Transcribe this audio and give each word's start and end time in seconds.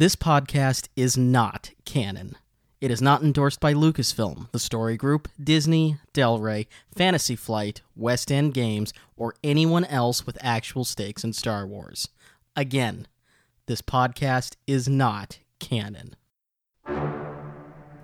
This 0.00 0.16
podcast 0.16 0.88
is 0.96 1.18
not 1.18 1.72
canon. 1.84 2.38
It 2.80 2.90
is 2.90 3.02
not 3.02 3.22
endorsed 3.22 3.60
by 3.60 3.74
Lucasfilm, 3.74 4.50
the 4.50 4.58
Story 4.58 4.96
Group, 4.96 5.28
Disney, 5.38 5.98
Del 6.14 6.38
Rey, 6.38 6.68
Fantasy 6.96 7.36
Flight, 7.36 7.82
West 7.94 8.32
End 8.32 8.54
Games, 8.54 8.94
or 9.18 9.34
anyone 9.44 9.84
else 9.84 10.24
with 10.24 10.38
actual 10.40 10.86
stakes 10.86 11.22
in 11.22 11.34
Star 11.34 11.66
Wars. 11.66 12.08
Again, 12.56 13.08
this 13.66 13.82
podcast 13.82 14.56
is 14.66 14.88
not 14.88 15.40
canon. 15.58 16.16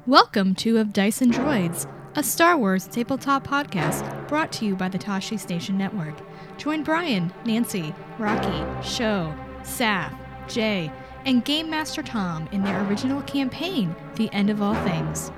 Welcome 0.06 0.54
to 0.56 0.76
Of 0.76 0.92
Dice 0.92 1.22
and 1.22 1.32
Droids, 1.32 1.90
a 2.14 2.22
Star 2.22 2.58
Wars 2.58 2.86
tabletop 2.86 3.46
podcast 3.46 4.28
brought 4.28 4.52
to 4.52 4.66
you 4.66 4.76
by 4.76 4.90
the 4.90 4.98
Tashi 4.98 5.38
Station 5.38 5.78
Network. 5.78 6.20
Join 6.58 6.82
Brian, 6.82 7.32
Nancy, 7.46 7.94
Rocky, 8.18 8.86
Show, 8.86 9.34
Saf, 9.62 10.14
Jay, 10.46 10.92
and 11.26 11.44
Game 11.44 11.68
Master 11.68 12.04
Tom 12.04 12.48
in 12.52 12.62
their 12.62 12.86
original 12.86 13.20
campaign, 13.22 13.94
The 14.14 14.32
End 14.32 14.48
of 14.48 14.62
All 14.62 14.76
Things. 14.84 15.32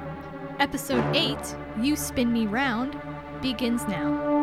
Episode 0.60 1.16
8, 1.16 1.38
You 1.80 1.96
Spin 1.96 2.30
Me 2.30 2.46
Round, 2.46 3.00
begins 3.40 3.88
now. 3.88 4.37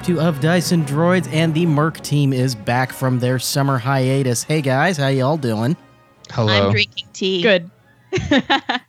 Welcome 0.00 0.14
back 0.16 0.22
to 0.22 0.28
Of 0.28 0.40
Dice 0.40 0.72
and 0.72 0.86
Droids, 0.86 1.30
and 1.30 1.52
the 1.52 1.66
Merc 1.66 2.00
team 2.00 2.32
is 2.32 2.54
back 2.54 2.90
from 2.90 3.18
their 3.18 3.38
summer 3.38 3.76
hiatus. 3.76 4.42
Hey 4.42 4.62
guys, 4.62 4.96
how 4.96 5.08
y'all 5.08 5.36
doing? 5.36 5.76
Hello. 6.30 6.68
I'm 6.68 6.72
drinking 6.72 7.08
tea. 7.12 7.42
Good. 7.42 7.70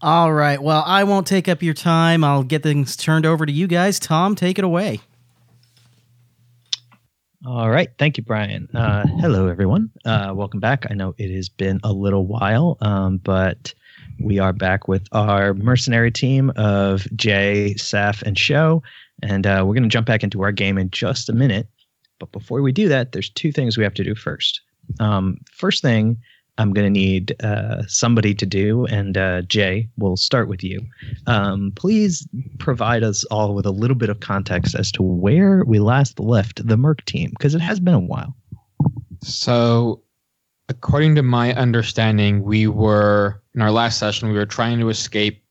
All 0.00 0.32
right, 0.32 0.62
well, 0.62 0.82
I 0.86 1.04
won't 1.04 1.26
take 1.26 1.46
up 1.46 1.62
your 1.62 1.74
time. 1.74 2.24
I'll 2.24 2.42
get 2.42 2.62
things 2.62 2.96
turned 2.96 3.26
over 3.26 3.44
to 3.44 3.52
you 3.52 3.66
guys. 3.66 3.98
Tom, 3.98 4.34
take 4.34 4.58
it 4.58 4.64
away. 4.64 5.00
All 7.44 7.68
right. 7.68 7.90
Thank 7.98 8.16
you, 8.16 8.22
Brian. 8.22 8.68
Uh, 8.74 9.06
hello, 9.20 9.46
everyone. 9.48 9.90
Uh, 10.06 10.32
welcome 10.34 10.60
back. 10.60 10.86
I 10.88 10.94
know 10.94 11.14
it 11.18 11.30
has 11.34 11.50
been 11.50 11.80
a 11.84 11.92
little 11.92 12.24
while, 12.24 12.78
um, 12.80 13.18
but 13.18 13.74
we 14.18 14.38
are 14.38 14.54
back 14.54 14.88
with 14.88 15.06
our 15.12 15.52
mercenary 15.52 16.12
team 16.12 16.50
of 16.56 17.06
Jay, 17.14 17.74
Saf, 17.76 18.22
and 18.22 18.38
Show. 18.38 18.82
And 19.22 19.46
uh, 19.46 19.64
we're 19.66 19.74
going 19.74 19.84
to 19.84 19.88
jump 19.88 20.06
back 20.06 20.22
into 20.22 20.42
our 20.42 20.52
game 20.52 20.78
in 20.78 20.90
just 20.90 21.28
a 21.28 21.32
minute. 21.32 21.68
But 22.18 22.32
before 22.32 22.62
we 22.62 22.72
do 22.72 22.88
that, 22.88 23.12
there's 23.12 23.30
two 23.30 23.52
things 23.52 23.76
we 23.76 23.84
have 23.84 23.94
to 23.94 24.04
do 24.04 24.14
first. 24.14 24.60
Um, 25.00 25.38
first 25.50 25.82
thing, 25.82 26.18
I'm 26.58 26.72
going 26.72 26.86
to 26.86 26.90
need 26.90 27.34
uh, 27.42 27.82
somebody 27.86 28.34
to 28.34 28.44
do, 28.44 28.84
and 28.86 29.16
uh, 29.16 29.42
Jay, 29.42 29.88
we'll 29.96 30.16
start 30.16 30.48
with 30.48 30.62
you. 30.62 30.80
Um, 31.26 31.72
please 31.76 32.28
provide 32.58 33.02
us 33.02 33.24
all 33.24 33.54
with 33.54 33.64
a 33.64 33.70
little 33.70 33.96
bit 33.96 34.10
of 34.10 34.20
context 34.20 34.74
as 34.74 34.92
to 34.92 35.02
where 35.02 35.64
we 35.64 35.78
last 35.78 36.20
left 36.20 36.66
the 36.66 36.76
Merc 36.76 37.04
team, 37.06 37.30
because 37.30 37.54
it 37.54 37.62
has 37.62 37.80
been 37.80 37.94
a 37.94 38.00
while. 38.00 38.36
So, 39.22 40.02
according 40.68 41.14
to 41.14 41.22
my 41.22 41.54
understanding, 41.54 42.42
we 42.42 42.66
were 42.66 43.42
in 43.54 43.62
our 43.62 43.70
last 43.70 43.98
session. 43.98 44.28
We 44.28 44.34
were 44.34 44.46
trying 44.46 44.78
to 44.80 44.90
escape 44.90 45.42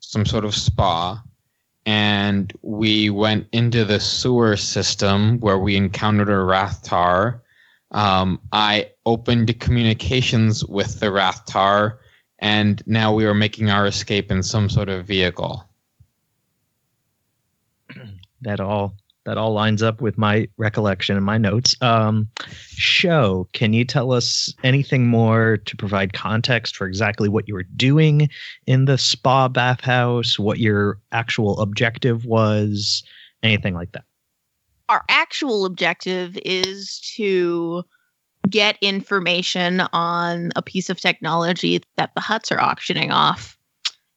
some 0.00 0.26
sort 0.26 0.44
of 0.44 0.54
spa, 0.54 1.22
and 1.86 2.52
we 2.62 3.10
went 3.10 3.46
into 3.52 3.84
the 3.84 4.00
sewer 4.00 4.56
system 4.56 5.40
where 5.40 5.58
we 5.58 5.76
encountered 5.76 6.28
a 6.28 6.32
Rathtar. 6.32 7.40
Um, 7.90 8.40
I 8.52 8.90
opened 9.06 9.58
communications 9.60 10.64
with 10.64 11.00
the 11.00 11.06
Rathtar, 11.06 11.98
and 12.38 12.82
now 12.86 13.12
we 13.14 13.26
are 13.26 13.34
making 13.34 13.70
our 13.70 13.86
escape 13.86 14.30
in 14.30 14.42
some 14.42 14.68
sort 14.68 14.88
of 14.88 15.06
vehicle. 15.06 15.64
That 18.42 18.60
all 18.60 18.94
that 19.26 19.36
all 19.36 19.52
lines 19.52 19.82
up 19.82 20.00
with 20.00 20.16
my 20.16 20.48
recollection 20.56 21.16
and 21.16 21.24
my 21.24 21.38
notes. 21.38 21.74
Um, 21.82 22.28
show, 22.68 23.48
can 23.52 23.72
you 23.72 23.84
tell 23.84 24.12
us 24.12 24.52
anything 24.64 25.06
more 25.06 25.58
to 25.58 25.76
provide 25.76 26.12
context 26.12 26.76
for 26.76 26.86
exactly 26.86 27.28
what 27.28 27.46
you 27.46 27.54
were 27.54 27.66
doing 27.76 28.30
in 28.66 28.86
the 28.86 28.98
spa 28.98 29.48
bathhouse, 29.48 30.38
what 30.38 30.58
your 30.58 30.98
actual 31.12 31.60
objective 31.60 32.24
was, 32.24 33.02
anything 33.42 33.74
like 33.74 33.92
that? 33.92 34.04
Our 34.88 35.04
actual 35.08 35.66
objective 35.66 36.38
is 36.44 37.00
to 37.16 37.84
get 38.48 38.78
information 38.80 39.82
on 39.92 40.50
a 40.56 40.62
piece 40.62 40.88
of 40.88 41.00
technology 41.00 41.82
that 41.96 42.14
the 42.14 42.20
Hutts 42.20 42.50
are 42.50 42.60
auctioning 42.60 43.10
off. 43.10 43.56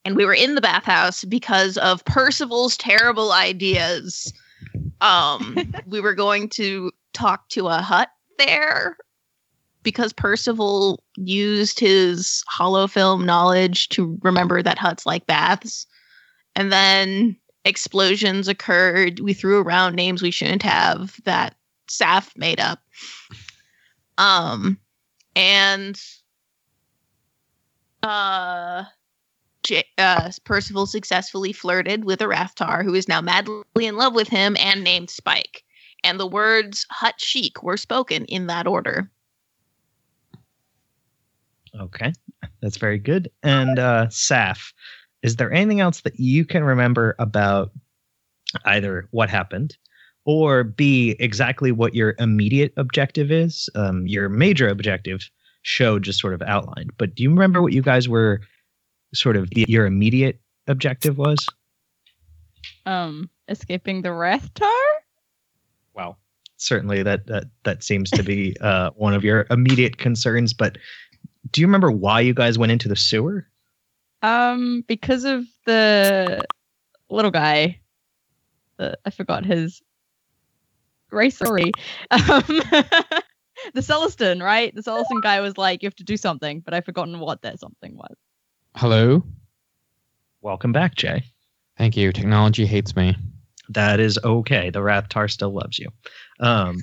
And 0.04 0.16
we 0.16 0.24
were 0.24 0.34
in 0.34 0.54
the 0.54 0.60
bathhouse 0.60 1.24
because 1.24 1.78
of 1.78 2.04
Percival's 2.04 2.76
terrible 2.76 3.32
ideas. 3.32 4.32
Um, 5.00 5.72
we 5.86 6.00
were 6.00 6.14
going 6.14 6.48
to 6.50 6.90
talk 7.12 7.48
to 7.50 7.68
a 7.68 7.78
Hutt 7.78 8.10
there 8.38 8.96
because 9.82 10.12
Percival 10.12 11.02
used 11.16 11.78
his 11.78 12.42
holofilm 12.52 13.24
knowledge 13.24 13.88
to 13.90 14.18
remember 14.22 14.62
that 14.62 14.78
Hutts 14.78 15.06
like 15.06 15.26
baths. 15.26 15.86
And 16.56 16.72
then 16.72 17.36
explosions 17.64 18.48
occurred. 18.48 19.20
We 19.20 19.34
threw 19.34 19.60
around 19.60 19.94
names 19.94 20.22
we 20.22 20.30
shouldn't 20.30 20.62
have 20.62 21.16
that 21.24 21.54
Saf 21.88 22.36
made 22.36 22.60
up. 22.60 22.80
Um, 24.16 24.78
and 25.36 26.00
uh, 28.02 28.84
uh, 29.98 30.30
Percival 30.44 30.86
successfully 30.86 31.52
flirted 31.52 32.04
with 32.04 32.20
a 32.20 32.26
Rathtar 32.26 32.84
who 32.84 32.94
is 32.94 33.08
now 33.08 33.20
madly 33.20 33.64
in 33.76 33.96
love 33.96 34.14
with 34.14 34.28
him 34.28 34.56
and 34.58 34.82
named 34.84 35.10
Spike. 35.10 35.64
And 36.02 36.20
the 36.20 36.26
words 36.26 36.86
"Hutt 36.90 37.14
chic" 37.18 37.62
were 37.62 37.76
spoken 37.76 38.24
in 38.26 38.46
that 38.48 38.66
order. 38.66 39.10
Okay, 41.80 42.12
that's 42.60 42.76
very 42.76 42.98
good. 42.98 43.30
And 43.42 43.78
uh, 43.78 44.06
Saf, 44.08 44.72
is 45.22 45.36
there 45.36 45.52
anything 45.52 45.80
else 45.80 46.02
that 46.02 46.20
you 46.20 46.44
can 46.44 46.62
remember 46.62 47.16
about 47.18 47.72
either 48.66 49.08
what 49.10 49.30
happened 49.30 49.76
or 50.24 50.64
B, 50.64 51.16
exactly 51.18 51.72
what 51.72 51.94
your 51.94 52.14
immediate 52.18 52.72
objective 52.76 53.32
is? 53.32 53.68
Um, 53.74 54.06
your 54.06 54.28
major 54.28 54.68
objective 54.68 55.28
show 55.62 55.98
just 55.98 56.20
sort 56.20 56.34
of 56.34 56.42
outlined, 56.42 56.92
but 56.98 57.14
do 57.14 57.22
you 57.22 57.30
remember 57.30 57.62
what 57.62 57.72
you 57.72 57.82
guys 57.82 58.08
were 58.08 58.40
sort 59.14 59.36
of 59.36 59.48
your 59.52 59.86
immediate 59.86 60.40
objective 60.66 61.18
was? 61.18 61.46
Um, 62.86 63.30
escaping 63.48 64.02
the 64.02 64.10
Rathtar? 64.10 64.70
Well, 65.94 66.18
certainly 66.56 67.02
that 67.02 67.26
that 67.26 67.44
that 67.64 67.82
seems 67.82 68.10
to 68.10 68.22
be 68.22 68.56
uh, 68.60 68.90
one 68.96 69.14
of 69.14 69.24
your 69.24 69.46
immediate 69.50 69.98
concerns. 69.98 70.52
But 70.52 70.78
do 71.50 71.60
you 71.60 71.66
remember 71.66 71.90
why 71.90 72.20
you 72.20 72.34
guys 72.34 72.58
went 72.58 72.72
into 72.72 72.88
the 72.88 72.96
sewer? 72.96 73.46
Um, 74.22 74.84
because 74.86 75.24
of 75.24 75.44
the 75.66 76.44
little 77.10 77.30
guy. 77.30 77.80
The, 78.76 78.98
I 79.04 79.10
forgot 79.10 79.44
his 79.44 79.82
race. 81.10 81.36
Sorry. 81.36 81.70
Um, 82.10 82.42
the 83.74 83.80
Sullustan, 83.80 84.42
right? 84.42 84.74
The 84.74 84.82
Sullustan 84.82 85.22
guy 85.22 85.40
was 85.40 85.56
like, 85.56 85.82
"You 85.82 85.86
have 85.86 85.94
to 85.96 86.04
do 86.04 86.16
something," 86.16 86.60
but 86.60 86.74
I've 86.74 86.84
forgotten 86.84 87.20
what 87.20 87.42
that 87.42 87.60
something 87.60 87.96
was. 87.96 88.16
Hello. 88.76 89.22
Welcome 90.40 90.72
back, 90.72 90.94
Jay. 90.94 91.24
Thank 91.78 91.96
you. 91.96 92.12
Technology 92.12 92.66
hates 92.66 92.94
me. 92.96 93.16
That 93.68 94.00
is 94.00 94.18
okay. 94.24 94.70
The 94.70 94.80
Rathtar 94.80 95.30
still 95.30 95.52
loves 95.52 95.78
you. 95.78 95.88
Um, 96.40 96.78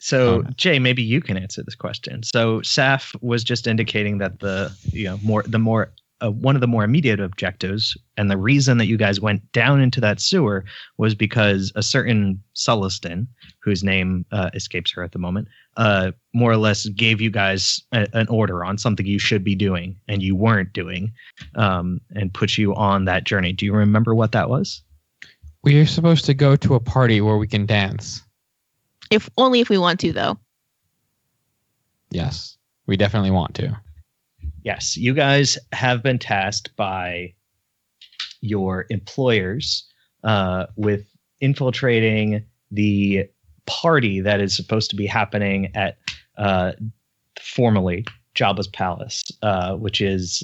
so, 0.00 0.44
Oh. 0.46 0.50
Jay, 0.56 0.78
maybe 0.78 1.02
you 1.02 1.20
can 1.20 1.36
answer 1.36 1.62
this 1.62 1.74
question. 1.74 2.22
So, 2.22 2.60
Saf 2.60 3.14
was 3.22 3.44
just 3.44 3.66
indicating 3.66 4.18
that 4.18 4.40
the 4.40 4.72
you 4.92 5.04
know 5.04 5.18
more 5.22 5.42
the 5.42 5.58
more 5.58 5.92
uh, 6.20 6.30
one 6.30 6.54
of 6.54 6.60
the 6.60 6.66
more 6.66 6.84
immediate 6.84 7.20
objectives, 7.20 7.96
and 8.16 8.30
the 8.30 8.36
reason 8.36 8.78
that 8.78 8.86
you 8.86 8.96
guys 8.96 9.20
went 9.20 9.50
down 9.52 9.80
into 9.80 10.00
that 10.00 10.20
sewer 10.20 10.64
was 10.96 11.14
because 11.14 11.72
a 11.76 11.82
certain 11.82 12.42
Sullustan, 12.54 13.26
whose 13.60 13.84
name 13.84 14.24
uh, 14.32 14.50
escapes 14.54 14.92
her 14.92 15.02
at 15.02 15.12
the 15.12 15.18
moment, 15.18 15.48
uh, 15.76 16.12
more 16.34 16.50
or 16.50 16.56
less 16.56 16.86
gave 16.88 17.20
you 17.20 17.30
guys 17.30 17.80
a, 17.92 18.08
an 18.12 18.26
order 18.28 18.64
on 18.64 18.78
something 18.78 19.06
you 19.06 19.18
should 19.18 19.44
be 19.44 19.54
doing 19.54 19.96
and 20.08 20.22
you 20.22 20.34
weren't 20.34 20.72
doing, 20.72 21.12
um, 21.54 22.00
and 22.14 22.34
put 22.34 22.58
you 22.58 22.74
on 22.74 23.04
that 23.04 23.24
journey. 23.24 23.52
Do 23.52 23.64
you 23.64 23.72
remember 23.72 24.14
what 24.14 24.32
that 24.32 24.50
was? 24.50 24.82
We 25.62 25.80
are 25.80 25.86
supposed 25.86 26.24
to 26.26 26.34
go 26.34 26.56
to 26.56 26.74
a 26.74 26.80
party 26.80 27.20
where 27.20 27.36
we 27.36 27.46
can 27.46 27.66
dance. 27.66 28.22
If 29.10 29.30
only 29.38 29.60
if 29.60 29.68
we 29.68 29.78
want 29.78 30.00
to, 30.00 30.12
though. 30.12 30.38
Yes, 32.10 32.56
we 32.86 32.96
definitely 32.96 33.30
want 33.30 33.54
to. 33.56 33.78
Yes, 34.68 34.98
you 34.98 35.14
guys 35.14 35.56
have 35.72 36.02
been 36.02 36.18
tasked 36.18 36.76
by 36.76 37.32
your 38.42 38.84
employers 38.90 39.90
uh, 40.24 40.66
with 40.76 41.06
infiltrating 41.40 42.44
the 42.70 43.24
party 43.64 44.20
that 44.20 44.42
is 44.42 44.54
supposed 44.54 44.90
to 44.90 44.96
be 44.96 45.06
happening 45.06 45.74
at 45.74 45.96
uh, 46.36 46.72
formally 47.40 48.04
Jabba's 48.34 48.68
palace, 48.68 49.32
uh, 49.40 49.74
which 49.76 50.02
is 50.02 50.42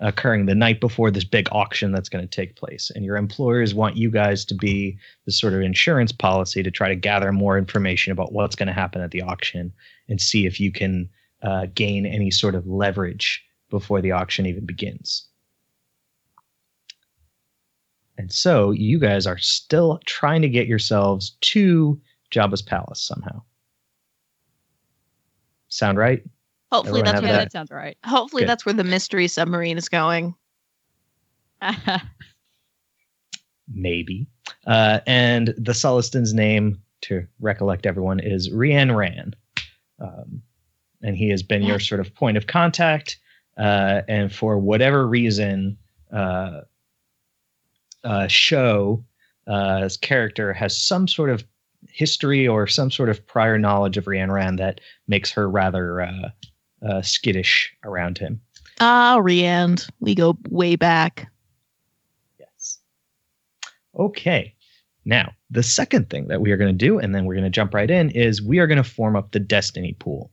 occurring 0.00 0.46
the 0.46 0.54
night 0.54 0.80
before 0.80 1.10
this 1.10 1.24
big 1.24 1.46
auction 1.52 1.92
that's 1.92 2.08
going 2.08 2.26
to 2.26 2.36
take 2.36 2.56
place. 2.56 2.90
And 2.94 3.04
your 3.04 3.18
employers 3.18 3.74
want 3.74 3.94
you 3.94 4.10
guys 4.10 4.46
to 4.46 4.54
be 4.54 4.96
the 5.26 5.32
sort 5.32 5.52
of 5.52 5.60
insurance 5.60 6.12
policy 6.12 6.62
to 6.62 6.70
try 6.70 6.88
to 6.88 6.96
gather 6.96 7.30
more 7.30 7.58
information 7.58 8.10
about 8.10 8.32
what's 8.32 8.56
going 8.56 8.68
to 8.68 8.72
happen 8.72 9.02
at 9.02 9.10
the 9.10 9.20
auction 9.20 9.70
and 10.08 10.18
see 10.18 10.46
if 10.46 10.58
you 10.58 10.72
can 10.72 11.10
uh, 11.42 11.66
gain 11.74 12.06
any 12.06 12.30
sort 12.30 12.54
of 12.54 12.66
leverage 12.66 13.44
before 13.70 14.00
the 14.00 14.12
auction 14.12 14.46
even 14.46 14.66
begins. 14.66 15.26
And 18.18 18.30
so 18.30 18.70
you 18.70 18.98
guys 18.98 19.26
are 19.26 19.38
still 19.38 19.98
trying 20.04 20.42
to 20.42 20.48
get 20.48 20.66
yourselves 20.66 21.38
to 21.40 21.98
Jabba's 22.30 22.60
palace 22.60 23.00
somehow. 23.00 23.42
Sound 25.68 25.96
right? 25.96 26.22
Hopefully 26.70 27.00
Everyone 27.00 27.14
that's 27.14 27.22
where 27.22 27.32
that? 27.32 27.44
that 27.44 27.52
sounds 27.52 27.70
right. 27.70 27.96
the, 28.02 28.08
hopefully 28.08 28.42
Good. 28.42 28.48
that's 28.48 28.66
where 28.66 28.74
the 28.74 28.84
mystery 28.84 29.26
submarine 29.26 29.78
is 29.78 29.88
going. 29.88 30.34
Maybe. 33.72 34.26
Uh, 34.66 35.00
and 35.06 35.48
the 35.56 35.72
Sullustan's 35.72 36.34
name, 36.34 36.80
to 37.02 37.26
recollect 37.40 37.86
everyone, 37.86 38.20
is 38.20 38.50
Rian 38.50 38.94
Ran. 38.94 39.34
Um, 39.98 40.42
and 41.02 41.16
he 41.16 41.30
has 41.30 41.42
been 41.42 41.62
your 41.62 41.80
sort 41.80 42.00
of 42.00 42.14
point 42.14 42.36
of 42.36 42.46
contact. 42.46 43.18
Uh, 43.60 44.02
and 44.08 44.32
for 44.32 44.58
whatever 44.58 45.06
reason, 45.06 45.76
uh, 46.12 46.62
uh, 48.04 48.26
show 48.26 49.04
uh, 49.46 49.88
character 50.00 50.52
has 50.54 50.76
some 50.80 51.06
sort 51.06 51.28
of 51.28 51.44
history 51.88 52.48
or 52.48 52.66
some 52.66 52.90
sort 52.90 53.10
of 53.10 53.26
prior 53.26 53.58
knowledge 53.58 53.98
of 53.98 54.04
Rian 54.06 54.32
Ran 54.32 54.56
that 54.56 54.80
makes 55.08 55.30
her 55.30 55.48
rather 55.50 56.00
uh, 56.00 56.28
uh, 56.86 57.02
skittish 57.02 57.70
around 57.84 58.16
him. 58.16 58.40
Ah, 58.80 59.18
Riand. 59.20 59.86
We 60.00 60.14
go 60.14 60.38
way 60.48 60.76
back. 60.76 61.30
Yes. 62.38 62.78
Okay. 63.98 64.54
Now, 65.04 65.32
the 65.50 65.62
second 65.62 66.08
thing 66.08 66.28
that 66.28 66.40
we 66.40 66.52
are 66.52 66.56
going 66.56 66.76
to 66.76 66.86
do, 66.86 66.98
and 66.98 67.14
then 67.14 67.24
we're 67.26 67.34
going 67.34 67.44
to 67.44 67.50
jump 67.50 67.74
right 67.74 67.90
in, 67.90 68.10
is 68.10 68.42
we 68.42 68.58
are 68.58 68.66
going 68.66 68.82
to 68.82 68.84
form 68.84 69.16
up 69.16 69.32
the 69.32 69.40
Destiny 69.40 69.94
pool. 69.98 70.30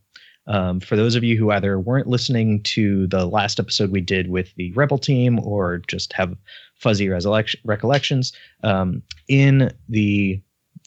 Um, 0.48 0.80
for 0.80 0.96
those 0.96 1.16
of 1.16 1.24
you 1.24 1.38
who 1.38 1.52
either 1.52 1.80
weren't 1.80 2.08
listening 2.08 2.64
to 2.64 3.08
the 3.08 3.26
last 3.26 3.60
episode 3.60 3.92
we 3.92 4.02
did 4.02 4.30
with 4.30 4.54
the 4.56 4.72
Rebel 4.74 4.98
team 4.98 5.40
or 5.40 5.80
just 5.88 6.14
have 6.14 6.36
fuzzy 6.76 7.10
recollection- 7.10 7.60
recollections, 7.66 8.32
um, 8.64 9.02
in 9.28 9.72
the 9.90 10.42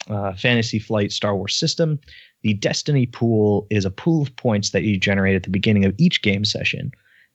uh, 0.08 0.32
Fantasy 0.34 0.78
Flight 0.78 1.12
Star 1.12 1.36
Wars 1.36 1.54
system, 1.54 2.00
the 2.42 2.54
Destiny 2.54 3.06
pool 3.06 3.66
is 3.70 3.84
a 3.84 3.90
pool 3.90 4.22
of 4.22 4.34
points 4.36 4.70
that 4.70 4.82
you 4.82 4.96
generate 4.98 5.36
at 5.36 5.42
the 5.42 5.50
beginning 5.50 5.84
of 5.84 5.94
each 5.98 6.22
game 6.22 6.44
session. 6.44 6.90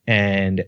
And 0.07 0.66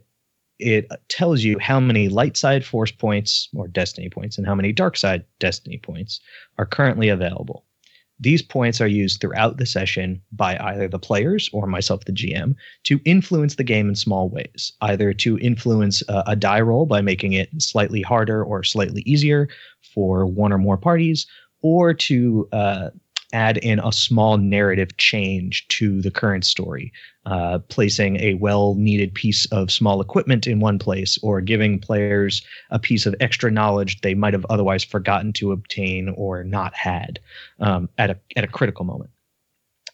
it 0.60 0.92
tells 1.10 1.44
you 1.44 1.60
how 1.60 1.80
many 1.80 2.10
light 2.10 2.36
side 2.38 2.66
force 2.66 2.92
points 2.92 3.50
or 3.56 3.68
destiny 3.68 4.10
points 4.10 4.38
and 4.38 4.48
how 4.48 4.56
many 4.56 4.72
dark 4.72 4.98
side 4.98 5.24
destiny 5.40 5.78
points 5.78 6.20
are 6.58 6.66
currently 6.66 7.10
available. 7.10 7.64
These 8.20 8.42
points 8.42 8.82
are 8.82 8.88
used 8.88 9.22
throughout 9.22 9.58
the 9.58 9.66
session 9.66 10.22
by 10.32 10.58
either 10.60 10.88
the 10.88 11.00
players 11.00 11.50
or 11.54 11.68
myself, 11.68 12.06
the 12.06 12.12
GM, 12.12 12.56
to 12.84 13.00
influence 13.06 13.56
the 13.56 13.64
game 13.64 13.90
in 13.90 13.96
small 13.96 14.30
ways, 14.30 14.74
either 14.82 15.14
to 15.14 15.38
influence 15.40 16.02
uh, 16.10 16.24
a 16.26 16.36
die 16.36 16.62
roll 16.62 16.86
by 16.86 17.02
making 17.02 17.34
it 17.34 17.50
slightly 17.62 18.02
harder 18.02 18.44
or 18.44 18.64
slightly 18.64 19.04
easier 19.06 19.48
for 19.94 20.26
one 20.26 20.52
or 20.52 20.58
more 20.58 20.78
parties, 20.78 21.28
or 21.62 21.94
to 21.94 22.48
uh, 22.52 22.90
add 23.34 23.58
in 23.58 23.80
a 23.80 23.92
small 23.92 24.38
narrative 24.38 24.96
change 24.98 25.68
to 25.68 26.02
the 26.02 26.12
current 26.12 26.46
story 26.46 26.94
uh, 27.26 27.60
placing 27.68 28.18
a 28.22 28.36
well 28.36 28.76
needed 28.76 29.14
piece 29.14 29.46
of 29.48 29.70
small 29.70 30.00
equipment 30.00 30.48
in 30.48 30.62
one 30.62 30.80
place 30.80 31.20
or 31.22 31.42
giving 31.42 31.78
players 31.78 32.42
a 32.70 32.80
piece 32.80 33.06
of 33.06 33.14
extra 33.20 33.52
knowledge 33.52 34.00
they 34.00 34.14
might 34.14 34.34
have 34.34 34.46
otherwise 34.50 34.84
forgotten 34.84 35.34
to 35.34 35.52
obtain 35.52 36.10
or 36.16 36.44
not 36.46 36.74
had 36.74 37.20
um, 37.60 37.90
at, 37.98 38.10
a, 38.10 38.18
at 38.38 38.46
a 38.46 38.48
critical 38.48 38.86
moment. 38.86 39.10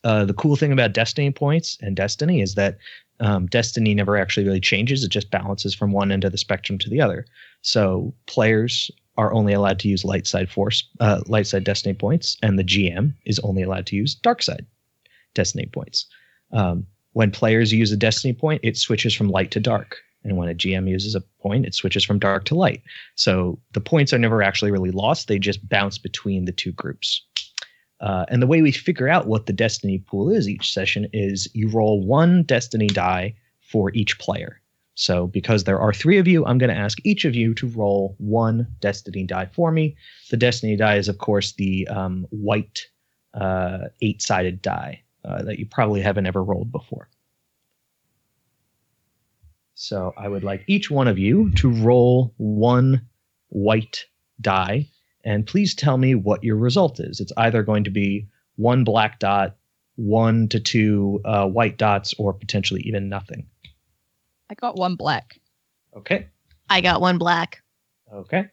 Uh, 0.04 0.26
the 0.26 0.34
cool 0.34 0.56
thing 0.56 0.72
about 0.72 0.94
Destiny 0.94 1.32
points 1.32 1.78
and 1.82 1.96
Destiny 1.96 2.42
is 2.42 2.56
that 2.56 2.78
um, 3.20 3.48
Destiny 3.48 3.96
never 3.96 4.18
actually 4.18 4.46
really 4.46 4.60
changes. 4.60 5.04
It 5.04 5.10
just 5.10 5.32
balances 5.32 5.74
from 5.74 5.92
one 5.92 6.12
end 6.12 6.26
of 6.26 6.34
the 6.34 6.38
spectrum 6.38 6.78
to 6.80 6.90
the 6.90 7.02
other. 7.02 7.26
So 7.62 8.14
players 8.28 8.92
are 9.18 9.34
only 9.34 9.54
allowed 9.54 9.80
to 9.80 9.88
use 9.88 10.04
light 10.04 10.26
side 10.26 10.50
force, 10.50 10.88
uh, 11.00 11.22
light 11.28 11.48
side 11.48 11.64
Destiny 11.64 11.94
points, 11.94 12.38
and 12.42 12.58
the 12.58 12.64
GM 12.64 13.14
is 13.26 13.40
only 13.40 13.62
allowed 13.62 13.86
to 13.88 13.96
use 13.96 14.16
dark 14.16 14.42
side 14.42 14.66
Destiny 15.34 15.66
points. 15.66 16.08
Um, 16.52 16.88
when 17.14 17.32
players 17.32 17.72
use 17.72 17.92
a 17.92 17.98
destiny 17.98 18.34
point, 18.34 18.62
it 18.64 18.78
switches 18.78 19.14
from 19.14 19.30
light 19.30 19.52
to 19.52 19.60
dark. 19.60 19.98
And 20.24 20.38
when 20.38 20.50
a 20.50 20.56
GM 20.56 20.90
uses 20.90 21.16
a 21.16 21.22
point, 21.42 21.66
it 21.66 21.76
switches 21.76 22.04
from 22.04 22.20
dark 22.20 22.46
to 22.46 22.56
light. 22.56 22.82
So 23.16 23.60
the 23.74 23.82
points 23.82 24.14
are 24.14 24.18
never 24.18 24.42
actually 24.42 24.72
really 24.72 24.92
lost. 24.92 25.28
They 25.28 25.38
just 25.38 25.68
bounce 25.68 25.98
between 25.98 26.46
the 26.46 26.52
two 26.52 26.72
groups. 26.72 27.24
Uh, 28.00 28.26
and 28.30 28.42
the 28.42 28.48
way 28.48 28.62
we 28.62 28.72
figure 28.72 29.08
out 29.08 29.28
what 29.28 29.46
the 29.46 29.54
destiny 29.54 30.00
pool 30.00 30.30
is 30.30 30.50
each 30.50 30.74
session 30.74 31.08
is 31.14 31.48
you 31.54 31.70
roll 31.70 32.02
one 32.02 32.44
destiny 32.44 32.88
die 32.88 33.36
for 33.62 33.92
each 33.94 34.18
player. 34.20 34.60
So 34.96 35.28
because 35.28 35.64
there 35.64 35.80
are 35.80 35.94
three 35.94 36.20
of 36.20 36.28
you, 36.28 36.46
I'm 36.46 36.58
going 36.58 36.70
to 36.70 36.76
ask 36.78 37.00
each 37.04 37.26
of 37.26 37.36
you 37.36 37.54
to 37.56 37.68
roll 37.68 38.16
one 38.20 38.68
destiny 38.80 39.24
die 39.24 39.48
for 39.48 39.72
me. 39.72 39.96
The 40.30 40.38
destiny 40.38 40.76
die 40.76 40.98
is, 40.98 41.08
of 41.10 41.18
course, 41.18 41.54
the 41.54 41.88
um, 41.88 42.28
white 42.30 42.88
uh, 43.34 43.88
eight 44.02 44.22
sided 44.22 44.62
die 44.62 45.04
uh, 45.26 45.44
that 45.44 45.58
you 45.58 45.66
probably 45.66 46.02
haven't 46.02 46.28
ever 46.28 46.44
rolled 46.44 46.72
before. 46.72 47.10
So 49.74 50.14
I 50.16 50.28
would 50.28 50.44
like 50.44 50.64
each 50.68 50.92
one 50.92 51.08
of 51.08 51.18
you 51.18 51.50
to 51.54 51.70
roll 51.70 52.34
one 52.38 53.08
white 53.50 54.06
die, 54.40 54.88
and 55.26 55.48
please 55.48 55.74
tell 55.74 55.98
me 55.98 56.14
what 56.14 56.44
your 56.44 56.58
result 56.58 57.00
is. 57.00 57.20
It's 57.20 57.34
either 57.38 57.64
going 57.64 57.86
to 57.86 57.90
be 57.90 58.28
one 58.56 58.84
black 58.84 59.20
dot, 59.20 59.56
one 59.96 60.48
to 60.50 60.60
two 60.60 61.22
uh, 61.26 61.48
white 61.48 61.78
dots, 61.78 62.14
or 62.20 62.34
potentially 62.34 62.82
even 62.82 63.10
nothing. 63.10 63.48
I 64.50 64.56
got 64.56 64.76
one 64.78 64.96
black. 64.96 65.40
Okay. 65.96 66.28
I 66.70 66.82
got 66.82 67.02
one 67.02 67.18
black. 67.18 67.62
Okay. 68.14 68.48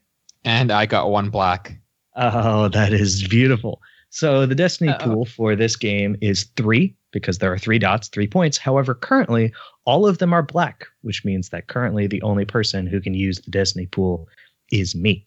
And 0.44 0.70
I 0.70 0.86
got 0.86 1.10
one 1.10 1.30
black. 1.30 1.78
Oh, 2.16 2.68
that 2.68 2.92
is 2.92 3.26
beautiful. 3.28 3.80
So 4.10 4.44
the 4.46 4.54
destiny 4.54 4.90
Uh-oh. 4.90 5.04
pool 5.04 5.24
for 5.24 5.54
this 5.54 5.76
game 5.76 6.16
is 6.20 6.44
three 6.56 6.96
because 7.12 7.38
there 7.38 7.52
are 7.52 7.58
three 7.58 7.78
dots, 7.78 8.08
three 8.08 8.26
points. 8.26 8.58
However, 8.58 8.94
currently 8.94 9.52
all 9.84 10.06
of 10.06 10.18
them 10.18 10.32
are 10.32 10.42
black, 10.42 10.86
which 11.02 11.24
means 11.24 11.48
that 11.50 11.68
currently 11.68 12.06
the 12.06 12.22
only 12.22 12.44
person 12.44 12.86
who 12.86 13.00
can 13.00 13.14
use 13.14 13.38
the 13.40 13.50
destiny 13.50 13.86
pool 13.86 14.28
is 14.72 14.94
me. 14.94 15.26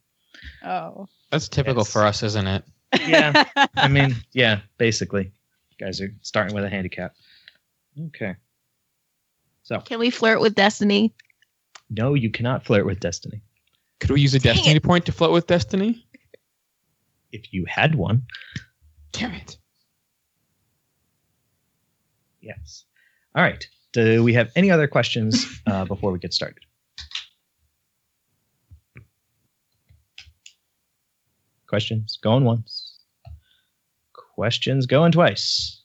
Oh. 0.64 1.08
That's 1.32 1.48
typical 1.48 1.82
Yes. 1.82 1.92
for 1.92 2.04
us, 2.06 2.24
isn't 2.24 2.48
it? 2.48 2.64
Yeah. 3.08 3.46
I 3.78 3.88
mean, 3.88 4.16
yeah, 4.34 4.60
basically. 4.78 5.32
You 5.78 5.86
guys 5.86 6.00
are 6.02 6.14
starting 6.22 6.54
with 6.56 6.64
a 6.64 6.70
handicap. 6.70 7.14
Okay. 8.08 8.36
So, 9.64 9.80
Can 9.80 10.00
we 10.00 10.10
flirt 10.10 10.42
with 10.42 10.56
Destiny? 10.56 11.14
no, 11.90 12.14
you 12.16 12.30
cannot 12.32 12.66
flirt 12.66 12.86
with 12.86 13.00
destiny. 13.00 13.42
Could 14.00 14.10
we 14.12 14.20
use 14.22 14.34
a 14.34 14.40
Dang 14.40 14.56
destiny 14.56 14.80
point 14.80 15.06
to 15.06 15.12
flirt 15.12 15.32
with 15.32 15.48
destiny? 15.48 16.06
If 17.32 17.54
you 17.54 17.66
had 17.66 17.96
one, 17.96 18.24
Damn 19.12 19.34
it. 19.34 19.58
yes. 22.42 22.86
All 23.36 23.44
right. 23.44 23.66
Do 23.94 24.24
we 24.24 24.34
have 24.34 24.52
any 24.56 24.72
other 24.72 24.88
questions 24.88 25.46
uh, 25.68 25.86
before 25.86 26.12
we 26.12 26.20
get 26.20 26.34
started? 26.34 26.64
Questions 31.68 32.18
going 32.22 32.44
once. 32.44 33.00
Questions 34.36 34.86
going 34.88 35.12
twice. 35.12 35.83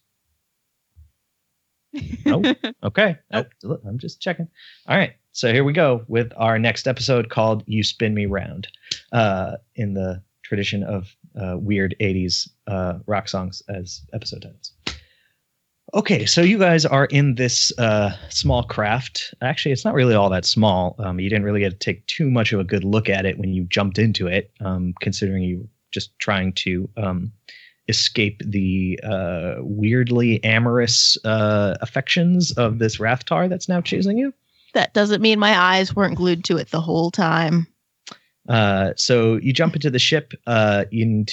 No? 2.24 2.42
Okay. 2.82 3.16
Uh, 3.32 3.44
I'm 3.86 3.98
just 3.98 4.20
checking. 4.20 4.48
All 4.86 4.96
right. 4.96 5.12
So 5.32 5.52
here 5.52 5.64
we 5.64 5.72
go 5.72 6.04
with 6.08 6.32
our 6.36 6.58
next 6.58 6.86
episode 6.88 7.30
called 7.30 7.62
"You 7.66 7.82
Spin 7.82 8.14
Me 8.14 8.26
Round," 8.26 8.68
uh, 9.12 9.56
in 9.74 9.94
the 9.94 10.22
tradition 10.42 10.82
of 10.82 11.14
uh, 11.40 11.56
weird 11.58 11.94
'80s 12.00 12.48
uh, 12.66 12.98
rock 13.06 13.28
songs 13.28 13.62
as 13.68 14.02
episode 14.12 14.42
titles. 14.42 14.72
Okay, 15.94 16.26
so 16.26 16.42
you 16.42 16.58
guys 16.58 16.84
are 16.84 17.06
in 17.06 17.36
this 17.36 17.72
uh, 17.78 18.10
small 18.28 18.62
craft. 18.62 19.32
Actually, 19.40 19.72
it's 19.72 19.86
not 19.86 19.94
really 19.94 20.14
all 20.14 20.28
that 20.28 20.44
small. 20.44 20.94
Um, 20.98 21.18
you 21.18 21.30
didn't 21.30 21.44
really 21.44 21.60
get 21.60 21.70
to 21.70 21.78
take 21.78 22.06
too 22.06 22.30
much 22.30 22.52
of 22.52 22.60
a 22.60 22.64
good 22.64 22.84
look 22.84 23.08
at 23.08 23.24
it 23.24 23.38
when 23.38 23.54
you 23.54 23.64
jumped 23.64 23.98
into 23.98 24.26
it, 24.26 24.50
um, 24.60 24.92
considering 25.00 25.42
you 25.44 25.66
just 25.90 26.18
trying 26.18 26.52
to 26.52 26.90
um, 26.98 27.32
escape 27.88 28.42
the 28.44 29.00
uh, 29.02 29.56
weirdly 29.60 30.42
amorous 30.44 31.16
uh, 31.24 31.76
affections 31.80 32.52
of 32.52 32.78
this 32.78 32.98
Rathtar 32.98 33.48
that's 33.48 33.68
now 33.68 33.80
chasing 33.80 34.18
you. 34.18 34.32
That 34.74 34.94
doesn't 34.94 35.22
mean 35.22 35.38
my 35.38 35.58
eyes 35.58 35.96
weren't 35.96 36.16
glued 36.16 36.44
to 36.44 36.56
it 36.58 36.70
the 36.70 36.80
whole 36.80 37.10
time. 37.10 37.66
Uh, 38.48 38.92
so 38.96 39.36
you 39.36 39.52
jump 39.52 39.74
into 39.74 39.90
the 39.90 39.98
ship, 39.98 40.32
uh, 40.46 40.84
and 40.92 41.30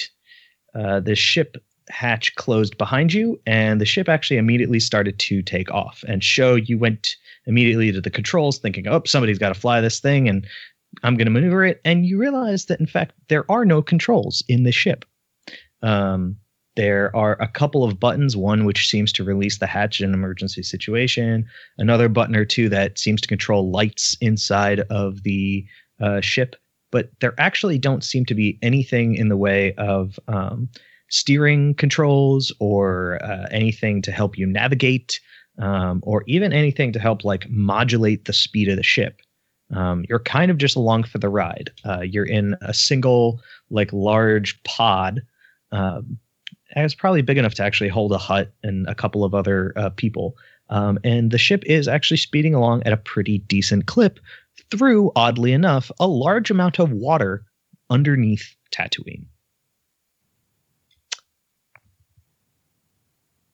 uh, 0.74 1.00
the 1.00 1.14
ship 1.14 1.56
hatch 1.88 2.34
closed 2.34 2.76
behind 2.76 3.12
you, 3.12 3.40
and 3.46 3.80
the 3.80 3.86
ship 3.86 4.08
actually 4.08 4.36
immediately 4.36 4.80
started 4.80 5.18
to 5.18 5.42
take 5.42 5.70
off. 5.70 6.04
And 6.08 6.22
show 6.22 6.56
you 6.56 6.78
went 6.78 7.16
immediately 7.46 7.92
to 7.92 8.00
the 8.00 8.10
controls, 8.10 8.58
thinking, 8.58 8.86
"Oh, 8.86 9.02
somebody's 9.06 9.38
got 9.38 9.48
to 9.48 9.60
fly 9.60 9.80
this 9.80 10.00
thing," 10.00 10.28
and 10.28 10.46
I'm 11.02 11.16
going 11.16 11.26
to 11.26 11.30
maneuver 11.30 11.64
it. 11.64 11.80
And 11.84 12.06
you 12.06 12.18
realize 12.18 12.66
that 12.66 12.80
in 12.80 12.86
fact 12.86 13.14
there 13.28 13.50
are 13.50 13.64
no 13.64 13.82
controls 13.82 14.42
in 14.48 14.64
the 14.64 14.72
ship. 14.72 15.04
Um, 15.82 16.36
there 16.76 17.14
are 17.16 17.36
a 17.40 17.48
couple 17.48 17.82
of 17.82 17.98
buttons, 17.98 18.36
one 18.36 18.64
which 18.64 18.88
seems 18.88 19.12
to 19.12 19.24
release 19.24 19.58
the 19.58 19.66
hatch 19.66 20.00
in 20.00 20.08
an 20.08 20.14
emergency 20.14 20.62
situation, 20.62 21.46
another 21.78 22.08
button 22.08 22.36
or 22.36 22.44
two 22.44 22.68
that 22.68 22.98
seems 22.98 23.20
to 23.22 23.28
control 23.28 23.70
lights 23.70 24.16
inside 24.20 24.80
of 24.90 25.22
the 25.22 25.66
uh, 26.00 26.20
ship, 26.20 26.54
but 26.90 27.10
there 27.20 27.34
actually 27.38 27.78
don't 27.78 28.04
seem 28.04 28.24
to 28.26 28.34
be 28.34 28.58
anything 28.62 29.14
in 29.14 29.28
the 29.28 29.36
way 29.36 29.72
of 29.74 30.18
um, 30.28 30.68
steering 31.08 31.74
controls 31.74 32.52
or 32.60 33.18
uh, 33.24 33.46
anything 33.50 34.02
to 34.02 34.12
help 34.12 34.36
you 34.36 34.46
navigate, 34.46 35.18
um, 35.58 36.00
or 36.02 36.22
even 36.26 36.52
anything 36.52 36.92
to 36.92 36.98
help 36.98 37.24
like 37.24 37.48
modulate 37.48 38.26
the 38.26 38.32
speed 38.32 38.68
of 38.68 38.76
the 38.76 38.82
ship. 38.82 39.20
Um, 39.74 40.04
you're 40.08 40.20
kind 40.20 40.50
of 40.50 40.58
just 40.58 40.76
along 40.76 41.04
for 41.04 41.18
the 41.18 41.28
ride. 41.28 41.70
Uh, 41.84 42.02
you're 42.02 42.26
in 42.26 42.54
a 42.60 42.72
single, 42.72 43.40
like, 43.70 43.92
large 43.92 44.62
pod. 44.62 45.22
Um, 45.72 46.18
and 46.76 46.84
it's 46.84 46.94
probably 46.94 47.22
big 47.22 47.38
enough 47.38 47.54
to 47.54 47.64
actually 47.64 47.88
hold 47.88 48.12
a 48.12 48.18
Hutt 48.18 48.52
and 48.62 48.86
a 48.86 48.94
couple 48.94 49.24
of 49.24 49.34
other 49.34 49.72
uh, 49.76 49.88
people. 49.90 50.36
Um, 50.68 50.98
and 51.02 51.30
the 51.30 51.38
ship 51.38 51.64
is 51.64 51.88
actually 51.88 52.18
speeding 52.18 52.54
along 52.54 52.82
at 52.84 52.92
a 52.92 52.98
pretty 52.98 53.38
decent 53.38 53.86
clip 53.86 54.20
through, 54.70 55.10
oddly 55.16 55.52
enough, 55.52 55.90
a 55.98 56.06
large 56.06 56.50
amount 56.50 56.78
of 56.78 56.92
water 56.92 57.44
underneath 57.88 58.54
Tatooine. 58.70 59.24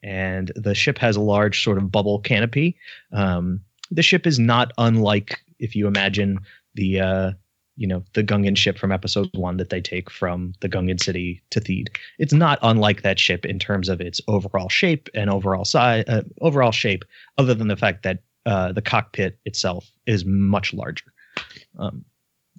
And 0.02 0.50
the 0.56 0.74
ship 0.74 0.98
has 0.98 1.14
a 1.14 1.20
large 1.20 1.62
sort 1.62 1.78
of 1.78 1.92
bubble 1.92 2.18
canopy. 2.18 2.76
Um, 3.12 3.60
the 3.92 4.02
ship 4.02 4.26
is 4.26 4.40
not 4.40 4.72
unlike 4.78 5.38
if 5.60 5.76
you 5.76 5.86
imagine 5.86 6.40
the 6.74 7.00
uh, 7.00 7.32
you 7.82 7.88
know 7.88 8.04
the 8.12 8.22
Gungan 8.22 8.56
ship 8.56 8.78
from 8.78 8.92
episode 8.92 9.28
one 9.34 9.56
that 9.56 9.70
they 9.70 9.80
take 9.80 10.08
from 10.08 10.52
the 10.60 10.68
Gungan 10.68 11.02
city 11.02 11.42
to 11.50 11.60
Theed. 11.60 11.88
It's 12.20 12.32
not 12.32 12.60
unlike 12.62 13.02
that 13.02 13.18
ship 13.18 13.44
in 13.44 13.58
terms 13.58 13.88
of 13.88 14.00
its 14.00 14.20
overall 14.28 14.68
shape 14.68 15.08
and 15.14 15.28
overall 15.28 15.64
size, 15.64 16.04
uh, 16.06 16.22
overall 16.40 16.70
shape, 16.70 17.04
other 17.38 17.54
than 17.54 17.66
the 17.66 17.76
fact 17.76 18.04
that 18.04 18.20
uh, 18.46 18.70
the 18.70 18.82
cockpit 18.82 19.36
itself 19.46 19.90
is 20.06 20.24
much 20.24 20.72
larger. 20.72 21.06
Um, 21.76 22.04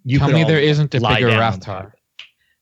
you 0.03 0.19
Tell 0.19 0.29
me 0.29 0.43
there 0.43 0.59
isn't 0.59 0.93
a 0.93 0.99
bigger 0.99 1.29
down 1.29 1.41
on 1.41 1.59
the 1.59 1.65
Rathtar. 1.65 1.91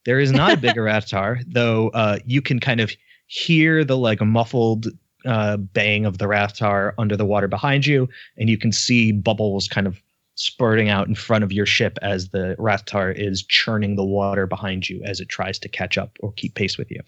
There 0.04 0.20
is 0.20 0.30
not 0.30 0.52
a 0.52 0.56
bigger 0.56 0.84
Rathtar, 0.84 1.42
though. 1.52 1.88
Uh, 1.88 2.20
you 2.24 2.40
can 2.40 2.60
kind 2.60 2.80
of 2.80 2.92
hear 3.26 3.84
the 3.84 3.98
like 3.98 4.20
muffled 4.20 4.86
uh, 5.26 5.56
bang 5.56 6.06
of 6.06 6.18
the 6.18 6.26
Rathtar 6.26 6.92
under 6.96 7.16
the 7.16 7.26
water 7.26 7.48
behind 7.48 7.86
you, 7.86 8.08
and 8.38 8.48
you 8.48 8.56
can 8.56 8.70
see 8.70 9.10
bubbles 9.10 9.66
kind 9.66 9.88
of 9.88 10.00
spurting 10.42 10.88
out 10.88 11.06
in 11.06 11.14
front 11.14 11.44
of 11.44 11.52
your 11.52 11.66
ship 11.66 11.98
as 12.02 12.30
the 12.30 12.56
Rathtar 12.58 13.14
is 13.14 13.44
churning 13.44 13.94
the 13.94 14.04
water 14.04 14.46
behind 14.46 14.88
you 14.88 15.00
as 15.04 15.20
it 15.20 15.28
tries 15.28 15.58
to 15.60 15.68
catch 15.68 15.96
up 15.96 16.16
or 16.20 16.32
keep 16.32 16.54
pace 16.54 16.76
with 16.76 16.90
you. 16.90 17.00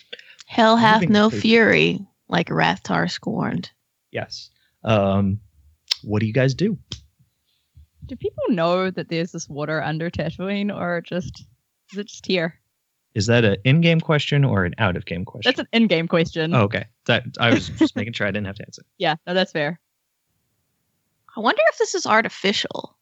Hell 0.47 0.77
hath 0.77 1.01
Moving 1.01 1.13
no 1.13 1.31
fury 1.31 2.07
like 2.29 2.49
Rathtar 2.49 3.11
scorned. 3.11 3.71
Yes. 4.13 4.51
Um, 4.85 5.41
what 6.03 6.21
do 6.21 6.27
you 6.27 6.33
guys 6.33 6.55
do? 6.55 6.79
Do 8.07 8.15
people 8.15 8.45
know 8.51 8.91
that 8.91 9.09
there's 9.09 9.33
this 9.33 9.49
water 9.49 9.83
under 9.83 10.11
Tatooine, 10.11 10.75
or 10.75 11.01
just 11.01 11.45
is 11.93 11.99
it 11.99 12.07
just 12.07 12.27
here? 12.27 12.61
Is 13.15 13.27
that 13.27 13.45
an 13.45 13.57
in-game 13.65 14.01
question 14.01 14.45
or 14.45 14.65
an 14.65 14.75
out-of-game 14.79 15.25
question? 15.25 15.49
That's 15.49 15.61
an 15.61 15.69
in-game 15.73 16.07
question. 16.09 16.55
oh, 16.55 16.63
okay. 16.63 16.87
That 17.07 17.25
I 17.41 17.55
was 17.55 17.69
just 17.71 17.97
making 17.97 18.13
sure 18.13 18.27
I 18.27 18.31
didn't 18.31 18.47
have 18.47 18.57
to 18.57 18.65
answer. 18.65 18.83
Yeah, 18.99 19.17
no, 19.27 19.35
that's 19.35 19.53
fair. 19.53 19.81
I 21.37 21.41
wonder 21.41 21.63
if 21.73 21.79
this 21.79 21.95
is 21.95 22.07
artificial. 22.07 22.97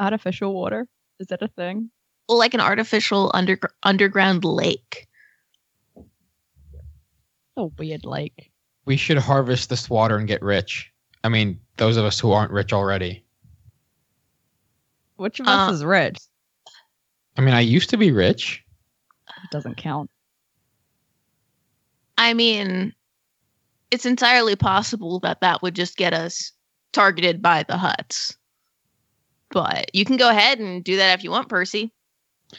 Artificial 0.00 0.54
water 0.54 0.86
is 1.18 1.26
that 1.28 1.42
a 1.42 1.48
thing? 1.48 1.90
Well, 2.28 2.38
like 2.38 2.54
an 2.54 2.60
artificial 2.60 3.30
under- 3.34 3.58
underground 3.82 4.44
lake. 4.44 5.08
A 7.56 7.64
weird 7.66 8.04
lake. 8.04 8.50
We 8.84 8.96
should 8.96 9.18
harvest 9.18 9.68
this 9.68 9.90
water 9.90 10.16
and 10.16 10.28
get 10.28 10.42
rich. 10.42 10.92
I 11.24 11.28
mean, 11.28 11.60
those 11.76 11.96
of 11.96 12.04
us 12.04 12.20
who 12.20 12.32
aren't 12.32 12.52
rich 12.52 12.72
already. 12.72 13.24
Which 15.16 15.40
of 15.40 15.48
us 15.48 15.68
Uh, 15.68 15.72
is 15.72 15.84
rich? 15.84 16.18
I 17.36 17.40
mean, 17.40 17.54
I 17.54 17.60
used 17.60 17.90
to 17.90 17.96
be 17.96 18.12
rich. 18.12 18.64
It 19.28 19.50
doesn't 19.50 19.76
count. 19.76 20.10
I 22.16 22.34
mean, 22.34 22.94
it's 23.90 24.06
entirely 24.06 24.56
possible 24.56 25.20
that 25.20 25.40
that 25.40 25.62
would 25.62 25.74
just 25.74 25.96
get 25.96 26.12
us 26.12 26.52
targeted 26.92 27.42
by 27.42 27.64
the 27.64 27.74
Hutts. 27.74 28.36
But 29.50 29.94
you 29.94 30.04
can 30.04 30.16
go 30.16 30.28
ahead 30.28 30.58
and 30.58 30.84
do 30.84 30.96
that 30.96 31.18
if 31.18 31.24
you 31.24 31.30
want, 31.30 31.48
Percy. 31.48 31.92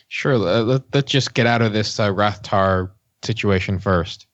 Sure, 0.07 0.37
let, 0.37 0.65
let, 0.65 0.95
us 0.95 1.03
just 1.11 1.33
get 1.33 1.45
out 1.47 1.61
of 1.61 1.73
this 1.73 1.99
uh, 1.99 2.09
Rathtar 2.11 2.91
situation 3.23 3.79
first. 3.79 4.27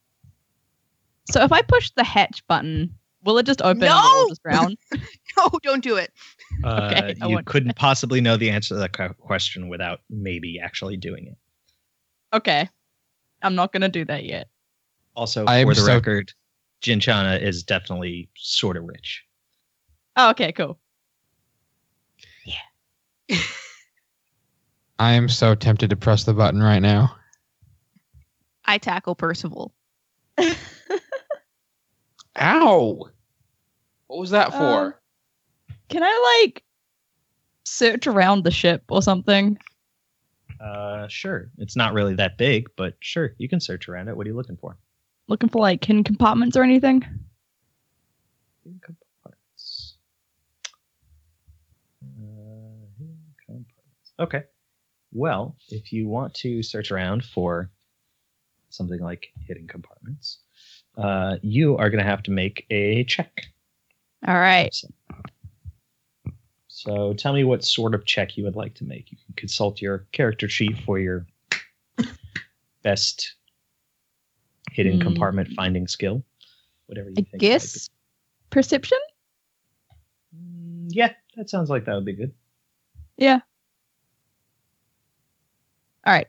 So 1.31 1.41
if 1.43 1.51
I 1.51 1.61
push 1.61 1.91
the 1.95 2.03
hatch 2.03 2.45
button, 2.47 2.93
will 3.23 3.37
it 3.37 3.45
just 3.45 3.61
open 3.61 3.83
and 3.83 3.89
No! 3.91 4.11
we'll 4.15 4.29
just 4.29 4.43
drown? 4.43 4.75
No, 5.37 5.49
don't 5.63 5.83
do 5.83 5.97
it. 5.97 6.13
Uh, 6.63 6.89
Okay, 6.93 7.15
I 7.21 7.27
you 7.27 7.33
won't 7.35 7.45
do 7.45 7.51
couldn't 7.51 7.75
possibly 7.75 8.21
know 8.21 8.37
the 8.37 8.49
answer 8.49 8.75
to 8.75 8.79
that 8.79 9.17
question 9.17 9.67
without 9.67 9.99
maybe 10.09 10.61
actually 10.61 10.95
doing 10.95 11.27
it. 11.27 11.37
okay. 12.33 12.69
I'm 13.41 13.53
not 13.55 13.73
gonna 13.73 13.89
do 13.89 14.05
that 14.05 14.23
yet. 14.23 14.47
Also, 15.13 15.43
I 15.45 15.57
am 15.57 15.67
for 15.67 15.75
the 15.75 15.81
so- 15.81 15.93
record, 15.93 16.31
Jinchana 16.81 17.41
is 17.41 17.63
definitely 17.63 18.29
sort 18.37 18.77
of 18.77 18.85
rich. 18.85 19.23
Oh, 20.15 20.29
okay, 20.31 20.51
cool. 20.53 20.79
I 24.99 25.13
am 25.13 25.27
so 25.27 25.55
tempted 25.55 25.89
to 25.89 25.95
press 25.95 26.23
the 26.23 26.33
button 26.33 26.61
right 26.61 26.81
now. 26.81 27.15
I 28.65 28.77
tackle 28.77 29.15
Percival. 29.15 29.73
Ow! 32.41 33.09
What 34.07 34.19
was 34.19 34.29
that 34.31 34.51
for? 34.51 34.85
Um, 34.85 34.93
Can 35.89 36.03
I 36.03 36.43
like 36.43 36.63
search 37.63 38.07
around 38.07 38.43
the 38.43 38.51
ship 38.51 38.83
or 38.89 39.01
something? 39.01 39.57
Uh, 40.59 41.07
sure. 41.07 41.49
It's 41.57 41.75
not 41.75 41.93
really 41.93 42.15
that 42.15 42.37
big, 42.37 42.69
but 42.75 42.95
sure, 42.99 43.33
you 43.37 43.49
can 43.49 43.59
search 43.59 43.89
around 43.89 44.07
it. 44.07 44.15
What 44.15 44.25
are 44.25 44.29
you 44.29 44.35
looking 44.35 44.57
for? 44.57 44.77
Looking 45.27 45.49
for 45.49 45.59
like 45.59 45.83
hidden 45.83 46.03
compartments 46.03 46.55
or 46.55 46.63
anything? 46.63 47.03
Okay. 54.19 54.43
Well, 55.11 55.55
if 55.69 55.91
you 55.93 56.07
want 56.07 56.33
to 56.35 56.61
search 56.63 56.91
around 56.91 57.23
for 57.23 57.69
something 58.69 58.99
like 58.99 59.27
hidden 59.47 59.67
compartments, 59.67 60.39
uh, 60.97 61.37
you 61.41 61.77
are 61.77 61.89
going 61.89 62.03
to 62.03 62.09
have 62.09 62.23
to 62.23 62.31
make 62.31 62.65
a 62.69 63.03
check. 63.05 63.45
All 64.27 64.35
right. 64.35 64.73
So, 64.73 64.87
so 66.67 67.13
tell 67.13 67.33
me 67.33 67.43
what 67.43 67.63
sort 67.63 67.95
of 67.95 68.05
check 68.05 68.37
you 68.37 68.43
would 68.43 68.55
like 68.55 68.75
to 68.75 68.83
make. 68.83 69.11
You 69.11 69.17
can 69.25 69.35
consult 69.35 69.81
your 69.81 70.05
character 70.11 70.49
sheet 70.49 70.77
for 70.85 70.99
your 70.99 71.25
best 72.83 73.35
hidden 74.71 74.97
Hmm. 74.97 75.03
compartment 75.03 75.49
finding 75.55 75.87
skill. 75.87 76.23
Whatever 76.87 77.09
you 77.09 77.15
I 77.19 77.21
think. 77.23 77.41
guess 77.41 77.89
perception? 78.49 78.97
Mm, 80.35 80.87
yeah, 80.89 81.13
that 81.35 81.49
sounds 81.49 81.69
like 81.69 81.85
that 81.85 81.95
would 81.95 82.05
be 82.05 82.13
good. 82.13 82.33
Yeah. 83.17 83.39
All 86.05 86.13
right. 86.13 86.27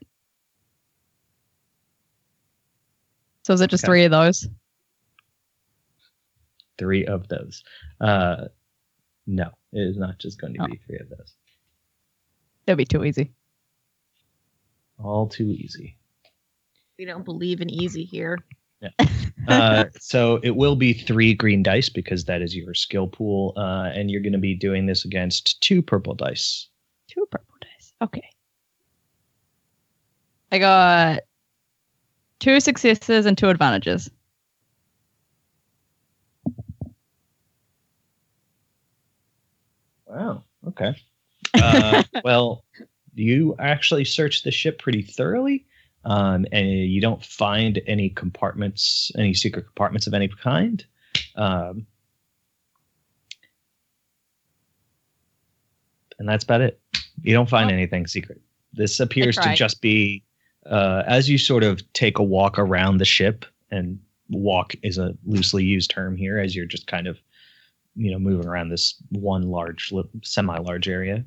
So 3.45 3.53
is 3.53 3.61
it 3.61 3.71
just 3.71 3.85
Okay. 3.85 3.91
three 3.91 4.05
of 4.05 4.11
those? 4.11 4.49
Three 6.79 7.07
of 7.07 7.29
those. 7.29 7.63
Uh, 8.01 8.47
No, 9.29 9.51
it 9.73 9.81
is 9.81 9.97
not 9.97 10.19
just 10.21 10.41
going 10.41 10.55
to 10.55 10.63
Oh. 10.63 10.67
be 10.69 10.77
three 10.87 10.99
of 11.01 11.09
those. 11.09 11.35
That'd 12.65 12.79
be 12.79 12.85
too 12.85 13.05
easy. 13.05 13.33
All 14.99 15.29
too 15.29 15.51
easy. 15.51 15.99
We 16.97 17.07
don't 17.07 17.25
believe 17.25 17.61
in 17.61 17.69
easy 17.69 18.05
here. 18.05 18.39
uh, 19.49 19.85
so 19.99 20.37
it 20.45 20.55
will 20.55 20.77
be 20.77 20.93
three 20.93 21.35
green 21.35 21.63
dice 21.65 21.89
because 21.89 22.25
that 22.27 22.41
is 22.41 22.55
your 22.55 22.73
skill 22.73 23.09
pool, 23.09 23.53
uh, 23.57 23.91
and 23.95 24.11
you're 24.13 24.21
going 24.23 24.33
to 24.33 24.39
be 24.39 24.55
doing 24.55 24.87
this 24.87 25.05
against 25.05 25.61
two 25.61 25.83
purple 25.83 26.15
dice. 26.15 26.69
Two 27.09 27.27
purple 27.29 27.57
dice. 27.61 27.93
Okay. 28.01 28.29
I 30.53 30.59
got 30.59 31.21
two 32.39 32.61
successes 32.61 33.27
and 33.27 33.37
two 33.37 33.49
advantages. 33.49 34.11
Wow. 40.07 40.45
Okay. 40.69 40.95
Uh, 41.55 42.03
well, 42.25 42.65
you 43.15 43.57
actually 43.59 44.05
search 44.05 44.43
the 44.43 44.51
ship 44.51 44.79
pretty 44.79 45.03
thoroughly, 45.03 45.67
um, 46.05 46.47
and 46.53 46.69
you 46.69 47.01
don't 47.01 47.25
find 47.25 47.81
any 47.87 48.11
compartments, 48.11 49.11
any 49.17 49.35
secret 49.35 49.67
compartments 49.67 50.07
of 50.07 50.15
any 50.15 50.29
kind. 50.29 50.85
Um, 51.35 51.87
and 56.19 56.29
that's 56.29 56.45
about 56.45 56.61
it. 56.61 56.81
You 57.23 57.35
don't 57.35 57.49
find 57.49 57.71
Oh. 57.71 57.75
anything 57.75 58.07
secret. 58.07 58.41
This 58.73 59.01
appears 59.01 59.37
to 59.37 59.55
just 59.55 59.81
be 59.81 60.23
uh, 60.71 61.03
as 61.07 61.29
you 61.29 61.39
sort 61.39 61.63
of 61.63 61.81
take 61.93 62.19
a 62.19 62.23
walk 62.23 62.59
around 62.59 62.99
the 62.99 63.05
ship, 63.05 63.45
and 63.71 63.99
walk 64.29 64.75
is 64.83 64.99
a 64.99 65.17
loosely 65.25 65.65
used 65.65 65.91
term 65.91 66.17
here, 66.17 66.39
as 66.39 66.55
you're 66.55 66.67
just 66.67 66.87
kind 66.87 67.07
of 67.07 67.19
you 67.97 68.11
know 68.11 68.19
moving 68.19 68.47
around 68.47 68.69
this 68.69 68.95
one 69.11 69.51
large 69.51 69.93
semi-large 70.23 70.89
area 70.89 71.25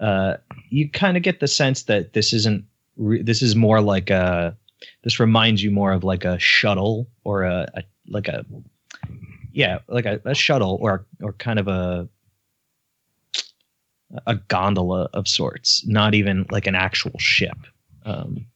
uh 0.00 0.34
you 0.68 0.90
kind 0.90 1.16
of 1.16 1.22
get 1.22 1.40
the 1.40 1.48
sense 1.48 1.84
that 1.84 2.12
this 2.12 2.32
isn't 2.32 2.64
re- 2.96 3.22
this 3.22 3.40
is 3.40 3.56
more 3.56 3.80
like 3.80 4.10
a 4.10 4.56
this 5.02 5.18
reminds 5.18 5.62
you 5.62 5.70
more 5.70 5.92
of 5.92 6.04
like 6.04 6.24
a 6.24 6.38
shuttle 6.38 7.08
or 7.24 7.44
a, 7.44 7.68
a 7.74 7.82
like 8.08 8.28
a 8.28 8.44
yeah 9.52 9.78
like 9.88 10.04
a, 10.04 10.20
a 10.24 10.34
shuttle 10.34 10.78
or 10.80 11.06
or 11.22 11.32
kind 11.34 11.58
of 11.58 11.68
a 11.68 12.08
a 14.26 14.34
gondola 14.34 15.08
of 15.12 15.28
sorts 15.28 15.86
not 15.86 16.14
even 16.14 16.46
like 16.50 16.66
an 16.66 16.74
actual 16.74 17.18
ship. 17.18 17.58
Um 18.04 18.46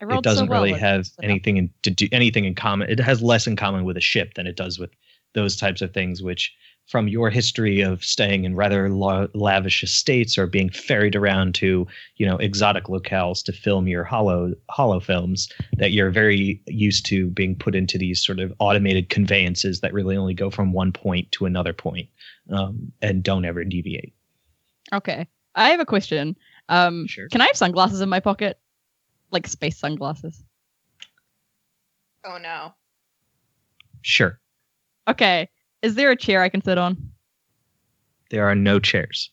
it 0.00 0.06
rolled 0.06 0.24
so 0.24 0.30
doesn't 0.30 0.48
well 0.48 0.62
really 0.62 0.78
have 0.78 1.08
anything 1.22 1.56
in, 1.56 1.70
to 1.82 1.90
do 1.90 2.08
anything 2.12 2.44
in 2.44 2.54
common. 2.54 2.90
It 2.90 3.00
has 3.00 3.22
less 3.22 3.46
in 3.46 3.56
common 3.56 3.84
with 3.84 3.96
a 3.96 4.00
ship 4.00 4.34
than 4.34 4.46
it 4.46 4.56
does 4.56 4.78
with 4.78 4.90
those 5.34 5.56
types 5.56 5.82
of 5.82 5.92
things. 5.92 6.22
Which, 6.22 6.54
from 6.86 7.08
your 7.08 7.28
history 7.28 7.80
of 7.82 8.02
staying 8.02 8.44
in 8.44 8.56
rather 8.56 8.88
la- 8.88 9.26
lavish 9.34 9.82
estates 9.82 10.38
or 10.38 10.46
being 10.46 10.70
ferried 10.70 11.14
around 11.14 11.54
to 11.56 11.86
you 12.16 12.26
know 12.26 12.36
exotic 12.36 12.84
locales 12.84 13.42
to 13.44 13.52
film 13.52 13.88
your 13.88 14.04
holo 14.04 14.54
holo 14.68 15.00
films, 15.00 15.48
that 15.76 15.92
you're 15.92 16.10
very 16.10 16.62
used 16.66 17.04
to 17.06 17.28
being 17.30 17.56
put 17.56 17.74
into 17.74 17.98
these 17.98 18.24
sort 18.24 18.38
of 18.40 18.52
automated 18.60 19.08
conveyances 19.08 19.80
that 19.80 19.92
really 19.92 20.16
only 20.16 20.34
go 20.34 20.50
from 20.50 20.72
one 20.72 20.92
point 20.92 21.30
to 21.32 21.44
another 21.44 21.72
point, 21.72 22.08
um, 22.50 22.92
and 23.02 23.22
don't 23.22 23.44
ever 23.44 23.64
deviate. 23.64 24.14
Okay. 24.92 25.26
I 25.54 25.70
have 25.70 25.80
a 25.80 25.86
question. 25.86 26.36
Um, 26.68 27.06
Sure. 27.08 27.28
Can 27.28 27.40
I 27.40 27.46
have 27.46 27.56
sunglasses 27.56 28.00
in 28.00 28.08
my 28.08 28.20
pocket? 28.20 28.60
Like 29.30 29.46
space 29.46 29.78
sunglasses. 29.78 30.42
Oh 32.24 32.38
no. 32.38 32.74
Sure, 34.02 34.38
Okay. 35.08 35.48
Is 35.82 35.94
there 35.96 36.10
a 36.10 36.16
chair 36.16 36.42
I 36.42 36.48
can 36.48 36.62
sit 36.62 36.78
on? 36.78 36.96
there 38.30 38.46
are 38.46 38.54
no 38.54 38.78
chairs. 38.78 39.30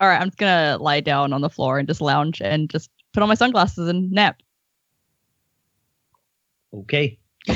All 0.00 0.08
right. 0.08 0.20
I'm 0.20 0.28
just 0.28 0.38
going 0.38 0.52
to 0.52 0.82
lie 0.82 1.00
down 1.00 1.32
on 1.32 1.40
the 1.40 1.50
floor 1.50 1.78
and 1.78 1.88
just 1.88 2.00
lounge 2.00 2.40
and 2.40 2.70
just 2.70 2.88
put 3.12 3.22
on 3.22 3.28
my 3.28 3.34
sunglasses 3.34 3.88
and 3.88 4.12
nap. 4.12 4.36
Okay. 6.72 7.18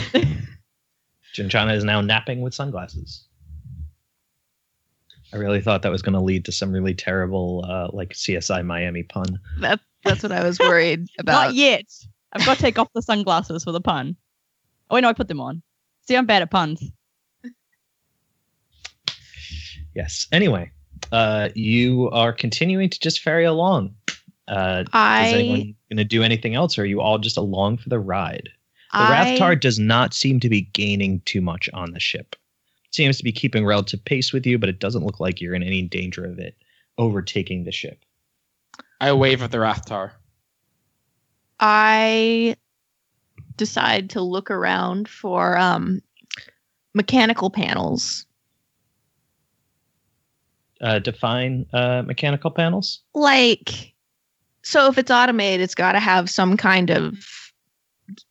Jinchana 1.35 1.77
is 1.77 1.85
now 1.85 2.01
napping 2.01 2.41
with 2.41 2.53
sunglasses. 2.53 3.27
I 5.33 5.37
really 5.37 5.61
thought 5.61 5.83
that 5.83 5.93
was 5.93 6.03
going 6.03 6.15
to 6.15 6.21
lead 6.21 6.45
to 6.47 6.53
some 6.53 6.73
really 6.73 6.95
terrible, 6.95 7.65
uh, 7.67 7.89
like 7.93 8.11
CSI 8.13 8.65
Miami 8.67 9.05
pun. 9.05 9.39
That 9.61 9.79
that's 10.05 10.23
what 10.23 10.33
I 10.33 10.45
was 10.45 10.59
worried 10.59 11.07
about. 11.19 11.47
Not 11.47 11.55
yet. 11.55 11.87
I've 12.33 12.45
got 12.47 12.57
to 12.57 12.63
take 12.63 12.79
off 12.79 12.89
the 12.95 13.03
sunglasses 13.03 13.65
for 13.65 13.73
the 13.73 13.81
pun. 13.81 14.17
Oh, 14.91 14.95
wait, 14.95 15.03
no, 15.03 15.09
I 15.09 15.13
put 15.13 15.29
them 15.29 15.41
on. 15.41 15.63
See, 16.07 16.17
I'm 16.17 16.27
bad 16.27 16.43
at 16.43 16.51
puns. 16.51 16.83
Yes. 19.95 20.27
Anyway, 20.33 20.71
uh, 21.13 21.51
you 21.55 22.09
are 22.11 22.33
continuing 22.33 22.89
to 22.91 23.01
just 23.01 23.21
ferry 23.21 23.45
along. 23.45 23.95
Uh, 24.49 24.85
I 24.93 25.27
is 25.27 25.35
anyone 25.35 25.75
going 25.91 25.97
to 25.99 26.05
do 26.05 26.23
anything 26.23 26.55
else, 26.55 26.79
or 26.79 26.83
are 26.83 26.87
you 26.87 27.01
all 27.01 27.19
just 27.19 27.37
along 27.37 27.79
for 27.79 27.89
the 27.89 27.99
ride? 27.99 28.49
The 28.93 28.99
I, 28.99 29.37
Rathtar 29.39 29.59
does 29.59 29.79
not 29.79 30.15
seem 30.15 30.41
to 30.41 30.49
be 30.49 30.63
gaining 30.63 31.21
too 31.25 31.41
much 31.41 31.69
on 31.73 31.93
the 31.93 32.01
ship. 32.01 32.37
It 32.87 32.95
seems 32.95 33.17
to 33.19 33.25
be 33.25 33.33
keeping 33.33 33.65
relative 33.65 34.05
pace 34.05 34.33
with 34.33 34.47
you, 34.47 34.59
but 34.59 34.69
it 34.69 34.79
doesn't 34.79 35.05
look 35.05 35.21
like 35.21 35.41
you're 35.41 35.55
in 35.55 35.63
any 35.63 35.83
danger 35.83 36.25
of 36.25 36.39
it 36.39 36.57
overtaking 36.99 37.65
the 37.65 37.73
ship. 37.73 38.05
I 39.03 39.13
wave 39.15 39.43
at 39.43 39.51
the 39.51 39.59
Rathtar. 39.59 40.13
I 41.59 42.57
decide 43.57 44.11
to 44.11 44.23
look 44.23 44.49
around 44.49 45.09
for 45.09 45.59
um 45.59 46.01
mechanical 46.95 47.51
panels. 47.51 48.27
Uh, 50.81 51.01
define 51.01 51.67
uh, 51.73 52.03
mechanical 52.03 52.53
panels. 52.53 53.01
Like 53.13 53.93
so 54.63 54.87
if 54.87 54.99
it's 54.99 55.11
automated, 55.11 55.63
it's 55.63 55.75
got 55.75 55.93
to 55.93 56.01
have 56.01 56.31
some 56.31 56.57
kind 56.57 56.91
of 56.91 57.15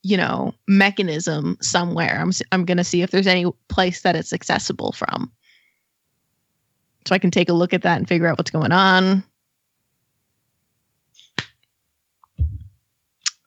you 0.04 0.16
know, 0.16 0.54
mechanism 0.68 1.58
somewhere. 1.60 2.18
I'm 2.22 2.30
s- 2.30 2.44
I'm 2.54 2.64
going 2.64 2.78
to 2.78 2.84
see 2.84 3.02
if 3.02 3.12
there's 3.12 3.28
any 3.28 3.46
place 3.68 4.02
that 4.04 4.16
it's 4.16 4.32
accessible 4.32 4.94
from. 4.94 5.32
So 7.08 7.16
I 7.16 7.20
can 7.20 7.32
take 7.32 7.50
a 7.50 7.54
look 7.54 7.74
at 7.74 7.82
that 7.82 7.98
and 7.98 8.08
figure 8.08 8.28
out 8.28 8.38
what's 8.38 8.52
going 8.52 8.72
on. 8.72 9.24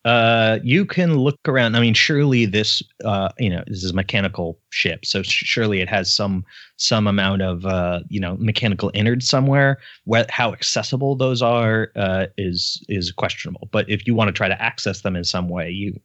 Uh, 0.04 0.58
you 0.62 0.84
can 0.84 1.16
look 1.16 1.38
around. 1.48 1.74
I 1.74 1.80
mean, 1.80 1.94
surely 1.94 2.44
this, 2.44 2.82
uh, 3.04 3.30
you 3.38 3.48
know, 3.48 3.64
this 3.66 3.82
is 3.82 3.92
a 3.92 3.94
mechanical 3.94 4.60
ship, 4.68 5.06
so 5.06 5.22
surely 5.22 5.80
it 5.80 5.88
has 5.88 6.12
some 6.12 6.44
some 6.76 7.06
amount 7.06 7.40
of, 7.40 7.64
uh, 7.64 8.00
you 8.08 8.20
know, 8.20 8.36
mechanical 8.38 8.90
innards 8.92 9.26
somewhere. 9.26 9.78
Where 10.04 10.26
how 10.28 10.52
accessible 10.52 11.16
those 11.16 11.40
are 11.40 11.90
uh, 11.96 12.26
is 12.36 12.84
is 12.88 13.12
questionable. 13.12 13.68
But 13.72 13.88
if 13.88 14.06
you 14.06 14.14
want 14.14 14.28
to 14.28 14.32
try 14.32 14.48
to 14.48 14.60
access 14.60 15.00
them 15.00 15.16
in 15.16 15.24
some 15.24 15.48
way, 15.48 15.70
you 15.70 15.98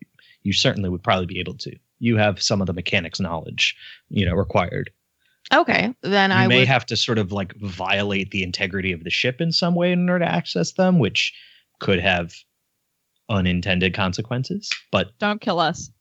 you 0.43 0.53
certainly 0.53 0.89
would 0.89 1.03
probably 1.03 1.25
be 1.25 1.39
able 1.39 1.55
to. 1.55 1.75
You 1.99 2.15
have 2.15 2.41
some 2.41 2.61
of 2.61 2.67
the 2.67 2.73
mechanics 2.73 3.19
knowledge, 3.19 3.75
you 4.09 4.25
know, 4.25 4.33
required. 4.33 4.91
Okay, 5.53 5.93
then 6.03 6.29
you 6.29 6.37
I 6.37 6.47
may 6.47 6.59
would 6.59 6.67
have 6.69 6.85
to 6.85 6.95
sort 6.95 7.17
of 7.17 7.33
like 7.33 7.53
violate 7.57 8.31
the 8.31 8.43
integrity 8.43 8.93
of 8.93 9.03
the 9.03 9.09
ship 9.09 9.41
in 9.41 9.51
some 9.51 9.75
way 9.75 9.91
in 9.91 10.09
order 10.09 10.23
to 10.23 10.31
access 10.31 10.71
them, 10.73 10.99
which 10.99 11.33
could 11.79 11.99
have 11.99 12.33
unintended 13.29 13.93
consequences. 13.93 14.69
But 14.91 15.17
Don't 15.19 15.39
kill 15.39 15.59
us. 15.59 15.91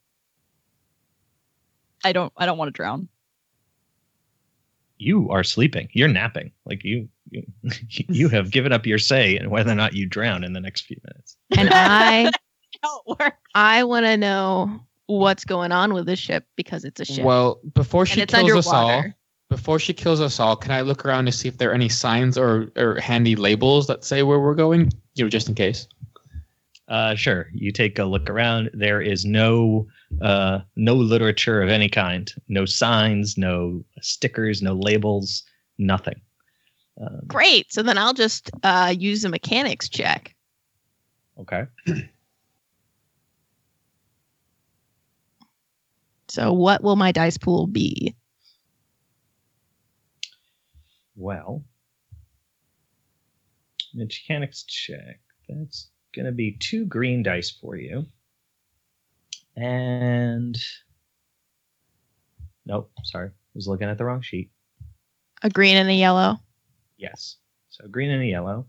I 2.05 2.13
don't. 2.13 2.33
I 2.37 2.47
don't 2.47 2.59
want 2.59 2.69
to 2.69 2.73
drown. 2.73 3.09
you 4.99 5.31
are 5.31 5.45
sleeping. 5.45 5.89
You're 5.93 6.09
napping. 6.09 6.53
Like 6.65 6.85
you, 6.85 7.09
you, 7.31 7.43
you 7.91 8.29
have 8.29 8.51
given 8.51 8.73
up 8.73 8.87
your 8.87 8.99
say 8.99 9.37
in 9.37 9.51
whether 9.51 9.71
or 9.71 9.77
not 9.77 9.95
you 9.95 10.07
drown 10.07 10.45
in 10.45 10.53
the 10.53 10.61
next 10.61 10.83
few 10.83 10.97
minutes. 11.05 11.37
and 11.57 11.69
I 11.73 12.31
How 12.83 13.01
it 13.07 13.19
works. 13.21 13.37
I 13.55 13.85
want 13.85 14.07
to 14.07 14.17
know 14.17 14.81
what's 15.07 15.45
going 15.45 15.73
on 15.73 15.93
with 15.93 16.07
this 16.07 16.19
ship 16.19 16.47
because 16.57 16.85
it's 16.85 17.01
a 17.01 17.05
ship. 17.05 17.25
Well, 17.25 17.61
before 17.75 18.07
she 18.07 18.21
it's 18.21 18.33
kills 18.33 18.53
us 18.53 18.67
all, 18.69 19.05
before 19.49 19.79
she 19.79 19.93
kills 19.93 20.21
us 20.21 20.39
all, 20.39 20.55
can 20.57 20.71
I 20.73 20.83
look 20.83 21.05
around 21.05 21.27
to 21.27 21.33
see 21.33 21.49
if 21.49 21.59
there 21.59 21.71
are 21.71 21.75
any 21.75 21.89
signs 21.89 22.37
or, 22.37 22.71
or 22.77 23.01
handy 23.01 23.35
labels 23.35 23.87
that 23.87 24.05
say 24.05 24.23
where 24.23 24.39
we're 24.39 24.55
going? 24.55 24.93
You 25.15 25.25
know, 25.25 25.31
just 25.31 25.49
in 25.49 25.55
case. 25.55 25.89
Uh, 26.89 27.15
sure. 27.15 27.49
You 27.53 27.71
take 27.71 27.99
a 27.99 28.05
look 28.05 28.31
around. 28.31 28.71
There 28.73 29.01
is 29.03 29.25
no, 29.25 29.87
uh, 30.23 30.61
no 30.75 30.95
literature 30.95 31.61
of 31.63 31.69
any 31.69 31.89
kind. 31.89 32.33
No 32.49 32.65
signs. 32.65 33.37
No 33.37 33.85
stickers. 34.01 34.63
No 34.63 34.73
labels. 34.75 35.43
Nothing. 35.77 36.21
Um, 37.01 37.21
Great. 37.27 37.71
So 37.73 37.83
then 37.83 37.99
I'll 37.99 38.15
just 38.15 38.51
uh, 38.63 38.95
use 38.99 39.25
a 39.25 39.29
mechanics 39.29 39.89
check. 39.89 40.35
okay. 41.41 41.65
So 46.31 46.53
what 46.53 46.83
will 46.83 46.97
my 46.97 47.11
dice 47.11 47.39
pool 47.39 47.67
be? 47.67 48.15
Well, 51.17 51.65
mechanics 53.95 54.63
check. 54.65 55.21
That's 55.49 55.89
going 56.15 56.27
to 56.27 56.33
be 56.33 56.53
two 56.53 56.85
green 56.87 57.23
dice 57.23 57.51
for 57.51 57.77
you. 57.77 58.07
And. 59.57 60.57
Nope, 62.67 62.91
sorry. 63.05 63.29
I 63.29 63.33
was 63.55 63.67
looking 63.67 63.89
at 63.89 63.99
the 63.99 64.05
wrong 64.05 64.21
sheet. 64.21 64.51
A 65.43 65.51
green 65.51 65.77
and 65.77 65.89
a 65.89 65.95
yellow. 65.95 66.39
Yes. 66.97 67.37
So 67.71 67.87
green 67.89 68.11
and 68.11 68.23
a 68.23 68.27
yellow. 68.27 68.67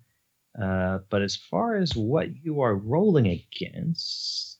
Uh, 0.59 0.99
but 1.09 1.21
as 1.21 1.35
far 1.35 1.75
as 1.75 1.95
what 1.95 2.27
you 2.43 2.61
are 2.61 2.75
rolling 2.75 3.27
against, 3.27 4.58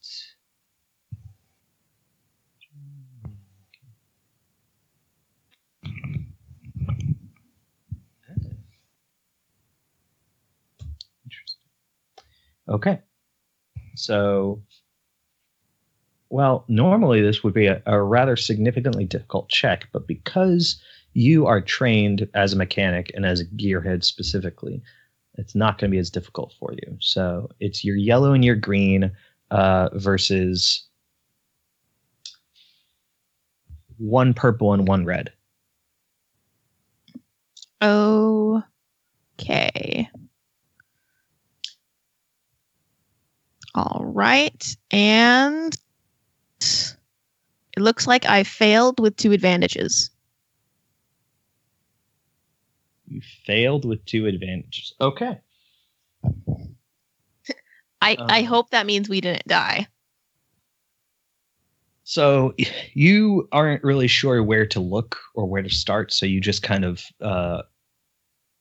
Okay. 12.69 12.99
So, 13.95 14.62
well, 16.29 16.65
normally 16.67 17.21
this 17.21 17.43
would 17.43 17.53
be 17.53 17.67
a, 17.67 17.82
a 17.86 18.01
rather 18.01 18.36
significantly 18.36 19.05
difficult 19.05 19.49
check, 19.49 19.88
but 19.91 20.08
because 20.08 20.82
you 21.13 21.47
are 21.47 21.62
trained 21.62 22.29
as 22.34 22.53
a 22.53 22.58
mechanic 22.58 23.12
and 23.15 23.25
as 23.25 23.39
a 23.39 23.45
gearhead 23.45 24.03
specifically, 24.03 24.82
it's 25.36 25.55
not 25.55 25.77
going 25.77 25.89
to 25.89 25.95
be 25.95 25.99
as 25.99 26.12
difficult 26.12 26.53
for 26.60 26.73
you. 26.73 26.97
So 26.99 27.49
it's 27.60 27.84
your 27.84 27.95
yellow 27.95 28.34
and 28.34 28.45
your 28.45 28.55
green 28.55 29.12
uh, 29.51 29.89
versus 29.93 30.86
one 33.97 34.34
purple 34.34 34.73
and 34.73 34.88
one 34.88 35.05
red. 35.05 35.32
Okay. 37.82 40.10
All 43.75 44.03
right. 44.05 44.75
And 44.91 45.75
it 46.62 46.95
looks 47.77 48.08
like 48.08 48.25
I 48.25 48.43
failed 48.43 48.99
with 48.99 49.15
two 49.15 49.32
advantages. 49.32 50.10
You 53.08 53.21
failed 53.45 53.86
with 53.86 54.03
two 54.05 54.25
advantages. 54.27 54.93
Okay. 54.99 55.39
I, 58.01 58.17
I 58.19 58.39
Um. 58.39 58.45
hope 58.45 58.69
that 58.71 58.86
means 58.86 59.10
we 59.10 59.21
didn't 59.21 59.47
die. 59.47 59.88
So 62.03 62.55
you 62.93 63.47
aren't 63.51 63.84
really 63.84 64.08
sure 64.08 64.41
where 64.43 64.65
to 64.67 64.79
look 64.79 65.19
or 65.36 65.45
where 65.45 65.62
to 65.62 65.69
start, 65.69 66.12
so 66.12 66.25
you 66.25 66.41
just 66.41 66.63
kind 66.63 66.84
of 66.84 67.03
uh, 67.21 67.62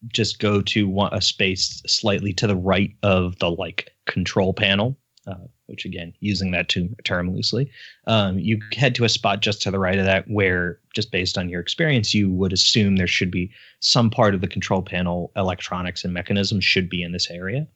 just 0.06 0.38
go 0.38 0.60
to 0.62 0.88
one, 0.88 1.12
a 1.12 1.20
space 1.20 1.82
slightly 1.86 2.32
to 2.34 2.46
the 2.46 2.56
right 2.56 2.94
of 3.02 3.38
the 3.38 3.50
like 3.50 3.90
control 4.06 4.54
panel, 4.54 4.96
uh, 5.26 5.34
which 5.66 5.84
again, 5.84 6.12
using 6.20 6.50
that 6.52 6.72
term 7.04 7.34
loosely, 7.34 7.70
um, 8.06 8.38
you 8.38 8.58
head 8.72 8.94
to 8.94 9.04
a 9.04 9.08
spot 9.08 9.40
just 9.40 9.60
to 9.62 9.70
the 9.70 9.78
right 9.78 9.98
of 9.98 10.04
that 10.04 10.24
where, 10.28 10.78
just 10.94 11.12
based 11.12 11.36
on 11.36 11.48
your 11.48 11.60
experience, 11.60 12.14
you 12.14 12.30
would 12.30 12.52
assume 12.52 12.96
there 12.96 13.06
should 13.06 13.30
be 13.30 13.50
some 13.80 14.10
part 14.10 14.34
of 14.34 14.40
the 14.40 14.48
control 14.48 14.82
panel 14.82 15.30
electronics 15.36 16.04
and 16.04 16.14
mechanisms 16.14 16.64
should 16.64 16.88
be 16.88 17.02
in 17.02 17.12
this 17.12 17.30
area, 17.30 17.66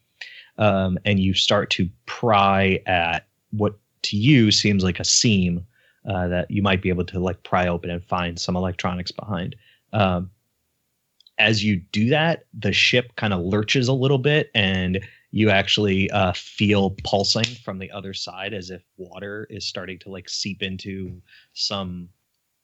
um, 0.58 0.98
and 1.04 1.20
you 1.20 1.34
start 1.34 1.70
to 1.70 1.88
pry 2.06 2.80
at 2.86 3.26
what 3.50 3.78
to 4.02 4.16
you 4.16 4.50
seems 4.50 4.82
like 4.82 4.98
a 4.98 5.04
seam 5.04 5.64
uh, 6.08 6.26
that 6.28 6.50
you 6.50 6.62
might 6.62 6.82
be 6.82 6.88
able 6.88 7.04
to 7.04 7.20
like 7.20 7.42
pry 7.42 7.68
open 7.68 7.90
and 7.90 8.04
find 8.04 8.38
some 8.38 8.56
electronics 8.56 9.12
behind. 9.12 9.54
Um, 9.92 10.30
as 11.42 11.64
you 11.64 11.76
do 11.90 12.08
that, 12.08 12.44
the 12.54 12.72
ship 12.72 13.16
kind 13.16 13.32
of 13.34 13.40
lurches 13.40 13.88
a 13.88 13.92
little 13.92 14.18
bit, 14.18 14.50
and 14.54 15.00
you 15.32 15.50
actually 15.50 16.08
uh, 16.12 16.32
feel 16.34 16.90
pulsing 17.02 17.56
from 17.64 17.78
the 17.78 17.90
other 17.90 18.14
side 18.14 18.54
as 18.54 18.70
if 18.70 18.82
water 18.96 19.48
is 19.50 19.66
starting 19.66 19.98
to 19.98 20.08
like 20.08 20.28
seep 20.28 20.62
into 20.62 21.20
some 21.54 22.08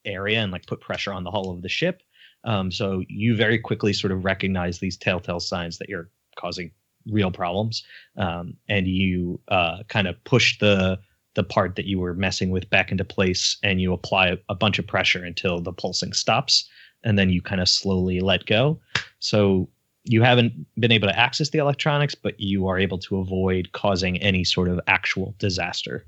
area 0.05 0.38
and 0.38 0.53
like 0.53 0.67
put 0.67 0.81
pressure 0.81 1.12
on 1.12 1.25
the 1.25 1.31
hull 1.31 1.51
of 1.51 1.62
the 1.62 1.69
ship. 1.69 2.03
Um, 2.45 2.71
so 2.71 3.03
you 3.09 3.35
very 3.35 3.59
quickly 3.59 3.93
sort 3.93 4.12
of 4.12 4.25
recognize 4.25 4.79
these 4.79 4.97
telltale 4.97 5.41
signs 5.41 5.79
that 5.79 5.88
you're 5.88 6.09
causing 6.37 6.71
real 7.11 7.33
problems, 7.33 7.83
um, 8.17 8.55
and 8.69 8.87
you 8.87 9.41
uh, 9.49 9.83
kind 9.88 10.07
of 10.07 10.23
push 10.23 10.59
the 10.61 11.01
the 11.35 11.43
part 11.45 11.77
that 11.77 11.85
you 11.85 12.01
were 12.01 12.14
messing 12.14 12.51
with 12.51 12.71
back 12.71 12.93
into 12.93 13.05
place, 13.05 13.57
and 13.64 13.81
you 13.81 13.93
apply 13.93 14.29
a, 14.29 14.37
a 14.49 14.55
bunch 14.55 14.79
of 14.79 14.87
pressure 14.87 15.25
until 15.25 15.61
the 15.61 15.73
pulsing 15.73 16.12
stops, 16.12 16.69
and 17.04 17.18
then 17.18 17.30
you 17.30 17.40
kind 17.40 17.61
of 17.61 17.68
slowly 17.68 18.20
let 18.20 18.46
go. 18.46 18.78
So 19.20 19.68
you 20.04 20.22
haven't 20.22 20.66
been 20.80 20.92
able 20.92 21.08
to 21.08 21.18
access 21.18 21.50
the 21.50 21.58
electronics, 21.58 22.14
but 22.14 22.38
you 22.40 22.66
are 22.66 22.78
able 22.78 22.98
to 22.98 23.18
avoid 23.18 23.72
causing 23.72 24.16
any 24.18 24.44
sort 24.44 24.68
of 24.68 24.80
actual 24.87 25.34
disaster. 25.38 26.06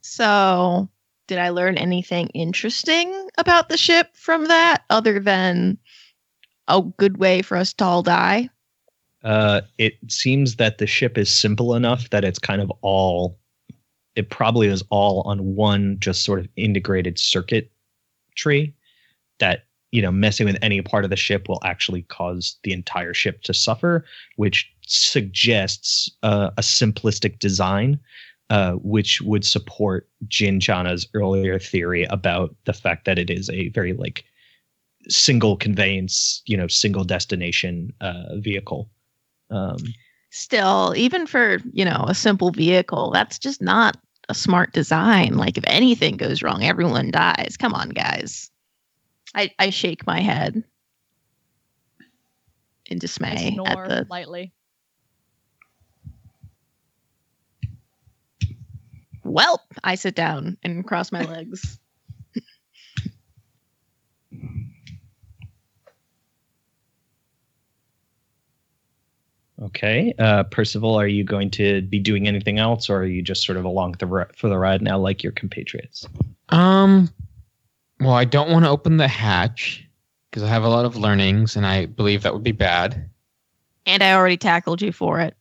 So, 0.00 0.88
did 1.26 1.38
I 1.38 1.50
learn 1.50 1.76
anything 1.76 2.28
interesting 2.28 3.28
about 3.36 3.68
the 3.68 3.76
ship 3.76 4.16
from 4.16 4.46
that 4.46 4.84
other 4.88 5.20
than 5.20 5.78
a 6.68 6.80
good 6.96 7.18
way 7.18 7.42
for 7.42 7.56
us 7.56 7.72
to 7.74 7.84
all 7.84 8.02
die? 8.02 8.48
Uh, 9.22 9.62
it 9.76 9.94
seems 10.08 10.56
that 10.56 10.78
the 10.78 10.86
ship 10.86 11.18
is 11.18 11.34
simple 11.34 11.74
enough 11.74 12.08
that 12.10 12.24
it's 12.24 12.38
kind 12.38 12.62
of 12.62 12.70
all. 12.80 13.38
It 14.14 14.30
probably 14.30 14.68
is 14.68 14.84
all 14.88 15.22
on 15.22 15.56
one 15.56 15.98
just 15.98 16.24
sort 16.24 16.38
of 16.38 16.48
integrated 16.56 17.18
circuit 17.18 17.70
tree 18.36 18.72
that 19.38 19.64
you 19.92 20.02
know 20.02 20.10
messing 20.10 20.46
with 20.46 20.58
any 20.62 20.82
part 20.82 21.04
of 21.04 21.10
the 21.10 21.16
ship 21.16 21.48
will 21.48 21.60
actually 21.64 22.02
cause 22.02 22.56
the 22.62 22.72
entire 22.72 23.14
ship 23.14 23.42
to 23.42 23.54
suffer, 23.54 24.04
which 24.36 24.70
suggests 24.86 26.10
uh, 26.22 26.50
a 26.56 26.62
simplistic 26.62 27.38
design, 27.38 27.98
uh, 28.50 28.72
which 28.74 29.20
would 29.22 29.44
support 29.44 30.08
Jin 30.28 30.60
Chana's 30.60 31.08
earlier 31.14 31.58
theory 31.58 32.04
about 32.04 32.54
the 32.64 32.72
fact 32.72 33.04
that 33.04 33.18
it 33.18 33.30
is 33.30 33.50
a 33.50 33.68
very 33.70 33.92
like 33.92 34.24
single 35.08 35.56
conveyance, 35.56 36.42
you 36.46 36.56
know, 36.56 36.66
single 36.66 37.04
destination 37.04 37.92
uh, 38.00 38.36
vehicle. 38.36 38.88
Um, 39.50 39.78
Still, 40.30 40.92
even 40.96 41.26
for, 41.26 41.58
you 41.72 41.84
know, 41.84 42.04
a 42.08 42.14
simple 42.14 42.50
vehicle, 42.50 43.10
that's 43.10 43.38
just 43.38 43.62
not 43.62 43.96
a 44.28 44.34
smart 44.34 44.72
design. 44.72 45.36
Like 45.36 45.56
if 45.56 45.64
anything 45.66 46.16
goes 46.16 46.42
wrong, 46.42 46.64
everyone 46.64 47.10
dies. 47.10 47.56
Come 47.58 47.72
on, 47.72 47.90
guys. 47.90 48.50
I, 49.36 49.52
I 49.58 49.70
shake 49.70 50.06
my 50.06 50.20
head 50.20 50.64
in 52.86 52.98
dismay 52.98 53.52
snore 53.52 53.84
at 53.84 53.88
the 53.88 54.06
lightly. 54.08 54.52
Welp, 59.24 59.58
I 59.84 59.96
sit 59.96 60.14
down 60.14 60.56
and 60.62 60.86
cross 60.86 61.12
my 61.12 61.22
legs. 61.22 61.78
Okay, 69.62 70.12
uh, 70.18 70.44
Percival, 70.44 70.94
are 70.96 71.06
you 71.06 71.24
going 71.24 71.50
to 71.52 71.80
be 71.80 71.98
doing 71.98 72.28
anything 72.28 72.58
else, 72.58 72.90
or 72.90 72.98
are 72.98 73.06
you 73.06 73.22
just 73.22 73.42
sort 73.42 73.56
of 73.56 73.64
along 73.64 73.92
the 73.98 74.06
ri- 74.06 74.26
for 74.36 74.50
the 74.50 74.58
ride 74.58 74.82
now, 74.82 74.98
like 74.98 75.22
your 75.22 75.32
compatriots? 75.32 76.06
Um, 76.50 77.08
well, 78.00 78.14
I 78.14 78.24
don't 78.24 78.50
want 78.50 78.64
to 78.64 78.70
open 78.70 78.96
the 78.96 79.08
hatch 79.08 79.86
because 80.30 80.42
I 80.42 80.48
have 80.48 80.64
a 80.64 80.68
lot 80.68 80.84
of 80.84 80.96
learnings, 80.96 81.56
and 81.56 81.66
I 81.66 81.86
believe 81.86 82.22
that 82.22 82.34
would 82.34 82.42
be 82.42 82.52
bad. 82.52 83.08
And 83.86 84.02
I 84.02 84.12
already 84.14 84.36
tackled 84.36 84.82
you 84.82 84.92
for 84.92 85.20
it. 85.20 85.36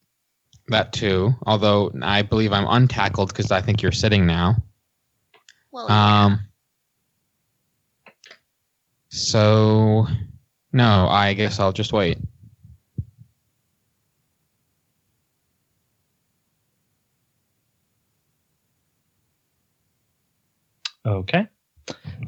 That 0.67 0.93
too. 0.93 1.35
Although 1.45 1.91
I 2.01 2.21
believe 2.21 2.51
I'm 2.51 2.67
untackled 2.67 3.29
because 3.29 3.51
I 3.51 3.61
think 3.61 3.81
you're 3.81 3.91
sitting 3.91 4.25
now. 4.25 4.55
Well, 5.71 5.89
Um. 5.91 6.39
So, 9.09 10.07
no, 10.73 11.07
I 11.07 11.33
guess 11.33 11.59
I'll 11.59 11.71
just 11.71 11.93
wait. 11.93 12.17
Okay. 21.05 21.47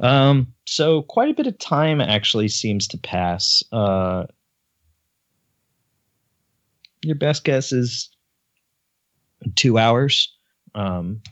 Um, 0.00 0.54
so 0.64 1.02
quite 1.02 1.30
a 1.30 1.34
bit 1.34 1.46
of 1.46 1.58
time 1.58 2.00
actually 2.00 2.48
seems 2.48 2.86
to 2.88 2.98
pass. 2.98 3.62
Uh, 3.72 4.26
your 7.02 7.16
best 7.16 7.44
guess 7.44 7.72
is 7.72 8.10
two 9.54 9.78
hours. 9.78 10.32
Um, 10.74 11.22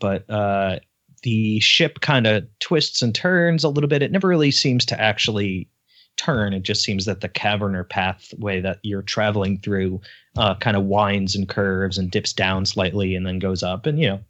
but 0.00 0.28
uh, 0.30 0.78
the 1.22 1.60
ship 1.60 2.00
kind 2.00 2.26
of 2.26 2.46
twists 2.60 3.02
and 3.02 3.14
turns 3.14 3.64
a 3.64 3.68
little 3.68 3.88
bit. 3.88 4.02
It 4.02 4.12
never 4.12 4.28
really 4.28 4.50
seems 4.50 4.84
to 4.86 5.00
actually 5.00 5.68
turn. 6.16 6.52
It 6.52 6.62
just 6.62 6.82
seems 6.82 7.04
that 7.04 7.20
the 7.20 7.28
cavern 7.28 7.74
or 7.74 7.84
pathway 7.84 8.60
that 8.60 8.78
you're 8.82 9.02
traveling 9.02 9.58
through 9.58 10.00
uh, 10.36 10.54
kind 10.56 10.76
of 10.76 10.84
winds 10.84 11.34
and 11.34 11.48
curves 11.48 11.98
and 11.98 12.10
dips 12.10 12.32
down 12.32 12.64
slightly 12.64 13.14
and 13.14 13.26
then 13.26 13.38
goes 13.38 13.62
up. 13.62 13.86
And, 13.86 14.00
you 14.00 14.08
know, 14.08 14.20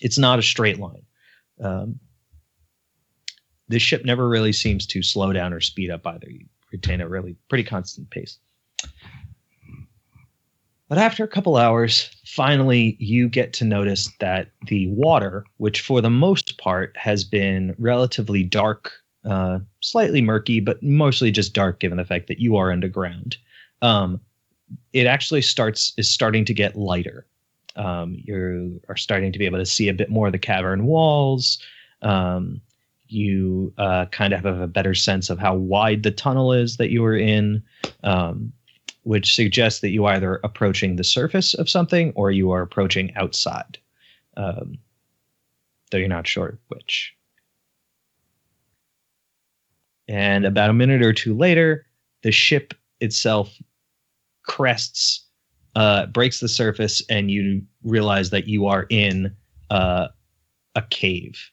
it's 0.00 0.18
not 0.18 0.38
a 0.38 0.42
straight 0.42 0.78
line. 0.78 1.04
Um, 1.60 1.98
this 3.68 3.82
ship 3.82 4.04
never 4.04 4.28
really 4.28 4.52
seems 4.52 4.86
to 4.88 5.02
slow 5.02 5.32
down 5.32 5.52
or 5.52 5.60
speed 5.60 5.90
up 5.90 6.06
either. 6.06 6.30
You 6.30 6.46
retain 6.72 7.00
a 7.00 7.08
really 7.08 7.36
pretty 7.48 7.64
constant 7.64 8.10
pace. 8.10 8.38
But 10.88 10.98
after 10.98 11.24
a 11.24 11.28
couple 11.28 11.56
hours, 11.56 12.10
finally 12.26 12.96
you 13.00 13.28
get 13.28 13.52
to 13.54 13.64
notice 13.64 14.10
that 14.20 14.50
the 14.66 14.86
water, 14.88 15.44
which 15.56 15.80
for 15.80 16.00
the 16.00 16.10
most 16.10 16.58
part 16.58 16.94
has 16.96 17.24
been 17.24 17.74
relatively 17.78 18.44
dark 18.44 18.92
uh, 19.24 19.58
slightly 19.80 20.20
murky, 20.20 20.60
but 20.60 20.82
mostly 20.82 21.30
just 21.30 21.54
dark, 21.54 21.80
given 21.80 21.96
the 21.96 22.04
fact 22.04 22.26
that 22.28 22.40
you 22.40 22.56
are 22.56 22.70
underground. 22.70 23.36
Um, 23.82 24.20
it 24.92 25.06
actually 25.06 25.42
starts 25.42 25.92
is 25.96 26.10
starting 26.10 26.44
to 26.44 26.54
get 26.54 26.76
lighter. 26.76 27.26
Um, 27.76 28.16
you 28.22 28.80
are 28.88 28.96
starting 28.96 29.32
to 29.32 29.38
be 29.38 29.46
able 29.46 29.58
to 29.58 29.66
see 29.66 29.88
a 29.88 29.94
bit 29.94 30.10
more 30.10 30.26
of 30.26 30.32
the 30.32 30.38
cavern 30.38 30.86
walls. 30.86 31.58
Um, 32.02 32.60
you 33.08 33.72
uh, 33.78 34.06
kind 34.06 34.32
of 34.32 34.44
have 34.44 34.60
a 34.60 34.66
better 34.66 34.94
sense 34.94 35.30
of 35.30 35.38
how 35.38 35.54
wide 35.54 36.02
the 36.02 36.10
tunnel 36.10 36.52
is 36.52 36.76
that 36.76 36.90
you 36.90 37.04
are 37.04 37.16
in, 37.16 37.62
um, 38.02 38.52
which 39.02 39.34
suggests 39.34 39.80
that 39.80 39.90
you 39.90 40.06
either 40.06 40.40
approaching 40.42 40.96
the 40.96 41.04
surface 41.04 41.54
of 41.54 41.68
something 41.68 42.12
or 42.16 42.30
you 42.30 42.50
are 42.50 42.62
approaching 42.62 43.14
outside. 43.16 43.78
Um, 44.36 44.78
though 45.90 45.98
you're 45.98 46.08
not 46.08 46.26
sure 46.26 46.58
which. 46.68 47.14
And 50.08 50.44
about 50.44 50.70
a 50.70 50.74
minute 50.74 51.02
or 51.02 51.12
two 51.12 51.36
later, 51.36 51.86
the 52.22 52.32
ship 52.32 52.74
itself 53.00 53.56
crests, 54.42 55.23
uh, 55.74 56.06
breaks 56.06 56.40
the 56.40 56.48
surface, 56.48 57.02
and 57.08 57.30
you 57.30 57.62
realize 57.82 58.30
that 58.30 58.46
you 58.46 58.66
are 58.66 58.86
in 58.90 59.34
uh, 59.70 60.08
a 60.74 60.82
cave 60.82 61.50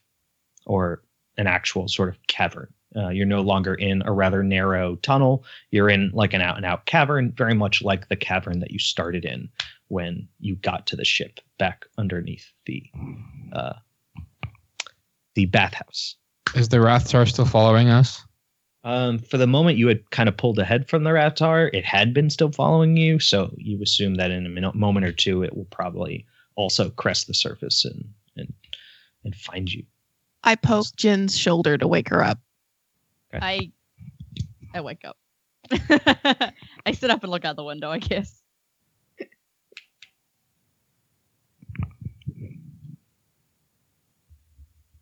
or 0.66 1.02
an 1.38 1.46
actual 1.46 1.88
sort 1.88 2.08
of 2.08 2.16
cavern. 2.26 2.72
Uh, 2.94 3.08
you're 3.08 3.26
no 3.26 3.40
longer 3.40 3.74
in 3.74 4.02
a 4.04 4.12
rather 4.12 4.42
narrow 4.42 4.96
tunnel. 4.96 5.44
You're 5.70 5.88
in 5.88 6.10
like 6.12 6.34
an 6.34 6.42
out 6.42 6.56
and 6.56 6.66
out 6.66 6.84
cavern, 6.86 7.32
very 7.36 7.54
much 7.54 7.82
like 7.82 8.08
the 8.08 8.16
cavern 8.16 8.60
that 8.60 8.70
you 8.70 8.78
started 8.78 9.24
in 9.24 9.48
when 9.88 10.28
you 10.40 10.56
got 10.56 10.86
to 10.88 10.96
the 10.96 11.04
ship 11.04 11.40
back 11.58 11.86
underneath 11.96 12.52
the 12.66 12.84
uh, 13.52 13.74
the 15.34 15.46
bathhouse. 15.46 16.16
Is 16.54 16.68
the 16.68 16.78
Rathtar 16.78 17.26
still 17.26 17.46
following 17.46 17.88
us? 17.88 18.22
Um, 18.84 19.18
for 19.18 19.38
the 19.38 19.46
moment, 19.46 19.78
you 19.78 19.86
had 19.86 20.10
kind 20.10 20.28
of 20.28 20.36
pulled 20.36 20.58
ahead 20.58 20.88
from 20.88 21.04
the 21.04 21.10
Rathtar. 21.10 21.70
It 21.72 21.84
had 21.84 22.12
been 22.12 22.30
still 22.30 22.50
following 22.50 22.96
you, 22.96 23.20
so 23.20 23.54
you 23.56 23.80
assume 23.82 24.16
that 24.16 24.32
in 24.32 24.44
a 24.44 24.48
minute, 24.48 24.74
moment 24.74 25.06
or 25.06 25.12
two, 25.12 25.42
it 25.44 25.56
will 25.56 25.66
probably 25.66 26.26
also 26.56 26.90
crest 26.90 27.26
the 27.28 27.34
surface 27.34 27.84
and 27.84 28.04
and 28.36 28.52
and 29.24 29.36
find 29.36 29.72
you. 29.72 29.84
I 30.42 30.56
poke 30.56 30.86
Jin's 30.96 31.38
shoulder 31.38 31.78
to 31.78 31.86
wake 31.86 32.08
her 32.08 32.24
up. 32.24 32.40
I 33.32 33.70
I 34.74 34.80
wake 34.80 35.04
up. 35.04 35.16
I 35.70 36.92
sit 36.92 37.10
up 37.10 37.22
and 37.22 37.30
look 37.30 37.44
out 37.44 37.54
the 37.56 37.64
window, 37.64 37.90
I 37.90 37.98
guess. 37.98 38.42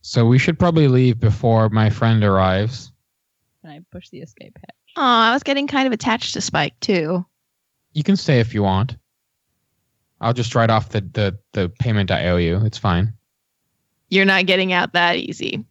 So 0.02 0.26
we 0.26 0.38
should 0.38 0.58
probably 0.58 0.88
leave 0.88 1.20
before 1.20 1.68
my 1.68 1.88
friend 1.88 2.24
arrives. 2.24 2.89
And 3.70 3.78
I 3.78 3.84
push 3.96 4.08
the 4.10 4.18
escape 4.20 4.56
hatch. 4.58 4.74
Oh, 4.96 5.02
I 5.02 5.32
was 5.32 5.42
getting 5.42 5.66
kind 5.68 5.86
of 5.86 5.92
attached 5.92 6.34
to 6.34 6.40
Spike 6.40 6.78
too. 6.80 7.24
You 7.92 8.02
can 8.02 8.16
stay 8.16 8.40
if 8.40 8.52
you 8.52 8.62
want. 8.62 8.96
I'll 10.20 10.32
just 10.32 10.54
write 10.54 10.70
off 10.70 10.88
the, 10.90 11.00
the, 11.00 11.38
the 11.52 11.68
payment 11.68 12.10
I 12.10 12.28
owe 12.28 12.36
you. 12.36 12.64
It's 12.64 12.78
fine. 12.78 13.12
You're 14.08 14.24
not 14.24 14.46
getting 14.46 14.72
out 14.72 14.92
that 14.94 15.16
easy. 15.16 15.64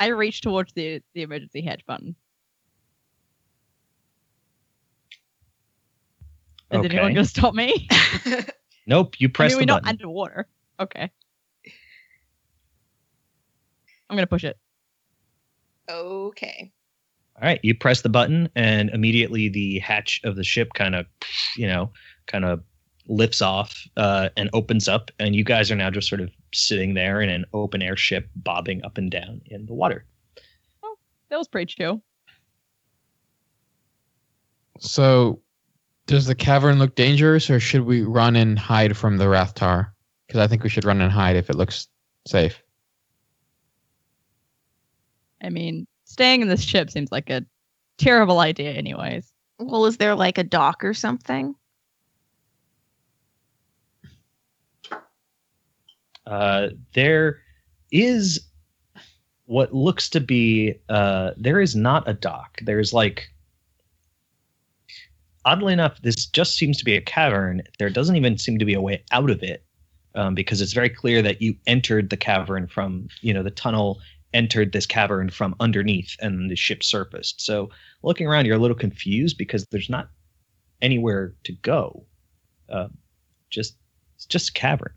I 0.00 0.08
reach 0.08 0.40
towards 0.42 0.72
the 0.74 1.00
the 1.14 1.22
emergency 1.22 1.60
hatch 1.60 1.84
button. 1.86 2.14
Is 6.70 6.84
anyone 6.84 7.06
Okay. 7.06 7.14
gonna 7.14 7.24
stop 7.24 7.54
me? 7.54 7.88
Nope, 8.86 9.20
you 9.20 9.28
I 9.28 9.30
press 9.32 9.50
mean, 9.52 9.56
we're 9.56 9.60
the 9.60 9.66
not 9.66 9.82
button. 9.82 9.88
underwater. 9.96 10.48
Okay. 10.80 11.10
I'm 14.08 14.16
gonna 14.16 14.26
push 14.26 14.44
it. 14.44 14.56
Okay. 15.90 16.72
All 17.36 17.46
right, 17.46 17.60
you 17.62 17.74
press 17.74 18.02
the 18.02 18.08
button, 18.08 18.48
and 18.56 18.90
immediately 18.90 19.48
the 19.48 19.78
hatch 19.78 20.20
of 20.24 20.34
the 20.36 20.42
ship 20.42 20.72
kind 20.74 20.94
of, 20.94 21.06
you 21.56 21.68
know, 21.68 21.92
kind 22.26 22.44
of 22.44 22.62
lifts 23.06 23.40
off 23.40 23.86
uh, 23.96 24.28
and 24.36 24.50
opens 24.52 24.88
up, 24.88 25.10
and 25.18 25.36
you 25.36 25.44
guys 25.44 25.70
are 25.70 25.76
now 25.76 25.88
just 25.88 26.08
sort 26.08 26.20
of 26.20 26.30
sitting 26.52 26.94
there 26.94 27.20
in 27.20 27.28
an 27.28 27.44
open 27.52 27.80
air 27.80 27.96
ship, 27.96 28.28
bobbing 28.36 28.84
up 28.84 28.98
and 28.98 29.10
down 29.10 29.40
in 29.46 29.66
the 29.66 29.74
water. 29.74 30.04
That 31.30 31.36
was 31.36 31.48
pretty 31.48 31.72
chill. 31.72 32.02
So, 34.80 35.40
does 36.06 36.26
the 36.26 36.34
cavern 36.34 36.78
look 36.78 36.94
dangerous, 36.94 37.50
or 37.50 37.60
should 37.60 37.82
we 37.82 38.02
run 38.02 38.36
and 38.36 38.58
hide 38.58 38.96
from 38.96 39.18
the 39.18 39.26
Rathtar? 39.26 39.90
Because 40.26 40.40
I 40.40 40.46
think 40.46 40.62
we 40.62 40.70
should 40.70 40.84
run 40.84 41.00
and 41.00 41.12
hide 41.12 41.36
if 41.36 41.50
it 41.50 41.56
looks 41.56 41.88
safe. 42.26 42.62
I 45.42 45.50
mean, 45.50 45.86
staying 46.04 46.42
in 46.42 46.48
this 46.48 46.62
ship 46.62 46.90
seems 46.90 47.12
like 47.12 47.30
a 47.30 47.44
terrible 47.98 48.40
idea, 48.40 48.72
anyways. 48.72 49.32
Well, 49.58 49.86
is 49.86 49.96
there 49.96 50.14
like 50.14 50.38
a 50.38 50.44
dock 50.44 50.84
or 50.84 50.94
something? 50.94 51.54
Uh, 56.26 56.68
there 56.94 57.40
is 57.90 58.48
what 59.46 59.74
looks 59.74 60.10
to 60.10 60.20
be 60.20 60.74
uh, 60.90 61.30
there 61.36 61.60
is 61.60 61.74
not 61.74 62.06
a 62.08 62.12
dock. 62.12 62.58
There's 62.62 62.92
like 62.92 63.28
oddly 65.44 65.72
enough, 65.72 66.00
this 66.02 66.26
just 66.26 66.56
seems 66.56 66.76
to 66.76 66.84
be 66.84 66.94
a 66.94 67.00
cavern. 67.00 67.62
There 67.78 67.88
doesn't 67.88 68.16
even 68.16 68.36
seem 68.36 68.58
to 68.58 68.66
be 68.66 68.74
a 68.74 68.80
way 68.80 69.02
out 69.10 69.30
of 69.30 69.42
it 69.42 69.64
um, 70.14 70.34
because 70.34 70.60
it's 70.60 70.74
very 70.74 70.90
clear 70.90 71.22
that 71.22 71.40
you 71.40 71.56
entered 71.66 72.10
the 72.10 72.16
cavern 72.18 72.66
from 72.66 73.08
you 73.22 73.32
know 73.32 73.42
the 73.42 73.50
tunnel 73.50 73.98
entered 74.34 74.72
this 74.72 74.86
cavern 74.86 75.30
from 75.30 75.54
underneath 75.60 76.16
and 76.20 76.50
the 76.50 76.56
ship 76.56 76.84
surfaced. 76.84 77.40
So 77.40 77.70
looking 78.02 78.26
around, 78.26 78.46
you're 78.46 78.56
a 78.56 78.60
little 78.60 78.76
confused 78.76 79.38
because 79.38 79.64
there's 79.70 79.90
not 79.90 80.10
anywhere 80.82 81.34
to 81.44 81.52
go. 81.52 82.04
Uh, 82.68 82.88
just 83.50 83.76
it's 84.16 84.26
just 84.26 84.50
a 84.50 84.52
cavern. 84.52 84.92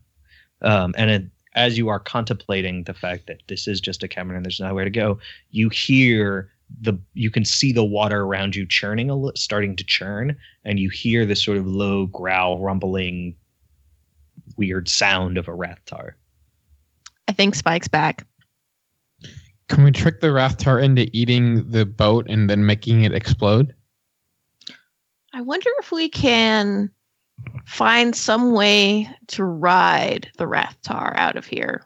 Um, 0.61 0.93
and 0.97 1.09
it, 1.09 1.25
as 1.55 1.77
you 1.77 1.89
are 1.89 1.99
contemplating 1.99 2.83
the 2.83 2.93
fact 2.93 3.27
that 3.27 3.41
this 3.47 3.67
is 3.67 3.81
just 3.81 4.03
a 4.03 4.07
cavern 4.07 4.35
and 4.35 4.45
there's 4.45 4.59
nowhere 4.59 4.85
to 4.85 4.89
go, 4.89 5.19
you 5.49 5.69
hear 5.69 6.49
the 6.79 6.93
you 7.13 7.29
can 7.29 7.43
see 7.43 7.73
the 7.73 7.83
water 7.83 8.21
around 8.21 8.55
you 8.55 8.65
churning 8.65 9.09
a 9.09 9.15
little, 9.15 9.35
starting 9.35 9.75
to 9.75 9.83
churn, 9.83 10.37
and 10.63 10.79
you 10.79 10.89
hear 10.89 11.25
this 11.25 11.43
sort 11.43 11.57
of 11.57 11.67
low 11.67 12.05
growl, 12.07 12.59
rumbling, 12.59 13.35
weird 14.57 14.87
sound 14.87 15.37
of 15.37 15.47
a 15.47 15.51
rathtar. 15.51 16.11
I 17.27 17.33
think 17.33 17.55
Spike's 17.55 17.87
back. 17.87 18.25
Can 19.71 19.85
we 19.85 19.91
trick 19.91 20.19
the 20.19 20.27
Rathtar 20.27 20.83
into 20.83 21.09
eating 21.13 21.71
the 21.71 21.85
boat 21.85 22.25
and 22.27 22.49
then 22.49 22.65
making 22.65 23.05
it 23.05 23.13
explode? 23.13 23.73
I 25.33 25.39
wonder 25.39 25.69
if 25.79 25.93
we 25.93 26.09
can 26.09 26.91
find 27.65 28.13
some 28.13 28.51
way 28.51 29.09
to 29.27 29.45
ride 29.45 30.29
the 30.37 30.43
Rathtar 30.43 31.15
out 31.15 31.37
of 31.37 31.45
here. 31.45 31.85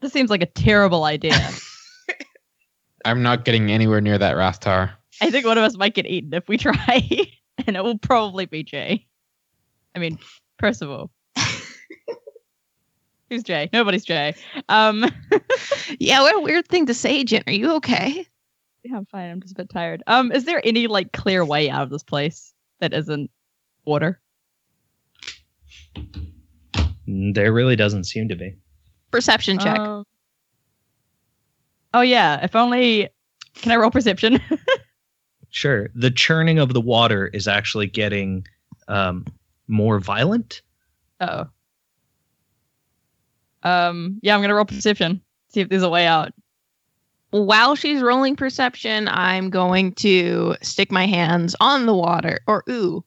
This 0.00 0.14
seems 0.14 0.30
like 0.30 0.42
a 0.42 0.46
terrible 0.46 1.04
idea. 1.04 1.36
I'm 3.04 3.22
not 3.22 3.44
getting 3.44 3.70
anywhere 3.70 4.00
near 4.00 4.16
that 4.16 4.36
Rathtar. 4.36 4.92
I 5.20 5.30
think 5.30 5.44
one 5.44 5.58
of 5.58 5.64
us 5.64 5.76
might 5.76 5.92
get 5.92 6.06
eaten 6.06 6.32
if 6.32 6.48
we 6.48 6.56
try, 6.56 7.06
and 7.66 7.76
it 7.76 7.84
will 7.84 7.98
probably 7.98 8.46
be 8.46 8.62
Jay. 8.62 9.06
I 9.94 9.98
mean, 9.98 10.18
Percival. 10.58 11.10
Who's 13.32 13.42
Jay? 13.42 13.70
Nobody's 13.72 14.04
Jay. 14.04 14.34
Um, 14.68 15.06
Yeah, 15.98 16.20
what 16.20 16.36
a 16.36 16.40
weird 16.40 16.68
thing 16.68 16.84
to 16.84 16.92
say, 16.94 17.24
Jen. 17.24 17.42
Are 17.46 17.52
you 17.52 17.72
okay? 17.76 18.26
yeah, 18.84 18.96
I'm 18.96 19.06
fine. 19.06 19.30
I'm 19.30 19.40
just 19.40 19.52
a 19.52 19.56
bit 19.56 19.70
tired. 19.70 20.02
Um, 20.06 20.30
is 20.32 20.44
there 20.44 20.60
any 20.64 20.86
like 20.86 21.12
clear 21.12 21.42
way 21.42 21.70
out 21.70 21.82
of 21.82 21.88
this 21.88 22.02
place 22.02 22.52
that 22.80 22.92
isn't 22.92 23.30
water? 23.86 24.20
Mm, 27.08 27.34
There 27.34 27.54
really 27.54 27.74
doesn't 27.74 28.04
seem 28.04 28.28
to 28.28 28.36
be. 28.36 28.54
Perception 29.10 29.58
check. 29.58 29.78
Um, 29.78 30.04
oh 31.94 32.02
yeah, 32.02 32.44
if 32.44 32.54
only. 32.54 33.08
Can 33.54 33.72
I 33.72 33.76
roll 33.76 33.90
perception? 33.90 34.40
Sure, 35.54 35.90
the 35.94 36.10
churning 36.10 36.58
of 36.58 36.72
the 36.72 36.80
water 36.80 37.26
is 37.26 37.46
actually 37.46 37.86
getting 37.86 38.46
um, 38.88 39.26
more 39.68 40.00
violent. 40.00 40.62
oh. 41.20 41.44
Um. 43.62 44.18
Yeah, 44.22 44.34
I'm 44.34 44.40
gonna 44.40 44.54
roll 44.54 44.64
perception. 44.64 45.20
See 45.48 45.60
if 45.60 45.68
there's 45.68 45.82
a 45.82 45.90
way 45.90 46.06
out. 46.06 46.32
While 47.30 47.76
she's 47.76 48.02
rolling 48.02 48.36
perception, 48.36 49.08
I'm 49.08 49.48
going 49.48 49.92
to 49.94 50.56
stick 50.60 50.92
my 50.92 51.06
hands 51.06 51.56
on 51.60 51.86
the 51.86 51.94
water, 51.94 52.40
or 52.46 52.62
ooh, 52.68 53.04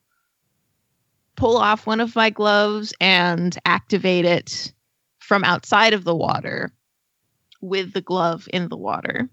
pull 1.35 1.57
off 1.57 1.85
one 1.85 1.99
of 1.99 2.15
my 2.15 2.31
gloves 2.31 2.93
and 2.99 3.55
activate 3.65 4.25
it 4.25 4.73
from 5.19 5.43
outside 5.43 5.93
of 5.93 6.03
the 6.03 6.15
water 6.15 6.71
with 7.61 7.93
the 7.93 8.01
glove 8.01 8.47
in 8.53 8.67
the 8.69 8.77
water 8.77 9.29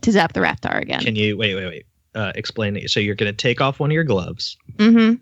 to 0.00 0.10
zap 0.10 0.32
the 0.32 0.40
Raptor 0.40 0.80
again. 0.80 1.00
Can 1.00 1.16
you 1.16 1.36
wait, 1.36 1.54
wait, 1.54 1.66
wait? 1.66 1.86
Uh, 2.14 2.32
explain 2.34 2.76
it. 2.76 2.90
So 2.90 3.00
you're 3.00 3.14
going 3.14 3.32
to 3.32 3.36
take 3.36 3.60
off 3.60 3.80
one 3.80 3.90
of 3.90 3.94
your 3.94 4.04
gloves. 4.04 4.56
mm-hmm. 4.76 5.14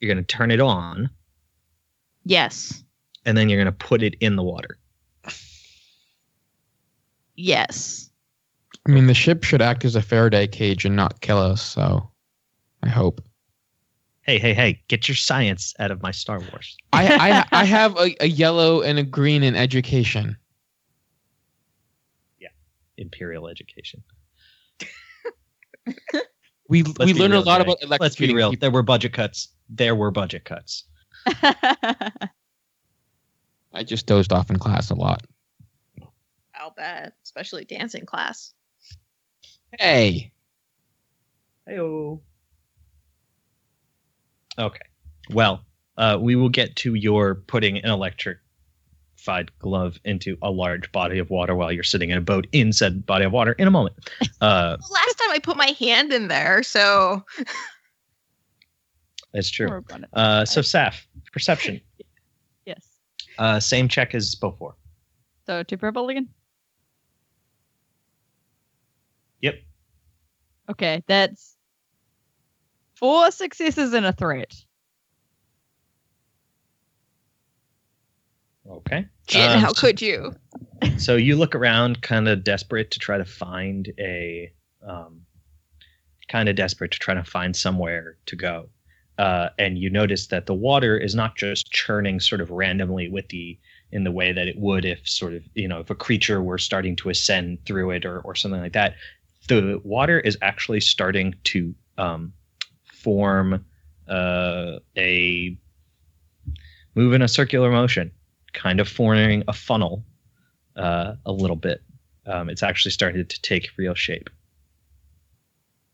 You're 0.00 0.14
going 0.14 0.24
to 0.24 0.36
turn 0.36 0.50
it 0.50 0.60
on, 0.60 1.10
Yes. 2.24 2.82
and 3.26 3.36
then 3.36 3.48
you're 3.48 3.58
going 3.62 3.66
to 3.66 3.72
put 3.86 4.02
it 4.02 4.14
in 4.20 4.36
the 4.36 4.42
water. 4.42 4.78
Yes. 7.36 8.10
I 8.86 8.90
mean, 8.90 9.06
the 9.06 9.14
ship 9.14 9.44
should 9.44 9.62
act 9.62 9.84
as 9.84 9.96
a 9.96 10.02
Faraday 10.02 10.46
cage 10.46 10.84
and 10.84 10.94
not 10.94 11.20
kill 11.20 11.38
us. 11.38 11.62
So, 11.62 12.10
I 12.82 12.88
hope. 12.88 13.20
Hey, 14.22 14.38
hey, 14.38 14.54
hey! 14.54 14.82
Get 14.88 15.06
your 15.08 15.16
science 15.16 15.74
out 15.78 15.90
of 15.90 16.00
my 16.02 16.10
Star 16.10 16.38
Wars. 16.40 16.76
I 16.92 17.06
I, 17.06 17.44
I 17.60 17.64
have 17.64 17.96
a, 17.98 18.14
a 18.20 18.26
yellow 18.26 18.80
and 18.82 18.98
a 18.98 19.02
green 19.02 19.42
in 19.42 19.54
education. 19.54 20.36
Yeah, 22.38 22.48
imperial 22.96 23.48
education. 23.48 24.02
We 26.68 26.82
Let's 26.82 26.98
we 27.00 27.12
be 27.12 27.18
learned 27.18 27.34
a 27.34 27.40
lot 27.40 27.58
Jay. 27.66 27.72
about 27.86 28.00
Let's 28.00 28.16
be 28.16 28.32
real. 28.32 28.50
people. 28.50 28.60
There 28.62 28.70
were 28.70 28.82
budget 28.82 29.12
cuts. 29.12 29.48
There 29.68 29.94
were 29.94 30.10
budget 30.10 30.44
cuts. 30.44 30.84
I 33.72 33.82
just 33.82 34.06
dozed 34.06 34.32
off 34.32 34.50
in 34.50 34.58
class 34.58 34.90
a 34.90 34.94
lot. 34.94 35.26
I'll 36.54 36.70
bet. 36.70 37.14
Especially 37.24 37.64
dancing 37.64 38.06
class. 38.06 38.54
Hey, 39.78 40.32
Heyo. 41.68 42.20
Okay. 44.58 44.78
Well, 45.30 45.64
uh, 45.96 46.18
we 46.20 46.36
will 46.36 46.48
get 46.48 46.76
to 46.76 46.94
your 46.94 47.34
putting 47.34 47.78
an 47.78 47.90
electrified 47.90 48.38
glove 49.58 49.98
into 50.04 50.36
a 50.42 50.50
large 50.50 50.92
body 50.92 51.18
of 51.18 51.30
water 51.30 51.54
while 51.54 51.72
you're 51.72 51.82
sitting 51.82 52.10
in 52.10 52.18
a 52.18 52.20
boat 52.20 52.46
in 52.52 52.72
said 52.72 53.04
body 53.04 53.24
of 53.24 53.32
water 53.32 53.52
in 53.52 53.66
a 53.66 53.70
moment. 53.70 53.96
Uh, 54.40 54.76
last 54.90 55.14
time 55.14 55.30
I 55.30 55.38
put 55.38 55.56
my 55.56 55.74
hand 55.78 56.12
in 56.12 56.28
there, 56.28 56.62
so 56.62 57.24
That's 59.32 59.50
true. 59.50 59.68
Work 59.68 59.92
on 59.92 60.04
it. 60.04 60.10
Uh, 60.12 60.44
so, 60.44 60.60
Saf, 60.60 61.06
perception. 61.34 61.80
yes. 62.64 62.86
Uh, 63.36 63.60
same 63.60 63.88
check 63.88 64.14
as 64.14 64.34
before. 64.36 64.76
So 65.44 65.62
two 65.64 65.76
purple 65.76 66.08
again. 66.08 66.28
Yep. 69.42 69.56
Okay, 70.70 71.02
that's 71.06 71.56
four 72.94 73.30
successes 73.30 73.92
and 73.92 74.06
a 74.06 74.12
threat. 74.12 74.54
Okay. 78.66 79.04
Jin, 79.26 79.50
Um, 79.50 79.58
how 79.60 79.72
so- 79.72 79.80
could 79.80 80.00
you? 80.00 80.34
so 80.96 81.16
you 81.16 81.36
look 81.36 81.54
around 81.54 82.00
kind 82.00 82.28
of 82.28 82.44
desperate 82.44 82.90
to 82.92 82.98
try 82.98 83.18
to 83.18 83.24
find 83.24 83.92
a 83.98 84.50
um, 84.86 85.20
kind 86.28 86.48
of 86.48 86.56
desperate 86.56 86.92
to 86.92 86.98
try 86.98 87.12
to 87.14 87.24
find 87.24 87.54
somewhere 87.54 88.16
to 88.26 88.36
go 88.36 88.68
uh, 89.18 89.50
and 89.58 89.78
you 89.78 89.90
notice 89.90 90.26
that 90.28 90.46
the 90.46 90.54
water 90.54 90.96
is 90.96 91.14
not 91.14 91.36
just 91.36 91.70
churning 91.70 92.20
sort 92.20 92.40
of 92.40 92.50
randomly 92.50 93.08
with 93.08 93.28
the 93.28 93.58
in 93.92 94.02
the 94.02 94.10
way 94.10 94.32
that 94.32 94.48
it 94.48 94.58
would 94.58 94.84
if 94.84 95.06
sort 95.08 95.34
of 95.34 95.42
you 95.54 95.68
know 95.68 95.80
if 95.80 95.90
a 95.90 95.94
creature 95.94 96.42
were 96.42 96.58
starting 96.58 96.96
to 96.96 97.10
ascend 97.10 97.58
through 97.64 97.90
it 97.90 98.04
or, 98.04 98.20
or 98.20 98.34
something 98.34 98.60
like 98.60 98.72
that 98.72 98.94
the 99.48 99.80
water 99.84 100.20
is 100.20 100.36
actually 100.42 100.80
starting 100.80 101.34
to 101.44 101.74
um, 101.98 102.32
form 102.84 103.64
uh, 104.08 104.78
a 104.96 105.56
move 106.94 107.12
in 107.12 107.22
a 107.22 107.28
circular 107.28 107.70
motion 107.70 108.10
kind 108.52 108.80
of 108.80 108.88
forming 108.88 109.44
a 109.48 109.52
funnel 109.52 110.04
uh, 110.76 111.14
a 111.26 111.32
little 111.32 111.56
bit. 111.56 111.82
Um, 112.26 112.48
it's 112.48 112.62
actually 112.62 112.92
started 112.92 113.28
to 113.28 113.42
take 113.42 113.68
real 113.76 113.94
shape. 113.94 114.30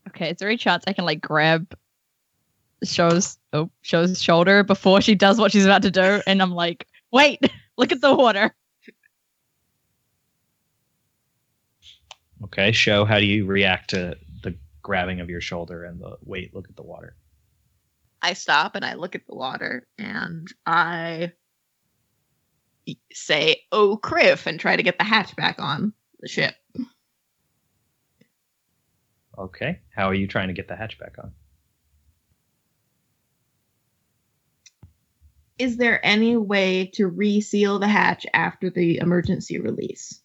Okay, 0.07 0.31
is 0.31 0.37
there 0.37 0.47
any 0.47 0.57
chance 0.57 0.83
I 0.87 0.93
can 0.93 1.05
like 1.05 1.21
grab 1.21 1.75
Show's 2.83 3.37
oh 3.53 3.69
Show's 3.81 4.21
shoulder 4.21 4.63
before 4.63 5.01
she 5.01 5.15
does 5.15 5.37
what 5.37 5.51
she's 5.51 5.65
about 5.65 5.83
to 5.83 5.91
do, 5.91 6.21
and 6.25 6.41
I'm 6.41 6.51
like, 6.51 6.87
wait, 7.11 7.39
look 7.77 7.91
at 7.91 8.01
the 8.01 8.15
water. 8.15 8.53
Okay, 12.45 12.71
show 12.71 13.05
how 13.05 13.19
do 13.19 13.25
you 13.25 13.45
react 13.45 13.91
to 13.91 14.17
the 14.41 14.55
grabbing 14.81 15.19
of 15.19 15.29
your 15.29 15.41
shoulder 15.41 15.83
and 15.83 16.01
the 16.01 16.17
wait, 16.23 16.55
look 16.55 16.67
at 16.69 16.75
the 16.75 16.83
water. 16.83 17.15
I 18.21 18.33
stop 18.33 18.75
and 18.75 18.83
I 18.85 18.95
look 18.95 19.15
at 19.15 19.25
the 19.27 19.35
water 19.35 19.87
and 19.97 20.47
I 20.65 21.33
say, 23.13 23.61
"Oh, 23.71 23.99
Kriff," 24.01 24.47
and 24.47 24.59
try 24.59 24.75
to 24.75 24.83
get 24.83 24.97
the 24.97 25.03
hatch 25.03 25.35
back 25.35 25.59
on 25.59 25.93
the 26.19 26.27
ship. 26.27 26.55
Okay, 29.37 29.79
how 29.95 30.07
are 30.07 30.13
you 30.13 30.27
trying 30.27 30.47
to 30.47 30.53
get 30.53 30.67
the 30.67 30.75
hatch 30.75 30.99
back 30.99 31.15
on? 31.17 31.33
Is 35.61 35.77
there 35.77 36.03
any 36.03 36.35
way 36.37 36.89
to 36.95 37.05
reseal 37.05 37.77
the 37.77 37.87
hatch 37.87 38.25
after 38.33 38.71
the 38.71 38.97
emergency 38.97 39.59
release? 39.59 40.19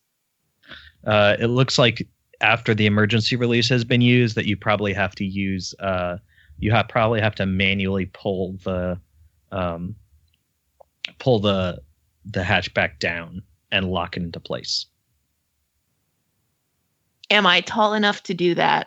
Uh, 1.06 1.36
it 1.38 1.48
looks 1.48 1.78
like 1.78 2.08
after 2.40 2.74
the 2.74 2.86
emergency 2.86 3.36
release 3.36 3.68
has 3.68 3.84
been 3.84 4.00
used, 4.00 4.34
that 4.36 4.46
you 4.46 4.56
probably 4.56 4.94
have 4.94 5.14
to 5.16 5.26
use. 5.26 5.74
Uh, 5.78 6.16
you 6.58 6.70
have 6.70 6.88
probably 6.88 7.20
have 7.20 7.34
to 7.34 7.44
manually 7.44 8.06
pull 8.06 8.56
the 8.64 8.98
um, 9.52 9.94
pull 11.18 11.38
the 11.38 11.82
the 12.24 12.42
hatch 12.42 12.72
back 12.72 12.98
down 12.98 13.42
and 13.70 13.90
lock 13.90 14.16
it 14.16 14.22
into 14.22 14.40
place. 14.40 14.86
Am 17.28 17.44
I 17.44 17.60
tall 17.60 17.92
enough 17.92 18.22
to 18.22 18.32
do 18.32 18.54
that? 18.54 18.86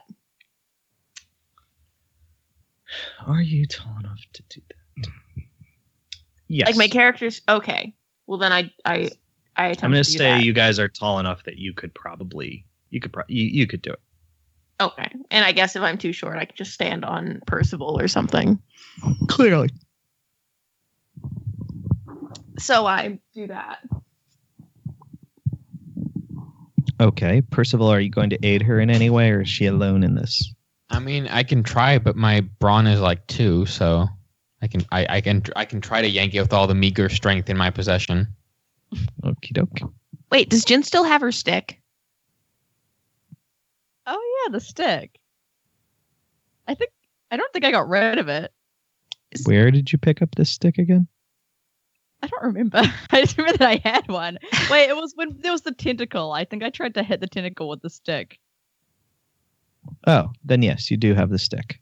Are 3.27 3.39
you 3.39 3.67
tall 3.67 3.95
enough 3.99 4.21
to 4.33 4.41
do 4.49 4.61
that? 4.67 4.78
Yes. 6.49 6.67
Like 6.67 6.75
my 6.75 6.87
character's 6.87 7.41
okay. 7.47 7.93
Well, 8.27 8.39
then 8.39 8.51
I 8.51 8.73
I 8.83 9.11
I 9.55 9.67
attempt 9.67 9.83
I'm 9.83 9.91
going 9.91 10.03
to 10.03 10.11
to 10.11 10.17
say 10.17 10.33
that. 10.35 10.43
you 10.43 10.51
guys 10.51 10.79
are 10.79 10.89
tall 10.89 11.19
enough 11.19 11.43
that 11.43 11.57
you 11.57 11.73
could 11.73 11.93
probably 11.93 12.65
you 12.89 12.99
could 12.99 13.13
pro- 13.13 13.23
you, 13.27 13.45
you 13.45 13.67
could 13.67 13.81
do 13.81 13.91
it. 13.91 13.99
Okay, 14.81 15.09
and 15.29 15.45
I 15.45 15.51
guess 15.51 15.75
if 15.75 15.81
I'm 15.81 15.97
too 15.97 16.13
short, 16.13 16.37
I 16.37 16.45
could 16.45 16.55
just 16.55 16.73
stand 16.73 17.05
on 17.05 17.41
Percival 17.45 17.99
or 17.99 18.07
something. 18.07 18.59
Clearly. 19.27 19.69
So 22.57 22.85
I 22.85 23.19
do 23.33 23.47
that. 23.47 23.79
Okay, 27.01 27.41
Percival, 27.41 27.87
are 27.87 27.99
you 27.99 28.09
going 28.09 28.29
to 28.29 28.45
aid 28.45 28.61
her 28.63 28.79
in 28.79 28.89
any 28.89 29.09
way, 29.09 29.31
or 29.31 29.41
is 29.41 29.49
she 29.49 29.65
alone 29.65 30.03
in 30.03 30.15
this? 30.15 30.53
I 30.89 30.99
mean, 30.99 31.27
I 31.27 31.43
can 31.43 31.61
try, 31.61 31.99
but 31.99 32.15
my 32.15 32.41
brawn 32.41 32.87
is 32.87 32.99
like 32.99 33.25
two, 33.27 33.65
so 33.65 34.07
I 34.61 34.67
can 34.67 34.81
I, 34.91 35.05
I 35.09 35.21
can 35.21 35.43
I 35.55 35.65
can 35.65 35.81
try 35.81 36.01
to 36.01 36.09
yank 36.09 36.33
it 36.33 36.41
with 36.41 36.53
all 36.53 36.67
the 36.67 36.75
meager 36.75 37.09
strength 37.09 37.49
in 37.49 37.57
my 37.57 37.69
possession. 37.69 38.27
Okie 39.23 39.53
doke. 39.53 39.79
Wait, 40.31 40.49
does 40.49 40.65
Jin 40.65 40.83
still 40.83 41.03
have 41.03 41.21
her 41.21 41.31
stick? 41.31 41.81
Oh 44.05 44.43
yeah, 44.45 44.51
the 44.51 44.59
stick. 44.59 45.19
I 46.67 46.75
think 46.75 46.91
I 47.31 47.37
don't 47.37 47.51
think 47.53 47.65
I 47.65 47.71
got 47.71 47.87
rid 47.87 48.17
of 48.17 48.27
it. 48.27 48.51
Where 49.45 49.71
did 49.71 49.91
you 49.91 49.97
pick 49.97 50.21
up 50.21 50.35
this 50.35 50.49
stick 50.49 50.77
again? 50.77 51.07
I 52.21 52.27
don't 52.27 52.43
remember. 52.43 52.81
I 53.11 53.21
just 53.21 53.37
remember 53.37 53.57
that 53.59 53.69
I 53.69 53.89
had 53.89 54.07
one. 54.07 54.39
Wait, 54.71 54.89
it 54.89 54.95
was 54.95 55.13
when 55.15 55.37
there 55.39 55.51
was 55.51 55.61
the 55.61 55.71
tentacle. 55.71 56.31
I 56.31 56.43
think 56.45 56.63
I 56.63 56.69
tried 56.69 56.95
to 56.95 57.03
hit 57.03 57.21
the 57.21 57.27
tentacle 57.27 57.69
with 57.69 57.81
the 57.81 57.89
stick. 57.89 58.39
Oh, 60.05 60.31
then 60.43 60.61
yes, 60.61 60.91
you 60.91 60.97
do 60.97 61.13
have 61.13 61.29
the 61.29 61.39
stick. 61.39 61.79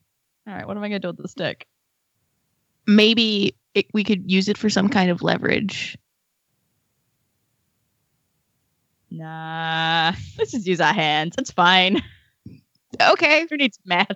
All 0.48 0.54
right, 0.54 0.68
what 0.68 0.78
am 0.78 0.84
I 0.84 0.90
gonna 0.90 1.00
do 1.00 1.10
with 1.10 1.18
the 1.18 1.28
stick? 1.28 1.68
Maybe 2.88 3.56
it, 3.73 3.86
we 3.93 4.04
could 4.04 4.30
use 4.32 4.47
it 4.47 4.58
for 4.58 4.69
some 4.69 4.89
kind 4.89 5.12
of 5.12 5.21
leverage. 5.21 5.97
Nah, 9.10 10.13
let's 10.38 10.52
just 10.52 10.65
use 10.67 10.82
our 10.82 10.93
hands. 10.93 11.36
That's 11.36 11.52
fine. 11.52 12.02
Okay. 13.02 13.45
Who 13.50 13.58
needs 13.58 13.80
math? 13.86 14.08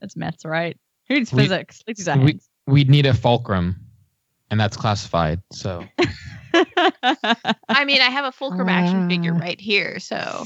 That's 0.00 0.16
maths, 0.16 0.44
right? 0.44 0.76
Who 1.08 1.14
needs 1.14 1.32
We- 1.32 1.42
physics? 1.42 1.82
Let's 1.86 1.98
use 2.00 2.08
our 2.08 2.18
we- 2.18 2.32
hands. 2.32 2.48
We'd 2.66 2.88
need 2.88 3.04
a 3.06 3.14
fulcrum, 3.14 3.76
and 4.50 4.60
that's 4.60 4.76
classified. 4.76 5.40
So 5.52 5.84
I 6.54 7.84
mean, 7.84 8.00
I 8.00 8.10
have 8.10 8.24
a 8.26 8.32
fulcrum 8.32 8.68
action 8.68 9.08
figure 9.08 9.34
Uh. 9.34 9.38
right 9.38 9.60
here, 9.60 9.98
so 9.98 10.44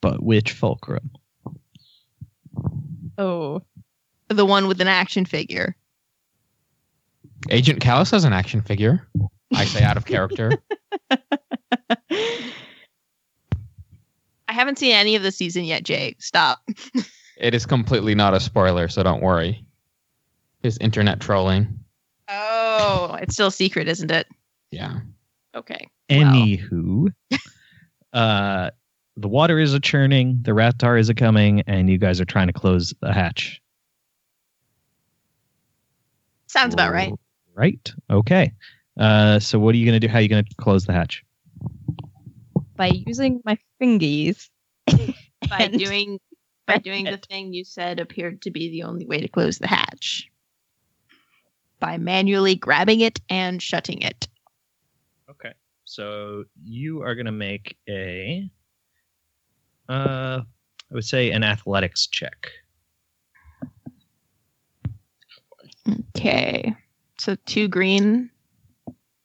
But 0.00 0.22
which 0.22 0.52
fulcrum? 0.52 1.10
oh, 3.18 3.62
the 4.36 4.46
one 4.46 4.66
with 4.68 4.80
an 4.80 4.88
action 4.88 5.24
figure. 5.24 5.76
Agent 7.48 7.80
Kallus 7.80 8.10
has 8.12 8.24
an 8.24 8.32
action 8.32 8.62
figure. 8.62 9.06
I 9.54 9.64
say 9.64 9.82
out 9.82 9.96
of 9.96 10.04
character. 10.04 10.52
I 14.48 14.52
haven't 14.52 14.78
seen 14.78 14.92
any 14.92 15.16
of 15.16 15.22
the 15.22 15.32
season 15.32 15.64
yet, 15.64 15.84
Jay. 15.84 16.16
Stop. 16.18 16.60
It 17.40 17.54
is 17.54 17.64
completely 17.64 18.14
not 18.14 18.34
a 18.34 18.40
spoiler, 18.40 18.86
so 18.88 19.02
don't 19.02 19.22
worry. 19.22 19.64
His 20.62 20.76
internet 20.76 21.20
trolling. 21.20 21.80
Oh, 22.28 23.16
it's 23.18 23.32
still 23.32 23.50
secret, 23.50 23.88
isn't 23.88 24.10
it? 24.10 24.28
Yeah. 24.70 25.00
Okay. 25.54 25.88
Anywho, 26.10 27.08
uh, 28.12 28.70
the 29.16 29.28
water 29.28 29.58
is 29.58 29.72
a 29.72 29.80
churning, 29.80 30.40
the 30.42 30.52
Rathtar 30.52 31.00
is 31.00 31.08
a 31.08 31.14
coming, 31.14 31.62
and 31.66 31.88
you 31.88 31.96
guys 31.96 32.20
are 32.20 32.26
trying 32.26 32.48
to 32.48 32.52
close 32.52 32.92
the 33.00 33.12
hatch. 33.12 33.59
Sounds 36.50 36.74
about 36.74 36.92
right. 36.92 37.14
Right. 37.54 37.92
Okay. 38.10 38.52
Uh, 38.98 39.38
so 39.38 39.56
what 39.60 39.72
are 39.72 39.78
you 39.78 39.86
going 39.86 40.00
to 40.00 40.04
do? 40.04 40.10
How 40.10 40.18
are 40.18 40.20
you 40.20 40.28
going 40.28 40.44
to 40.44 40.54
close 40.56 40.84
the 40.84 40.92
hatch? 40.92 41.24
By 42.74 42.88
using 42.88 43.40
my 43.44 43.56
fingies. 43.80 44.48
By 45.48 45.68
doing 45.68 46.18
by 46.66 46.78
doing 46.78 47.04
the 47.04 47.16
thing 47.16 47.52
you 47.52 47.64
said 47.64 47.98
appeared 47.98 48.42
to 48.42 48.50
be 48.50 48.70
the 48.70 48.82
only 48.82 49.06
way 49.06 49.20
to 49.20 49.28
close 49.28 49.58
the 49.58 49.66
hatch. 49.66 50.28
By 51.78 51.98
manually 51.98 52.56
grabbing 52.56 53.00
it 53.00 53.20
and 53.28 53.62
shutting 53.62 54.02
it. 54.02 54.28
Okay. 55.30 55.52
So 55.84 56.44
you 56.62 57.02
are 57.02 57.14
going 57.14 57.26
to 57.26 57.32
make 57.32 57.76
a, 57.88 58.48
uh, 59.88 60.40
I 60.42 60.94
would 60.94 61.04
say 61.04 61.30
an 61.30 61.42
athletics 61.42 62.06
check. 62.06 62.50
Okay. 65.88 66.74
So 67.18 67.36
two 67.46 67.68
green. 67.68 68.30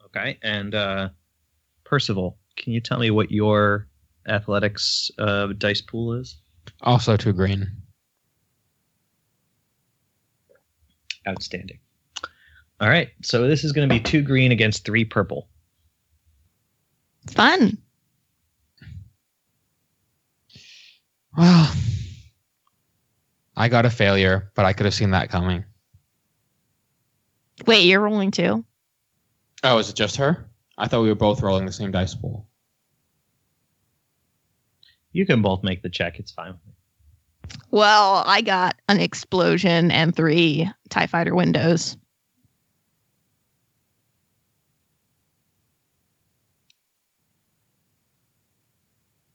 Okay. 0.05 0.37
And 0.41 0.73
uh, 0.75 1.09
Percival, 1.83 2.37
can 2.55 2.73
you 2.73 2.81
tell 2.81 2.99
me 2.99 3.11
what 3.11 3.31
your 3.31 3.87
athletics 4.27 5.11
uh, 5.19 5.47
dice 5.57 5.81
pool 5.81 6.13
is? 6.13 6.37
Also 6.81 7.17
two 7.17 7.33
green. 7.33 7.67
Outstanding. 11.27 11.79
All 12.79 12.89
right. 12.89 13.09
So 13.21 13.47
this 13.47 13.63
is 13.63 13.71
going 13.71 13.87
to 13.87 13.93
be 13.93 13.99
two 13.99 14.21
green 14.21 14.51
against 14.51 14.85
three 14.85 15.05
purple. 15.05 15.47
Fun. 17.31 17.77
Well, 21.37 21.73
I 23.57 23.67
got 23.67 23.85
a 23.85 23.89
failure, 23.89 24.51
but 24.55 24.65
I 24.65 24.73
could 24.73 24.85
have 24.85 24.93
seen 24.93 25.11
that 25.11 25.29
coming. 25.29 25.65
Wait, 27.65 27.85
you're 27.85 28.01
rolling 28.01 28.31
two? 28.31 28.63
Oh, 29.63 29.77
is 29.77 29.89
it 29.89 29.95
just 29.95 30.17
her? 30.17 30.49
I 30.77 30.87
thought 30.87 31.01
we 31.01 31.09
were 31.09 31.15
both 31.15 31.41
rolling 31.41 31.65
the 31.65 31.71
same 31.71 31.91
dice 31.91 32.13
pool. 32.13 32.47
You 35.11 35.25
can 35.25 35.41
both 35.41 35.63
make 35.63 35.81
the 35.81 35.89
check. 35.89 36.19
It's 36.19 36.31
fine. 36.31 36.55
Well, 37.71 38.23
I 38.25 38.41
got 38.41 38.75
an 38.89 38.99
explosion 38.99 39.91
and 39.91 40.15
three 40.15 40.69
TIE 40.89 41.07
fighter 41.07 41.33
windows. 41.33 41.97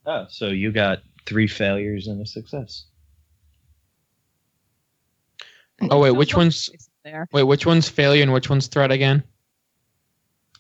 Oh, 0.07 0.27
so 0.29 0.49
you 0.49 0.73
got 0.73 0.99
three 1.27 1.47
failures 1.47 2.09
and 2.09 2.21
a 2.21 2.27
success. 2.27 2.87
Oh 5.89 6.01
wait, 6.01 6.11
which 6.11 6.35
one's 6.35 6.69
there? 7.11 7.29
wait, 7.33 7.43
which 7.45 7.67
one's 7.67 7.89
failure 7.89 8.23
and 8.23 8.33
which 8.33 8.49
one's 8.51 8.67
threat 8.67 8.91
again? 8.93 9.23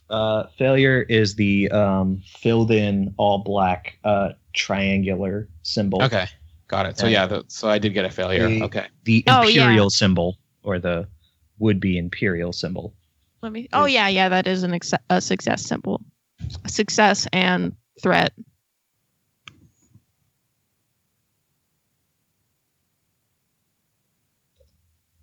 Uh, 0.09 0.47
failure 0.59 1.03
is 1.03 1.37
the 1.37 1.71
um, 1.71 2.21
filled 2.39 2.71
in 2.73 3.15
all 3.17 3.39
black 3.39 3.97
uh, 4.05 4.31
triangular 4.53 5.49
symbol. 5.63 6.03
Okay, 6.03 6.27
got 6.67 6.87
it. 6.87 6.99
So 6.99 7.07
Yeah. 7.07 7.21
yeah, 7.23 7.27
the, 7.27 7.45
so 7.47 7.69
I 7.69 7.79
did 7.79 7.95
get 7.95 8.05
a 8.05 8.11
failure. 8.11 8.49
The- 8.49 8.63
Okay. 8.65 8.87
The 9.05 9.25
Oh, 9.29 9.43
yeah. 9.47 9.63
imperial 9.65 9.91
symbol, 9.91 10.37
or 10.65 10.79
the 10.81 11.07
would 11.59 11.79
be 11.79 11.97
imperial 11.99 12.53
symbol. 12.53 12.95
Let 13.43 13.53
me. 13.53 13.69
Oh 13.73 13.87
yeah, 13.87 14.09
yeah, 14.09 14.29
that 14.29 14.47
is 14.47 14.65
an 14.65 14.75
ex- 14.75 14.93
a 15.09 15.21
success 15.21 15.63
symbol. 15.65 16.03
Success 16.67 17.27
and 17.33 17.75
threat. 18.03 18.33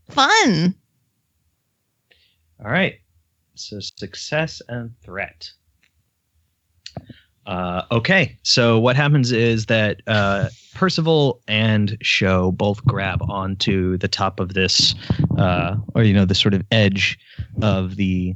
Fun. 0.09 0.75
All 2.63 2.71
right. 2.71 2.99
So 3.55 3.79
success 3.79 4.61
and 4.67 4.91
threat. 5.03 5.51
Uh, 7.45 7.83
okay. 7.91 8.37
So 8.43 8.77
what 8.77 8.95
happens 8.95 9.31
is 9.31 9.67
that 9.67 10.01
uh, 10.05 10.49
Percival 10.75 11.41
and 11.47 11.97
Show 12.01 12.51
both 12.51 12.83
grab 12.85 13.21
onto 13.21 13.97
the 13.97 14.09
top 14.09 14.39
of 14.39 14.53
this, 14.53 14.93
uh, 15.37 15.77
or 15.95 16.03
you 16.03 16.13
know, 16.13 16.25
the 16.25 16.35
sort 16.35 16.53
of 16.53 16.63
edge 16.71 17.17
of 17.61 17.95
the 17.95 18.35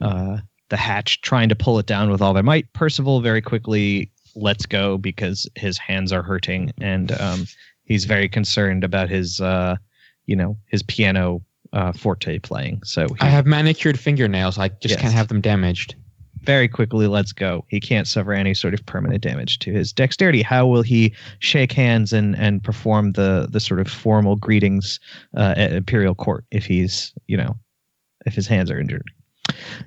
uh, 0.00 0.38
the 0.70 0.76
hatch, 0.76 1.20
trying 1.20 1.48
to 1.50 1.54
pull 1.54 1.78
it 1.78 1.86
down 1.86 2.10
with 2.10 2.22
all 2.22 2.32
their 2.32 2.42
might. 2.42 2.72
Percival 2.72 3.20
very 3.20 3.42
quickly 3.42 4.10
lets 4.34 4.66
go 4.66 4.96
because 4.96 5.48
his 5.56 5.76
hands 5.76 6.12
are 6.12 6.22
hurting, 6.22 6.72
and 6.80 7.12
um, 7.20 7.46
he's 7.84 8.06
very 8.06 8.28
concerned 8.28 8.82
about 8.82 9.10
his, 9.10 9.40
uh, 9.40 9.76
you 10.26 10.36
know, 10.36 10.56
his 10.66 10.82
piano 10.82 11.42
uh, 11.72 11.92
forte 11.92 12.38
playing. 12.38 12.82
So 12.84 13.06
he 13.08 13.20
I 13.20 13.26
have 13.26 13.46
manicured 13.46 13.98
fingernails. 13.98 14.58
I 14.58 14.68
just 14.68 14.92
Yes. 14.94 15.00
can't 15.00 15.14
have 15.14 15.28
them 15.28 15.40
damaged. 15.40 15.94
very 16.44 16.68
quickly 16.68 17.06
lets 17.08 17.32
go. 17.32 17.64
He 17.68 17.80
can't 17.80 18.06
suffer 18.06 18.32
any 18.32 18.54
sort 18.54 18.72
of 18.72 18.86
permanent 18.86 19.22
damage 19.22 19.58
to 19.58 19.72
his 19.72 19.92
dexterity. 19.92 20.40
How 20.40 20.66
will 20.66 20.82
he 20.82 21.12
shake 21.40 21.72
hands 21.72 22.12
and 22.12 22.36
and 22.36 22.62
perform 22.62 23.12
the 23.12 23.48
the 23.50 23.60
sort 23.60 23.80
of 23.80 23.88
formal 23.88 24.36
greetings 24.36 25.00
uh, 25.36 25.54
at 25.56 25.72
imperial 25.72 26.14
court 26.14 26.44
if 26.50 26.64
he's 26.64 27.12
you 27.26 27.36
know 27.36 27.56
if 28.24 28.34
his 28.34 28.46
hands 28.46 28.70
are 28.70 28.78
injured? 28.80 29.10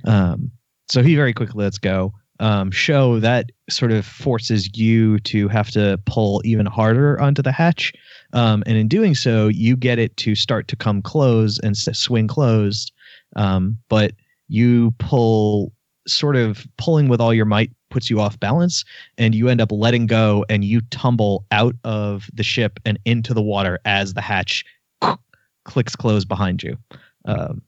Um, 0.05 0.51
so 0.89 1.01
he 1.01 1.15
very 1.15 1.34
quickly 1.34 1.63
lets 1.63 1.77
go. 1.77 2.13
Um, 2.39 2.71
show 2.71 3.19
that 3.19 3.51
sort 3.69 3.91
of 3.91 4.03
forces 4.05 4.75
you 4.75 5.19
to 5.19 5.47
have 5.47 5.69
to 5.71 5.99
pull 6.05 6.41
even 6.43 6.65
harder 6.65 7.19
onto 7.21 7.41
the 7.43 7.51
hatch, 7.51 7.93
um, 8.34 8.63
and 8.65 8.77
in 8.77 8.88
doing 8.88 9.15
so, 9.15 9.47
you 9.47 9.75
get 9.75 9.99
it 9.99 10.15
to 10.17 10.36
start 10.36 10.67
to 10.69 10.75
come 10.75 11.01
close 11.01 11.59
and 11.59 11.71
s- 11.71 11.97
swing 11.97 12.27
closed. 12.27 12.91
Um, 13.36 13.77
but 13.89 14.13
you 14.47 14.91
pull 14.99 15.71
sort 16.07 16.36
of 16.36 16.65
pulling 16.77 17.07
with 17.07 17.21
all 17.21 17.34
your 17.34 17.45
might 17.45 17.71
puts 17.89 18.09
you 18.09 18.19
off 18.19 18.39
balance 18.39 18.84
and 19.17 19.36
you 19.36 19.49
end 19.49 19.61
up 19.61 19.71
letting 19.71 20.07
go 20.07 20.45
and 20.49 20.63
you 20.65 20.82
tumble 20.89 21.45
out 21.51 21.75
of 21.84 22.29
the 22.34 22.43
ship 22.43 22.79
and 22.86 22.97
into 23.05 23.34
the 23.34 23.41
water 23.41 23.79
as 23.86 24.13
the 24.13 24.21
hatch 24.21 24.65
clicks 25.65 25.95
close 25.95 26.25
behind 26.25 26.63
you 26.63 26.77
um, 27.25 27.61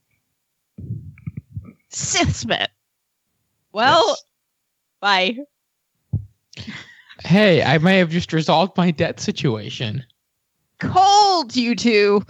Sith 1.90 2.34
spit. 2.34 2.70
Well, 3.72 4.04
yes. 4.08 4.24
bye. 5.00 5.36
Hey, 7.24 7.62
I 7.62 7.78
may 7.78 7.98
have 7.98 8.10
just 8.10 8.32
resolved 8.32 8.76
my 8.76 8.90
debt 8.90 9.20
situation. 9.20 10.04
Cold, 10.80 11.54
you 11.56 11.74
two. 11.74 12.22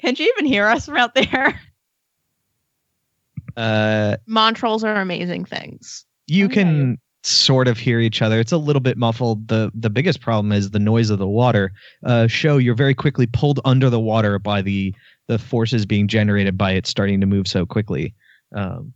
Can 0.00 0.14
you 0.16 0.32
even 0.36 0.46
hear 0.46 0.66
us 0.66 0.86
from 0.86 0.96
out 0.96 1.14
there? 1.14 1.60
uh, 3.56 4.16
Montrals 4.28 4.82
are 4.84 5.00
amazing 5.00 5.44
things. 5.44 6.04
you 6.26 6.46
Okay. 6.46 6.54
can 6.54 6.98
sort 7.22 7.68
of 7.68 7.76
hear 7.76 8.00
each 8.00 8.22
other 8.22 8.40
it's 8.40 8.50
a 8.50 8.56
little 8.56 8.80
bit 8.80 8.96
muffled 8.96 9.46
the 9.48 9.70
the 9.74 9.90
biggest 9.90 10.22
problem 10.22 10.52
is 10.52 10.70
the 10.70 10.78
noise 10.78 11.10
of 11.10 11.18
the 11.18 11.26
water 11.28 11.70
uh, 12.06 12.26
show 12.26 12.56
you're 12.56 12.74
very 12.74 12.94
quickly 12.94 13.26
pulled 13.26 13.60
under 13.66 13.90
the 13.90 14.00
water 14.00 14.38
by 14.38 14.62
the 14.62 14.94
the 15.26 15.38
forces 15.38 15.84
being 15.84 16.08
generated 16.08 16.56
by 16.56 16.72
it 16.72 16.86
starting 16.86 17.20
to 17.20 17.26
move 17.26 17.46
so 17.46 17.66
quickly 17.66 18.14
um, 18.56 18.90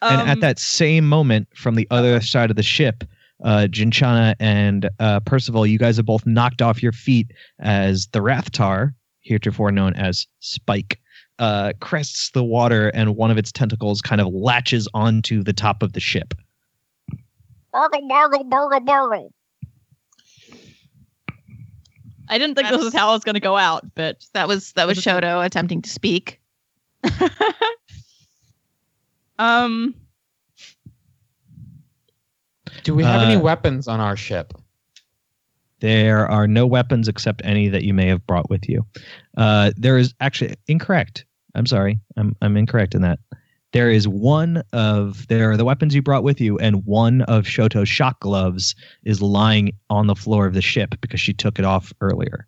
and 0.00 0.22
at 0.22 0.32
Um, 0.36 0.40
that 0.40 0.58
same 0.58 1.06
moment, 1.06 1.48
from 1.54 1.74
the 1.74 1.86
other 1.90 2.18
side 2.22 2.48
of 2.48 2.56
the 2.56 2.62
ship, 2.62 3.04
uh, 3.44 3.68
Jinchana 3.70 4.34
and 4.40 4.88
uh, 4.98 5.20
Percival, 5.20 5.66
you 5.66 5.78
guys 5.78 5.98
are 5.98 6.04
both 6.04 6.26
knocked 6.26 6.62
off 6.62 6.82
your 6.82 6.92
feet 6.92 7.32
as 7.60 8.08
the 8.08 8.20
Rathtar, 8.20 8.94
heretofore 9.20 9.70
known 9.72 9.94
as 9.94 10.26
Spike, 10.40 11.00
uh, 11.38 11.72
crests 11.80 12.30
the 12.30 12.42
water 12.42 12.88
and 12.88 13.14
one 13.16 13.30
of 13.30 13.38
its 13.38 13.52
tentacles 13.52 14.02
kind 14.02 14.20
of 14.20 14.32
latches 14.32 14.88
onto 14.94 15.42
the 15.42 15.52
top 15.52 15.82
of 15.82 15.92
the 15.92 16.00
ship. 16.00 16.34
Bargle, 17.72 18.08
bargle, 18.08 18.44
bargle, 18.44 18.80
bargle. 18.80 19.32
I 22.30 22.38
didn't 22.38 22.56
think 22.56 22.68
this 22.68 22.84
was 22.84 22.92
how 22.92 23.10
I 23.10 23.12
was 23.12 23.24
going 23.24 23.34
to 23.34 23.40
go 23.40 23.56
out, 23.56 23.86
but 23.94 24.22
That 24.34 24.48
was 24.48 24.72
that 24.72 24.86
was 24.86 24.96
Was 24.96 25.04
Shoto 25.04 25.44
attempting 25.44 25.82
to 25.82 25.88
speak. 25.88 26.40
um, 29.38 29.94
Do 32.84 32.94
we 32.94 33.04
have 33.04 33.22
any 33.22 33.36
Uh, 33.36 33.40
weapons 33.40 33.88
on 33.88 34.00
our 34.00 34.16
ship? 34.16 34.52
There 35.80 36.26
are 36.28 36.46
no 36.48 36.66
weapons 36.66 37.06
except 37.08 37.40
any 37.44 37.68
that 37.68 37.84
you 37.84 37.94
may 37.94 38.06
have 38.08 38.26
brought 38.26 38.50
with 38.50 38.68
you. 38.68 38.84
Uh, 39.36 39.70
there 39.76 39.96
is 39.96 40.12
actually 40.20 40.54
incorrect. 40.66 41.24
I'm 41.54 41.66
sorry. 41.66 42.00
I'm 42.16 42.34
I'm 42.42 42.56
incorrect 42.56 42.94
in 42.94 43.02
that. 43.02 43.20
There 43.72 43.90
is 43.90 44.08
one 44.08 44.62
of 44.72 45.26
there 45.28 45.50
are 45.50 45.56
the 45.56 45.64
weapons 45.64 45.94
you 45.94 46.02
brought 46.02 46.24
with 46.24 46.40
you, 46.40 46.58
and 46.58 46.84
one 46.86 47.22
of 47.22 47.44
Shoto's 47.44 47.88
shock 47.88 48.18
gloves 48.20 48.74
is 49.04 49.20
lying 49.22 49.72
on 49.90 50.06
the 50.06 50.14
floor 50.16 50.46
of 50.46 50.54
the 50.54 50.62
ship 50.62 50.94
because 51.00 51.20
she 51.20 51.32
took 51.34 51.58
it 51.58 51.64
off 51.64 51.92
earlier. 52.00 52.46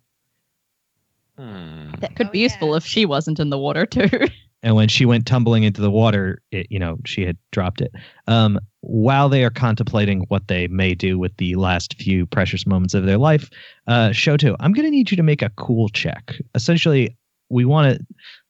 Hmm. 1.37 1.91
that 1.99 2.15
could 2.15 2.27
Oh, 2.27 2.31
be 2.31 2.39
useful 2.39 2.69
yeah. 2.71 2.77
if 2.77 2.85
she 2.85 3.05
wasn't 3.05 3.39
in 3.39 3.49
the 3.49 3.57
water 3.57 3.85
too. 3.85 4.09
And 4.63 4.75
when 4.75 4.87
she 4.87 5.05
went 5.05 5.25
tumbling 5.25 5.63
into 5.63 5.81
the 5.81 5.89
water, 5.89 6.41
it 6.51 6.67
you 6.69 6.77
know 6.77 6.97
she 7.05 7.25
had 7.25 7.37
dropped 7.51 7.81
it. 7.81 7.91
Um, 8.27 8.59
while 8.81 9.29
they 9.29 9.43
are 9.43 9.49
contemplating 9.49 10.21
what 10.27 10.47
they 10.47 10.67
may 10.67 10.93
do 10.93 11.17
with 11.17 11.35
the 11.37 11.55
last 11.55 11.95
few 11.95 12.25
precious 12.25 12.65
moments 12.65 12.93
of 12.93 13.05
their 13.05 13.17
life, 13.17 13.49
uh, 13.87 14.09
Shoto, 14.09 14.55
I'm 14.59 14.73
going 14.73 14.85
to 14.85 14.91
need 14.91 15.11
you 15.11 15.17
to 15.17 15.23
make 15.23 15.41
a 15.41 15.51
cool 15.51 15.89
check. 15.89 16.35
Essentially, 16.55 17.15
we 17.49 17.65
want 17.65 17.97
to 17.97 18.05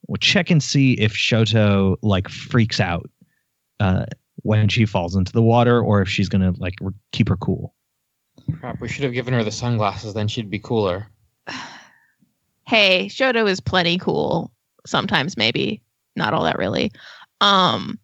we'll 0.07 0.17
check 0.17 0.49
and 0.49 0.61
see 0.61 0.93
if 0.93 1.13
Shoto 1.13 1.97
like 2.01 2.27
freaks 2.27 2.79
out 2.79 3.09
uh, 3.79 4.05
when 4.43 4.67
she 4.67 4.85
falls 4.85 5.15
into 5.15 5.31
the 5.31 5.41
water, 5.41 5.81
or 5.81 6.01
if 6.01 6.09
she's 6.09 6.29
gonna 6.29 6.53
like 6.57 6.75
re- 6.81 6.93
keep 7.11 7.29
her 7.29 7.37
cool. 7.37 7.73
Crap, 8.59 8.81
we 8.81 8.87
should 8.87 9.03
have 9.03 9.13
given 9.13 9.33
her 9.33 9.43
the 9.43 9.51
sunglasses, 9.51 10.13
then 10.13 10.27
she'd 10.27 10.49
be 10.49 10.59
cooler. 10.59 11.07
hey, 12.67 13.07
Shoto 13.07 13.47
is 13.49 13.59
plenty 13.59 13.97
cool. 13.97 14.51
Sometimes 14.85 15.37
maybe. 15.37 15.81
Not 16.15 16.33
all 16.33 16.43
that 16.43 16.57
really. 16.57 16.91
Um 17.39 17.99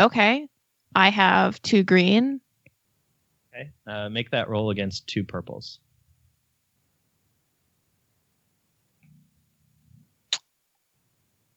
okay. 0.00 0.48
I 0.94 1.08
have 1.10 1.60
two 1.62 1.82
green. 1.82 2.40
Okay, 3.52 3.70
uh, 3.86 4.08
make 4.08 4.30
that 4.30 4.48
roll 4.48 4.70
against 4.70 5.06
two 5.06 5.24
purples. 5.24 5.80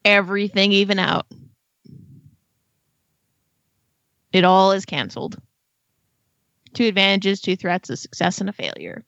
Everything 0.04 0.72
even 0.72 0.98
out. 0.98 1.26
It 4.32 4.44
all 4.44 4.72
is 4.72 4.84
canceled. 4.84 5.40
Two 6.74 6.84
advantages, 6.84 7.40
two 7.40 7.56
threats, 7.56 7.90
a 7.90 7.96
success, 7.96 8.40
and 8.40 8.48
a 8.48 8.52
failure. 8.52 9.04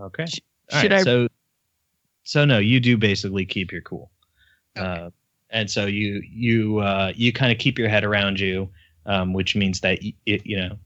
Okay. 0.00 0.24
All 0.72 0.80
should 0.80 0.92
right, 0.92 1.00
I- 1.00 1.04
So, 1.04 1.28
so 2.24 2.44
no, 2.44 2.58
you 2.58 2.80
do 2.80 2.96
basically 2.96 3.44
keep 3.46 3.72
your 3.72 3.82
cool, 3.82 4.10
uh, 4.76 5.10
and 5.50 5.70
so 5.70 5.86
you 5.86 6.22
you 6.30 6.78
uh, 6.78 7.12
you 7.16 7.32
kind 7.32 7.50
of 7.52 7.58
keep 7.58 7.78
your 7.78 7.88
head 7.88 8.04
around 8.04 8.38
you, 8.40 8.68
um, 9.06 9.32
which 9.32 9.56
means 9.56 9.80
that 9.80 9.98
y- 10.02 10.14
it, 10.26 10.46
you 10.46 10.56
know 10.56 10.78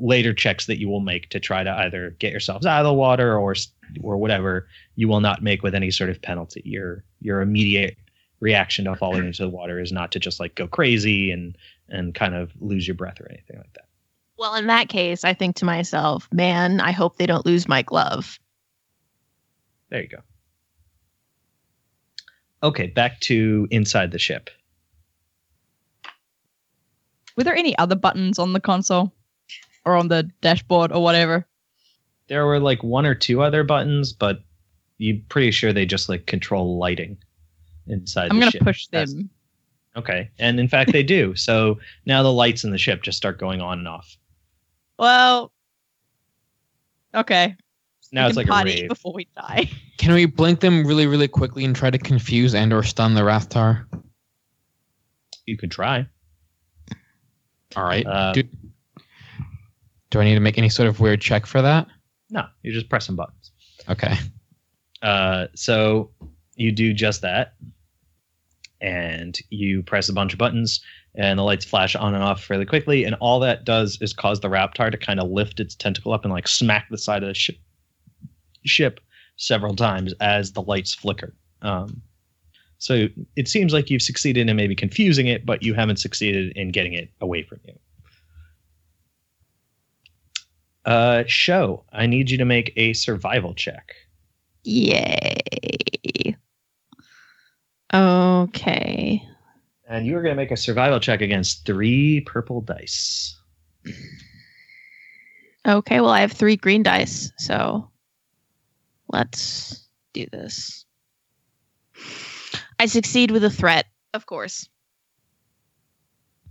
later 0.00 0.34
checks 0.34 0.66
that 0.66 0.78
you 0.80 0.88
will 0.88 0.98
make 1.00 1.28
to 1.28 1.38
try 1.38 1.62
to 1.62 1.70
either 1.70 2.10
get 2.18 2.32
yourselves 2.32 2.66
out 2.66 2.80
of 2.80 2.86
the 2.86 2.92
water 2.92 3.38
or 3.38 3.54
or 4.02 4.16
whatever 4.16 4.66
you 4.96 5.06
will 5.08 5.20
not 5.20 5.40
make 5.42 5.62
with 5.62 5.74
any 5.74 5.90
sort 5.90 6.10
of 6.10 6.20
penalty. 6.22 6.62
Your 6.64 7.04
your 7.20 7.40
immediate 7.42 7.96
reaction 8.40 8.84
to 8.86 8.94
falling 8.96 9.24
into 9.26 9.42
the 9.42 9.48
water 9.48 9.80
is 9.80 9.92
not 9.92 10.12
to 10.12 10.18
just 10.18 10.40
like 10.40 10.54
go 10.54 10.66
crazy 10.66 11.30
and 11.30 11.56
and 11.88 12.14
kind 12.14 12.34
of 12.34 12.50
lose 12.60 12.86
your 12.88 12.94
breath 12.94 13.20
or 13.20 13.28
anything 13.30 13.56
like 13.58 13.72
that. 13.74 13.84
Well, 14.36 14.54
in 14.54 14.68
that 14.68 14.88
case, 14.88 15.24
I 15.24 15.34
think 15.34 15.56
to 15.56 15.64
myself, 15.64 16.28
man, 16.32 16.80
I 16.80 16.92
hope 16.92 17.16
they 17.16 17.26
don't 17.26 17.44
lose 17.46 17.66
my 17.66 17.82
glove. 17.82 18.38
There 19.90 20.02
you 20.02 20.08
go. 20.08 20.18
Okay, 22.62 22.88
back 22.88 23.20
to 23.20 23.68
inside 23.70 24.10
the 24.10 24.18
ship. 24.18 24.50
Were 27.36 27.44
there 27.44 27.54
any 27.56 27.76
other 27.78 27.94
buttons 27.94 28.38
on 28.38 28.52
the 28.52 28.60
console 28.60 29.12
or 29.84 29.94
on 29.96 30.08
the 30.08 30.28
dashboard 30.40 30.90
or 30.92 31.02
whatever? 31.02 31.46
There 32.26 32.44
were 32.46 32.58
like 32.58 32.82
one 32.82 33.06
or 33.06 33.14
two 33.14 33.42
other 33.42 33.62
buttons, 33.64 34.12
but 34.12 34.40
you're 34.98 35.18
pretty 35.28 35.52
sure 35.52 35.72
they 35.72 35.86
just 35.86 36.08
like 36.08 36.26
control 36.26 36.78
lighting 36.78 37.16
inside 37.86 38.30
I'm 38.30 38.38
gonna 38.40 38.50
ship. 38.50 38.62
push 38.62 38.86
That's- 38.88 39.12
them. 39.14 39.30
Okay, 39.96 40.30
and 40.38 40.60
in 40.60 40.68
fact 40.68 40.92
they 40.92 41.02
do. 41.02 41.34
So 41.34 41.78
now 42.06 42.22
the 42.22 42.32
lights 42.32 42.62
in 42.62 42.70
the 42.70 42.78
ship 42.78 43.02
just 43.02 43.16
start 43.16 43.38
going 43.38 43.60
on 43.60 43.78
and 43.78 43.88
off. 43.88 44.16
Well, 44.98 45.50
okay. 47.14 47.56
Now 48.12 48.24
We 48.24 48.28
it's 48.30 48.36
can 48.38 48.40
like 48.42 48.46
a 48.46 48.50
party 48.50 48.80
rave. 48.82 48.88
before 48.88 49.12
we 49.12 49.28
die. 49.36 49.70
Can 49.98 50.14
we 50.14 50.26
blink 50.26 50.60
them 50.60 50.86
really, 50.86 51.06
really 51.06 51.26
quickly 51.28 51.64
and 51.64 51.74
try 51.74 51.90
to 51.90 51.98
confuse 51.98 52.54
and 52.54 52.72
or 52.72 52.82
stun 52.84 53.14
the 53.14 53.22
Rathtar? 53.22 53.84
You 55.44 55.58
could 55.58 55.70
try. 55.72 56.06
All 57.76 57.82
right. 57.84 58.06
Uh, 58.06 58.32
do, 58.32 58.42
do 60.10 60.20
I 60.20 60.24
need 60.24 60.34
to 60.34 60.40
make 60.40 60.56
any 60.56 60.68
sort 60.68 60.88
of 60.88 61.00
weird 61.00 61.20
check 61.20 61.46
for 61.46 61.60
that? 61.60 61.88
No, 62.30 62.46
you're 62.62 62.72
just 62.72 62.88
pressing 62.88 63.16
buttons. 63.16 63.50
Okay. 63.88 64.14
Uh, 65.02 65.48
so 65.54 66.10
you 66.54 66.70
do 66.72 66.92
just 66.94 67.22
that, 67.22 67.54
and 68.80 69.38
you 69.50 69.82
press 69.82 70.08
a 70.08 70.12
bunch 70.12 70.32
of 70.32 70.38
buttons, 70.38 70.80
and 71.14 71.38
the 71.38 71.42
lights 71.42 71.64
flash 71.64 71.96
on 71.96 72.14
and 72.14 72.22
off 72.22 72.42
fairly 72.44 72.64
quickly. 72.66 73.04
And 73.04 73.16
all 73.16 73.40
that 73.40 73.64
does 73.64 73.98
is 74.00 74.12
cause 74.12 74.40
the 74.40 74.48
Rathtar 74.48 74.90
to 74.92 74.96
kind 74.96 75.20
of 75.20 75.28
lift 75.30 75.58
its 75.60 75.74
tentacle 75.74 76.12
up 76.12 76.24
and 76.24 76.32
like 76.32 76.46
smack 76.48 76.88
the 76.88 76.98
side 76.98 77.22
of 77.22 77.28
the 77.28 77.34
ship 77.34 77.56
ship 78.68 79.00
several 79.36 79.74
times 79.74 80.12
as 80.20 80.52
the 80.52 80.62
lights 80.62 80.94
flicker. 80.94 81.34
Um, 81.62 82.02
so 82.78 83.08
it 83.34 83.48
seems 83.48 83.72
like 83.72 83.90
you've 83.90 84.02
succeeded 84.02 84.48
in 84.48 84.56
maybe 84.56 84.76
confusing 84.76 85.26
it, 85.26 85.44
but 85.44 85.62
you 85.62 85.74
haven't 85.74 85.98
succeeded 85.98 86.56
in 86.56 86.70
getting 86.70 86.92
it 86.92 87.10
away 87.20 87.42
from 87.42 87.58
you. 87.64 87.74
Uh, 90.84 91.24
show. 91.26 91.84
I 91.92 92.06
need 92.06 92.30
you 92.30 92.38
to 92.38 92.44
make 92.44 92.72
a 92.76 92.92
survival 92.92 93.52
check. 93.54 93.94
Yay. 94.64 95.36
Okay. 97.92 99.22
And 99.88 100.06
you 100.06 100.16
are 100.16 100.22
going 100.22 100.36
to 100.36 100.40
make 100.40 100.50
a 100.50 100.56
survival 100.56 101.00
check 101.00 101.20
against 101.20 101.66
three 101.66 102.20
purple 102.20 102.60
dice. 102.60 103.38
Okay, 105.66 106.00
well, 106.00 106.10
I 106.10 106.20
have 106.20 106.32
three 106.32 106.56
green 106.56 106.82
dice, 106.82 107.32
so 107.38 107.90
let's 109.08 109.88
do 110.12 110.26
this. 110.30 110.84
I 112.78 112.86
succeed 112.86 113.30
with 113.30 113.44
a 113.44 113.50
threat, 113.50 113.86
of 114.14 114.26
course. 114.26 114.68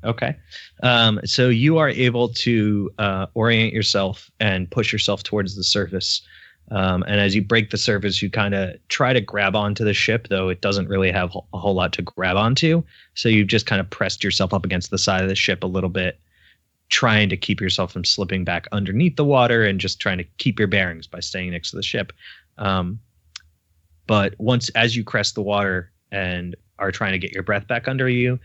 Okay. 0.03 0.35
Um, 0.83 1.19
so 1.25 1.49
you 1.49 1.77
are 1.77 1.89
able 1.89 2.29
to 2.29 2.91
uh, 2.99 3.27
orient 3.33 3.73
yourself 3.73 4.29
and 4.39 4.69
push 4.69 4.91
yourself 4.93 5.23
towards 5.23 5.55
the 5.55 5.63
surface. 5.63 6.21
Um, 6.69 7.03
and 7.07 7.19
as 7.19 7.33
you 7.33 7.41
break 7.41 7.71
the 7.71 7.77
surface, 7.77 8.21
you 8.21 8.29
kind 8.29 8.53
of 8.53 8.75
try 8.89 9.13
to 9.13 9.21
grab 9.21 9.55
onto 9.55 9.85
the 9.85 9.93
ship, 9.93 10.27
though 10.29 10.49
it 10.49 10.61
doesn't 10.61 10.89
really 10.89 11.11
have 11.11 11.35
a 11.53 11.57
whole 11.57 11.73
lot 11.73 11.93
to 11.93 12.01
grab 12.01 12.35
onto. 12.35 12.83
So 13.15 13.29
you've 13.29 13.47
just 13.47 13.65
kind 13.65 13.79
of 13.79 13.89
pressed 13.89 14.23
yourself 14.23 14.53
up 14.53 14.65
against 14.65 14.91
the 14.91 14.97
side 14.97 15.23
of 15.23 15.29
the 15.29 15.35
ship 15.35 15.63
a 15.63 15.67
little 15.67 15.89
bit, 15.89 16.19
trying 16.89 17.29
to 17.29 17.37
keep 17.37 17.61
yourself 17.61 17.91
from 17.93 18.03
slipping 18.03 18.43
back 18.43 18.67
underneath 18.71 19.15
the 19.15 19.25
water 19.25 19.63
and 19.63 19.79
just 19.79 19.99
trying 19.99 20.17
to 20.17 20.25
keep 20.37 20.59
your 20.59 20.67
bearings 20.67 21.07
by 21.07 21.21
staying 21.21 21.51
next 21.51 21.71
to 21.71 21.77
the 21.77 21.83
ship. 21.83 22.11
Um, 22.57 22.99
but 24.07 24.35
once, 24.39 24.69
as 24.69 24.95
you 24.95 25.03
crest 25.03 25.35
the 25.35 25.41
water 25.41 25.91
and 26.11 26.55
are 26.79 26.91
trying 26.91 27.11
to 27.11 27.19
get 27.19 27.33
your 27.33 27.43
breath 27.43 27.67
back 27.67 27.87
under 27.87 28.07
you, 28.07 28.39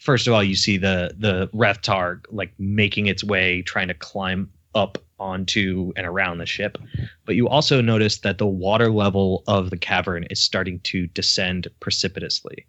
first 0.00 0.26
of 0.26 0.32
all, 0.32 0.42
you 0.42 0.56
see 0.56 0.76
the 0.76 1.14
the 1.18 1.48
Rathtar 1.48 2.20
like 2.30 2.52
making 2.58 3.06
its 3.06 3.22
way, 3.22 3.62
trying 3.62 3.88
to 3.88 3.94
climb 3.94 4.50
up 4.74 4.98
onto 5.18 5.92
and 5.96 6.06
around 6.06 6.38
the 6.38 6.46
ship. 6.46 6.76
But 7.24 7.36
you 7.36 7.48
also 7.48 7.80
notice 7.80 8.18
that 8.18 8.38
the 8.38 8.46
water 8.46 8.90
level 8.90 9.42
of 9.46 9.70
the 9.70 9.78
cavern 9.78 10.24
is 10.30 10.40
starting 10.40 10.80
to 10.80 11.06
descend 11.08 11.68
precipitously, 11.80 12.66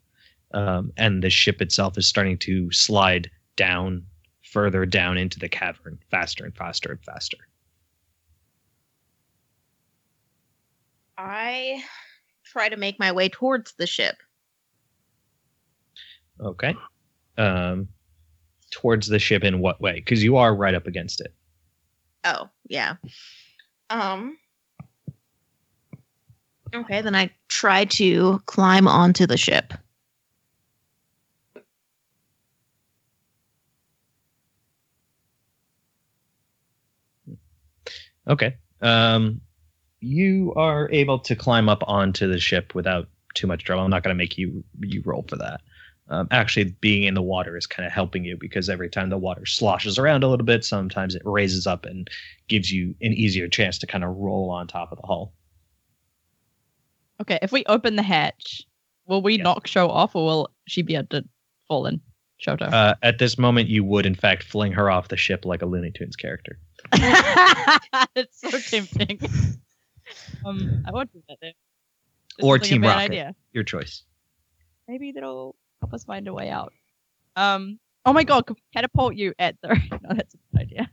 um, 0.54 0.92
and 0.98 1.24
the 1.24 1.30
ship 1.30 1.62
itself 1.62 1.98
is 1.98 2.08
starting 2.08 2.38
to 2.40 2.72
slide 2.72 3.30
down 3.56 4.06
further 4.44 4.86
down 4.86 5.18
into 5.18 5.40
the 5.40 5.50
cavern, 5.50 6.00
faster 6.10 6.46
and 6.46 6.56
faster 6.56 6.92
and 6.92 7.04
faster. 7.04 7.38
I 11.18 11.84
try 12.46 12.70
to 12.70 12.78
make 12.78 13.00
my 13.00 13.12
way 13.12 13.30
towards 13.30 13.74
the 13.74 13.88
ship. 13.88 14.16
Okay. 16.40 16.76
Um, 17.38 17.88
towards 18.72 19.08
the 19.08 19.20
ship 19.20 19.44
in 19.44 19.60
what 19.60 19.82
way? 19.82 19.94
Because 19.94 20.24
you 20.24 20.38
are 20.38 20.56
right 20.56 20.76
up 20.76 20.88
against 20.88 21.22
it. 21.22 21.34
Oh, 22.24 22.50
yeah. 22.68 22.96
Um 23.90 24.38
Okay, 26.76 27.02
then 27.02 27.16
I 27.16 27.32
try 27.48 27.86
to 27.86 28.42
climb 28.46 28.88
onto 28.88 29.26
the 29.26 29.38
ship. 29.38 29.74
Okay. 38.28 38.58
Um, 38.82 39.42
you 40.00 40.54
are 40.56 40.90
able 40.92 41.20
to 41.20 41.36
climb 41.36 41.70
up 41.70 41.84
onto 41.88 42.32
the 42.32 42.40
ship 42.40 42.76
without 42.76 43.08
too 43.34 43.48
much 43.48 43.64
trouble. 43.64 43.84
I'm 43.84 43.90
not 43.90 44.04
going 44.04 44.16
to 44.16 44.18
make 44.18 44.38
you 44.38 44.64
you 44.82 45.02
roll 45.06 45.26
for 45.28 45.36
that. 45.38 45.62
Um, 46.10 46.28
actually, 46.32 46.76
being 46.80 47.04
in 47.04 47.16
the 47.16 47.22
water 47.22 47.58
is 47.58 47.68
kind 47.68 47.86
of 47.86 47.92
helping 47.92 48.24
you 48.24 48.38
because 48.40 48.70
every 48.70 48.90
time 48.90 49.10
the 49.10 49.18
water 49.18 49.46
sloshes 49.46 49.98
around 50.00 50.24
a 50.24 50.28
little 50.30 50.46
bit, 50.46 50.64
sometimes 50.64 51.16
it 51.16 51.22
raises 51.26 51.68
up 51.68 51.86
and 51.86 52.10
gives 52.48 52.72
you 52.72 52.96
an 53.02 53.12
easier 53.12 53.48
chance 53.50 53.78
to 53.80 53.88
kind 53.88 54.04
of 54.06 54.16
roll 54.16 54.50
on 54.50 54.68
top 54.68 54.92
of 54.94 55.00
the 55.02 55.06
hull. 55.08 55.34
Okay, 57.22 57.40
if 57.42 57.52
we 57.52 57.66
open 57.66 57.96
the 57.98 58.04
hatch, 58.04 58.62
will 59.06 59.22
we 59.22 59.36
Yes. 59.38 59.44
knock 59.44 59.68
Show 59.68 59.90
off 59.90 60.16
or 60.16 60.26
will 60.26 60.52
she 60.68 60.82
be 60.82 60.96
able 60.96 61.08
to 61.08 61.26
fall 61.68 61.88
in? 61.88 62.00
Shoto. 62.40 62.72
Uh, 62.72 62.94
at 63.02 63.18
this 63.18 63.38
moment, 63.38 63.68
you 63.68 63.84
would 63.84 64.06
in 64.06 64.16
fact 64.16 64.44
fling 64.44 64.72
her 64.74 64.90
off 64.92 65.08
the 65.08 65.18
ship 65.18 65.44
like 65.44 65.62
a 65.62 65.66
Looney 65.66 65.92
Tunes 65.92 66.16
character. 66.16 66.60
it's 68.16 68.40
so 68.40 68.52
tempting. 68.60 69.20
um, 70.46 70.84
I 70.88 70.92
won't 70.92 71.12
do 71.14 71.22
that 71.30 71.38
then. 71.42 71.54
This 72.38 72.46
Or 72.46 72.56
is 72.58 72.62
like 72.62 72.70
Team 72.70 72.82
Rocket. 72.84 73.00
Idea. 73.12 73.36
Your 73.54 73.64
choice. 73.64 74.04
Maybe 74.88 75.12
that'll 75.12 75.56
help 75.82 75.94
us 75.94 76.04
find 76.06 76.28
a 76.28 76.34
way 76.34 76.50
out. 76.50 76.74
Um. 77.36 77.80
Oh 78.06 78.14
my 78.14 78.24
god, 78.24 78.46
could 78.46 78.56
we 78.56 78.64
catapult 78.74 79.16
you 79.16 79.34
at 79.40 79.56
the? 79.62 79.70
No, 79.92 80.16
that's 80.16 80.34
a 80.34 80.38
good 80.54 80.62
idea. 80.62 80.90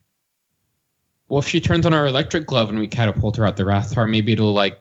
Well, 1.29 1.39
if 1.39 1.49
she 1.49 1.61
turns 1.61 1.87
on 1.87 1.95
our 1.95 2.07
electric 2.07 2.47
glove 2.47 2.69
and 2.71 2.79
we 2.79 2.89
catapult 2.89 3.37
her 3.37 3.47
out 3.47 3.57
the 3.57 3.63
Rathtar, 3.63 4.09
maybe 4.11 4.33
it'll 4.33 4.53
like 4.53 4.81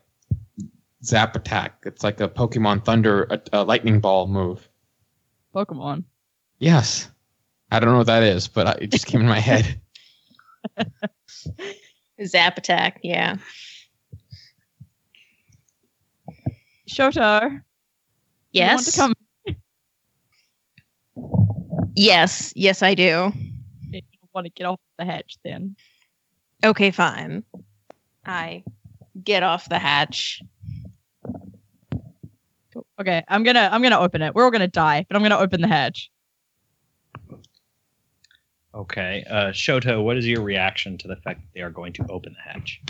zap 1.03 1.35
attack. 1.35 1.83
It's 1.85 2.03
like 2.03 2.19
a 2.21 2.27
Pokemon 2.27 2.83
Thunder, 2.85 3.27
a, 3.29 3.41
a 3.53 3.63
lightning 3.63 3.99
ball 3.99 4.27
move. 4.27 4.67
Pokemon. 5.55 6.03
Yes. 6.59 7.09
I 7.71 7.79
don't 7.79 7.89
know 7.91 7.97
what 7.97 8.07
that 8.07 8.23
is, 8.23 8.47
but 8.47 8.67
I- 8.67 8.77
it 8.81 8.91
just 8.91 9.05
came 9.05 9.21
in 9.21 9.27
my 9.27 9.39
head. 9.39 9.79
Zap 12.25 12.57
attack. 12.57 12.99
Yeah. 13.03 13.37
Shoto. 16.89 17.41
You 18.51 18.63
want 18.63 18.81
to 18.81 18.91
Yes. 18.91 18.95
come? 18.95 19.13
Yes. 21.95 22.53
Yes, 22.55 22.83
I 22.83 22.93
do. 22.95 23.31
You 23.91 24.01
want 24.33 24.45
to 24.45 24.51
get 24.51 24.65
off 24.65 24.79
the 24.97 25.05
hatch 25.05 25.37
then? 25.43 25.75
Okay, 26.63 26.91
fine. 26.91 27.43
I 28.25 28.63
get 29.23 29.43
off 29.43 29.69
the 29.69 29.79
hatch. 29.79 30.41
Cool. 32.73 32.85
Okay, 32.99 33.23
I'm 33.27 33.43
gonna 33.43 33.69
I'm 33.71 33.83
gonna 33.83 33.99
open 33.99 34.21
it. 34.23 34.33
We're 34.33 34.43
all 34.45 34.51
gonna 34.51 34.67
die, 34.67 35.05
but 35.07 35.15
I'm 35.15 35.21
gonna 35.21 35.37
open 35.37 35.61
the 35.61 35.67
hatch. 35.67 36.09
Okay. 38.73 39.23
Uh, 39.29 39.51
Shoto, 39.51 40.03
what 40.03 40.17
is 40.17 40.25
your 40.25 40.41
reaction 40.41 40.97
to 40.97 41.07
the 41.07 41.15
fact 41.17 41.41
that 41.41 41.47
they 41.53 41.61
are 41.61 41.69
going 41.69 41.93
to 41.93 42.07
open 42.09 42.33
the 42.33 42.51
hatch? 42.51 42.81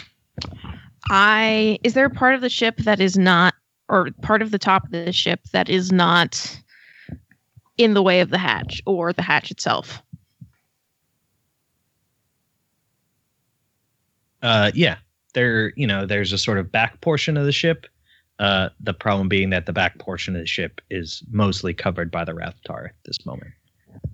I 1.09 1.77
is 1.83 1.93
there 1.93 2.05
a 2.05 2.09
part 2.09 2.35
of 2.35 2.41
the 2.41 2.49
ship 2.49 2.77
that 2.77 3.01
is 3.01 3.17
not 3.17 3.53
or 3.93 4.09
part 4.23 4.41
of 4.41 4.49
the 4.49 4.57
top 4.57 4.83
of 4.85 4.91
the 4.91 5.13
ship 5.13 5.39
that 5.51 5.69
is 5.69 5.91
not 5.91 6.59
in 7.77 7.93
the 7.93 8.01
way 8.01 8.21
of 8.21 8.31
the 8.31 8.39
hatch 8.39 8.81
or 8.87 9.13
the 9.13 9.21
hatch 9.21 9.51
itself? 9.51 10.01
Uh, 14.41 14.71
yeah, 14.73 14.97
there. 15.33 15.71
You 15.77 15.87
know, 15.87 16.05
there's 16.05 16.33
a 16.33 16.37
sort 16.37 16.57
of 16.57 16.71
back 16.71 16.99
portion 17.01 17.37
of 17.37 17.45
the 17.45 17.51
ship. 17.51 17.85
Uh, 18.39 18.69
the 18.79 18.93
problem 18.93 19.29
being 19.29 19.51
that 19.51 19.67
the 19.67 19.73
back 19.73 19.99
portion 19.99 20.35
of 20.35 20.41
the 20.41 20.47
ship 20.47 20.81
is 20.89 21.23
mostly 21.29 21.73
covered 21.73 22.09
by 22.09 22.25
the 22.25 22.33
Rathtar 22.33 22.85
at 22.85 22.95
this 23.05 23.25
moment. 23.25 23.51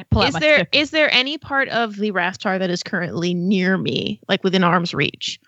is 0.00 0.34
my 0.34 0.40
there 0.40 0.56
stick. 0.56 0.68
is 0.72 0.90
there 0.90 1.12
any 1.12 1.38
part 1.38 1.68
of 1.68 1.96
the 1.96 2.12
Rathtar 2.12 2.58
that 2.58 2.70
is 2.70 2.82
currently 2.82 3.34
near 3.34 3.76
me, 3.76 4.20
like 4.28 4.42
within 4.44 4.64
arm's 4.64 4.94
reach? 4.94 5.40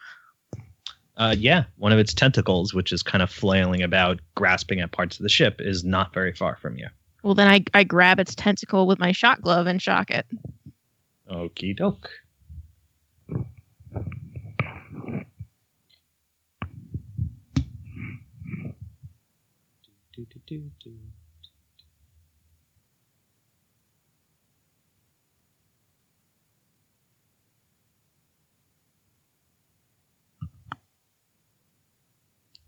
Uh, 1.16 1.34
yeah, 1.36 1.64
one 1.76 1.92
of 1.92 1.98
its 1.98 2.14
tentacles, 2.14 2.72
which 2.72 2.92
is 2.92 3.02
kind 3.02 3.22
of 3.22 3.30
flailing 3.30 3.82
about, 3.82 4.20
grasping 4.36 4.80
at 4.80 4.92
parts 4.92 5.18
of 5.18 5.24
the 5.24 5.28
ship, 5.28 5.56
is 5.58 5.82
not 5.82 6.14
very 6.14 6.32
far 6.32 6.56
from 6.56 6.78
you. 6.78 6.86
Well 7.22 7.34
then 7.34 7.48
I 7.48 7.64
I 7.74 7.84
grab 7.84 8.20
its 8.20 8.34
tentacle 8.34 8.86
with 8.86 8.98
my 8.98 9.12
shot 9.12 9.42
glove 9.42 9.66
and 9.66 9.82
shock 9.82 10.10
it. 10.10 10.26
Okie 11.30 11.76
doke. 11.76 12.10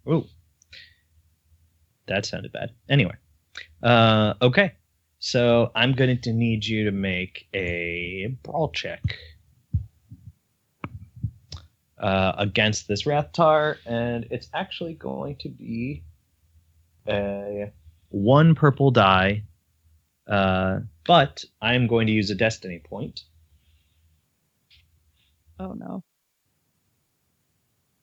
Oh, 0.06 0.26
that 2.06 2.26
sounded 2.26 2.52
bad. 2.52 2.72
Anyway, 2.88 3.14
uh, 3.82 4.34
okay. 4.42 4.74
So 5.18 5.70
I'm 5.74 5.92
going 5.92 6.20
to 6.20 6.32
need 6.32 6.64
you 6.64 6.84
to 6.84 6.92
make 6.92 7.46
a 7.54 8.34
brawl 8.42 8.70
check 8.70 9.02
uh, 11.98 12.32
against 12.38 12.88
this 12.88 13.04
Rathtar, 13.04 13.76
and 13.84 14.26
it's 14.30 14.48
actually 14.54 14.94
going 14.94 15.36
to 15.40 15.50
be 15.50 16.04
a 17.06 17.70
one 18.08 18.54
purple 18.54 18.90
die. 18.90 19.44
Uh, 20.26 20.80
but 21.06 21.44
I'm 21.60 21.86
going 21.86 22.06
to 22.06 22.12
use 22.12 22.30
a 22.30 22.34
destiny 22.34 22.78
point 22.78 23.22
Oh 25.60 25.74
no. 25.74 26.02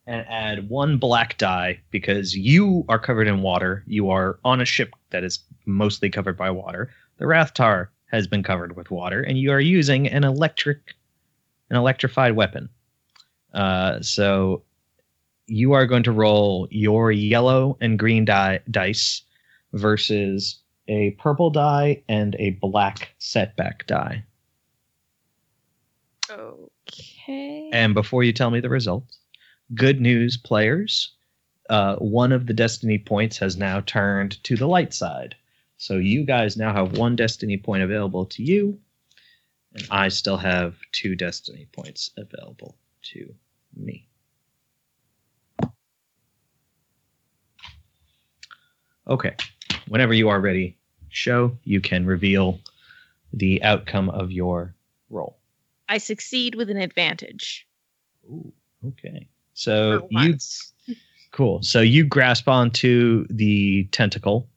And 0.07 0.25
add 0.29 0.69
one 0.69 0.97
black 0.97 1.37
die 1.37 1.79
because 1.91 2.35
you 2.35 2.85
are 2.87 2.97
covered 2.97 3.27
in 3.27 3.41
water. 3.41 3.83
You 3.85 4.09
are 4.09 4.39
on 4.45 4.61
a 4.61 4.65
ship 4.65 4.95
that 5.09 5.23
is 5.23 5.39
mostly 5.65 6.09
covered 6.09 6.37
by 6.37 6.49
water. 6.49 6.89
The 7.17 7.25
Rathtar 7.25 7.89
has 8.09 8.25
been 8.25 8.41
covered 8.41 8.77
with 8.77 8.89
water, 8.89 9.21
and 9.21 9.37
you 9.37 9.51
are 9.51 9.59
using 9.59 10.07
an 10.07 10.23
electric, 10.23 10.95
an 11.69 11.75
electrified 11.75 12.37
weapon. 12.37 12.69
Uh, 13.53 14.01
so 14.01 14.63
you 15.47 15.73
are 15.73 15.85
going 15.85 16.03
to 16.03 16.11
roll 16.11 16.67
your 16.71 17.11
yellow 17.11 17.77
and 17.81 17.99
green 17.99 18.23
die 18.23 18.61
dice 18.71 19.21
versus 19.73 20.59
a 20.87 21.11
purple 21.11 21.49
die 21.49 22.01
and 22.07 22.35
a 22.39 22.51
black 22.61 23.13
setback 23.17 23.85
die. 23.87 24.23
Okay. 26.29 27.69
And 27.73 27.93
before 27.93 28.23
you 28.23 28.31
tell 28.31 28.51
me 28.51 28.61
the 28.61 28.69
results, 28.69 29.19
good 29.73 30.01
news, 30.01 30.37
players. 30.37 31.13
Uh, 31.69 31.95
one 31.97 32.31
of 32.31 32.45
the 32.45 32.53
destiny 32.53 32.97
points 32.97 33.37
has 33.37 33.57
now 33.57 33.81
turned 33.81 34.41
to 34.43 34.55
the 34.55 34.67
light 34.67 34.93
side. 34.93 35.35
So 35.77 35.97
you 35.97 36.25
guys 36.25 36.57
now 36.57 36.73
have 36.73 36.97
one 36.97 37.15
destiny 37.15 37.57
point 37.57 37.83
available 37.83 38.25
to 38.27 38.43
you, 38.43 38.79
and 39.73 39.87
I 39.91 40.07
still 40.07 40.37
have 40.37 40.75
two 40.91 41.15
destiny 41.15 41.67
points 41.71 42.11
available 42.17 42.75
to 43.13 43.33
me. 43.75 44.07
Okay. 49.07 49.35
Whenever 49.87 50.13
you 50.13 50.29
are 50.29 50.39
ready, 50.39 50.77
show 51.09 51.57
you 51.63 51.79
can 51.79 52.05
reveal 52.05 52.59
the 53.33 53.63
outcome 53.63 54.09
of 54.09 54.31
your 54.31 54.73
roll. 55.09 55.37
I 55.87 55.99
succeed 55.99 56.55
with 56.55 56.69
an 56.69 56.77
advantage. 56.77 57.67
Ooh, 58.25 58.51
okay. 58.85 59.29
So 59.57 60.07
you 60.11 60.37
cool. 61.31 61.63
So 61.63 61.81
you 61.81 62.03
grasp 62.03 62.47
onto 62.47 63.25
the 63.31 63.85
tentacle, 63.85 64.47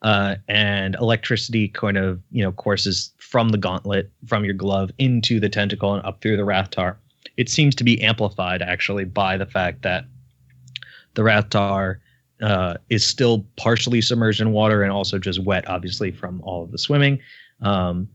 uh, 0.00 0.36
and 0.48 0.94
electricity 0.94 1.68
kind 1.68 1.98
of 1.98 2.22
you 2.30 2.42
know 2.42 2.52
courses 2.52 3.12
from 3.18 3.50
the 3.50 3.58
gauntlet 3.58 4.10
from 4.26 4.46
your 4.46 4.54
glove 4.54 4.90
into 4.96 5.38
the 5.38 5.50
tentacle 5.50 5.92
and 5.92 6.02
up 6.06 6.22
through 6.22 6.38
the 6.38 6.44
Rathtar. 6.44 6.96
It 7.36 7.50
seems 7.50 7.74
to 7.74 7.84
be 7.84 8.02
amplified 8.02 8.62
actually 8.62 9.04
by 9.04 9.36
the 9.36 9.46
fact 9.46 9.82
that 9.82 10.06
the 11.12 11.20
Rathtar 11.20 11.98
uh, 12.40 12.76
is 12.88 13.06
still 13.06 13.44
partially 13.56 14.00
submerged 14.00 14.40
in 14.40 14.52
water 14.52 14.82
and 14.82 14.90
also 14.90 15.18
just 15.18 15.44
wet, 15.44 15.68
obviously 15.68 16.10
from 16.10 16.40
all 16.42 16.64
of 16.64 16.72
the 16.72 16.78
swimming. 16.78 17.20
Um, 17.60 18.08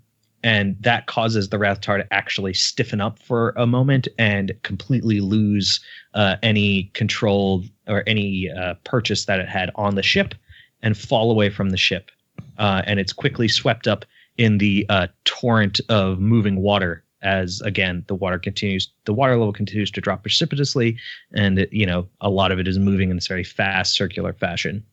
and 0.48 0.78
that 0.80 1.08
causes 1.08 1.50
the 1.50 1.58
Rathtar 1.58 1.98
to 1.98 2.14
actually 2.14 2.54
stiffen 2.54 3.02
up 3.02 3.20
for 3.20 3.50
a 3.58 3.68
moment 3.68 4.08
and 4.18 4.54
completely 4.64 5.20
lose 5.20 5.82
uh, 6.14 6.38
any 6.42 6.84
control 6.94 7.66
or 7.86 8.02
any 8.08 8.50
uh, 8.50 8.76
purchase 8.86 9.26
that 9.26 9.42
it 9.42 9.50
had 9.50 9.72
on 9.76 9.96
the 9.96 10.04
ship 10.04 10.34
and 10.82 10.98
fall 10.98 11.32
away 11.32 11.50
from 11.50 11.72
the 11.72 11.78
ship. 11.78 12.12
Uh, 12.58 12.82
and 12.86 12.98
it's 12.98 13.12
quickly 13.12 13.50
swept 13.50 13.90
up 13.90 14.06
in 14.38 14.58
the 14.60 14.86
uh, 14.88 15.08
torrent 15.26 15.82
of 15.90 16.22
moving 16.22 16.62
water 16.62 17.04
as 17.22 17.60
again 17.62 18.06
the 18.08 18.16
water 18.16 18.38
continues 18.40 18.90
the 19.06 19.14
water 19.14 19.36
level 19.36 19.52
continues 19.52 19.90
to 19.90 20.00
drop 20.00 20.22
precipitously 20.22 20.96
and 21.34 21.58
it, 21.58 21.74
you 21.74 21.84
know 21.84 22.08
a 22.22 22.30
lot 22.30 22.52
of 22.52 22.60
it 22.60 22.68
is 22.68 22.78
moving 22.78 23.10
in 23.10 23.18
this 23.18 23.26
very 23.26 23.44
fast 23.44 23.96
circular 23.96 24.34
fashion 24.34 24.86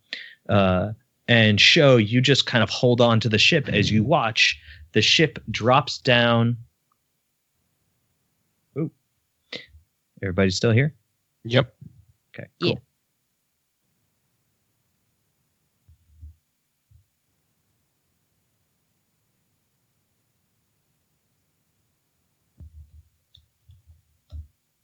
uh, 0.48 0.90
and 1.28 1.60
show 1.60 1.98
you 1.98 2.22
just 2.22 2.46
kind 2.46 2.64
of 2.64 2.70
hold 2.70 3.02
on 3.02 3.20
to 3.20 3.28
the 3.28 3.36
ship 3.36 3.68
as 3.68 3.90
you 3.90 4.02
watch 4.02 4.58
the 4.94 5.02
ship 5.02 5.38
drops 5.50 5.98
down. 5.98 6.56
Ooh. 8.78 8.90
Everybody 10.22 10.50
still 10.50 10.72
here? 10.72 10.94
Yep. 11.44 11.74
Okay. 12.34 12.48
Yeah. 12.60 12.72
Cool. 12.72 12.80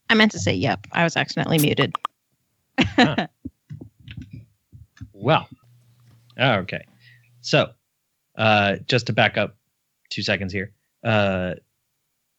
I 0.09 0.13
meant 0.13 0.33
to 0.33 0.39
say 0.39 0.53
yep. 0.53 0.85
I 0.91 1.03
was 1.05 1.15
accidentally 1.15 1.57
muted. 1.57 1.95
Well. 5.21 5.47
Oh, 6.39 6.53
okay. 6.53 6.83
So, 7.41 7.71
uh, 8.37 8.77
just 8.87 9.05
to 9.07 9.13
back 9.13 9.37
up 9.37 9.55
two 10.11 10.21
seconds 10.21 10.53
here, 10.53 10.71
uh, 11.03 11.55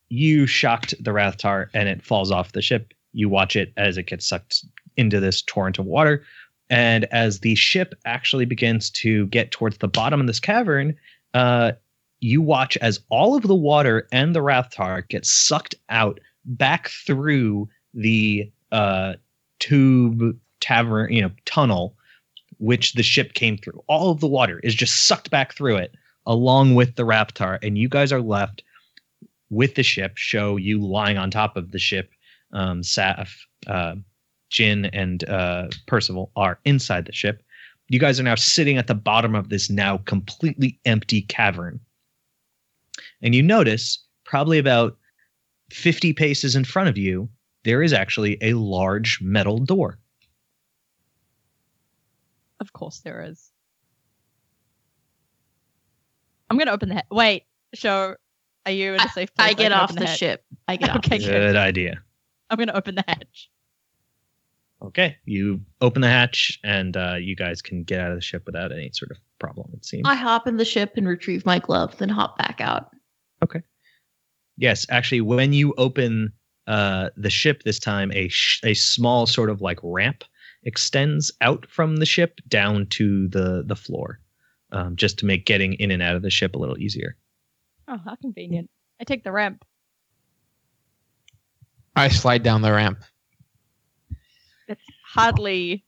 you 0.09 0.47
shocked 0.47 0.95
the 1.01 1.11
Rathtar 1.11 1.69
and 1.75 1.89
it 1.89 2.05
falls 2.05 2.31
off 2.31 2.53
the 2.53 2.63
ship. 2.63 2.93
You 3.13 3.29
watch 3.29 3.57
it 3.57 3.73
as 3.77 3.97
it 3.97 4.07
gets 4.07 4.27
sucked 4.29 4.65
into 4.97 5.19
this 5.19 5.43
torrent 5.43 5.79
of 5.79 5.87
water, 5.87 6.23
And 6.73 7.05
as 7.13 7.41
the 7.41 7.55
ship 7.55 7.95
actually 8.07 8.47
begins 8.47 8.89
to 8.91 9.27
get 9.27 9.51
towards 9.51 9.77
the 9.77 9.89
bottom 9.89 10.23
of 10.23 10.27
this 10.27 10.41
cavern, 10.41 10.97
uh, 11.35 11.73
you 12.21 12.41
watch 12.41 12.79
as 12.79 12.99
all 13.11 13.37
of 13.37 13.43
the 13.43 13.55
water 13.55 14.09
and 14.11 14.35
the 14.35 14.41
Rathtar 14.41 15.07
get 15.09 15.27
sucked 15.27 15.75
out 15.91 16.19
back 16.47 16.89
through 16.89 17.69
the 17.93 18.51
uh, 18.71 19.15
tube 19.59 20.35
tavern, 20.61 21.13
you 21.13 21.21
know, 21.21 21.31
tunnel, 21.45 21.95
which 22.57 22.95
the 22.95 23.03
ship 23.03 23.35
came 23.35 23.59
through. 23.59 23.83
All 23.87 24.11
of 24.11 24.21
the 24.21 24.29
water 24.29 24.59
is 24.61 24.75
just 24.75 25.07
sucked 25.07 25.31
back 25.31 25.55
through 25.55 25.77
it, 25.77 25.95
along 26.27 26.75
with 26.75 26.97
the 26.97 27.05
Rathtar, 27.05 27.59
and 27.63 27.77
you 27.77 27.89
guys 27.89 28.13
are 28.13 28.21
left 28.21 28.63
with 29.51 29.75
the 29.75 29.83
ship. 29.83 30.13
Show 30.17 30.57
you 30.57 30.81
lying 30.81 31.19
on 31.19 31.31
top 31.31 31.57
of 31.57 31.71
the 31.71 31.79
ship. 31.79 32.11
Um, 32.53 32.83
Saf, 32.83 33.31
uh, 33.67 33.95
Jin, 34.51 34.87
and 34.87 35.29
uh, 35.29 35.69
Percival 35.87 36.31
are 36.37 36.59
inside 36.65 37.07
the 37.07 37.13
ship. 37.13 37.43
You 37.89 37.99
guys 37.99 38.19
are 38.19 38.25
now 38.25 38.35
sitting 38.35 38.79
at 38.79 38.87
the 38.87 38.95
bottom 38.95 39.35
of 39.35 39.49
this 39.49 39.69
now 39.69 39.99
completely 39.99 40.79
empty 40.85 41.23
cavern. 41.23 41.81
And 43.21 43.35
you 43.35 43.43
notice, 43.43 43.99
probably 44.25 44.59
about 44.59 44.97
50 45.71 46.13
paces 46.13 46.57
in 46.57 46.65
front 46.65 46.89
of 46.89 46.99
you, 46.99 47.29
there 47.65 47.83
is 47.83 47.93
actually 47.93 48.39
a 48.41 48.55
large 48.55 49.21
metal 49.21 49.59
door. 49.59 49.99
Of 52.61 52.73
course 52.73 53.01
there 53.01 53.23
is. 53.23 53.52
I'm 56.53 56.59
gonna 56.59 56.73
open 56.73 56.91
the 56.91 56.97
he- 56.97 57.03
wait. 57.11 57.45
Show, 57.75 58.15
are 58.67 58.73
you 58.73 58.93
in 58.93 59.01
a 59.01 59.09
safe 59.09 59.35
place? 59.35 59.49
I 59.49 59.51
so 59.53 59.57
get 59.57 59.73
off 59.73 59.91
open 59.91 59.97
the 59.97 60.07
ship. 60.07 60.45
I 60.69 60.77
get 60.77 60.91
off. 60.91 60.97
Okay, 60.99 61.17
the 61.17 61.25
good. 61.25 61.25
ship. 61.25 61.41
Good 61.41 61.57
idea. 61.57 62.03
I'm 62.51 62.59
gonna 62.59 62.75
open 62.75 62.95
the 62.95 63.05
hatch. 63.09 63.49
Okay, 64.83 65.17
you 65.25 65.63
open 65.81 66.03
the 66.03 66.09
hatch, 66.09 66.61
and 66.63 66.95
uh, 66.95 67.15
you 67.15 67.35
guys 67.35 67.63
can 67.63 67.85
get 67.85 68.01
out 68.01 68.11
of 68.11 68.17
the 68.19 68.23
ship 68.23 68.43
without 68.45 68.71
any 68.71 68.91
sort 68.93 69.13
of 69.13 69.17
problem. 69.39 69.71
It 69.73 69.87
seems. 69.87 70.03
I 70.07 70.15
hop 70.15 70.47
in 70.47 70.59
the 70.59 70.65
ship 70.67 70.93
and 70.97 71.09
retrieve 71.09 71.47
my 71.47 71.59
glove, 71.59 71.97
then 71.97 72.11
hop 72.11 72.37
back 72.37 72.61
out. 72.61 72.91
Okay. 73.43 73.63
Yes, 74.59 74.85
actually, 74.91 75.23
when 75.23 75.55
you 75.55 75.73
open 75.79 76.35
uh, 76.67 77.09
the 77.17 77.31
ship 77.31 77.63
this 77.63 77.79
time, 77.79 78.13
a 78.13 78.29
sh- 78.29 78.61
a 78.63 78.75
small 78.75 79.27
sort 79.27 79.49
of 79.49 79.63
like 79.63 79.79
ramp 79.83 80.25
extends 80.65 81.33
out 81.41 81.67
from 81.71 81.97
the 81.97 82.07
ship 82.07 82.41
down 82.49 82.87
to 82.89 83.29
the 83.29 83.63
the 83.67 83.77
floor, 83.77 84.21
um, 84.73 84.97
just 84.97 85.19
to 85.19 85.27
make 85.27 85.47
getting 85.47 85.75
in 85.75 85.91
and 85.91 86.03
out 86.03 86.17
of 86.17 86.23
the 86.23 86.31
ship 86.31 86.57
a 86.57 86.59
little 86.59 86.79
easier. 86.79 87.17
Oh, 87.89 87.99
how 88.05 88.17
convenient. 88.17 88.71
I 89.01 89.05
take 89.05 89.25
the 89.25 89.33
ramp. 89.33 89.65
I 91.95 92.09
slide 92.09 92.43
down 92.43 92.63
the 92.63 92.73
ramp. 92.73 93.03
It's 94.69 94.83
hardly 95.05 95.85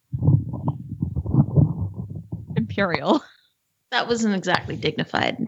imperial. 2.57 3.22
That 3.91 4.09
wasn't 4.09 4.35
exactly 4.35 4.74
dignified. 4.74 5.47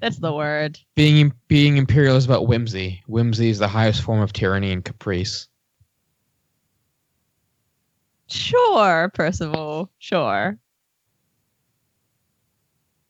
That's 0.00 0.18
the 0.18 0.32
word. 0.32 0.78
Being 0.94 1.32
being 1.48 1.78
imperial 1.78 2.16
is 2.16 2.26
about 2.26 2.46
whimsy. 2.46 3.02
Whimsy 3.06 3.48
is 3.48 3.58
the 3.58 3.66
highest 3.66 4.02
form 4.02 4.20
of 4.20 4.32
tyranny 4.32 4.72
and 4.72 4.84
caprice. 4.84 5.48
Sure, 8.28 9.10
Percival. 9.14 9.90
Sure. 9.98 10.58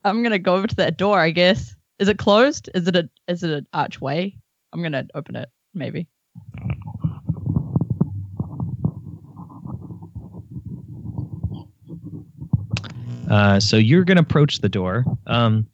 I'm 0.05 0.23
gonna 0.23 0.39
go 0.39 0.55
over 0.55 0.67
to 0.67 0.77
that 0.77 0.97
door. 0.99 1.19
I 1.19 1.31
guess. 1.31 1.75
Is 1.99 2.09
it 2.09 2.19
closed? 2.19 2.71
Is 2.75 2.87
it 2.87 2.97
a 2.97 3.09
is 3.27 3.43
it 3.43 3.51
an 3.51 3.67
archway? 3.73 4.37
I'm 4.73 4.83
gonna 4.83 5.07
open 5.15 5.37
it. 5.37 5.49
Maybe. 5.75 6.09
Uh, 13.31 13.61
so 13.61 13.77
you're 13.77 14.05
going 14.05 14.17
to 14.17 14.23
approach 14.23 14.61
the 14.61 14.69
door. 14.69 15.05
Um, 15.27 15.67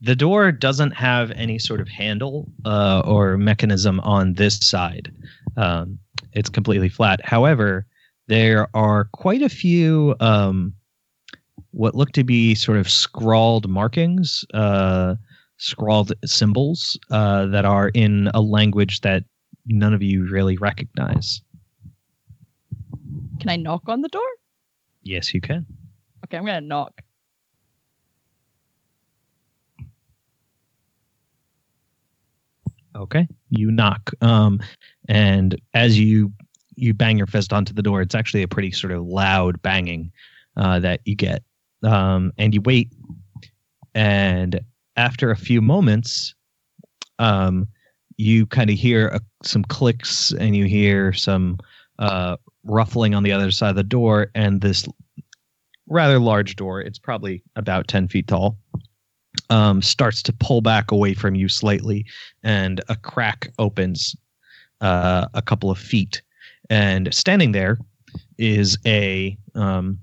the 0.00 0.16
door 0.16 0.52
doesn't 0.52 0.92
have 0.92 1.30
any 1.32 1.58
sort 1.58 1.80
of 1.80 1.88
handle 1.88 2.50
uh, 2.64 3.02
or 3.04 3.36
mechanism 3.36 4.00
on 4.00 4.34
this 4.34 4.58
side. 4.60 5.12
Um, 5.56 5.98
it's 6.32 6.48
completely 6.48 6.88
flat. 6.88 7.20
However, 7.24 7.86
there 8.28 8.68
are 8.74 9.08
quite 9.12 9.42
a 9.42 9.48
few 9.48 10.14
um, 10.20 10.74
what 11.72 11.94
look 11.94 12.12
to 12.12 12.24
be 12.24 12.54
sort 12.54 12.78
of 12.78 12.88
scrawled 12.88 13.68
markings, 13.68 14.44
uh, 14.54 15.14
scrawled 15.58 16.12
symbols 16.24 16.98
uh, 17.10 17.46
that 17.46 17.64
are 17.64 17.88
in 17.90 18.30
a 18.34 18.40
language 18.40 19.00
that 19.02 19.24
none 19.66 19.94
of 19.94 20.02
you 20.02 20.28
really 20.28 20.56
recognize. 20.56 21.42
Can 23.40 23.48
I 23.48 23.56
knock 23.56 23.82
on 23.86 24.02
the 24.02 24.08
door? 24.08 24.22
Yes, 25.02 25.32
you 25.32 25.40
can. 25.40 25.66
Okay, 26.24 26.36
I'm 26.36 26.44
gonna 26.44 26.60
knock. 26.60 27.02
Okay. 32.96 33.26
You 33.50 33.70
knock. 33.70 34.10
Um, 34.20 34.60
and 35.08 35.60
as 35.74 35.98
you 35.98 36.32
you 36.76 36.94
bang 36.94 37.18
your 37.18 37.26
fist 37.26 37.52
onto 37.52 37.72
the 37.72 37.82
door, 37.82 38.00
it's 38.00 38.14
actually 38.14 38.42
a 38.42 38.48
pretty 38.48 38.70
sort 38.70 38.92
of 38.92 39.04
loud 39.04 39.60
banging 39.62 40.12
uh, 40.56 40.78
that 40.80 41.00
you 41.04 41.14
get. 41.14 41.42
Um, 41.82 42.32
and 42.38 42.54
you 42.54 42.60
wait, 42.60 42.92
and 43.94 44.60
after 44.96 45.30
a 45.30 45.36
few 45.36 45.60
moments, 45.60 46.34
um, 47.18 47.66
you 48.16 48.46
kind 48.46 48.70
of 48.70 48.76
hear 48.76 49.08
a, 49.08 49.20
some 49.42 49.64
clicks, 49.64 50.32
and 50.32 50.54
you 50.54 50.66
hear 50.66 51.12
some 51.12 51.58
uh, 51.98 52.36
ruffling 52.64 53.14
on 53.14 53.22
the 53.22 53.32
other 53.32 53.50
side 53.50 53.70
of 53.70 53.76
the 53.76 53.82
door, 53.82 54.30
and 54.34 54.60
this 54.60 54.86
rather 55.88 56.18
large 56.18 56.56
door. 56.56 56.80
It's 56.80 56.98
probably 56.98 57.42
about 57.56 57.88
ten 57.88 58.08
feet 58.08 58.28
tall. 58.28 58.58
Um, 59.48 59.80
starts 59.80 60.22
to 60.24 60.32
pull 60.32 60.60
back 60.60 60.90
away 60.90 61.14
from 61.14 61.34
you 61.34 61.48
slightly, 61.48 62.04
and 62.42 62.80
a 62.88 62.96
crack 62.96 63.52
opens 63.58 64.16
uh, 64.80 65.28
a 65.34 65.42
couple 65.42 65.70
of 65.70 65.78
feet. 65.78 66.20
And 66.68 67.12
standing 67.14 67.52
there 67.52 67.78
is 68.38 68.76
a 68.86 69.36
um, 69.54 69.98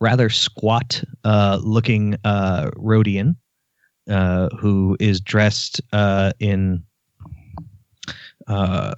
rather 0.00 0.28
squat 0.28 1.02
uh, 1.24 1.58
looking 1.62 2.16
uh, 2.24 2.70
Rodian 2.76 3.36
uh, 4.10 4.48
who 4.58 4.96
is 5.00 5.20
dressed 5.20 5.80
uh, 5.92 6.32
in 6.40 6.82
uh, 8.48 8.94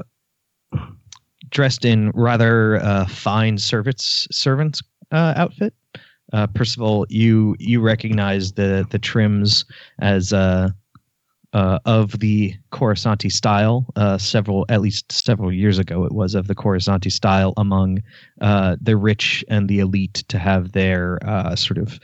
dressed 1.51 1.85
in 1.85 2.11
rather 2.15 2.77
uh, 2.77 3.07
fine 3.07 3.59
servants 3.59 4.27
servants 4.31 4.83
outfit. 5.13 5.75
Percival, 6.55 7.07
you 7.11 7.55
you 7.61 7.81
recognize 7.81 8.53
the 8.53 8.87
the 8.91 8.99
trims 8.99 9.65
as 10.01 10.33
uh, 10.33 10.71
uh, 11.55 11.79
of 11.85 12.19
the 12.19 12.55
Coruscanti 12.73 13.31
style. 13.31 13.87
Uh, 13.97 14.19
several, 14.19 14.67
at 14.69 14.81
least 14.81 15.11
several 15.11 15.53
years 15.53 15.79
ago, 15.79 16.05
it 16.05 16.13
was 16.13 16.35
of 16.35 16.49
the 16.49 16.55
Coruscanti 16.55 17.11
style 17.11 17.55
among 17.57 18.03
uh, 18.41 18.77
the 18.81 18.97
rich 18.97 19.45
and 19.49 19.69
the 19.69 19.79
elite 19.79 20.25
to 20.29 20.39
have 20.39 20.73
their 20.73 21.19
uh, 21.27 21.55
sort 21.55 21.79
of 21.79 22.01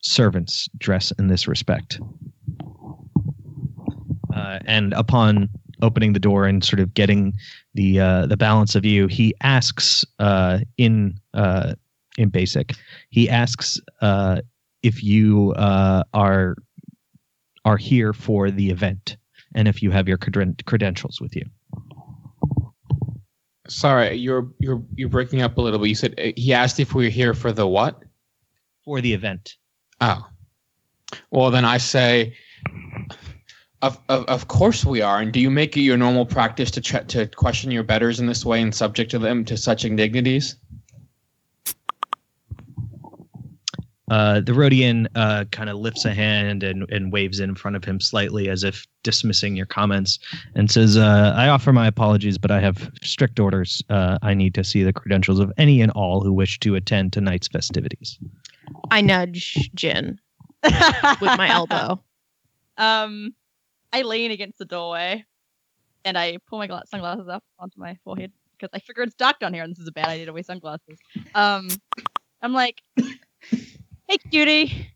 servants 0.00 0.68
dress 0.78 1.12
in 1.18 1.28
this 1.28 1.46
respect. 1.46 2.00
Uh, 4.34 4.58
and 4.64 4.94
upon 4.94 5.48
opening 5.82 6.12
the 6.12 6.18
door 6.18 6.46
and 6.46 6.64
sort 6.64 6.80
of 6.80 6.94
getting 6.94 7.34
the 7.74 8.00
uh, 8.00 8.26
the 8.26 8.36
balance 8.36 8.74
of 8.74 8.84
you, 8.84 9.06
he 9.06 9.34
asks 9.42 10.04
uh, 10.18 10.60
in 10.78 11.14
uh, 11.34 11.74
in 12.16 12.30
basic, 12.30 12.74
he 13.10 13.28
asks 13.28 13.80
if 14.82 15.02
you 15.02 15.52
are 15.56 16.56
are 17.68 17.76
here 17.76 18.14
for 18.14 18.50
the 18.50 18.70
event 18.70 19.18
and 19.54 19.68
if 19.68 19.82
you 19.82 19.90
have 19.90 20.08
your 20.08 20.16
creden- 20.16 20.64
credentials 20.64 21.20
with 21.20 21.36
you. 21.36 21.44
Sorry, 23.68 24.14
you're 24.14 24.48
you're 24.58 24.82
you're 24.94 25.10
breaking 25.10 25.42
up 25.42 25.58
a 25.58 25.60
little 25.60 25.78
bit. 25.78 25.90
You 25.90 25.94
said 25.94 26.14
uh, 26.18 26.32
he 26.36 26.54
asked 26.54 26.80
if 26.80 26.94
we 26.94 27.04
were 27.04 27.10
here 27.10 27.34
for 27.34 27.52
the 27.52 27.66
what? 27.66 28.02
For 28.86 29.02
the 29.02 29.12
event. 29.12 29.56
Oh, 30.00 30.26
well 31.30 31.50
then 31.50 31.66
I 31.66 31.76
say, 31.76 32.34
of 33.82 34.00
of 34.08 34.24
of 34.24 34.48
course 34.48 34.86
we 34.86 35.02
are. 35.02 35.20
And 35.20 35.30
do 35.30 35.38
you 35.38 35.50
make 35.50 35.76
it 35.76 35.82
your 35.82 35.98
normal 35.98 36.24
practice 36.24 36.70
to 36.70 36.80
ch- 36.80 37.06
to 37.08 37.26
question 37.26 37.70
your 37.70 37.82
betters 37.82 38.18
in 38.18 38.26
this 38.26 38.46
way 38.46 38.62
and 38.62 38.74
subject 38.74 39.10
to 39.10 39.18
them 39.18 39.44
to 39.44 39.58
such 39.58 39.84
indignities? 39.84 40.56
Uh, 44.10 44.40
the 44.40 44.52
Rodian 44.52 45.06
uh, 45.14 45.44
kind 45.50 45.68
of 45.68 45.76
lifts 45.76 46.04
a 46.04 46.14
hand 46.14 46.62
and, 46.62 46.88
and 46.90 47.12
waves 47.12 47.40
in 47.40 47.54
front 47.54 47.76
of 47.76 47.84
him 47.84 48.00
slightly 48.00 48.48
as 48.48 48.64
if 48.64 48.86
dismissing 49.02 49.56
your 49.56 49.66
comments 49.66 50.18
and 50.54 50.70
says, 50.70 50.96
uh, 50.96 51.34
I 51.36 51.48
offer 51.48 51.72
my 51.72 51.86
apologies, 51.86 52.38
but 52.38 52.50
I 52.50 52.60
have 52.60 52.90
strict 53.02 53.38
orders. 53.38 53.82
Uh, 53.88 54.18
I 54.22 54.34
need 54.34 54.54
to 54.54 54.64
see 54.64 54.82
the 54.82 54.92
credentials 54.92 55.38
of 55.38 55.52
any 55.58 55.80
and 55.80 55.92
all 55.92 56.22
who 56.22 56.32
wish 56.32 56.58
to 56.60 56.74
attend 56.74 57.12
tonight's 57.12 57.48
festivities. 57.48 58.18
I 58.90 59.00
nudge 59.00 59.70
Jin 59.74 60.18
with 60.62 61.36
my 61.36 61.48
elbow. 61.50 62.02
Um, 62.76 63.34
I 63.92 64.02
lean 64.02 64.30
against 64.30 64.58
the 64.58 64.64
doorway, 64.64 65.24
and 66.04 66.16
I 66.16 66.38
pull 66.46 66.58
my 66.58 66.66
gla- 66.66 66.84
sunglasses 66.86 67.28
up 67.28 67.44
onto 67.58 67.80
my 67.80 67.96
forehead 68.04 68.32
because 68.56 68.70
I 68.74 68.78
figure 68.80 69.02
it's 69.02 69.14
dark 69.14 69.38
down 69.40 69.54
here, 69.54 69.62
and 69.62 69.72
this 69.72 69.78
is 69.78 69.88
a 69.88 69.92
bad 69.92 70.08
idea 70.08 70.26
to 70.26 70.32
wear 70.32 70.42
sunglasses. 70.42 70.98
Um, 71.34 71.68
I'm 72.42 72.52
like, 72.52 72.82
hey, 74.08 74.16
cutie, 74.30 74.90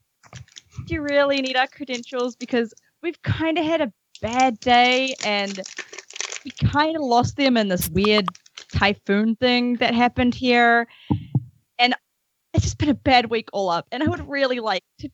do 0.86 0.94
you 0.94 1.02
really 1.02 1.42
need 1.42 1.56
our 1.56 1.66
credentials? 1.66 2.34
Because 2.34 2.72
we've 3.02 3.20
kind 3.22 3.58
of 3.58 3.64
had 3.64 3.82
a 3.82 3.92
bad 4.22 4.58
day 4.60 5.14
and 5.24 5.60
we 6.44 6.50
kind 6.52 6.96
of 6.96 7.02
lost 7.02 7.36
them 7.36 7.58
in 7.58 7.68
this 7.68 7.90
weird 7.90 8.26
typhoon 8.72 9.36
thing 9.36 9.76
that 9.76 9.94
happened 9.94 10.34
here. 10.34 10.88
And 11.78 11.94
it's 12.54 12.64
just 12.64 12.78
been 12.78 12.88
a 12.88 12.94
bad 12.94 13.30
week 13.30 13.50
all 13.52 13.68
up. 13.68 13.86
And 13.92 14.02
I 14.02 14.06
would 14.06 14.26
really 14.26 14.60
like 14.60 14.84
to 15.00 15.10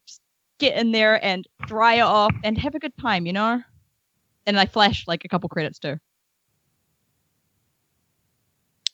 get 0.60 0.76
in 0.76 0.92
there 0.92 1.22
and 1.24 1.44
dry 1.66 1.94
it 1.94 2.02
off 2.02 2.34
and 2.44 2.56
have 2.56 2.76
a 2.76 2.78
good 2.78 2.96
time, 2.98 3.26
you 3.26 3.32
know? 3.32 3.60
And 4.46 4.60
I 4.60 4.66
flash 4.66 5.06
like 5.08 5.24
a 5.24 5.28
couple 5.28 5.48
credits 5.48 5.80
too. 5.80 5.98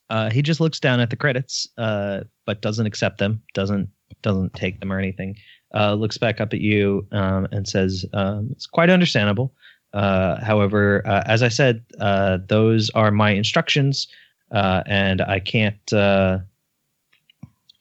Uh, 0.09 0.31
he 0.31 0.41
just 0.41 0.61
looks 0.61 0.81
down 0.81 1.01
at 1.01 1.11
the 1.11 1.17
credits, 1.17 1.69
uh, 1.77 2.21
but 2.47 2.63
doesn't 2.63 2.87
accept 2.87 3.19
them. 3.19 3.43
Doesn't 3.53 3.89
doesn't 4.25 4.55
take 4.55 4.81
them 4.81 4.93
or 4.93 4.99
anything. 4.99 5.37
Uh, 5.73 5.95
looks 5.95 6.19
back 6.19 6.41
up 6.41 6.53
at 6.53 6.61
you 6.61 7.07
um, 7.13 7.47
and 7.53 7.69
says, 7.69 8.05
um, 8.13 8.49
"It's 8.51 8.67
quite 8.67 8.91
understandable. 8.91 9.55
Uh, 9.93 10.43
however, 10.43 11.07
uh, 11.07 11.23
as 11.27 11.43
I 11.43 11.49
said, 11.49 11.85
uh, 12.01 12.39
those 12.49 12.91
are 12.91 13.13
my 13.13 13.31
instructions, 13.31 14.09
uh, 14.51 14.83
and 14.87 15.21
I 15.23 15.39
can't. 15.39 15.79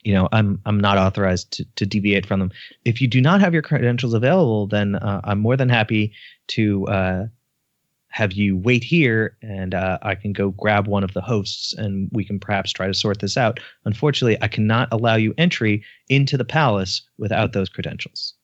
You 0.05 0.13
know, 0.13 0.27
I'm 0.33 0.59
I'm 0.65 0.79
not 0.81 0.97
authorized 0.97 1.51
to, 1.53 1.65
to 1.75 1.85
deviate 1.85 2.25
from 2.25 2.41
them. 2.41 2.51
If 2.83 3.01
you 3.01 3.07
do 3.07 3.21
not 3.21 3.39
have 3.39 3.53
your 3.53 3.61
credentials 3.61 4.13
available, 4.13 4.67
then 4.67 4.99
I'm 5.01 5.39
more 5.39 5.55
than 5.55 5.69
happy 5.69 6.11
to 6.49 7.29
have 8.13 8.31
you 8.33 8.55
wait 8.55 8.83
here, 8.83 9.35
and 9.41 9.73
uh, 9.73 9.97
I 10.03 10.13
can 10.13 10.33
go 10.33 10.51
grab 10.51 10.87
one 10.87 11.03
of 11.03 11.13
the 11.13 11.21
hosts, 11.21 11.73
and 11.73 12.09
we 12.13 12.23
can 12.23 12.39
perhaps 12.39 12.71
try 12.71 12.85
to 12.85 12.93
sort 12.93 13.19
this 13.19 13.37
out. 13.37 13.59
Unfortunately, 13.85 14.37
I 14.39 14.47
cannot 14.47 14.87
allow 14.91 15.15
you 15.15 15.33
entry 15.39 15.83
into 16.09 16.37
the 16.37 16.45
palace 16.45 17.01
without 17.17 17.53
those 17.53 17.69
credentials. 17.69 18.35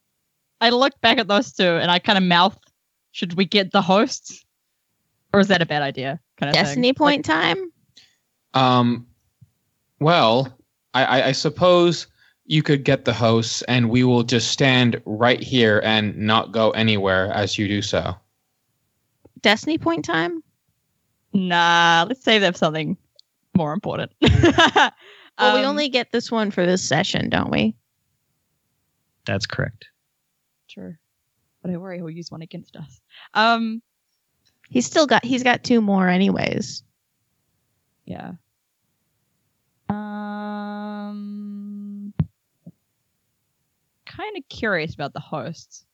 I 0.60 0.72
looked 0.72 1.00
back 1.02 1.20
at 1.20 1.28
those 1.28 1.54
two 1.54 1.64
and 1.64 1.92
I 1.92 2.00
kind 2.00 2.18
of 2.18 2.24
mouth, 2.24 2.58
should 3.12 3.36
we 3.36 3.46
get 3.46 3.72
the 3.72 3.82
hosts? 3.82 4.44
Or 5.34 5.40
is 5.40 5.48
that 5.50 5.62
a 5.62 5.68
bad 5.68 5.84
idea? 5.84 6.20
Kind 6.38 6.50
of 6.50 6.56
Destiny 6.56 6.92
point 6.92 7.24
time. 7.24 7.72
Um, 8.56 9.06
well, 10.00 10.52
I, 10.96 11.06
I, 11.06 11.28
I 11.28 11.32
suppose 11.32 12.08
you 12.46 12.64
could 12.64 12.84
get 12.84 13.06
the 13.06 13.14
hosts, 13.14 13.62
and 13.68 13.92
we 13.92 14.04
will 14.04 14.24
just 14.24 14.50
stand 14.50 15.00
right 15.06 15.42
here 15.44 15.80
and 15.84 16.18
not 16.18 16.52
go 16.52 16.72
anywhere 16.72 17.32
as 17.34 17.60
you 17.60 17.68
do 17.68 17.84
so. 17.84 18.16
Destiny 19.42 19.78
point 19.78 20.04
time. 20.06 20.44
Nah, 21.34 22.06
let's 22.08 22.24
save 22.24 22.42
them 22.42 22.54
something 22.56 22.98
more 23.56 23.74
important. 23.74 24.12
Well, 25.38 25.54
we 25.54 25.62
Um, 25.64 25.68
only 25.70 25.88
get 25.88 26.12
this 26.12 26.30
one 26.30 26.52
for 26.52 26.66
this 26.66 26.82
session, 26.84 27.30
don't 27.30 27.50
we? 27.50 27.74
That's 29.26 29.46
correct. 29.46 29.86
True. 30.68 30.96
But 31.62 31.72
I 31.72 31.78
worry 31.78 31.96
he'll 31.98 32.10
use 32.10 32.30
one 32.30 32.42
against 32.42 32.76
us. 32.76 33.00
Um, 33.34 33.82
He's 34.70 34.86
still 34.86 35.08
got. 35.08 35.24
He's 35.24 35.44
got 35.44 35.64
two 35.64 35.80
more, 35.80 36.10
anyways. 36.10 36.84
yeah. 38.06 38.34
Um, 41.00 42.14
kind 44.06 44.38
of 44.38 44.44
curious 44.50 44.94
about 44.94 45.14
the 45.14 45.20
hosts. 45.22 45.86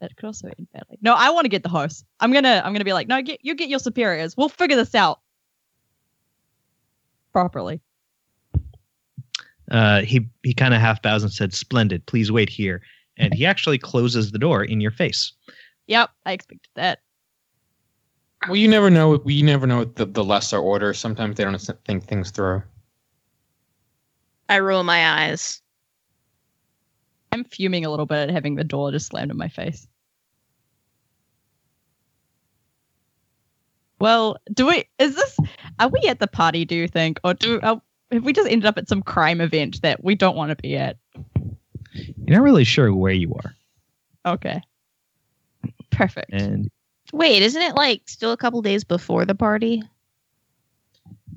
That 0.00 0.16
could 0.16 0.26
also 0.26 0.48
end 0.48 0.68
badly. 0.72 0.98
No, 1.02 1.14
I 1.14 1.30
want 1.30 1.44
to 1.44 1.48
get 1.48 1.62
the 1.62 1.68
horse. 1.68 2.04
I'm 2.20 2.32
gonna, 2.32 2.62
I'm 2.64 2.72
gonna 2.72 2.84
be 2.84 2.92
like, 2.92 3.08
no, 3.08 3.20
get 3.20 3.40
you 3.42 3.54
get 3.54 3.68
your 3.68 3.80
superiors. 3.80 4.36
We'll 4.36 4.48
figure 4.48 4.76
this 4.76 4.94
out 4.94 5.20
properly. 7.32 7.80
Uh, 9.70 10.00
he 10.00 10.28
he 10.42 10.54
kind 10.54 10.74
of 10.74 10.80
half 10.80 11.02
bows 11.02 11.22
and 11.22 11.32
said, 11.32 11.52
"Splendid. 11.52 12.06
Please 12.06 12.32
wait 12.32 12.48
here." 12.48 12.80
And 13.16 13.34
he 13.34 13.44
actually 13.44 13.78
closes 13.78 14.30
the 14.30 14.38
door 14.38 14.62
in 14.64 14.80
your 14.80 14.92
face. 14.92 15.32
Yep, 15.88 16.10
I 16.24 16.32
expected 16.32 16.70
that. 16.76 17.00
Well, 18.46 18.56
you 18.56 18.68
never 18.68 18.90
know. 18.90 19.20
We 19.24 19.42
never 19.42 19.66
know 19.66 19.84
the, 19.84 20.06
the 20.06 20.24
lesser 20.24 20.58
order. 20.58 20.94
Sometimes 20.94 21.36
they 21.36 21.44
don't 21.44 21.58
think 21.84 22.04
things 22.04 22.30
through. 22.30 22.62
I 24.48 24.60
roll 24.60 24.84
my 24.84 25.24
eyes. 25.24 25.60
I'm 27.32 27.44
fuming 27.44 27.84
a 27.84 27.90
little 27.90 28.06
bit 28.06 28.28
at 28.28 28.30
having 28.30 28.54
the 28.54 28.64
door 28.64 28.90
just 28.90 29.06
slammed 29.06 29.30
in 29.30 29.36
my 29.36 29.48
face. 29.48 29.86
Well, 34.00 34.38
do 34.52 34.66
we? 34.66 34.84
Is 34.98 35.16
this? 35.16 35.36
Are 35.80 35.88
we 35.88 36.00
at 36.08 36.20
the 36.20 36.28
party? 36.28 36.64
Do 36.64 36.76
you 36.76 36.86
think, 36.86 37.18
or 37.24 37.34
do 37.34 37.60
uh, 37.60 37.76
have 38.12 38.24
we 38.24 38.32
just 38.32 38.48
ended 38.48 38.66
up 38.66 38.78
at 38.78 38.88
some 38.88 39.02
crime 39.02 39.40
event 39.40 39.82
that 39.82 40.04
we 40.04 40.14
don't 40.14 40.36
want 40.36 40.50
to 40.50 40.56
be 40.56 40.76
at? 40.76 40.96
You're 41.92 42.36
not 42.38 42.42
really 42.42 42.64
sure 42.64 42.94
where 42.94 43.12
you 43.12 43.34
are, 43.34 43.54
Okay, 44.34 44.60
perfect. 45.90 46.30
and 46.32 46.70
Wait, 47.12 47.42
isn't 47.42 47.60
it 47.60 47.74
like 47.74 48.02
still 48.06 48.30
a 48.32 48.36
couple 48.36 48.62
days 48.62 48.84
before 48.84 49.24
the 49.24 49.34
party? 49.34 49.82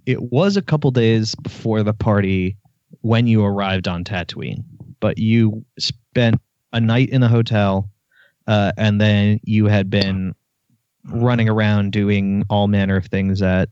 it 0.08 0.20
was 0.32 0.58
a 0.58 0.64
couple 0.64 0.90
days 0.90 1.36
before 1.36 1.84
the 1.84 1.94
party 1.94 2.58
when 3.02 3.28
you 3.28 3.44
arrived 3.46 3.88
on 3.88 4.04
Tatooine, 4.04 4.64
but 5.02 5.18
you 5.18 5.66
spent 5.78 6.40
a 6.72 6.80
night 6.80 7.10
in 7.10 7.20
the 7.20 7.28
hotel, 7.28 7.90
uh, 8.48 8.72
and 8.78 9.02
then 9.02 9.42
you 9.44 9.66
had 9.66 9.90
been 9.90 10.34
running 11.06 11.50
around 11.50 11.92
doing 11.92 12.46
all 12.50 12.70
manner 12.70 12.96
of 12.96 13.08
things 13.08 13.42
at 13.42 13.68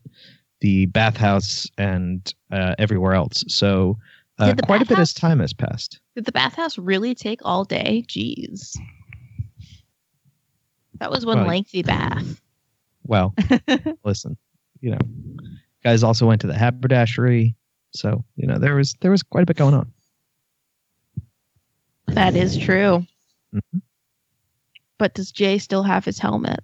the 0.60 0.86
bathhouse 0.86 1.66
and 1.78 2.34
uh, 2.52 2.74
everywhere 2.78 3.14
else. 3.14 3.44
So 3.48 3.96
uh, 4.38 4.54
quite 4.64 4.82
a 4.82 4.86
bit 4.86 4.98
of 4.98 5.14
time 5.14 5.40
has 5.40 5.54
passed. 5.54 6.00
Did 6.14 6.26
the 6.26 6.32
bathhouse 6.32 6.76
really 6.76 7.14
take 7.14 7.40
all 7.42 7.64
day? 7.64 8.04
Jeez. 8.08 8.76
That 10.98 11.10
was 11.10 11.24
one 11.24 11.38
Well, 11.38 11.46
lengthy 11.46 11.82
bath. 11.82 12.40
Well, 13.06 13.34
listen, 14.04 14.36
you 14.80 14.90
know, 14.90 14.98
guys 15.82 16.02
also 16.02 16.26
went 16.26 16.42
to 16.42 16.46
the 16.46 16.54
haberdashery, 16.54 17.54
so 17.92 18.22
you 18.36 18.46
know 18.46 18.58
there 18.58 18.74
was 18.74 18.94
there 19.00 19.10
was 19.10 19.22
quite 19.22 19.42
a 19.42 19.46
bit 19.46 19.56
going 19.56 19.74
on. 19.74 19.90
That 22.14 22.36
is 22.36 22.56
true. 22.56 23.06
Mhm. 23.54 23.82
But 24.98 25.14
does 25.14 25.32
Jay 25.32 25.58
still 25.58 25.82
have 25.82 26.04
his 26.04 26.18
helmet? 26.18 26.60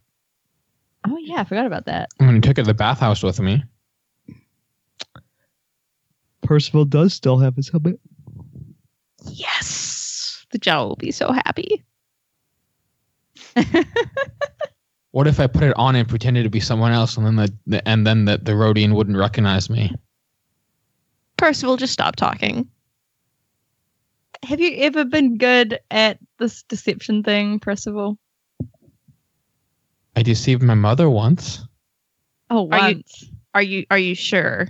oh 1.09 1.19
yeah, 1.19 1.41
I 1.41 1.45
forgot 1.45 1.67
about 1.67 1.87
that. 1.87 2.09
I'm 2.19 2.27
going 2.27 2.41
to 2.41 2.47
take 2.47 2.59
it 2.59 2.63
to 2.63 2.67
the 2.67 2.75
bathhouse 2.75 3.23
with 3.23 3.39
me. 3.39 3.63
Percival 6.43 6.85
does 6.85 7.15
still 7.15 7.39
have 7.39 7.55
his 7.55 7.69
helmet. 7.69 8.01
Yes. 9.25 10.45
The 10.51 10.59
Jawa 10.59 10.89
will 10.89 10.97
be 10.97 11.13
so 11.13 11.33
happy. 11.33 11.85
What 15.17 15.27
if 15.27 15.41
I 15.41 15.47
put 15.47 15.63
it 15.63 15.73
on 15.79 15.97
and 15.97 16.07
pretended 16.07 16.43
to 16.43 16.51
be 16.51 16.61
someone 16.61 16.93
else, 16.93 17.17
and 17.17 17.25
then 17.25 17.37
the, 17.37 17.51
the 17.67 17.89
and 17.89 18.07
then 18.07 18.27
the, 18.27 18.37
the 18.37 18.53
Rodian 18.53 18.95
wouldn't 18.95 19.17
recognize 19.17 19.71
me? 19.71 19.91
Percival, 21.39 21.79
just 21.79 21.95
stop 21.95 22.17
talking. 22.17 22.69
Have 24.47 24.61
you 24.61 24.77
ever 24.77 25.05
been 25.05 25.39
good 25.39 25.81
at 25.91 26.19
this 26.39 26.63
deception 26.63 27.25
thing, 27.25 27.59
Percival? 27.59 28.17
I 30.15 30.23
deceived 30.23 30.63
my 30.63 30.75
mother 30.75 31.11
once. 31.11 31.67
Oh, 32.49 32.69
Are 32.71 32.91
you- 32.91 32.97
once. 32.97 33.25
Are 33.55 33.63
you 33.63 33.87
are 33.91 33.99
you 33.99 34.15
sure? 34.15 34.69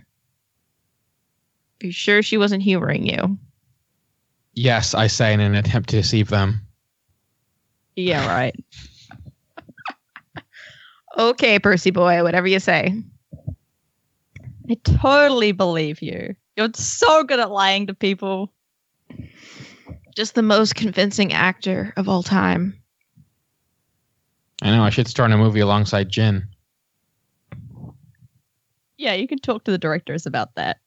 Are 1.82 1.86
you 1.86 1.92
sure 1.92 2.22
she 2.22 2.38
wasn't 2.38 2.62
humoring 2.62 3.04
you? 3.04 3.36
Yes, 4.54 4.94
I 4.94 5.08
say 5.08 5.34
in 5.34 5.40
an 5.40 5.54
attempt 5.56 5.90
to 5.90 5.96
deceive 5.96 6.28
them. 6.28 6.60
Yeah, 7.96 8.26
right. 8.26 8.54
Okay, 11.18 11.58
Percy 11.58 11.90
boy, 11.90 12.22
whatever 12.22 12.46
you 12.46 12.60
say. 12.60 12.94
I 14.70 14.74
totally 14.84 15.52
believe 15.52 16.00
you. 16.00 16.34
You're 16.56 16.70
so 16.74 17.24
good 17.24 17.40
at 17.40 17.50
lying 17.50 17.88
to 17.88 17.94
people. 17.94 18.52
Just 20.16 20.34
the 20.34 20.42
most 20.42 20.74
convincing 20.74 21.34
actor 21.34 21.92
of 21.98 22.08
all 22.08 22.22
time. 22.22 22.80
I 24.62 24.70
know 24.70 24.82
I 24.82 24.88
should 24.88 25.08
star 25.08 25.26
in 25.26 25.32
a 25.32 25.36
movie 25.36 25.60
alongside 25.60 26.08
Jin. 26.08 26.48
Yeah, 28.96 29.12
you 29.12 29.28
can 29.28 29.38
talk 29.38 29.64
to 29.64 29.70
the 29.70 29.76
directors 29.76 30.24
about 30.24 30.54
that. 30.54 30.78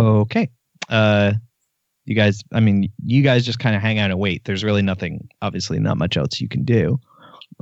Okay. 0.00 0.48
Uh 0.88 1.32
you 2.06 2.14
guys 2.14 2.42
I 2.52 2.60
mean 2.60 2.90
you 3.04 3.22
guys 3.22 3.44
just 3.44 3.58
kind 3.58 3.76
of 3.76 3.82
hang 3.82 3.98
out 3.98 4.10
and 4.10 4.18
wait. 4.18 4.44
There's 4.44 4.64
really 4.64 4.82
nothing 4.82 5.28
obviously 5.42 5.78
not 5.78 5.98
much 5.98 6.16
else 6.16 6.40
you 6.40 6.48
can 6.48 6.64
do. 6.64 6.98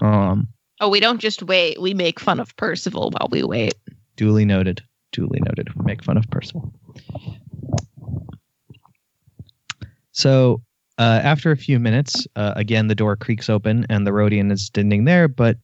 Um 0.01 0.47
Oh, 0.81 0.89
we 0.89 1.01
don't 1.01 1.21
just 1.21 1.43
wait. 1.43 1.81
We 1.81 1.95
make 1.95 2.19
fun 2.19 2.41
of 2.41 2.57
Percival 2.57 3.11
while 3.11 3.29
we 3.31 3.43
wait. 3.43 3.75
Duly 4.17 4.45
noted. 4.45 4.83
Duly 5.13 5.41
noted. 5.47 5.69
Make 5.85 6.05
fun 6.05 6.17
of 6.17 6.29
Percival. 6.31 6.73
So 10.13 10.63
uh, 10.99 11.21
after 11.23 11.51
a 11.51 11.57
few 11.57 11.79
minutes, 11.79 12.27
uh, 12.37 12.53
again 12.57 12.89
the 12.89 12.95
door 12.95 13.17
creaks 13.17 13.49
open 13.49 13.87
and 13.89 14.07
the 14.07 14.11
Rodian 14.11 14.53
is 14.53 14.65
standing 14.65 15.05
there, 15.05 15.29
but 15.29 15.57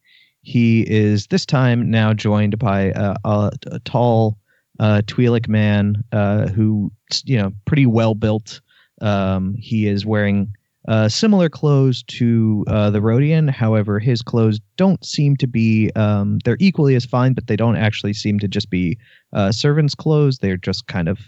he 0.42 0.82
is 0.88 1.26
this 1.26 1.44
time 1.44 1.90
now 1.90 2.14
joined 2.14 2.58
by 2.58 2.92
uh, 2.92 3.14
a, 3.24 3.50
a 3.70 3.78
tall 3.80 4.38
uh, 4.80 5.02
Twi'lek 5.06 5.48
man 5.48 6.02
uh, 6.12 6.48
who, 6.48 6.90
you 7.24 7.36
know, 7.36 7.52
pretty 7.66 7.86
well 7.86 8.14
built. 8.14 8.60
Um, 9.00 9.54
he 9.58 9.86
is 9.86 10.06
wearing 10.06 10.52
uh, 10.88 11.06
similar 11.06 11.50
clothes 11.50 12.02
to 12.04 12.64
uh, 12.66 12.88
the 12.88 13.00
Rodian. 13.00 13.50
However, 13.50 13.98
his 13.98 14.22
clothes 14.22 14.58
don't 14.78 15.04
seem 15.04 15.36
to 15.36 15.46
be, 15.46 15.90
um, 15.94 16.38
they're 16.44 16.56
equally 16.60 16.94
as 16.94 17.04
fine, 17.04 17.34
but 17.34 17.46
they 17.46 17.56
don't 17.56 17.76
actually 17.76 18.14
seem 18.14 18.38
to 18.38 18.48
just 18.48 18.70
be 18.70 18.98
uh, 19.34 19.52
servants' 19.52 19.94
clothes. 19.94 20.38
They're 20.38 20.56
just 20.56 20.86
kind 20.86 21.08
of 21.08 21.18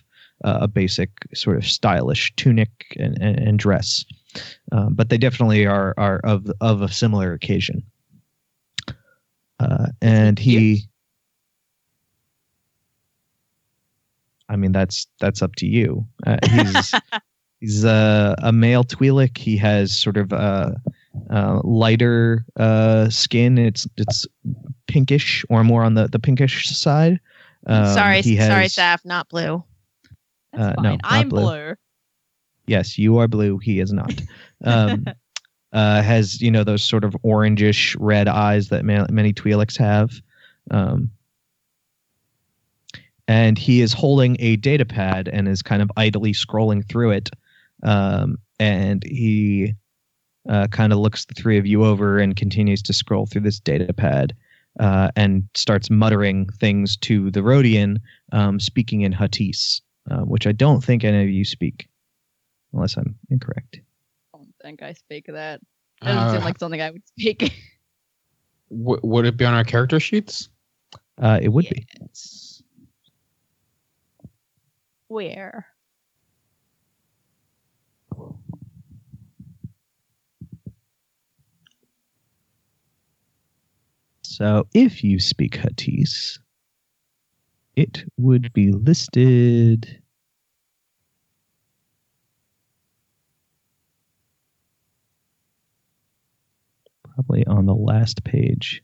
uh, 0.44 0.60
a 0.62 0.68
basic 0.68 1.10
sort 1.34 1.58
of 1.58 1.66
stylish 1.66 2.34
tunic 2.36 2.70
and, 2.98 3.18
and, 3.20 3.38
and 3.38 3.58
dress. 3.58 4.06
Um, 4.72 4.94
but 4.94 5.10
they 5.10 5.18
definitely 5.18 5.66
are, 5.66 5.92
are 5.98 6.20
of, 6.24 6.50
of 6.62 6.80
a 6.80 6.88
similar 6.88 7.34
occasion. 7.34 7.82
Uh, 9.60 9.88
and 10.00 10.38
he. 10.38 10.84
I 14.48 14.56
mean, 14.56 14.72
that's 14.72 15.06
that's 15.20 15.42
up 15.42 15.54
to 15.56 15.66
you. 15.66 16.06
Uh, 16.26 16.38
he's 16.48 16.92
He's 17.60 17.84
uh, 17.84 18.34
a 18.38 18.52
male 18.52 18.84
Twi'lek. 18.84 19.36
He 19.36 19.56
has 19.58 19.96
sort 19.96 20.16
of 20.16 20.32
a 20.32 20.74
uh, 21.30 21.60
lighter 21.62 22.44
uh, 22.56 23.10
skin. 23.10 23.58
It's 23.58 23.86
it's 23.96 24.26
pinkish 24.86 25.44
or 25.50 25.62
more 25.62 25.82
on 25.84 25.94
the, 25.94 26.08
the 26.08 26.18
pinkish 26.18 26.68
side. 26.70 27.20
Um, 27.66 27.86
sorry, 27.94 28.22
he 28.22 28.36
sorry, 28.38 28.62
has- 28.62 28.74
Saf, 28.74 29.04
not 29.04 29.28
blue. 29.28 29.62
That's 30.52 30.62
Uh, 30.62 30.74
fine. 30.76 30.82
no, 30.84 30.98
I'm 31.04 31.28
blue. 31.28 31.40
blue. 31.42 31.74
Yes, 32.66 32.96
you 32.98 33.18
are 33.18 33.28
blue. 33.28 33.58
He 33.58 33.80
is 33.80 33.92
not. 33.92 34.12
Um, 34.64 35.04
uh, 35.72 36.02
has 36.02 36.40
you 36.40 36.50
know 36.50 36.64
those 36.64 36.82
sort 36.82 37.04
of 37.04 37.12
orangish 37.24 37.94
red 38.00 38.26
eyes 38.26 38.68
that 38.70 38.84
ma- 38.86 39.06
many 39.10 39.32
Twi'leks 39.34 39.76
have. 39.76 40.12
Um, 40.70 41.10
and 43.28 43.58
he 43.58 43.80
is 43.80 43.92
holding 43.92 44.36
a 44.40 44.56
data 44.56 44.84
pad 44.84 45.28
and 45.28 45.46
is 45.46 45.62
kind 45.62 45.82
of 45.82 45.90
idly 45.96 46.32
scrolling 46.32 46.88
through 46.88 47.10
it. 47.12 47.30
Um, 47.82 48.38
and 48.58 49.02
he 49.04 49.74
uh, 50.48 50.66
kind 50.68 50.92
of 50.92 50.98
looks 50.98 51.24
the 51.24 51.34
three 51.34 51.58
of 51.58 51.66
you 51.66 51.84
over 51.84 52.18
and 52.18 52.36
continues 52.36 52.82
to 52.82 52.92
scroll 52.92 53.26
through 53.26 53.42
this 53.42 53.60
data 53.60 53.92
pad 53.92 54.34
uh, 54.78 55.10
and 55.16 55.44
starts 55.54 55.90
muttering 55.90 56.46
things 56.58 56.96
to 56.98 57.30
the 57.30 57.40
Rodian, 57.40 57.98
um, 58.32 58.60
speaking 58.60 59.02
in 59.02 59.12
Huttese, 59.12 59.80
uh, 60.10 60.20
which 60.20 60.46
I 60.46 60.52
don't 60.52 60.82
think 60.82 61.04
any 61.04 61.22
of 61.22 61.28
you 61.28 61.44
speak, 61.44 61.88
unless 62.72 62.96
I'm 62.96 63.14
incorrect. 63.30 63.80
I 64.34 64.38
don't 64.38 64.54
think 64.62 64.82
I 64.82 64.92
speak 64.92 65.26
that. 65.26 65.60
Doesn't 66.02 66.30
seem 66.30 66.40
Uh, 66.42 66.44
like 66.44 66.58
something 66.58 66.80
I 66.80 66.90
would 66.90 67.06
speak. 67.06 67.52
w- 68.70 69.00
would 69.02 69.26
it 69.26 69.36
be 69.36 69.44
on 69.44 69.54
our 69.54 69.64
character 69.64 70.00
sheets? 70.00 70.48
Uh, 71.18 71.38
it 71.42 71.48
would 71.48 71.68
be. 71.68 71.84
Yes. 72.00 72.62
Where? 75.08 75.66
So 84.40 84.66
if 84.72 85.04
you 85.04 85.20
speak 85.20 85.58
Huttese, 85.58 86.38
it 87.76 88.04
would 88.16 88.50
be 88.54 88.72
listed. 88.72 90.00
Probably 97.14 97.46
on 97.46 97.66
the 97.66 97.74
last 97.74 98.24
page. 98.24 98.82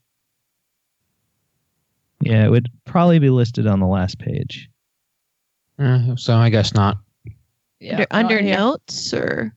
Yeah, 2.21 2.45
it 2.45 2.51
would 2.51 2.69
probably 2.85 3.19
be 3.19 3.31
listed 3.31 3.67
on 3.67 3.81
the 3.81 3.87
last 3.87 4.19
page. 4.19 4.69
Eh, 5.79 6.15
so 6.17 6.35
I 6.37 6.49
guess 6.51 6.75
not. 6.75 6.99
Yeah, 7.81 8.05
under 8.11 8.35
under 8.37 8.39
here. 8.43 8.57
notes 8.57 9.13
or 9.13 9.55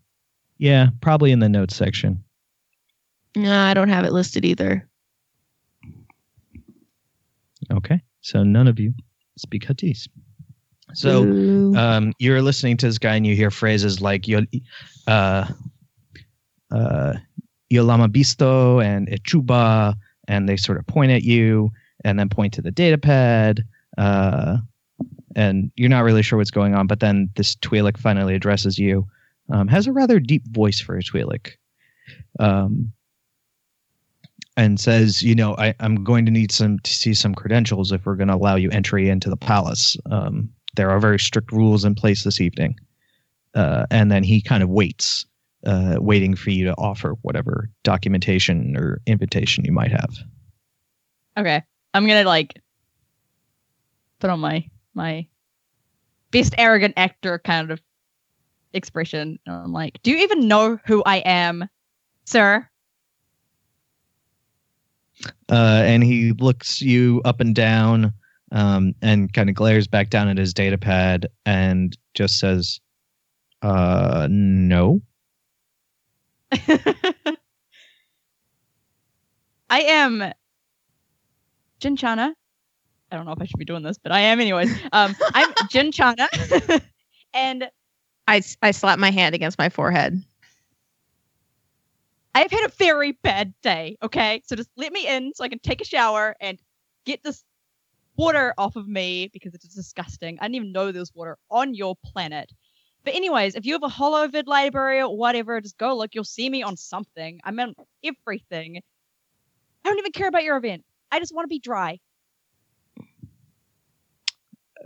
Yeah, 0.57 0.89
probably 1.01 1.31
in 1.31 1.39
the 1.39 1.47
notes 1.49 1.75
section. 1.75 2.23
no, 3.35 3.57
I 3.57 3.73
don't 3.73 3.89
have 3.89 4.03
it 4.05 4.11
listed 4.11 4.43
either. 4.43 4.88
Okay, 7.71 8.01
so 8.21 8.43
none 8.43 8.67
of 8.67 8.79
you 8.79 8.93
speak 9.37 9.65
Huttese. 9.65 10.07
So 10.93 11.23
um, 11.77 12.13
you're 12.19 12.41
listening 12.41 12.77
to 12.77 12.87
this 12.87 12.97
guy 12.97 13.15
and 13.15 13.25
you 13.25 13.35
hear 13.35 13.51
phrases 13.51 14.01
like 14.01 14.27
"Yo- 14.27 14.45
uh, 15.07 15.45
uh, 16.71 17.13
Yolama 17.71 18.07
Bisto 18.07 18.83
and 18.83 19.07
Echuba, 19.07 19.93
and 20.27 20.49
they 20.49 20.57
sort 20.57 20.77
of 20.79 20.87
point 20.87 21.11
at 21.11 21.23
you 21.23 21.71
and 22.03 22.17
then 22.17 22.29
point 22.29 22.53
to 22.53 22.61
the 22.61 22.71
data 22.71 22.97
pad. 22.97 23.63
Uh, 23.97 24.57
and 25.35 25.71
you're 25.75 25.89
not 25.89 26.03
really 26.03 26.23
sure 26.23 26.37
what's 26.37 26.51
going 26.51 26.73
on, 26.73 26.87
but 26.87 26.99
then 26.99 27.29
this 27.35 27.55
Twi'lek 27.55 27.97
finally 27.97 28.35
addresses 28.35 28.79
you. 28.79 29.05
Um, 29.51 29.67
has 29.67 29.87
a 29.87 29.91
rather 29.91 30.19
deep 30.19 30.47
voice 30.47 30.79
for 30.79 30.97
a 30.97 31.01
Twi'lek. 31.01 31.51
Um, 32.39 32.91
and 34.57 34.79
says, 34.79 35.23
you 35.23 35.35
know, 35.35 35.55
I, 35.57 35.73
I'm 35.79 36.03
going 36.03 36.25
to 36.25 36.31
need 36.31 36.51
some 36.51 36.79
to 36.79 36.91
see 36.91 37.13
some 37.13 37.33
credentials 37.33 37.91
if 37.91 38.05
we're 38.05 38.15
going 38.15 38.27
to 38.27 38.35
allow 38.35 38.55
you 38.55 38.69
entry 38.71 39.09
into 39.09 39.29
the 39.29 39.37
palace. 39.37 39.95
Um, 40.11 40.49
there 40.75 40.89
are 40.89 40.99
very 40.99 41.19
strict 41.19 41.51
rules 41.51 41.85
in 41.85 41.95
place 41.95 42.23
this 42.23 42.41
evening. 42.41 42.75
Uh, 43.55 43.85
and 43.89 44.11
then 44.11 44.23
he 44.23 44.41
kind 44.41 44.61
of 44.61 44.69
waits, 44.69 45.25
uh, 45.65 45.97
waiting 45.99 46.35
for 46.35 46.51
you 46.51 46.65
to 46.65 46.73
offer 46.75 47.15
whatever 47.21 47.69
documentation 47.83 48.77
or 48.77 49.01
invitation 49.07 49.65
you 49.65 49.71
might 49.71 49.91
have. 49.91 50.17
Okay. 51.37 51.63
I'm 51.93 52.05
gonna 52.05 52.23
like 52.23 52.61
put 54.19 54.29
on 54.29 54.39
my 54.39 54.69
my 54.93 55.25
best 56.31 56.53
arrogant 56.57 56.93
actor 56.97 57.39
kind 57.39 57.71
of 57.71 57.81
expression. 58.73 59.39
I'm 59.47 59.73
like, 59.73 59.99
do 60.03 60.11
you 60.11 60.17
even 60.17 60.47
know 60.47 60.77
who 60.85 61.01
I 61.05 61.17
am, 61.17 61.67
sir? 62.25 62.68
Uh, 65.49 65.81
and 65.85 66.03
he 66.03 66.31
looks 66.33 66.81
you 66.81 67.21
up 67.25 67.39
and 67.39 67.55
down 67.55 68.13
um, 68.51 68.93
and 69.01 69.33
kind 69.33 69.49
of 69.49 69.55
glares 69.55 69.87
back 69.87 70.09
down 70.09 70.27
at 70.27 70.37
his 70.37 70.53
data 70.53 70.77
pad 70.77 71.27
and 71.45 71.97
just 72.13 72.39
says, 72.39 72.79
uh, 73.61 74.27
no. 74.29 75.01
I 79.69 79.81
am 79.81 80.33
Jinchana. 81.79 82.33
I 83.11 83.15
don't 83.15 83.25
know 83.25 83.31
if 83.31 83.41
I 83.41 83.45
should 83.45 83.57
be 83.57 83.65
doing 83.65 83.83
this, 83.83 83.97
but 83.97 84.11
I 84.11 84.19
am 84.21 84.39
anyways. 84.39 84.71
Um, 84.91 85.15
I'm 85.33 85.51
Jinchana, 85.71 86.81
and 87.33 87.69
I, 88.27 88.41
I 88.61 88.71
slap 88.71 88.99
my 88.99 89.11
hand 89.11 89.35
against 89.35 89.57
my 89.57 89.69
forehead. 89.69 90.23
I've 92.35 92.51
had 92.51 92.65
a 92.65 92.69
very 92.69 93.13
bad 93.13 93.53
day. 93.61 93.97
Okay, 94.03 94.41
so 94.45 94.55
just 94.55 94.69
let 94.77 94.93
me 94.93 95.07
in 95.07 95.33
so 95.35 95.43
I 95.43 95.49
can 95.49 95.59
take 95.59 95.81
a 95.81 95.85
shower 95.85 96.35
and 96.39 96.59
get 97.05 97.23
this 97.23 97.43
water 98.15 98.53
off 98.57 98.75
of 98.75 98.87
me 98.87 99.29
because 99.33 99.53
it's 99.53 99.73
disgusting. 99.73 100.37
I 100.39 100.45
didn't 100.45 100.55
even 100.55 100.71
know 100.71 100.91
there 100.91 101.01
was 101.01 101.13
water 101.15 101.37
on 101.49 101.73
your 101.73 101.95
planet. 102.03 102.51
But 103.05 103.15
anyways, 103.15 103.55
if 103.55 103.65
you 103.65 103.73
have 103.73 103.83
a 103.83 103.89
holo 103.89 104.27
vid 104.27 104.47
library 104.47 105.01
or 105.01 105.15
whatever, 105.15 105.59
just 105.61 105.77
go 105.77 105.95
look. 105.95 106.13
You'll 106.13 106.25
see 106.25 106.49
me 106.49 106.61
on 106.61 106.75
something. 106.75 107.39
I'm 107.43 107.59
on 107.59 107.73
everything. 108.03 108.81
I 109.83 109.89
don't 109.89 109.99
even 109.99 110.11
care 110.11 110.27
about 110.27 110.43
your 110.43 110.57
event. 110.57 110.83
I 111.11 111.19
just 111.19 111.33
want 111.33 111.45
to 111.45 111.49
be 111.49 111.59
dry. 111.59 111.99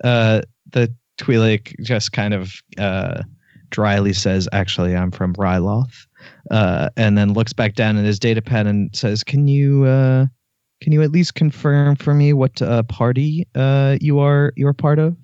Uh, 0.03 0.41
the 0.69 0.93
Twi'lek 1.17 1.75
just 1.81 2.11
kind 2.11 2.33
of 2.33 2.53
uh, 2.77 3.23
dryly 3.69 4.13
says, 4.13 4.47
"Actually, 4.53 4.95
I'm 4.95 5.11
from 5.11 5.33
Ryloth," 5.33 6.07
uh, 6.51 6.89
and 6.97 7.17
then 7.17 7.34
looks 7.34 7.53
back 7.53 7.76
down 7.76 7.97
at 7.97 8.05
his 8.05 8.19
data 8.19 8.41
pad 8.41 8.67
and 8.67 8.95
says, 8.95 9.24
"Can 9.24 9.47
you 9.47 9.86
uh, 9.86 10.26
can 10.82 10.91
you 10.91 11.01
at 11.01 11.11
least 11.11 11.36
confirm 11.36 11.95
for 11.95 12.13
me 12.13 12.34
what 12.34 12.61
uh, 12.61 12.84
party 12.84 13.47
uh, 13.55 13.97
you 14.01 14.19
are 14.19 14.53
you 14.55 14.67
are 14.67 14.74
part 14.74 14.99
of?" 14.99 15.15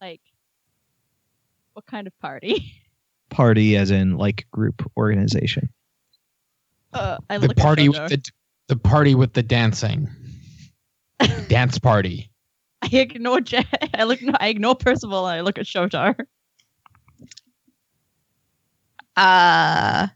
Like, 0.00 0.20
what 1.74 1.86
kind 1.86 2.06
of 2.06 2.18
party? 2.18 2.72
Party, 3.30 3.76
as 3.76 3.90
in 3.90 4.18
like 4.18 4.46
group 4.50 4.88
organization. 4.96 5.68
Uh, 6.92 7.16
I 7.30 7.38
The 7.38 7.48
look 7.48 7.56
party 7.56 7.88
with 7.88 8.08
the 8.08 8.22
the 8.68 8.76
party 8.76 9.14
with 9.14 9.32
the 9.32 9.42
dancing. 9.42 10.08
Dance 11.48 11.78
party. 11.78 12.30
I 12.82 12.88
ignore 12.92 13.40
J- 13.40 13.64
I 13.94 14.04
look. 14.04 14.20
I 14.40 14.48
ignore 14.48 14.74
Percival 14.74 15.26
and 15.26 15.38
I 15.38 15.40
look 15.40 15.58
at 15.58 15.66
Shotar. 15.66 16.16
Uh 19.16 20.08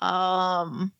um 0.00 0.92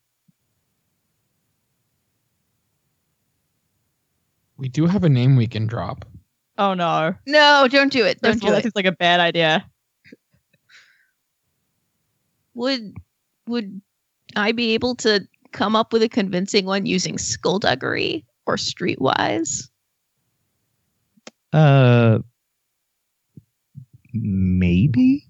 We 4.57 4.69
do 4.69 4.87
have 4.87 5.05
a 5.05 5.09
name 5.09 5.37
we 5.37 5.47
can 5.47 5.67
drop. 5.67 6.05
Oh 6.59 6.75
no. 6.75 7.15
No, 7.27 7.67
don't 7.69 7.93
do 7.93 8.05
it. 8.05 8.21
Don't 8.21 8.33
First 8.35 8.45
of 8.45 8.45
all, 8.45 8.51
do 8.51 8.53
that 8.53 8.59
it. 8.61 8.63
seems 8.63 8.77
like 8.77 8.85
a 8.87 8.93
bad 8.93 9.21
idea. 9.21 9.69
Would 12.55 12.95
would 13.47 13.81
I 14.37 14.53
be 14.53 14.75
able 14.75 14.95
to 14.97 15.27
come 15.53 15.75
up 15.77 15.93
with 15.93 16.03
a 16.03 16.09
convincing 16.09 16.67
one 16.67 16.87
using 16.87 17.19
skullduggery 17.19 18.25
or 18.47 18.57
streetwise? 18.57 19.69
Uh, 21.55 22.19
maybe. 24.13 25.25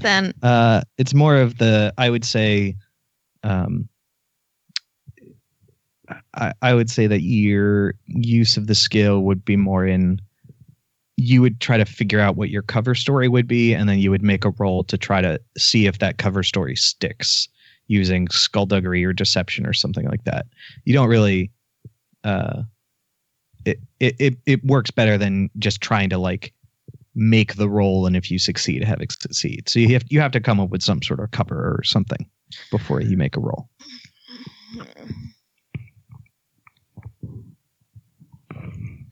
Then 0.00 0.32
Uh, 0.42 0.82
it's 0.96 1.12
more 1.12 1.36
of 1.36 1.58
the 1.58 1.92
I 1.98 2.08
would 2.08 2.24
say, 2.24 2.76
um, 3.42 3.88
I, 6.34 6.52
I 6.62 6.72
would 6.72 6.88
say 6.88 7.08
that 7.08 7.22
your 7.22 7.94
use 8.06 8.56
of 8.56 8.68
the 8.68 8.76
skill 8.76 9.22
would 9.22 9.44
be 9.44 9.56
more 9.56 9.84
in. 9.84 10.20
You 11.16 11.42
would 11.42 11.60
try 11.60 11.76
to 11.76 11.84
figure 11.84 12.20
out 12.20 12.36
what 12.36 12.48
your 12.48 12.62
cover 12.62 12.94
story 12.94 13.26
would 13.26 13.48
be, 13.48 13.74
and 13.74 13.88
then 13.88 13.98
you 13.98 14.12
would 14.12 14.22
make 14.22 14.44
a 14.44 14.50
roll 14.50 14.84
to 14.84 14.96
try 14.96 15.20
to 15.20 15.40
see 15.58 15.86
if 15.86 15.98
that 15.98 16.18
cover 16.18 16.44
story 16.44 16.76
sticks 16.76 17.48
using 17.88 18.28
skullduggery 18.28 19.04
or 19.04 19.12
deception 19.12 19.66
or 19.66 19.72
something 19.72 20.06
like 20.06 20.22
that. 20.24 20.46
You 20.84 20.94
don't 20.94 21.08
really. 21.08 21.50
Uh, 22.22 22.62
it, 23.68 23.80
it 24.00 24.16
it 24.18 24.38
it 24.46 24.64
works 24.64 24.90
better 24.90 25.18
than 25.18 25.50
just 25.58 25.80
trying 25.80 26.10
to 26.10 26.18
like 26.18 26.52
make 27.14 27.56
the 27.56 27.68
roll 27.68 28.06
and 28.06 28.16
if 28.16 28.30
you 28.30 28.38
succeed 28.38 28.84
have 28.84 29.00
it 29.00 29.10
succeed 29.10 29.68
so 29.68 29.78
you 29.78 29.92
have 29.92 30.04
you 30.08 30.20
have 30.20 30.30
to 30.30 30.40
come 30.40 30.60
up 30.60 30.70
with 30.70 30.82
some 30.82 31.02
sort 31.02 31.18
of 31.20 31.30
cover 31.32 31.56
or 31.56 31.82
something 31.82 32.28
before 32.70 33.00
you 33.00 33.16
make 33.16 33.36
a 33.36 33.40
roll 33.40 33.68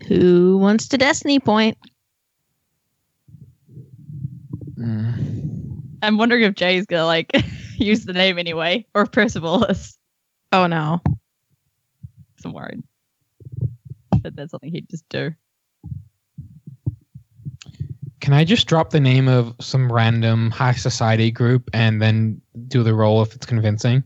who 0.07 0.57
wants 0.59 0.89
to 0.89 0.99
destiny 0.99 1.41
point? 1.41 1.77
Mm. 4.79 5.83
I'm 6.03 6.19
wondering 6.19 6.43
if 6.43 6.55
Jay's 6.55 6.87
gonna 6.87 7.07
like 7.07 7.33
use 7.77 8.05
the 8.05 8.13
name 8.13 8.39
anyway, 8.39 8.87
or 8.95 9.03
if 9.03 9.13
Percival 9.13 9.65
is. 9.65 9.99
Oh 10.53 10.67
no. 10.67 11.01
I'm 12.45 12.53
worried 12.53 12.85
that 14.27 14.37
that's 14.37 14.51
something 14.51 14.71
he'd 14.71 14.89
just 14.89 15.09
do. 15.09 15.33
Can 18.21 18.33
I 18.33 18.45
just 18.45 18.67
drop 18.67 18.91
the 18.91 19.01
name 19.01 19.29
of 19.29 19.55
some 19.61 19.91
random 19.91 20.51
high 20.51 20.73
society 20.73 21.31
group 21.31 21.71
and 21.73 22.03
then 22.03 22.41
do 22.67 22.83
the 22.83 22.95
role 22.95 23.23
if 23.23 23.35
it's 23.35 23.47
convincing? 23.47 24.03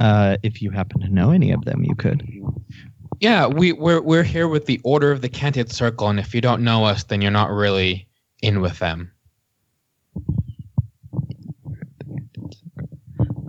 uh, 0.00 0.36
if 0.42 0.62
you 0.62 0.70
happen 0.70 1.00
to 1.00 1.08
know 1.08 1.30
any 1.30 1.50
of 1.50 1.64
them 1.64 1.84
you 1.84 1.94
could 1.94 2.22
Yeah, 3.20 3.46
we, 3.46 3.72
we're 3.72 4.00
we're 4.00 4.22
here 4.22 4.48
with 4.48 4.66
the 4.66 4.80
Order 4.84 5.10
of 5.12 5.22
the 5.22 5.28
Canted 5.28 5.72
Circle, 5.72 6.08
and 6.08 6.20
if 6.20 6.34
you 6.34 6.40
don't 6.40 6.62
know 6.62 6.84
us, 6.84 7.04
then 7.04 7.20
you're 7.20 7.30
not 7.30 7.50
really 7.50 8.08
in 8.42 8.60
with 8.60 8.78
them. 8.78 9.12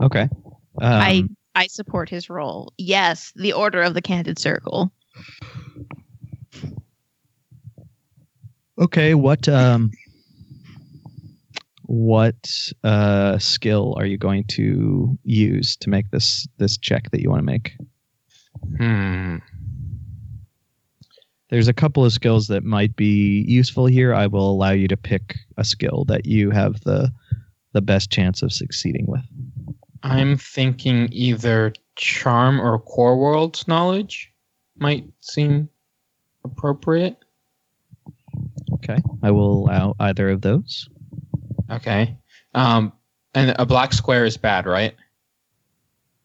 okay 0.02 0.30
um, 0.82 1.02
I 1.02 1.24
I 1.56 1.68
support 1.68 2.10
his 2.10 2.30
role. 2.30 2.74
Yes, 2.78 3.34
the 3.36 3.54
Order 3.54 3.82
of 3.82 3.94
the 3.94 4.02
Candid 4.02 4.40
Circle. 4.40 4.92
Okay 8.80 9.14
what 9.14 9.48
um 9.50 9.92
what 11.86 12.72
uh 12.84 13.38
skill 13.38 13.96
are 13.98 14.06
you 14.06 14.18
going 14.18 14.44
to 14.46 15.18
use 15.24 15.76
to 15.76 15.90
make 15.90 16.10
this 16.12 16.48
this 16.58 16.78
check 16.78 17.10
that 17.12 17.22
you 17.22 17.30
want 17.30 17.40
to 17.40 17.46
make 17.46 17.74
Hmm. 18.78 19.38
there's 21.50 21.68
a 21.70 21.74
couple 21.74 22.04
of 22.04 22.12
skills 22.12 22.48
that 22.48 22.64
might 22.64 22.96
be 22.96 23.46
useful 23.48 23.86
here 23.86 24.14
i 24.14 24.28
will 24.28 24.50
allow 24.50 24.72
you 24.72 24.88
to 24.88 24.98
pick 24.98 25.36
a 25.58 25.64
skill 25.64 26.04
that 26.06 26.26
you 26.26 26.50
have 26.52 26.80
the 26.82 27.12
the 27.74 27.82
best 27.82 28.12
chance 28.12 28.42
of 28.42 28.52
succeeding 28.52 29.06
with 29.08 29.22
I'm 30.04 30.38
thinking 30.38 31.10
either 31.12 31.74
charm 31.96 32.62
or 32.62 32.80
core 32.80 33.18
worlds 33.18 33.68
knowledge 33.68 34.32
might 34.78 35.06
seem 35.20 35.70
appropriate. 36.46 37.18
Okay. 38.84 39.02
I 39.24 39.32
will 39.32 39.66
allow 39.66 39.96
either 40.00 40.30
of 40.30 40.42
those. 40.42 40.88
Okay. 41.70 42.18
Um, 42.54 42.94
and 43.34 43.56
a 43.60 43.66
black 43.66 43.94
square 43.94 44.26
is 44.26 44.38
bad, 44.38 44.66
right? 44.66 44.96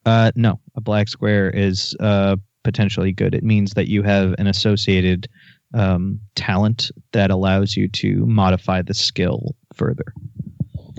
Uh, 0.07 0.33
no, 0.35 0.61
a 0.75 0.81
black 0.81 1.09
square 1.09 1.51
is 1.51 1.95
uh, 2.01 2.37
potentially 2.63 3.13
good. 3.13 3.35
It 3.35 3.45
means 3.45 3.75
that 3.75 3.89
you 3.89 4.03
have 4.03 4.35
an 4.39 4.47
associated 4.47 5.29
um, 5.73 6.21
talent 6.35 6.91
that 7.13 7.31
allows 7.31 7.77
you 7.77 7.89
to 7.89 8.25
modify 8.27 8.83
the 8.83 8.95
skill 8.95 9.55
further. 9.75 10.13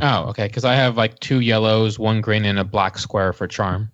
Oh, 0.02 0.26
okay. 0.26 0.48
Because 0.48 0.66
I 0.66 0.76
have 0.76 0.98
like 0.98 1.20
two 1.20 1.40
yellows, 1.40 1.98
one 1.98 2.22
green, 2.22 2.46
and 2.46 2.60
a 2.60 2.64
black 2.64 2.98
square 2.98 3.32
for 3.32 3.48
charm. 3.48 3.90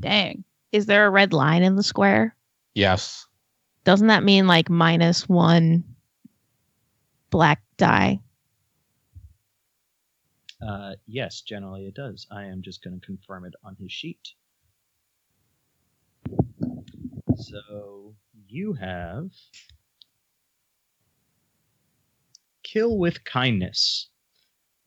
Dang. 0.00 0.44
Is 0.72 0.86
there 0.86 1.06
a 1.06 1.10
red 1.10 1.32
line 1.32 1.62
in 1.62 1.76
the 1.76 1.82
square? 1.82 2.34
Yes. 2.74 3.26
Doesn't 3.84 4.06
that 4.08 4.24
mean 4.24 4.46
like 4.46 4.70
minus 4.70 5.28
one 5.28 5.84
black 7.30 7.62
die? 7.76 8.20
Uh, 10.66 10.94
yes, 11.06 11.42
generally 11.42 11.86
it 11.86 11.94
does. 11.94 12.26
I 12.30 12.44
am 12.44 12.62
just 12.62 12.82
going 12.82 12.98
to 12.98 13.06
confirm 13.06 13.44
it 13.44 13.52
on 13.62 13.76
his 13.78 13.92
sheet. 13.92 14.32
So 17.36 18.14
you 18.48 18.72
have 18.74 19.30
kill 22.62 22.98
with 22.98 23.24
kindness, 23.24 24.08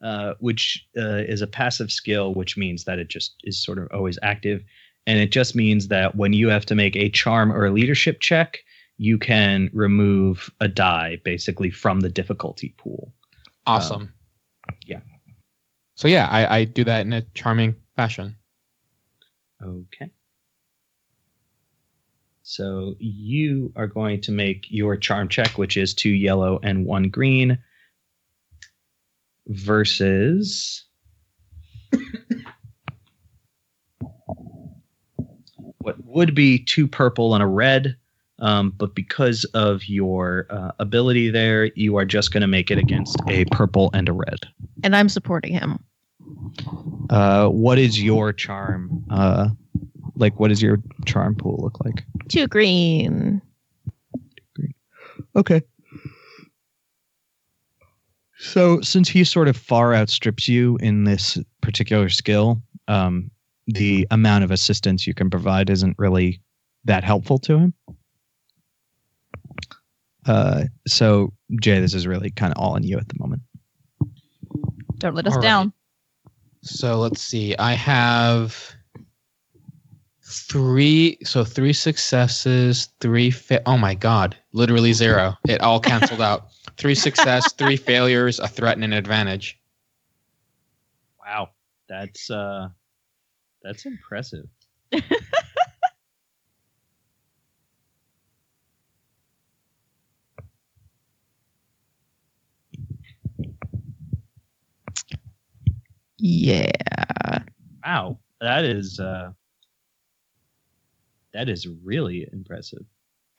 uh, 0.03 0.33
which 0.39 0.87
uh, 0.97 1.23
is 1.27 1.41
a 1.41 1.47
passive 1.47 1.91
skill, 1.91 2.33
which 2.33 2.57
means 2.57 2.85
that 2.85 2.97
it 2.97 3.09
just 3.09 3.35
is 3.43 3.63
sort 3.63 3.77
of 3.77 3.87
always 3.93 4.17
active, 4.23 4.63
and 5.05 5.19
it 5.19 5.31
just 5.31 5.55
means 5.55 5.87
that 5.89 6.15
when 6.15 6.33
you 6.33 6.49
have 6.49 6.65
to 6.65 6.75
make 6.75 6.95
a 6.95 7.09
charm 7.09 7.51
or 7.51 7.65
a 7.65 7.71
leadership 7.71 8.19
check, 8.19 8.59
you 8.97 9.17
can 9.17 9.69
remove 9.73 10.51
a 10.59 10.67
die 10.67 11.21
basically 11.23 11.69
from 11.69 11.99
the 11.99 12.09
difficulty 12.09 12.73
pool. 12.77 13.13
Awesome. 13.65 14.01
Um, 14.01 14.13
yeah. 14.85 14.99
So 15.95 16.07
yeah, 16.07 16.27
I, 16.29 16.59
I 16.59 16.63
do 16.65 16.83
that 16.83 17.05
in 17.05 17.13
a 17.13 17.21
charming 17.33 17.75
fashion. 17.95 18.35
Okay. 19.63 20.11
So 22.43 22.95
you 22.99 23.73
are 23.75 23.87
going 23.87 24.21
to 24.21 24.31
make 24.31 24.67
your 24.69 24.95
charm 24.95 25.27
check, 25.27 25.57
which 25.57 25.75
is 25.75 25.93
two 25.93 26.09
yellow 26.09 26.59
and 26.63 26.85
one 26.85 27.09
green, 27.09 27.57
versus. 29.47 30.85
what 35.79 36.03
would 36.03 36.33
be 36.35 36.63
two 36.63 36.87
purple 36.87 37.33
and 37.33 37.43
a 37.43 37.47
red. 37.47 37.97
Um, 38.39 38.73
but 38.77 38.93
because 38.93 39.45
of 39.53 39.87
your 39.87 40.45
uh, 40.49 40.71
ability 40.79 41.31
there, 41.31 41.65
you 41.75 41.97
are 41.97 42.05
just 42.05 42.31
going 42.31 42.41
to 42.41 42.47
make 42.47 42.69
it 42.69 42.77
against 42.77 43.17
a 43.27 43.45
purple 43.45 43.89
and 43.93 44.07
a 44.07 44.13
red. 44.13 44.39
And 44.83 44.95
I'm 44.95 45.09
supporting 45.09 45.53
him. 45.53 45.83
Uh, 47.09 47.47
what 47.47 47.79
is 47.79 48.01
your 48.01 48.31
charm? 48.33 49.03
Uh, 49.09 49.49
like, 50.15 50.39
what 50.39 50.49
does 50.49 50.61
your 50.61 50.77
charm 51.05 51.35
pool 51.35 51.59
look 51.61 51.83
like? 51.83 52.03
Two 52.27 52.47
green. 52.47 53.41
Okay. 55.35 55.61
So, 58.39 58.81
since 58.81 59.09
he 59.09 59.23
sort 59.23 59.47
of 59.47 59.57
far 59.57 59.95
outstrips 59.95 60.47
you 60.47 60.77
in 60.77 61.05
this 61.05 61.37
particular 61.61 62.09
skill, 62.09 62.61
um, 62.87 63.31
the 63.65 64.07
amount 64.11 64.43
of 64.43 64.51
assistance 64.51 65.07
you 65.07 65.13
can 65.13 65.29
provide 65.29 65.69
isn't 65.69 65.97
really 65.97 66.41
that 66.85 67.03
helpful 67.03 67.39
to 67.39 67.57
him. 67.57 67.73
Uh, 70.27 70.65
so, 70.87 71.33
Jay, 71.61 71.79
this 71.79 71.93
is 71.93 72.05
really 72.05 72.29
kind 72.29 72.53
of 72.53 72.61
all 72.61 72.75
on 72.75 72.83
you 72.83 72.97
at 72.97 73.07
the 73.07 73.15
moment. 73.17 73.41
Don't 74.97 75.15
let 75.15 75.25
us 75.25 75.33
All 75.33 75.39
right. 75.39 75.43
down. 75.43 75.73
So 76.63 76.97
let's 76.97 77.21
see. 77.21 77.55
I 77.57 77.73
have 77.73 78.75
three. 80.23 81.17
So 81.23 81.43
three 81.43 81.73
successes, 81.73 82.89
three. 82.99 83.31
Fa- 83.31 83.61
oh 83.65 83.77
my 83.77 83.95
god! 83.95 84.35
Literally 84.51 84.93
zero. 84.93 85.35
It 85.47 85.61
all 85.61 85.79
canceled 85.79 86.21
out. 86.21 86.47
Three 86.77 86.93
success, 86.93 87.53
three 87.53 87.75
failures, 87.75 88.39
a 88.39 88.47
threat, 88.47 88.75
and 88.75 88.83
an 88.83 88.93
advantage. 88.93 89.59
Wow, 91.19 91.49
that's 91.89 92.29
uh, 92.29 92.69
that's 93.63 93.87
impressive. 93.87 94.45
Yeah. 106.17 106.71
Wow, 107.85 108.19
that 108.41 108.65
is 108.65 108.99
uh, 108.99 109.31
that 111.33 111.49
is 111.49 111.67
really 111.83 112.27
impressive. 112.31 112.85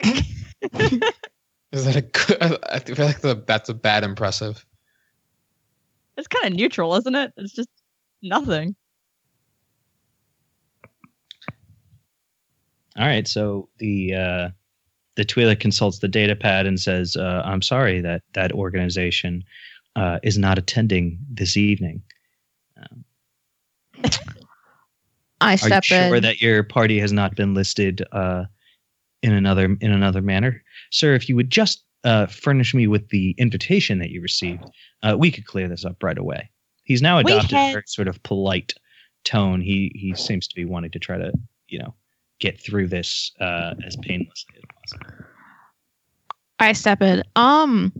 Is 1.70 1.84
that 1.84 1.96
a 1.96 2.00
good? 2.00 2.58
I 2.70 2.78
feel 2.78 3.04
like 3.04 3.20
the, 3.20 3.42
that's 3.46 3.68
a 3.68 3.74
bad 3.74 4.02
impressive. 4.02 4.64
It's 6.16 6.28
kind 6.28 6.46
of 6.46 6.58
neutral, 6.58 6.94
isn't 6.94 7.14
it? 7.14 7.32
It's 7.36 7.52
just 7.52 7.68
nothing. 8.22 8.74
All 12.96 13.06
right, 13.06 13.28
so 13.28 13.68
the 13.78 14.14
uh, 14.14 14.48
the 15.16 15.24
Twi'lek 15.24 15.60
consults 15.60 15.98
the 15.98 16.08
data 16.08 16.34
pad 16.34 16.66
and 16.66 16.80
says, 16.80 17.16
uh, 17.16 17.42
"I'm 17.44 17.62
sorry 17.62 18.00
that 18.00 18.22
that 18.32 18.52
organization 18.52 19.44
uh, 19.94 20.18
is 20.22 20.38
not 20.38 20.58
attending 20.58 21.18
this 21.30 21.56
evening. 21.56 22.02
I 25.40 25.50
are 25.50 25.52
you 25.52 25.58
step 25.58 25.84
sure 25.84 26.20
that 26.20 26.40
your 26.40 26.62
party 26.62 26.98
has 26.98 27.12
not 27.12 27.36
been 27.36 27.54
listed 27.54 28.02
uh, 28.12 28.44
in 29.22 29.32
another 29.32 29.76
in 29.80 29.92
another 29.92 30.22
manner, 30.22 30.62
sir? 30.90 31.14
If 31.14 31.28
you 31.28 31.36
would 31.36 31.50
just 31.50 31.84
uh, 32.04 32.26
furnish 32.26 32.74
me 32.74 32.86
with 32.86 33.08
the 33.10 33.34
invitation 33.38 33.98
that 34.00 34.10
you 34.10 34.20
received, 34.20 34.64
uh, 35.02 35.16
we 35.18 35.30
could 35.30 35.46
clear 35.46 35.68
this 35.68 35.84
up 35.84 36.02
right 36.02 36.18
away." 36.18 36.50
He's 36.84 37.02
now 37.02 37.18
adopted 37.18 37.52
a 37.52 37.56
had- 37.56 37.72
very 37.72 37.84
sort 37.86 38.08
of 38.08 38.22
polite 38.22 38.74
tone. 39.24 39.60
He 39.60 39.92
he 39.94 40.14
seems 40.14 40.48
to 40.48 40.54
be 40.56 40.64
wanting 40.64 40.90
to 40.90 40.98
try 40.98 41.18
to 41.18 41.32
you 41.68 41.78
know 41.78 41.94
get 42.40 42.60
through 42.60 42.88
this 42.88 43.30
uh, 43.40 43.74
as 43.86 43.96
painlessly 43.96 44.56
as 44.56 44.64
possible. 44.98 45.24
I 46.58 46.72
step 46.72 47.02
in. 47.02 47.22
Um, 47.36 47.92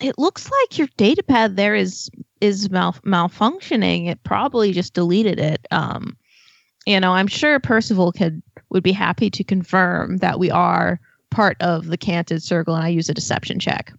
it 0.00 0.18
looks 0.18 0.50
like 0.50 0.78
your 0.78 0.88
data 0.96 1.22
pad 1.22 1.56
there 1.56 1.74
is 1.74 2.10
is 2.42 2.68
mal- 2.70 2.96
malfunctioning. 3.06 4.08
It 4.08 4.22
probably 4.24 4.72
just 4.72 4.94
deleted 4.94 5.38
it. 5.38 5.66
Um, 5.70 6.16
you 6.84 6.98
know, 6.98 7.12
I'm 7.12 7.28
sure 7.28 7.60
Percival 7.60 8.10
could 8.12 8.42
would 8.70 8.82
be 8.82 8.92
happy 8.92 9.30
to 9.30 9.44
confirm 9.44 10.16
that 10.18 10.38
we 10.38 10.50
are 10.50 10.98
part 11.30 11.56
of 11.60 11.86
the 11.86 11.96
canted 11.96 12.42
circle, 12.42 12.74
and 12.74 12.84
I 12.84 12.88
use 12.88 13.08
a 13.08 13.14
deception 13.14 13.60
check. 13.60 13.92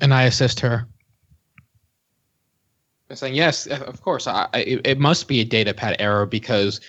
And 0.00 0.14
I 0.14 0.22
assist 0.24 0.60
her. 0.60 0.86
I'm 3.10 3.16
saying, 3.16 3.34
yes, 3.34 3.66
of 3.66 4.00
course. 4.00 4.26
I, 4.26 4.48
it 4.54 4.86
it 4.86 4.98
must 4.98 5.28
be 5.28 5.40
a 5.40 5.44
data 5.44 5.74
pad 5.74 5.96
error 5.98 6.24
because 6.24 6.80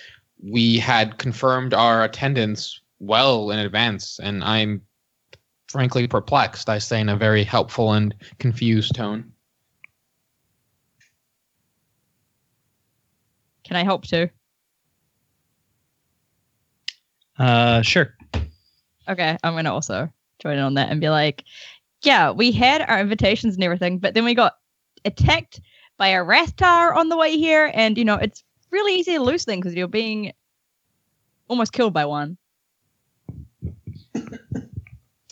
we 0.42 0.78
had 0.78 1.18
confirmed 1.18 1.74
our 1.74 2.02
attendance 2.02 2.80
well 2.98 3.50
in 3.50 3.58
advance, 3.58 4.18
and 4.22 4.42
I'm 4.42 4.80
frankly 5.68 6.06
perplexed. 6.06 6.68
I 6.68 6.78
say 6.78 7.00
in 7.00 7.08
a 7.08 7.16
very 7.16 7.44
helpful 7.44 7.92
and 7.92 8.14
confused 8.38 8.94
tone. 8.94 9.32
Can 13.64 13.76
I 13.76 13.84
help 13.84 14.06
too? 14.06 14.28
Uh, 17.38 17.82
sure. 17.82 18.14
Okay, 19.08 19.36
I'm 19.42 19.54
gonna 19.54 19.72
also 19.72 20.08
join 20.38 20.58
in 20.58 20.64
on 20.64 20.74
that 20.74 20.90
and 20.90 21.00
be 21.00 21.08
like, 21.08 21.44
yeah, 22.02 22.30
we 22.30 22.52
had 22.52 22.82
our 22.82 23.00
invitations 23.00 23.54
and 23.54 23.64
everything, 23.64 23.98
but 23.98 24.14
then 24.14 24.24
we 24.24 24.34
got 24.34 24.54
attacked 25.04 25.60
by 25.98 26.08
a 26.08 26.24
Rathtar 26.24 26.94
on 26.94 27.08
the 27.08 27.16
way 27.16 27.36
here, 27.36 27.70
and 27.74 27.98
you 27.98 28.04
know 28.04 28.16
it's 28.16 28.44
really 28.70 28.94
easy 28.94 29.14
to 29.14 29.22
lose 29.22 29.44
things 29.44 29.64
because 29.64 29.74
you're 29.74 29.88
being 29.88 30.32
almost 31.48 31.72
killed 31.72 31.92
by 31.92 32.04
one. 32.04 32.36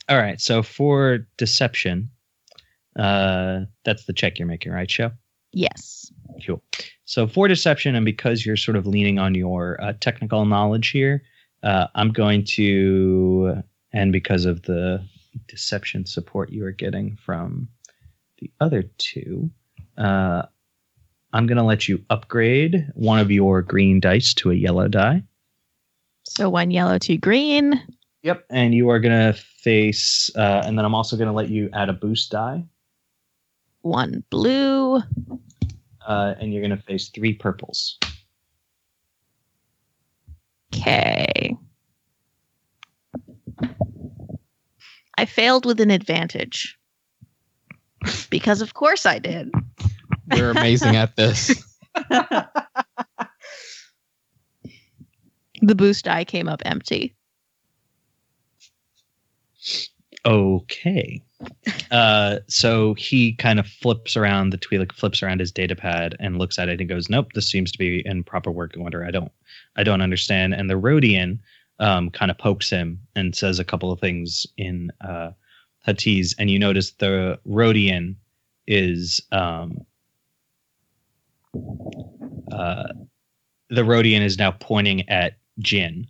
All 0.08 0.18
right. 0.18 0.40
So 0.40 0.62
for 0.62 1.26
deception, 1.36 2.10
uh, 2.98 3.60
that's 3.84 4.04
the 4.04 4.12
check 4.12 4.38
you're 4.38 4.48
making, 4.48 4.72
right, 4.72 4.90
Show? 4.90 5.10
Yes. 5.52 6.12
Cool. 6.44 6.62
So 7.04 7.26
for 7.26 7.48
deception, 7.48 7.94
and 7.94 8.04
because 8.04 8.44
you're 8.44 8.56
sort 8.56 8.76
of 8.76 8.86
leaning 8.86 9.18
on 9.18 9.34
your 9.34 9.80
uh, 9.82 9.92
technical 10.00 10.44
knowledge 10.44 10.88
here, 10.88 11.22
uh, 11.62 11.86
I'm 11.94 12.12
going 12.12 12.44
to, 12.44 13.62
and 13.92 14.12
because 14.12 14.44
of 14.44 14.62
the 14.62 15.04
deception 15.48 16.06
support 16.06 16.50
you 16.50 16.64
are 16.66 16.72
getting 16.72 17.16
from 17.16 17.68
the 18.38 18.50
other 18.60 18.82
two, 18.98 19.50
uh, 19.96 20.42
I'm 21.32 21.46
going 21.46 21.58
to 21.58 21.64
let 21.64 21.88
you 21.88 22.04
upgrade 22.10 22.86
one 22.94 23.18
of 23.18 23.30
your 23.30 23.62
green 23.62 24.00
dice 24.00 24.34
to 24.34 24.50
a 24.50 24.54
yellow 24.54 24.88
die. 24.88 25.22
So 26.24 26.48
one 26.48 26.70
yellow, 26.70 26.98
two 26.98 27.18
green. 27.18 27.80
Yep. 28.24 28.46
And 28.48 28.74
you 28.74 28.88
are 28.88 28.98
going 28.98 29.32
to 29.32 29.38
face, 29.38 30.30
uh, 30.34 30.62
and 30.64 30.78
then 30.78 30.84
I'm 30.86 30.94
also 30.94 31.14
going 31.16 31.28
to 31.28 31.32
let 31.34 31.50
you 31.50 31.68
add 31.74 31.90
a 31.90 31.92
boost 31.92 32.30
die, 32.30 32.64
One 33.82 34.24
blue. 34.30 34.96
uh, 36.06 36.34
and 36.40 36.52
you're 36.52 36.62
going 36.62 36.76
to 36.76 36.82
face 36.82 37.10
three 37.10 37.34
purples. 37.34 37.98
Okay. 40.74 41.54
I 45.18 45.26
failed 45.26 45.66
with 45.66 45.78
an 45.80 45.90
advantage. 45.90 46.78
Because 48.30 48.62
of 48.62 48.72
course 48.74 49.04
I 49.06 49.18
did. 49.18 49.50
You're 50.34 50.50
amazing 50.50 50.96
at 50.96 51.14
this. 51.16 51.62
The 55.62 55.74
boost 55.74 56.04
die 56.04 56.24
came 56.24 56.48
up 56.48 56.60
empty. 56.66 57.14
Okay. 60.26 61.20
Uh, 61.90 62.38
so 62.48 62.94
he 62.94 63.34
kind 63.34 63.58
of 63.58 63.66
flips 63.66 64.16
around 64.16 64.50
the 64.50 64.58
Twi'lek 64.58 64.92
flips 64.92 65.22
around 65.22 65.40
his 65.40 65.52
data 65.52 65.76
pad 65.76 66.16
and 66.18 66.38
looks 66.38 66.58
at 66.58 66.68
it 66.68 66.80
and 66.80 66.88
goes, 66.88 67.10
"Nope, 67.10 67.32
this 67.34 67.48
seems 67.50 67.70
to 67.72 67.78
be 67.78 68.02
in 68.06 68.24
proper 68.24 68.50
working 68.50 68.82
order. 68.82 69.04
I 69.04 69.10
don't, 69.10 69.30
I 69.76 69.82
don't 69.82 70.00
understand." 70.00 70.54
And 70.54 70.70
the 70.70 70.74
Rodian 70.74 71.38
um, 71.78 72.10
kind 72.10 72.30
of 72.30 72.38
pokes 72.38 72.70
him 72.70 73.00
and 73.14 73.36
says 73.36 73.58
a 73.58 73.64
couple 73.64 73.92
of 73.92 74.00
things 74.00 74.46
in 74.56 74.90
uh, 75.02 75.32
Huttese, 75.86 76.34
and 76.38 76.50
you 76.50 76.58
notice 76.58 76.92
the 76.92 77.38
Rodian 77.46 78.14
is 78.66 79.20
um, 79.32 79.84
uh, 82.50 82.88
the 83.68 83.82
Rodian 83.82 84.22
is 84.22 84.38
now 84.38 84.52
pointing 84.52 85.06
at 85.10 85.36
Jin, 85.58 86.06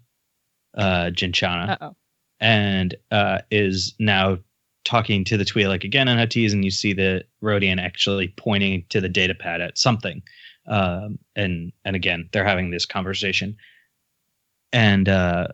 uh, 0.74 1.10
Jinchana 1.12 1.70
Uh 1.70 1.76
oh. 1.80 1.96
And 2.44 2.94
uh, 3.10 3.38
is 3.50 3.94
now 3.98 4.36
talking 4.84 5.24
to 5.24 5.38
the 5.38 5.46
Twi'lek 5.46 5.82
again 5.82 6.08
on 6.08 6.18
Huttese, 6.18 6.52
and 6.52 6.62
you 6.62 6.70
see 6.70 6.92
the 6.92 7.24
Rodian 7.42 7.80
actually 7.80 8.28
pointing 8.36 8.84
to 8.90 9.00
the 9.00 9.08
data 9.08 9.34
pad 9.34 9.62
at 9.62 9.78
something. 9.78 10.22
Um, 10.66 11.18
and 11.34 11.72
and 11.86 11.96
again, 11.96 12.28
they're 12.32 12.44
having 12.44 12.70
this 12.70 12.84
conversation, 12.84 13.56
and 14.74 15.08
uh, 15.08 15.48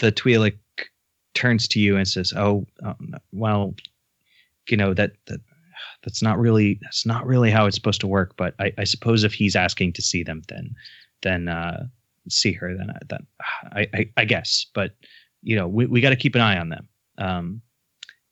the 0.00 0.12
Twi'lek 0.12 0.58
turns 1.32 1.66
to 1.68 1.80
you 1.80 1.96
and 1.96 2.06
says, 2.06 2.34
"Oh, 2.36 2.66
um, 2.84 3.14
well, 3.32 3.74
you 4.68 4.76
know 4.76 4.94
that 4.94 5.12
that." 5.26 5.40
That's 6.02 6.22
not 6.22 6.38
really 6.38 6.78
that's 6.82 7.04
not 7.04 7.26
really 7.26 7.50
how 7.50 7.66
it's 7.66 7.76
supposed 7.76 8.00
to 8.00 8.06
work. 8.06 8.34
But 8.36 8.54
I, 8.58 8.72
I 8.78 8.84
suppose 8.84 9.24
if 9.24 9.34
he's 9.34 9.56
asking 9.56 9.92
to 9.94 10.02
see 10.02 10.22
them, 10.22 10.42
then 10.48 10.74
then 11.22 11.48
uh, 11.48 11.86
see 12.28 12.52
her. 12.52 12.74
Then 12.76 12.90
then 13.08 13.26
I, 13.72 13.86
I, 13.94 14.10
I 14.16 14.24
guess. 14.24 14.66
But 14.74 14.92
you 15.42 15.56
know, 15.56 15.68
we, 15.68 15.86
we 15.86 16.00
got 16.00 16.10
to 16.10 16.16
keep 16.16 16.34
an 16.34 16.40
eye 16.40 16.58
on 16.58 16.68
them. 16.68 16.88
Um, 17.18 17.62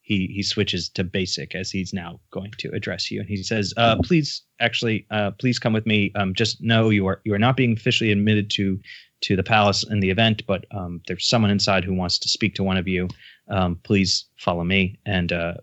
he 0.08 0.26
he 0.34 0.42
switches 0.42 0.88
to 0.88 1.04
basic 1.04 1.54
as 1.54 1.70
he's 1.70 1.92
now 1.92 2.18
going 2.30 2.50
to 2.58 2.70
address 2.70 3.10
you, 3.10 3.20
and 3.20 3.28
he 3.28 3.36
says, 3.42 3.74
uh, 3.76 3.96
"Please, 4.02 4.42
actually, 4.58 5.06
uh, 5.10 5.32
please 5.32 5.58
come 5.58 5.74
with 5.74 5.84
me. 5.84 6.10
Um, 6.14 6.32
just 6.34 6.62
know 6.62 6.88
you 6.88 7.06
are 7.06 7.20
you 7.24 7.34
are 7.34 7.38
not 7.38 7.58
being 7.58 7.74
officially 7.74 8.10
admitted 8.10 8.48
to 8.52 8.80
to 9.20 9.36
the 9.36 9.42
palace 9.42 9.84
in 9.90 10.00
the 10.00 10.08
event, 10.08 10.42
but 10.46 10.64
um, 10.70 11.02
there's 11.06 11.28
someone 11.28 11.50
inside 11.50 11.84
who 11.84 11.92
wants 11.92 12.18
to 12.20 12.28
speak 12.28 12.54
to 12.54 12.64
one 12.64 12.78
of 12.78 12.88
you. 12.88 13.08
Um, 13.48 13.78
please 13.82 14.24
follow 14.38 14.64
me, 14.64 14.98
and 15.04 15.30
uh, 15.30 15.54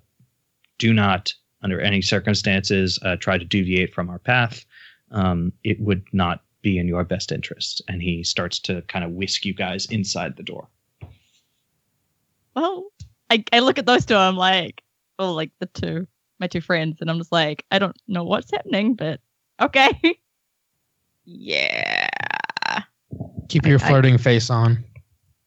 do 0.77 0.93
not, 0.93 1.34
under 1.63 1.81
any 1.81 2.03
circumstances, 2.03 2.99
uh, 3.01 3.15
try 3.15 3.39
to 3.39 3.45
deviate 3.45 3.95
from 3.95 4.09
our 4.11 4.19
path. 4.19 4.63
Um, 5.09 5.53
it 5.63 5.80
would 5.80 6.03
not 6.13 6.43
be 6.61 6.77
in 6.77 6.88
your 6.88 7.03
best 7.03 7.31
interest." 7.31 7.81
And 7.88 7.99
he 7.99 8.23
starts 8.23 8.59
to 8.59 8.84
kind 8.84 9.03
of 9.03 9.11
whisk 9.11 9.43
you 9.43 9.55
guys 9.55 9.88
inside 9.88 10.38
the 10.38 10.43
door. 10.43 10.69
Well, 12.56 12.86
I, 13.30 13.44
I 13.52 13.60
look 13.60 13.77
at 13.77 13.86
those 13.86 14.06
two. 14.06 14.15
I'm 14.15 14.38
like, 14.38 14.82
oh, 15.19 15.34
like 15.34 15.52
the 15.60 15.65
two, 15.68 16.07
my 16.40 16.48
two 16.48 16.61
friends, 16.61 16.98
and 17.02 17.10
I'm 17.10 17.18
just 17.18 17.32
like, 17.32 17.65
I 17.72 17.80
don't 17.80 17.95
know 18.07 18.23
what's 18.23 18.52
happening, 18.52 18.95
but 18.95 19.19
okay. 19.61 19.91
Yeah. 21.27 22.07
Keep 23.49 23.65
your 23.65 23.80
I- 23.80 23.88
flirting 23.88 24.19
face 24.19 24.52
on. 24.52 24.84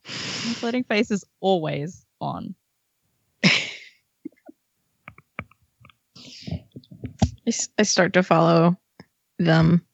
My 0.05 0.55
floating 0.55 0.85
face 0.85 1.11
is 1.11 1.25
always 1.41 2.05
on. 2.21 2.55
I 7.79 7.83
start 7.83 8.13
to 8.15 8.23
follow 8.23 8.77
them. 9.39 9.85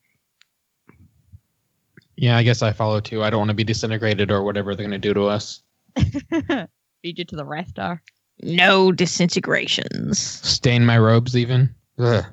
Yeah, 2.17 2.37
I 2.37 2.43
guess 2.43 2.63
I 2.63 2.73
follow 2.73 3.01
too. 3.01 3.23
I 3.23 3.31
don't 3.31 3.41
want 3.41 3.51
to 3.51 3.55
be 3.55 3.65
disintegrated 3.65 4.31
or 4.31 4.43
whatever 4.43 4.75
they're 4.75 4.87
going 4.87 5.01
to 5.01 5.09
do 5.09 5.15
to 5.15 5.25
us. 5.27 5.63
Feed 7.05 7.19
you 7.19 7.25
to 7.27 7.37
the 7.37 7.45
Rathtar. 7.45 8.01
No 8.41 8.91
disintegrations. 8.91 10.19
Stain 10.19 10.87
my 10.87 10.97
robes, 10.97 11.37
even. 11.37 11.69
Ugh. 11.99 12.25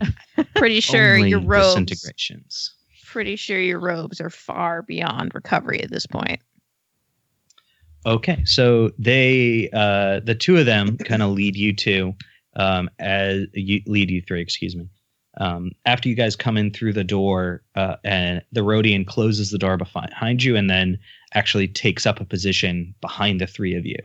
Pretty 0.56 0.80
sure 0.80 1.16
Only 1.16 1.28
your 1.28 1.40
robes. 1.40 1.74
disintegrations. 1.74 2.74
Pretty 3.04 3.36
sure 3.36 3.60
your 3.60 3.80
robes 3.80 4.22
are 4.22 4.30
far 4.30 4.80
beyond 4.80 5.34
recovery 5.34 5.82
at 5.82 5.90
this 5.90 6.06
point. 6.06 6.40
Okay, 8.06 8.42
so 8.46 8.92
they, 8.98 9.68
uh, 9.74 10.20
the 10.20 10.34
two 10.34 10.56
of 10.56 10.64
them, 10.64 10.96
kind 11.04 11.22
of 11.22 11.32
lead 11.32 11.54
you 11.54 11.74
to, 11.74 12.14
um, 12.56 12.88
as 13.00 13.42
you 13.52 13.82
lead 13.84 14.10
you 14.10 14.22
three, 14.22 14.40
excuse 14.40 14.74
me. 14.74 14.88
Um, 15.36 15.72
after 15.84 16.08
you 16.08 16.14
guys 16.14 16.34
come 16.34 16.56
in 16.56 16.70
through 16.70 16.94
the 16.94 17.04
door, 17.04 17.62
uh, 17.74 17.96
and 18.04 18.40
the 18.52 18.62
Rodian 18.62 19.06
closes 19.06 19.50
the 19.50 19.58
door 19.58 19.76
behind 19.76 20.42
you, 20.42 20.56
and 20.56 20.70
then 20.70 20.98
actually 21.34 21.68
takes 21.68 22.06
up 22.06 22.20
a 22.20 22.24
position 22.24 22.94
behind 23.02 23.38
the 23.38 23.46
three 23.46 23.74
of 23.74 23.84
you. 23.84 23.98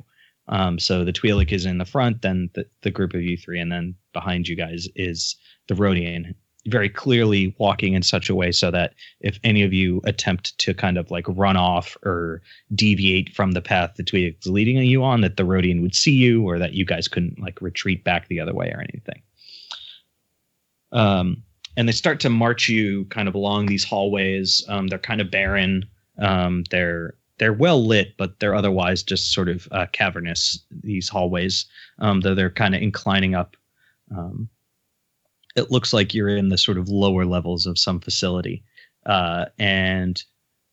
Um, 0.50 0.80
so 0.80 1.06
the 1.06 1.14
Twi'lek 1.14 1.52
is 1.52 1.66
in 1.66 1.78
the 1.78 1.86
front, 1.86 2.24
then 2.24 2.50
the, 2.56 2.66
the 2.82 2.92
group 2.92 3.14
of 3.14 3.22
you 3.22 3.38
three, 3.38 3.60
and 3.60 3.72
then 3.72 3.96
behind 4.14 4.48
you 4.48 4.56
guys 4.56 4.88
is 4.96 5.36
the 5.68 5.76
Rodian, 5.76 6.34
very 6.68 6.90
clearly 6.90 7.56
walking 7.60 7.94
in 7.94 8.02
such 8.02 8.30
a 8.30 8.36
way 8.36 8.52
so 8.52 8.72
that 8.72 8.94
if 9.22 9.40
any 9.44 9.64
of 9.64 9.74
you 9.74 10.02
attempt 10.04 10.58
to 10.58 10.74
kind 10.74 10.98
of 10.98 11.10
like 11.12 11.26
run 11.28 11.56
off 11.56 11.96
or 12.04 12.42
deviate 12.74 13.34
from 13.34 13.52
the 13.52 13.62
path 13.62 13.94
the 13.96 14.04
Twi'lek 14.04 14.40
is 14.40 14.48
leading 14.48 14.78
you 14.78 15.04
on, 15.04 15.22
that 15.22 15.38
the 15.38 15.44
Rodian 15.44 15.82
would 15.82 15.96
see 15.96 16.14
you, 16.14 16.44
or 16.44 16.58
that 16.58 16.74
you 16.74 16.84
guys 16.84 17.08
couldn't 17.08 17.40
like 17.40 17.62
retreat 17.62 18.04
back 18.04 18.28
the 18.28 18.40
other 18.40 18.54
way 18.54 18.72
or 18.74 18.82
anything. 18.82 19.22
Um, 20.92 21.44
and 21.78 21.88
they 21.88 21.94
start 21.94 22.20
to 22.22 22.30
march 22.30 22.68
you 22.68 23.06
kind 23.06 23.28
of 23.28 23.36
along 23.36 23.68
these 23.68 23.84
hallways. 23.84 24.66
Um, 24.68 24.88
they're 24.88 24.98
kind 24.98 25.22
of 25.22 25.30
barren. 25.30 25.86
Um, 26.18 26.64
they're 26.72 27.14
they're 27.40 27.54
well 27.54 27.84
lit, 27.86 28.16
but 28.18 28.40
they're 28.40 28.56
otherwise 28.56 29.02
just 29.02 29.34
sort 29.34 29.50
of 29.50 29.68
uh, 29.72 29.88
cavernous. 29.92 30.64
These 30.84 31.10
hallways, 31.10 31.66
um, 32.00 32.22
though 32.22 32.36
they're 32.36 32.50
kind 32.50 32.76
of 32.76 32.82
inclining 32.82 33.34
up. 33.34 33.56
Um, 34.16 34.50
it 35.56 35.72
looks 35.72 35.94
like 35.94 36.14
you're 36.14 36.30
in 36.30 36.50
the 36.50 36.58
sort 36.58 36.78
of 36.78 36.90
lower 36.90 37.26
levels 37.26 37.66
of 37.66 37.80
some 37.80 38.00
facility, 38.00 38.64
uh, 39.06 39.46
and 39.58 40.24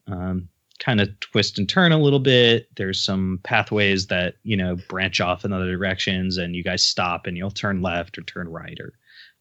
um, 0.07 0.49
kind 0.79 1.01
of 1.01 1.19
twist 1.21 1.59
and 1.59 1.69
turn 1.69 1.93
a 1.93 1.99
little 1.99 2.21
bit. 2.21 2.69
There's 2.77 3.03
some 3.03 3.41
pathways 3.43 4.09
that 4.09 4.35
you 4.43 4.57
know 4.57 4.77
branch 4.89 5.21
off 5.21 5.45
in 5.45 5.53
other 5.53 5.71
directions, 5.71 6.37
and 6.37 6.55
you 6.55 6.63
guys 6.63 6.85
stop 6.85 7.27
and 7.27 7.37
you'll 7.37 7.51
turn 7.51 7.81
left 7.81 8.19
or 8.19 8.23
turn 8.23 8.49
right 8.49 8.79
or 8.81 8.93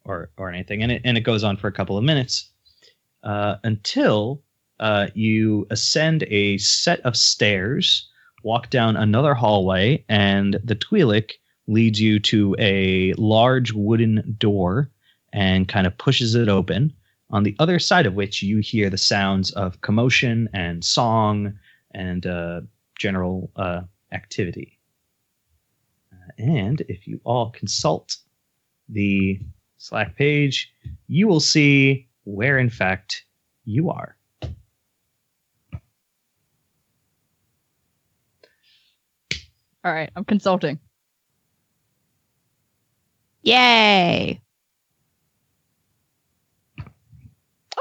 or 0.04 0.30
or 0.38 0.50
anything, 0.50 0.82
and 0.82 0.92
it 0.92 1.02
and 1.04 1.18
it 1.18 1.22
goes 1.22 1.44
on 1.44 1.56
for 1.56 1.68
a 1.68 1.72
couple 1.72 1.98
of 1.98 2.04
minutes 2.04 2.50
uh, 3.24 3.56
until 3.64 4.42
uh, 4.80 5.08
you 5.14 5.66
ascend 5.70 6.24
a 6.24 6.58
set 6.58 7.00
of 7.00 7.16
stairs, 7.16 8.08
walk 8.42 8.70
down 8.70 8.96
another 8.96 9.34
hallway, 9.34 10.04
and 10.08 10.58
the 10.62 10.76
Twi'lek 10.76 11.32
leads 11.66 12.00
you 12.00 12.18
to 12.20 12.54
a 12.58 13.12
large 13.14 13.72
wooden 13.72 14.36
door 14.38 14.90
and 15.32 15.68
kind 15.68 15.86
of 15.86 15.98
pushes 15.98 16.34
it 16.34 16.48
open. 16.48 16.92
On 17.30 17.42
the 17.42 17.56
other 17.58 17.78
side 17.78 18.06
of 18.06 18.14
which 18.14 18.42
you 18.42 18.58
hear 18.58 18.88
the 18.88 18.98
sounds 18.98 19.50
of 19.52 19.80
commotion 19.80 20.48
and 20.52 20.84
song 20.84 21.58
and 21.90 22.24
uh, 22.26 22.60
general 22.98 23.50
uh, 23.56 23.82
activity. 24.12 24.78
Uh, 26.12 26.30
and 26.38 26.82
if 26.82 27.08
you 27.08 27.20
all 27.24 27.50
consult 27.50 28.16
the 28.88 29.40
Slack 29.78 30.16
page, 30.16 30.72
you 31.08 31.26
will 31.26 31.40
see 31.40 32.08
where, 32.24 32.58
in 32.58 32.70
fact, 32.70 33.24
you 33.64 33.90
are. 33.90 34.15
All 39.86 39.92
right, 39.92 40.10
I'm 40.16 40.24
consulting. 40.24 40.80
Yay! 43.44 44.42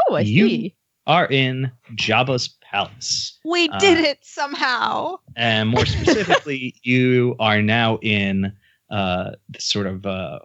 Oh, 0.07 0.13
I 0.13 0.19
You- 0.19 0.47
see. 0.49 0.75
Are 1.07 1.27
in 1.27 1.71
Jabba's 1.95 2.47
palace. 2.61 3.39
We 3.43 3.69
Uh, 3.69 3.77
did 3.79 3.99
it 4.05 4.19
somehow. 4.23 5.17
and 5.35 5.69
more 5.69 5.85
specifically, 5.87 6.75
you 6.83 7.35
are 7.39 7.61
now 7.61 7.97
in 8.03 8.51
uh, 8.91 9.31
the 9.49 9.59
sort 9.61 9.85
of 9.87 10.05
uh, 10.05 10.39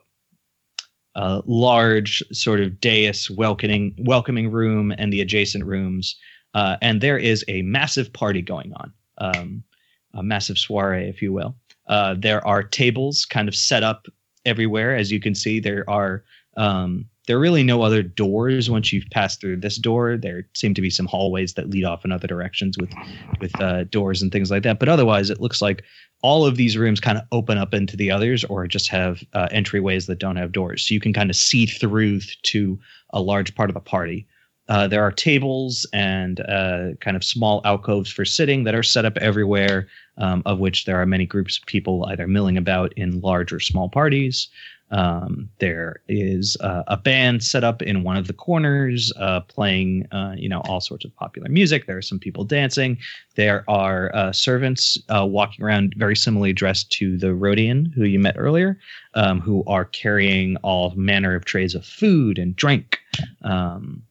a 1.15 1.43
large 1.47 2.23
sort 2.33 2.61
of 2.61 2.79
dais 2.81 3.31
welcoming 3.31 3.95
welcoming 3.99 4.51
room 4.51 4.93
and 4.97 5.13
the 5.13 5.21
adjacent 5.23 5.65
rooms, 5.65 6.17
uh, 6.55 6.77
and 6.83 7.01
there 7.03 7.19
is 7.19 7.45
a 7.49 7.61
massive 7.63 8.11
party 8.15 8.41
going 8.43 8.73
on, 8.75 8.93
um, 9.19 9.63
a 10.15 10.23
massive 10.23 10.59
soiree, 10.59 11.09
if 11.09 11.23
you 11.23 11.33
will. 11.33 11.55
Uh, 11.87 12.15
there 12.19 12.47
are 12.47 12.63
tables 12.63 13.25
kind 13.25 13.49
of 13.49 13.55
set 13.55 13.83
up 13.83 14.07
everywhere, 14.45 14.97
as 14.97 15.11
you 15.11 15.21
can 15.21 15.35
see. 15.35 15.61
There 15.61 15.89
are 15.89 16.25
um, 16.57 17.07
there 17.27 17.37
are 17.37 17.41
really 17.41 17.63
no 17.63 17.83
other 17.83 18.03
doors 18.03 18.69
once 18.69 18.93
you've 18.93 19.09
passed 19.11 19.41
through 19.41 19.59
this 19.59 19.77
door. 19.77 20.17
There 20.17 20.49
seem 20.55 20.75
to 20.75 20.81
be 20.81 20.91
some 20.91 21.07
hallways 21.07 21.55
that 21.55 21.71
lead 21.71 21.85
off 21.85 22.05
in 22.05 22.13
other 22.13 22.27
directions 22.27 22.77
with 22.79 22.91
with 23.41 23.59
uh, 23.61 23.85
doors 23.85 24.23
and 24.23 24.33
things 24.33 24.51
like 24.51 24.63
that. 24.65 24.79
But 24.79 24.89
otherwise, 24.89 25.31
it 25.31 25.41
looks 25.41 25.63
like 25.63 25.85
all 26.23 26.45
of 26.45 26.57
these 26.57 26.77
rooms 26.77 27.01
kind 27.01 27.17
of 27.17 27.25
open 27.33 27.57
up 27.57 27.73
into 27.73 27.97
the 27.97 28.11
others, 28.11 28.45
or 28.45 28.67
just 28.67 28.89
have 28.89 29.23
uh, 29.33 29.49
entryways 29.53 30.07
that 30.07 30.19
don't 30.19 30.37
have 30.37 30.53
doors, 30.53 30.87
so 30.87 30.95
you 30.95 31.01
can 31.01 31.13
kind 31.13 31.31
of 31.31 31.37
see 31.37 31.67
through 31.67 32.21
to 32.43 32.79
a 33.11 33.21
large 33.21 33.55
part 33.55 33.71
of 33.71 33.75
the 33.75 33.81
party. 33.81 34.27
Uh, 34.71 34.87
there 34.87 35.03
are 35.03 35.11
tables 35.11 35.85
and 35.93 36.41
uh, 36.49 36.93
kind 37.01 37.17
of 37.17 37.25
small 37.25 37.61
alcoves 37.65 38.09
for 38.09 38.25
sitting 38.25 38.63
that 38.65 38.75
are 38.75 38.85
set 38.85 39.05
up 39.05 39.17
everywhere, 39.17 39.89
um, 40.17 40.43
of 40.47 40.61
which 40.61 40.85
there 40.85 40.97
are 40.97 41.07
many 41.07 41.27
groups 41.27 41.59
of 41.59 41.67
people 41.67 42.07
either 42.07 42.29
milling 42.29 42.57
about 42.57 42.93
in 42.97 43.21
large 43.21 43.53
or 43.53 43.59
small 43.59 43.89
parties. 43.89 44.49
Um, 44.93 45.49
there 45.59 46.01
is 46.09 46.57
uh, 46.61 46.83
a 46.87 46.97
band 46.97 47.43
set 47.43 47.65
up 47.65 47.83
in 47.83 48.03
one 48.03 48.17
of 48.17 48.27
the 48.27 48.33
corners, 48.33 49.13
uh, 49.17 49.41
playing, 49.41 50.07
uh, 50.13 50.35
you 50.37 50.49
know, 50.49 50.61
all 50.63 50.81
sorts 50.81 51.05
of 51.05 51.15
popular 51.17 51.49
music. 51.49 51.87
There 51.87 51.97
are 51.97 52.03
some 52.03 52.19
people 52.19 52.45
dancing. 52.45 52.99
There 53.37 53.65
are 53.69 54.15
uh, 54.15 54.33
servants 54.33 54.99
uh, 55.09 55.27
walking 55.27 55.65
around, 55.65 55.95
very 55.97 56.17
similarly 56.17 56.53
dressed 56.53 56.91
to 56.93 57.17
the 57.17 57.29
Rodian 57.29 57.93
who 57.93 58.05
you 58.05 58.19
met 58.19 58.35
earlier, 58.39 58.79
um, 59.15 59.41
who 59.41 59.65
are 59.67 59.85
carrying 59.85 60.57
all 60.59 60.93
manner 60.97 61.35
of 61.35 61.45
trays 61.45 61.75
of 61.75 61.85
food 61.85 62.39
and 62.39 62.55
drink. 62.57 62.99
Um, 63.43 64.03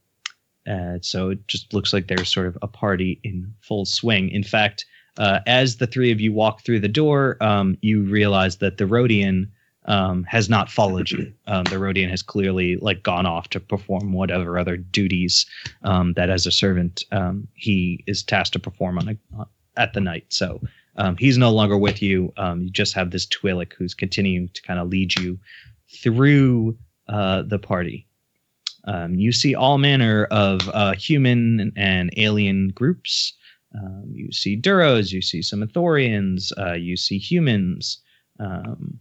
uh, 0.70 1.00
so 1.02 1.30
it 1.30 1.48
just 1.48 1.74
looks 1.74 1.94
like 1.94 2.08
there's 2.08 2.32
sort 2.32 2.48
of 2.48 2.58
a 2.62 2.68
party 2.68 3.20
in 3.24 3.52
full 3.62 3.86
swing. 3.86 4.30
In 4.30 4.44
fact, 4.44 4.86
uh, 5.18 5.40
as 5.48 5.78
the 5.78 5.88
three 5.88 6.12
of 6.12 6.22
you 6.22 6.32
walk 6.32 6.62
through 6.62 6.80
the 6.80 6.88
door, 6.88 7.38
um, 7.42 7.78
you 7.82 8.04
realize 8.04 8.58
that 8.58 8.78
the 8.78 8.86
Rodian 8.86 9.50
um, 9.86 10.24
has 10.26 10.50
not 10.50 10.70
followed 10.70 11.10
you. 11.10 11.34
Um, 11.48 11.70
the 11.70 11.78
Rodian 11.78 12.10
has 12.10 12.22
clearly 12.22 12.78
like 12.78 13.02
gone 13.02 13.26
off 13.26 13.50
to 13.50 13.60
perform 13.60 14.14
whatever 14.14 14.60
other 14.60 14.78
duties 14.78 15.46
um, 15.84 16.14
that, 16.14 16.30
as 16.30 16.46
a 16.46 16.52
servant, 16.52 17.04
um, 17.12 17.48
he 17.56 18.04
is 18.06 18.24
tasked 18.24 18.54
to 18.54 18.60
perform 18.60 18.98
on 19.00 19.10
a, 19.10 19.46
at 19.76 19.94
the 19.94 20.02
night. 20.02 20.26
So 20.30 20.62
um, 20.98 21.18
he's 21.18 21.38
no 21.38 21.52
longer 21.52 21.78
with 21.78 22.02
you. 22.02 22.32
You 22.38 22.70
just 22.70 22.94
have 22.94 23.12
this 23.12 23.26
Twi'lek 23.26 23.74
who's 23.74 23.96
continuing 23.96 24.50
to 24.50 24.62
kind 24.62 24.80
of 24.80 24.90
lead 24.90 25.16
you 25.16 25.40
through 26.04 26.78
uh, 27.08 27.42
the 27.42 27.58
party. 27.58 28.06
Um, 28.90 29.14
you 29.16 29.32
see 29.32 29.54
all 29.54 29.78
manner 29.78 30.26
of 30.32 30.68
uh, 30.74 30.94
human 30.96 31.72
and 31.78 32.10
alien 32.18 32.70
groups. 32.70 33.34
Um, 33.76 34.06
you 34.12 34.32
see 34.32 34.60
Duros, 34.60 35.12
you 35.12 35.22
see 35.22 35.44
some 35.44 35.62
Ithorians, 35.62 36.52
uh, 36.58 36.74
you 36.74 36.98
see 36.98 37.20
humans, 37.20 38.02
um, 38.40 38.98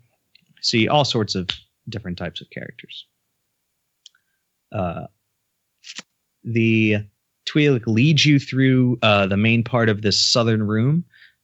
see 0.60 0.88
all 0.88 1.06
sorts 1.06 1.34
of 1.34 1.48
different 1.88 2.18
types 2.18 2.42
of 2.42 2.50
characters. 2.50 3.06
Uh, 4.70 5.06
the 6.44 6.98
Twi'lek 7.46 7.86
leads 7.86 8.26
you 8.26 8.38
through 8.38 8.98
uh, 9.00 9.26
the 9.26 9.38
main 9.38 9.64
part 9.64 9.88
of 9.88 10.02
this 10.02 10.22
southern 10.22 10.66
room. 10.66 11.02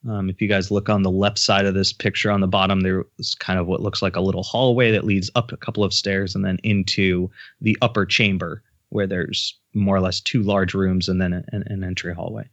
Um, 0.09 0.29
if 0.29 0.43
you 0.43 0.49
guys 0.49 0.71
look 0.71 0.89
on 0.89 1.03
the 1.03 1.11
left 1.11 1.39
side 1.39 1.65
of 1.65 1.75
this 1.75 1.93
picture 1.93 2.31
on 2.31 2.41
the 2.41 2.47
bottom, 2.47 2.81
there 2.81 3.05
is 3.19 3.35
kind 3.35 3.59
of 3.59 3.67
what 3.67 3.81
looks 3.81 4.03
like 4.03 4.17
a 4.17 4.21
little 4.21 4.43
hallway 4.43 4.91
that 4.93 5.05
leads 5.05 5.31
up 5.35 5.51
a 5.51 5.57
couple 5.57 5.83
of 5.83 5.95
stairs 5.95 6.35
and 6.35 6.45
then 6.45 6.59
into 6.63 7.31
the 7.61 7.77
upper 7.81 8.05
chamber 8.05 8.63
where 8.91 9.07
there's 9.07 9.59
more 9.73 9.97
or 9.97 10.01
less 10.01 10.21
two 10.21 10.43
large 10.43 10.75
rooms 10.75 11.09
and 11.09 11.21
then 11.21 11.33
an, 11.33 11.65
an 11.67 11.83
entry 11.83 12.15
hallway. 12.15 12.49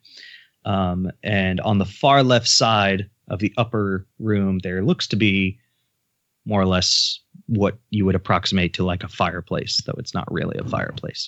Um, 0.65 1.11
and 1.23 1.60
on 1.61 1.78
the 1.78 1.86
far 1.86 2.23
left 2.23 2.48
side 2.48 3.10
of 3.30 3.40
the 3.40 3.53
upper 3.57 4.07
room, 4.19 4.60
there 4.60 4.84
looks 4.84 5.07
to 5.07 5.15
be 5.15 5.60
more 6.45 6.61
or 6.61 6.65
less 6.65 7.19
what 7.48 7.78
you 7.90 8.06
would 8.06 8.15
approximate 8.15 8.73
to 8.73 8.84
like 8.84 9.03
a 9.03 9.07
fireplace, 9.07 9.82
though 9.86 9.95
it's 9.98 10.14
not 10.14 10.32
really 10.32 10.57
a 10.57 10.64
fireplace. 10.64 11.28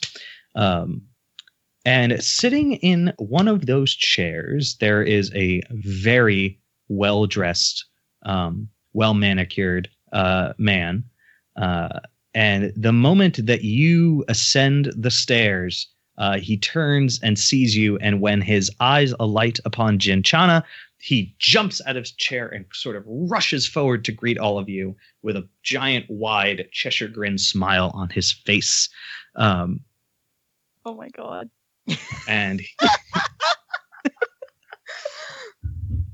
Um, 0.55 1.01
and 1.85 2.23
sitting 2.23 2.73
in 2.75 3.13
one 3.17 3.47
of 3.47 3.65
those 3.65 3.93
chairs, 3.93 4.77
there 4.79 5.03
is 5.03 5.31
a 5.35 5.61
very 5.71 6.59
well 6.87 7.25
dressed, 7.25 7.85
um, 8.23 8.69
well 8.93 9.13
manicured 9.13 9.89
uh, 10.13 10.53
man. 10.57 11.03
Uh, 11.55 11.99
and 12.33 12.71
the 12.75 12.93
moment 12.93 13.45
that 13.45 13.63
you 13.63 14.23
ascend 14.27 14.91
the 14.95 15.11
stairs, 15.11 15.87
uh, 16.17 16.37
he 16.37 16.57
turns 16.57 17.19
and 17.21 17.37
sees 17.37 17.75
you. 17.75 17.97
And 17.97 18.21
when 18.21 18.41
his 18.41 18.71
eyes 18.79 19.13
alight 19.19 19.59
upon 19.65 19.99
Jinchana, 19.99 20.63
he 20.99 21.35
jumps 21.37 21.81
out 21.85 21.97
of 21.97 22.03
his 22.03 22.13
chair 22.13 22.47
and 22.47 22.65
sort 22.71 22.95
of 22.95 23.03
rushes 23.05 23.67
forward 23.67 24.05
to 24.05 24.11
greet 24.13 24.37
all 24.37 24.57
of 24.57 24.69
you 24.69 24.95
with 25.21 25.35
a 25.35 25.47
giant, 25.63 26.05
wide 26.07 26.69
Cheshire 26.71 27.09
grin 27.09 27.37
smile 27.37 27.91
on 27.93 28.09
his 28.09 28.31
face. 28.31 28.87
Um, 29.35 29.81
Oh 30.85 30.95
my 30.95 31.09
god. 31.09 31.49
And 32.27 32.61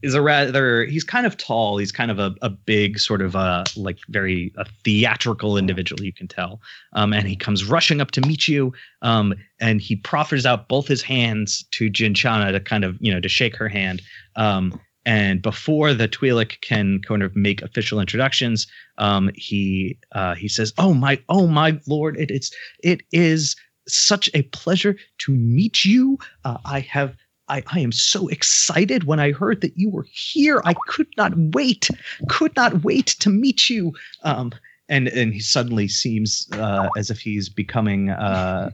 is 0.01 0.13
a 0.13 0.21
rather 0.21 0.85
he's 0.85 1.03
kind 1.03 1.25
of 1.25 1.37
tall. 1.37 1.77
He's 1.77 1.91
kind 1.91 2.11
of 2.11 2.19
a, 2.19 2.33
a 2.41 2.49
big 2.49 2.99
sort 2.99 3.21
of 3.21 3.35
a 3.35 3.69
like 3.75 3.99
very 4.09 4.53
a 4.57 4.65
theatrical 4.83 5.57
individual 5.57 6.03
you 6.03 6.13
can 6.13 6.27
tell. 6.27 6.61
Um 6.93 7.13
and 7.13 7.27
he 7.27 7.35
comes 7.35 7.65
rushing 7.65 8.01
up 8.01 8.11
to 8.11 8.21
meet 8.21 8.47
you. 8.47 8.73
Um 9.01 9.33
and 9.59 9.81
he 9.81 9.95
proffers 9.95 10.45
out 10.45 10.69
both 10.69 10.87
his 10.87 11.01
hands 11.01 11.65
to 11.71 11.89
Jinchana 11.89 12.51
to 12.51 12.59
kind 12.59 12.83
of 12.85 12.97
you 12.99 13.11
know 13.11 13.19
to 13.19 13.29
shake 13.29 13.55
her 13.57 13.67
hand. 13.67 14.01
Um 14.35 14.79
and 15.05 15.41
before 15.41 15.93
the 15.93 16.07
Twi'lek 16.07 16.61
can 16.61 17.01
kind 17.01 17.23
of 17.23 17.35
make 17.35 17.61
official 17.61 17.99
introductions 17.99 18.67
um 18.97 19.29
he 19.35 19.97
uh 20.13 20.35
he 20.35 20.47
says 20.47 20.73
oh 20.77 20.93
my 20.93 21.21
oh 21.29 21.47
my 21.47 21.79
lord 21.87 22.17
it, 22.17 22.31
it's 22.31 22.51
it 22.83 23.01
is 23.11 23.55
such 23.89 24.29
a 24.33 24.43
pleasure 24.43 24.95
to 25.17 25.31
meet 25.31 25.85
you 25.85 26.17
uh, 26.45 26.57
i 26.65 26.79
have 26.79 27.15
I, 27.49 27.63
I 27.71 27.79
am 27.79 27.91
so 27.91 28.27
excited 28.27 29.03
when 29.05 29.19
I 29.19 29.31
heard 29.31 29.61
that 29.61 29.77
you 29.77 29.89
were 29.89 30.05
here. 30.11 30.61
I 30.65 30.75
could 30.87 31.07
not 31.17 31.33
wait, 31.35 31.89
could 32.29 32.55
not 32.55 32.83
wait 32.83 33.07
to 33.07 33.29
meet 33.29 33.69
you. 33.69 33.93
Um, 34.23 34.51
and 34.87 35.07
and 35.09 35.33
he 35.33 35.39
suddenly 35.39 35.87
seems 35.87 36.47
uh, 36.53 36.89
as 36.97 37.09
if 37.09 37.19
he's 37.19 37.49
becoming, 37.49 38.09
uh, 38.09 38.71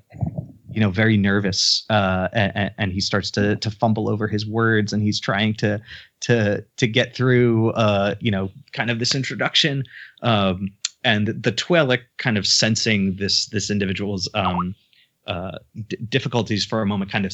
you 0.72 0.80
know, 0.80 0.90
very 0.90 1.18
nervous. 1.18 1.86
Uh, 1.90 2.30
and, 2.34 2.72
and 2.78 2.92
he 2.94 3.02
starts 3.02 3.32
to 3.32 3.56
to 3.58 3.72
fumble 3.72 4.10
over 4.10 4.28
his 4.28 4.46
words, 4.46 4.94
and 4.94 5.04
he's 5.04 5.20
trying 5.20 5.54
to 5.56 5.82
to 6.22 6.64
to 6.78 6.88
get 6.88 7.16
through, 7.16 7.72
uh, 7.72 8.16
you 8.20 8.32
know, 8.32 8.50
kind 8.72 8.90
of 8.90 9.00
this 9.00 9.14
introduction. 9.14 9.84
Um, 10.22 10.70
and 11.04 11.28
the 11.28 11.52
Twi'lek 11.52 12.02
kind 12.18 12.38
of 12.38 12.48
sensing 12.48 13.18
this 13.18 13.48
this 13.48 13.70
individual's 13.70 14.30
um, 14.34 14.74
uh, 15.27 15.57
d- 15.88 15.97
difficulties 16.10 16.65
for 16.65 16.81
a 16.81 16.85
moment, 16.85 17.11
kind 17.11 17.26
of. 17.26 17.34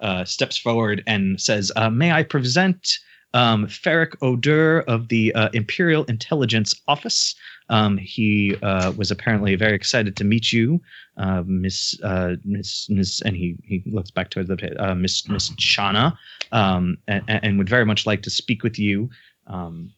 Uh, 0.00 0.24
steps 0.24 0.58
forward 0.58 1.04
and 1.06 1.40
says, 1.40 1.70
uh, 1.76 1.88
"May 1.88 2.10
I 2.10 2.24
present 2.24 2.98
um, 3.32 3.68
Ferric 3.68 4.20
O'Dur 4.22 4.80
of 4.88 5.08
the 5.08 5.32
uh, 5.34 5.50
Imperial 5.52 6.04
Intelligence 6.06 6.74
Office? 6.88 7.34
Um, 7.68 7.96
he 7.96 8.56
uh, 8.60 8.92
was 8.96 9.12
apparently 9.12 9.54
very 9.54 9.74
excited 9.74 10.16
to 10.16 10.24
meet 10.24 10.52
you, 10.52 10.82
uh, 11.16 11.44
Miss 11.46 11.98
uh, 12.02 12.34
Miss 12.44 12.90
Miss." 12.90 13.22
And 13.22 13.36
he 13.36 13.56
he 13.62 13.84
looks 13.86 14.10
back 14.10 14.30
to 14.30 14.42
the 14.42 14.94
Miss 14.96 15.28
Miss 15.28 15.50
Shana, 15.52 16.18
um, 16.50 16.98
and, 17.06 17.22
and, 17.28 17.56
would 17.56 17.68
very 17.68 17.86
much 17.86 18.04
like 18.04 18.22
to 18.22 18.30
speak 18.30 18.64
with 18.64 18.80
you. 18.80 19.08
Um, 19.46 19.92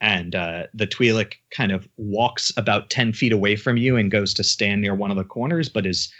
and 0.00 0.32
the 0.32 0.86
Twi'lek 0.86 1.34
kind 1.50 1.72
of 1.72 1.88
walks 1.96 2.52
about 2.56 2.90
ten 2.90 3.12
feet 3.12 3.32
away 3.32 3.56
from 3.56 3.76
you 3.76 3.96
and 3.96 4.10
goes 4.10 4.34
to 4.34 4.44
stand 4.44 4.80
near 4.80 4.94
one 4.94 5.10
of 5.10 5.16
the 5.16 5.24
corners, 5.24 5.68
but 5.68 5.86
is 5.86 6.12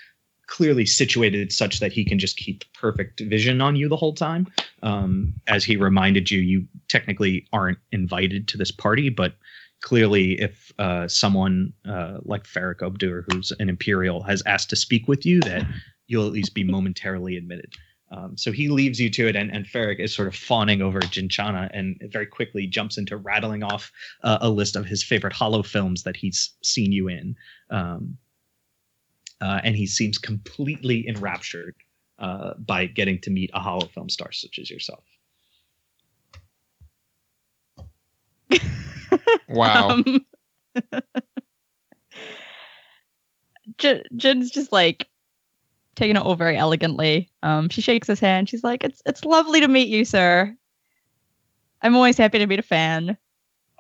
clearly 0.47 0.87
situated 0.87 1.53
such 1.53 1.81
that 1.81 1.93
he 1.93 2.05
can 2.05 2.19
just 2.19 2.37
keep 2.37 2.65
perfect 2.73 3.21
vision 3.21 3.61
on 3.61 3.77
you 3.77 3.89
the 3.89 3.97
whole 3.97 4.15
time. 4.15 4.47
Um, 4.83 5.35
as 5.49 5.65
he 5.65 5.77
reminded 5.77 6.31
you, 6.31 6.41
you 6.41 6.67
technically 6.89 7.47
aren't 7.53 7.79
invited 7.91 8.47
to 8.49 8.59
this 8.59 8.71
party, 8.71 9.09
but 9.09 9.35
clearly, 9.83 10.41
if 10.41 10.73
uh, 10.79 11.09
someone 11.09 11.73
uh, 11.85 12.19
like 12.23 12.45
Ferric 12.45 12.83
O'Dur, 12.83 13.25
who's 13.29 13.53
an 13.59 13.69
Imperial, 13.69 14.23
has 14.23 14.43
asked 14.47 14.71
to 14.71 14.77
speak 14.77 15.09
with 15.09 15.27
you, 15.27 15.41
that 15.41 15.67
you'll 16.07 16.27
at 16.27 16.33
least 16.33 16.55
be 16.55 16.65
momentarily 16.65 17.37
admitted. 17.37 17.73
Um, 18.11 18.37
so 18.37 18.53
he 18.53 18.69
leaves 18.69 19.01
you 19.01 19.11
to 19.11 19.27
it, 19.27 19.35
and, 19.35 19.51
and 19.51 19.67
Ferric 19.67 19.99
is 19.99 20.15
sort 20.15 20.29
of 20.29 20.37
fawning 20.37 20.81
over 20.81 21.01
Jinchana 21.01 21.71
and 21.73 22.01
very 22.13 22.27
quickly 22.27 22.67
jumps 22.67 22.99
into 22.99 23.17
rattling 23.17 23.65
off 23.65 23.91
uh, 24.23 24.39
a 24.41 24.49
list 24.49 24.77
of 24.77 24.87
his 24.87 25.03
favorite 25.03 25.33
holo 25.33 25.63
films 25.63 26.05
that 26.05 26.17
he's 26.17 26.53
seen 26.63 26.93
you 26.93 27.09
in. 27.09 27.37
Um, 27.71 28.17
uh, 29.41 29.61
and 29.65 29.77
he 29.77 29.87
seems 29.87 30.19
completely 30.19 31.07
enraptured 31.09 31.75
uh, 32.19 32.55
by 32.55 32.87
getting 32.87 33.21
to 33.21 33.31
meet 33.31 33.51
a 33.53 33.61
holo 33.61 33.87
film 33.87 34.09
star 34.09 34.33
such 34.33 34.59
as 34.59 34.71
yourself. 34.71 35.05
wow. 39.49 39.91
Um, 39.91 40.25
J- 43.79 44.05
Jin's 44.15 44.51
just 44.51 44.73
like 44.73 45.09
taking 45.97 46.17
it 46.17 46.23
all 46.23 46.37
very 46.37 46.57
elegantly. 46.57 47.29
Um, 47.43 47.69
she 47.69 47.81
shakes 47.81 48.07
his 48.07 48.21
hand. 48.21 48.49
She's 48.49 48.63
like, 48.63 48.85
"It's 48.85 49.03
it's 49.07 49.25
lovely 49.25 49.61
to 49.61 49.69
meet 49.69 49.89
you, 49.89 50.05
sir. 50.05 50.57
I'm 51.83 51.97
always 51.97 52.17
happy 52.17 52.39
to 52.39 52.47
meet 52.47 52.59
a 52.59 52.63
fan." 52.63 53.17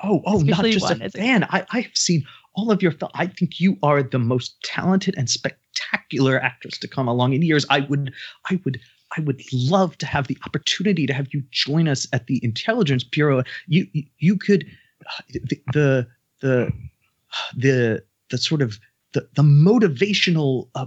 Oh, 0.02 0.22
oh, 0.26 0.36
Especially 0.36 0.70
not 0.70 0.72
just 0.72 0.90
one, 0.90 1.02
a 1.02 1.10
fan. 1.10 1.44
I, 1.44 1.64
I've 1.70 1.90
seen 1.94 2.26
all 2.55 2.70
of 2.70 2.82
your 2.82 2.93
film. 2.93 3.10
I 3.14 3.26
think 3.26 3.60
you 3.60 3.78
are 3.82 4.02
the 4.02 4.18
most 4.18 4.60
talented 4.62 5.14
and 5.16 5.30
spectacular 5.30 6.40
actress 6.43 6.78
to 6.78 6.88
come 6.88 7.09
along 7.09 7.32
in 7.32 7.43
years. 7.43 7.64
I 7.70 7.80
would, 7.80 8.12
I 8.51 8.60
would, 8.64 8.80
I 9.16 9.20
would 9.22 9.40
love 9.52 9.97
to 9.98 10.06
have 10.06 10.26
the 10.26 10.36
opportunity 10.44 11.06
to 11.06 11.14
have 11.14 11.28
you 11.32 11.43
join 11.51 11.88
us 11.88 12.06
at 12.12 12.26
the 12.26 12.43
Intelligence 12.44 13.05
Bureau. 13.05 13.43
You, 13.68 13.86
you, 13.93 14.05
you 14.18 14.36
could, 14.36 14.66
the, 15.32 15.60
the, 15.72 16.06
the, 16.40 16.72
the, 17.56 18.02
the 18.30 18.38
sort 18.38 18.60
of 18.60 18.78
the, 19.12 19.28
the 19.34 19.43
motivational 19.43 20.68
uh, 20.74 20.86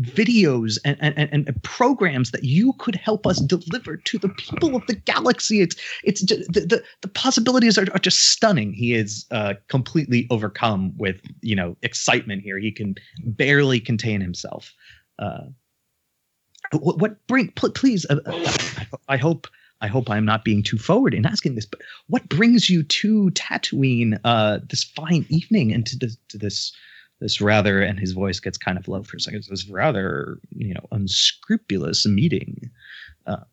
videos 0.00 0.78
and, 0.84 0.96
and, 1.00 1.28
and, 1.32 1.62
programs 1.62 2.30
that 2.30 2.44
you 2.44 2.72
could 2.74 2.94
help 2.94 3.26
us 3.26 3.40
deliver 3.40 3.96
to 3.96 4.18
the 4.18 4.28
people 4.30 4.76
of 4.76 4.86
the 4.86 4.94
galaxy. 4.94 5.60
It's 5.60 5.76
it's 6.04 6.20
the 6.22 6.66
the, 6.68 6.82
the 7.00 7.08
possibilities 7.08 7.76
are, 7.78 7.86
are 7.92 7.98
just 7.98 8.30
stunning. 8.30 8.72
He 8.72 8.94
is 8.94 9.26
uh, 9.30 9.54
completely 9.68 10.26
overcome 10.30 10.92
with 10.96 11.20
you 11.42 11.56
know 11.56 11.76
excitement 11.82 12.42
here. 12.42 12.58
He 12.58 12.72
can 12.72 12.94
barely 13.24 13.80
contain 13.80 14.20
himself. 14.20 14.72
Uh, 15.18 15.46
what, 16.72 16.98
what 16.98 17.26
bring 17.26 17.48
please? 17.52 18.06
Uh, 18.06 18.20
I 19.08 19.16
hope. 19.16 19.46
I 19.82 19.86
hope 19.86 20.10
I'm 20.10 20.26
not 20.26 20.44
being 20.44 20.62
too 20.62 20.76
forward 20.76 21.14
in 21.14 21.24
asking 21.24 21.54
this, 21.54 21.64
but 21.64 21.80
what 22.08 22.28
brings 22.28 22.68
you 22.68 22.82
to 22.82 23.30
Tatooine 23.30 24.20
uh, 24.24 24.58
this 24.68 24.84
fine 24.84 25.24
evening 25.30 25.72
and 25.72 25.86
to 25.86 25.96
this, 25.96 26.18
to 26.28 26.36
this 26.36 26.74
this 27.20 27.40
rather, 27.40 27.82
and 27.82 27.98
his 27.98 28.12
voice 28.12 28.40
gets 28.40 28.58
kind 28.58 28.78
of 28.78 28.88
low 28.88 29.02
for 29.02 29.16
a 29.16 29.20
second. 29.20 29.44
This 29.48 29.68
rather, 29.68 30.38
you 30.56 30.74
know, 30.74 30.86
unscrupulous 30.90 32.06
meeting. 32.06 32.70
Uh, 33.26 33.44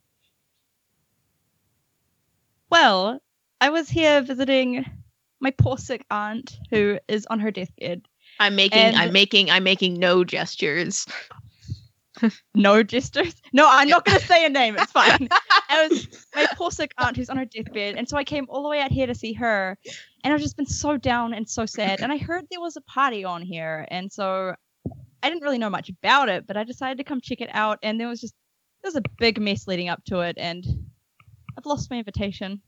well, 2.70 3.22
I 3.62 3.70
was 3.70 3.90
here 3.90 4.22
visiting 4.22 4.86
my 5.40 5.52
poor 5.52 5.78
sick 5.78 6.06
aunt 6.10 6.58
who 6.70 6.98
is 7.08 7.28
on 7.30 7.40
her 7.40 7.52
deathbed. 7.52 8.08
I'm 8.40 8.56
making, 8.56 8.80
and 8.80 8.96
I'm 8.96 9.12
making, 9.14 9.50
I'm 9.52 9.64
making 9.64 10.00
no 10.00 10.24
gestures. 10.24 11.06
no 12.56 12.84
gestures. 12.84 13.36
No, 13.54 13.68
I'm 13.70 13.88
not 13.88 14.06
going 14.06 14.20
to 14.20 14.26
say 14.26 14.46
a 14.46 14.50
name. 14.50 14.76
It's 14.78 14.92
fine. 14.92 15.28
it 15.70 15.92
was 15.92 16.26
my 16.36 16.48
poor 16.56 16.72
sick 16.72 16.92
aunt 16.98 17.18
who's 17.18 17.30
on 17.30 17.38
her 17.38 17.46
deathbed, 17.46 17.96
and 17.96 18.08
so 18.08 18.18
I 18.18 18.24
came 18.24 18.46
all 18.50 18.64
the 18.64 18.70
way 18.70 18.82
out 18.82 18.92
here 18.92 19.08
to 19.08 19.16
see 19.16 19.34
her, 19.34 19.78
and 20.24 20.34
I've 20.34 20.42
just 20.42 20.58
been 20.58 20.66
so 20.66 20.98
down 20.98 21.34
and 21.34 21.48
so 21.48 21.66
sad. 21.66 22.02
And 22.02 22.12
I 22.12 22.18
heard 22.18 22.46
there 22.50 22.62
was 22.62 22.78
a 22.78 22.82
party 22.82 23.24
on 23.24 23.42
here, 23.42 23.88
and 23.90 24.12
so 24.12 24.54
I 25.24 25.30
didn't 25.30 25.44
really 25.44 25.58
know 25.58 25.70
much 25.70 25.90
about 25.90 26.30
it, 26.30 26.48
but 26.48 26.58
I 26.58 26.64
decided 26.64 26.98
to 26.98 27.04
come 27.04 27.22
check 27.22 27.42
it 27.42 27.50
out, 27.54 27.80
and 27.84 28.00
there 28.00 28.08
was 28.08 28.22
just 28.22 28.36
there 28.82 28.90
was 28.90 28.96
a 28.96 29.10
big 29.18 29.40
mess 29.40 29.68
leading 29.68 29.90
up 29.90 30.04
to 30.06 30.22
it, 30.22 30.38
and 30.38 30.66
I've 31.58 31.66
lost 31.66 31.90
my 31.90 31.98
invitation. 31.98 32.62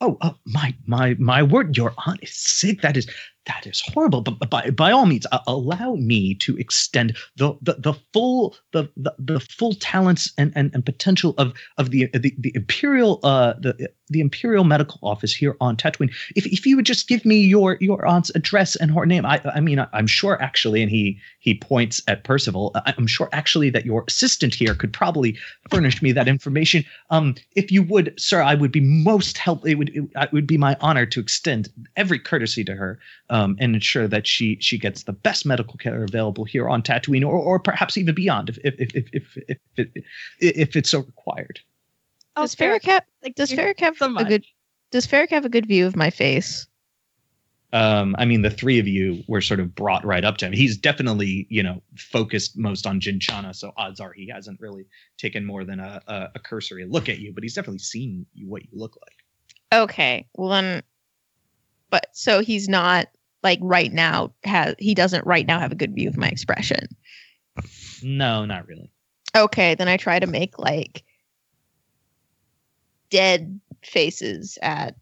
Oh, 0.00 0.18
uh, 0.20 0.32
my 0.44 0.74
my 0.86 1.14
my 1.18 1.42
word! 1.42 1.76
Your 1.76 1.94
aunt 2.06 2.20
is 2.22 2.34
sick. 2.34 2.82
That 2.82 2.96
is 2.96 3.08
that 3.46 3.66
is 3.66 3.80
horrible. 3.80 4.22
But 4.22 4.50
by, 4.50 4.70
by 4.70 4.90
all 4.90 5.06
means, 5.06 5.26
uh, 5.30 5.40
allow 5.46 5.94
me 5.96 6.34
to 6.36 6.56
extend 6.56 7.16
the, 7.36 7.56
the, 7.60 7.74
the 7.74 7.94
full 8.12 8.56
the, 8.72 8.90
the, 8.96 9.14
the 9.18 9.40
full 9.40 9.74
talents 9.74 10.32
and, 10.38 10.52
and, 10.54 10.70
and 10.74 10.84
potential 10.84 11.34
of 11.38 11.52
of 11.78 11.90
the 11.90 12.06
the, 12.14 12.34
the 12.38 12.52
imperial 12.54 13.20
uh 13.22 13.54
the 13.60 13.90
the 14.08 14.20
imperial 14.20 14.64
medical 14.64 14.98
office 15.02 15.34
here 15.34 15.56
on 15.60 15.76
Tatooine. 15.76 16.12
If, 16.36 16.46
if 16.46 16.66
you 16.66 16.76
would 16.76 16.86
just 16.86 17.08
give 17.08 17.24
me 17.24 17.36
your 17.36 17.76
your 17.80 18.06
aunt's 18.06 18.30
address 18.34 18.76
and 18.76 18.90
her 18.92 19.06
name, 19.06 19.26
I 19.26 19.40
I 19.54 19.60
mean 19.60 19.78
I, 19.78 19.88
am 19.92 20.06
sure 20.06 20.40
actually, 20.40 20.82
and 20.82 20.90
he 20.90 21.18
he 21.38 21.58
points 21.58 22.02
at 22.08 22.24
Percival. 22.24 22.74
I'm 22.86 23.06
sure 23.06 23.28
actually 23.32 23.70
that 23.70 23.84
your 23.84 24.04
assistant 24.06 24.54
here 24.54 24.74
could 24.74 24.92
probably 24.92 25.36
furnish 25.70 26.02
me 26.02 26.12
that 26.12 26.28
information. 26.28 26.84
Um, 27.10 27.34
if 27.54 27.70
you 27.70 27.82
would, 27.82 28.14
sir, 28.18 28.42
I 28.42 28.54
would 28.54 28.72
be 28.72 28.80
most 28.80 29.38
help. 29.38 29.66
It 29.66 29.76
would 29.76 29.90
it, 29.90 30.04
it 30.14 30.32
would 30.32 30.46
be 30.46 30.58
my 30.58 30.76
honor 30.80 31.06
to 31.06 31.20
extend 31.20 31.68
every 31.96 32.18
courtesy 32.18 32.64
to 32.64 32.74
her 32.74 32.98
um, 33.34 33.56
and 33.58 33.74
ensure 33.74 34.06
that 34.06 34.28
she 34.28 34.56
she 34.60 34.78
gets 34.78 35.02
the 35.02 35.12
best 35.12 35.44
medical 35.44 35.76
care 35.76 36.04
available 36.04 36.44
here 36.44 36.68
on 36.68 36.82
Tatooine, 36.82 37.24
or, 37.24 37.34
or 37.34 37.58
perhaps 37.58 37.96
even 37.96 38.14
beyond, 38.14 38.48
if 38.50 38.58
if 38.58 38.74
if 38.78 39.08
if 39.12 39.36
if, 39.36 39.58
if, 39.76 39.88
it, 39.96 40.04
if 40.38 40.76
it's 40.76 40.90
so 40.90 41.00
required. 41.00 41.58
Does 42.36 42.54
Ferric 42.54 42.84
have 42.84 43.02
like 43.24 43.34
does 43.34 43.50
Ferric 43.50 43.80
have 43.80 43.96
so 43.96 44.16
a 44.16 44.24
good 44.24 44.44
does 44.92 45.08
Ferric 45.08 45.30
have 45.30 45.44
a 45.44 45.48
good 45.48 45.66
view 45.66 45.84
of 45.84 45.96
my 45.96 46.10
face? 46.10 46.68
Um, 47.72 48.14
I 48.20 48.24
mean, 48.24 48.42
the 48.42 48.50
three 48.50 48.78
of 48.78 48.86
you 48.86 49.24
were 49.26 49.40
sort 49.40 49.58
of 49.58 49.74
brought 49.74 50.04
right 50.04 50.24
up 50.24 50.36
to 50.36 50.46
him. 50.46 50.52
He's 50.52 50.76
definitely, 50.76 51.48
you 51.50 51.64
know, 51.64 51.82
focused 51.96 52.56
most 52.56 52.86
on 52.86 53.00
Jinchana, 53.00 53.52
so 53.52 53.72
odds 53.76 53.98
are 53.98 54.12
he 54.12 54.28
hasn't 54.28 54.60
really 54.60 54.86
taken 55.18 55.44
more 55.44 55.64
than 55.64 55.80
a, 55.80 56.00
a, 56.06 56.28
a 56.36 56.38
cursory 56.38 56.86
look 56.86 57.08
at 57.08 57.18
you, 57.18 57.32
but 57.32 57.42
he's 57.42 57.54
definitely 57.54 57.80
seen 57.80 58.26
you, 58.32 58.46
what 58.48 58.62
you 58.62 58.68
look 58.74 58.96
like. 59.02 59.82
Okay, 59.82 60.28
well 60.36 60.50
then, 60.50 60.84
but 61.90 62.06
so 62.12 62.38
he's 62.38 62.68
not 62.68 63.08
like 63.44 63.60
right 63.62 63.92
now 63.92 64.32
has 64.42 64.74
he 64.78 64.94
doesn't 64.94 65.26
right 65.26 65.46
now 65.46 65.60
have 65.60 65.70
a 65.70 65.76
good 65.76 65.94
view 65.94 66.08
of 66.08 66.16
my 66.16 66.28
expression. 66.28 66.88
No, 68.02 68.44
not 68.44 68.66
really. 68.66 68.90
Okay, 69.36 69.74
then 69.74 69.86
I 69.86 69.96
try 69.96 70.18
to 70.18 70.26
make 70.26 70.58
like 70.58 71.04
dead 73.10 73.60
faces 73.82 74.58
at 74.62 74.96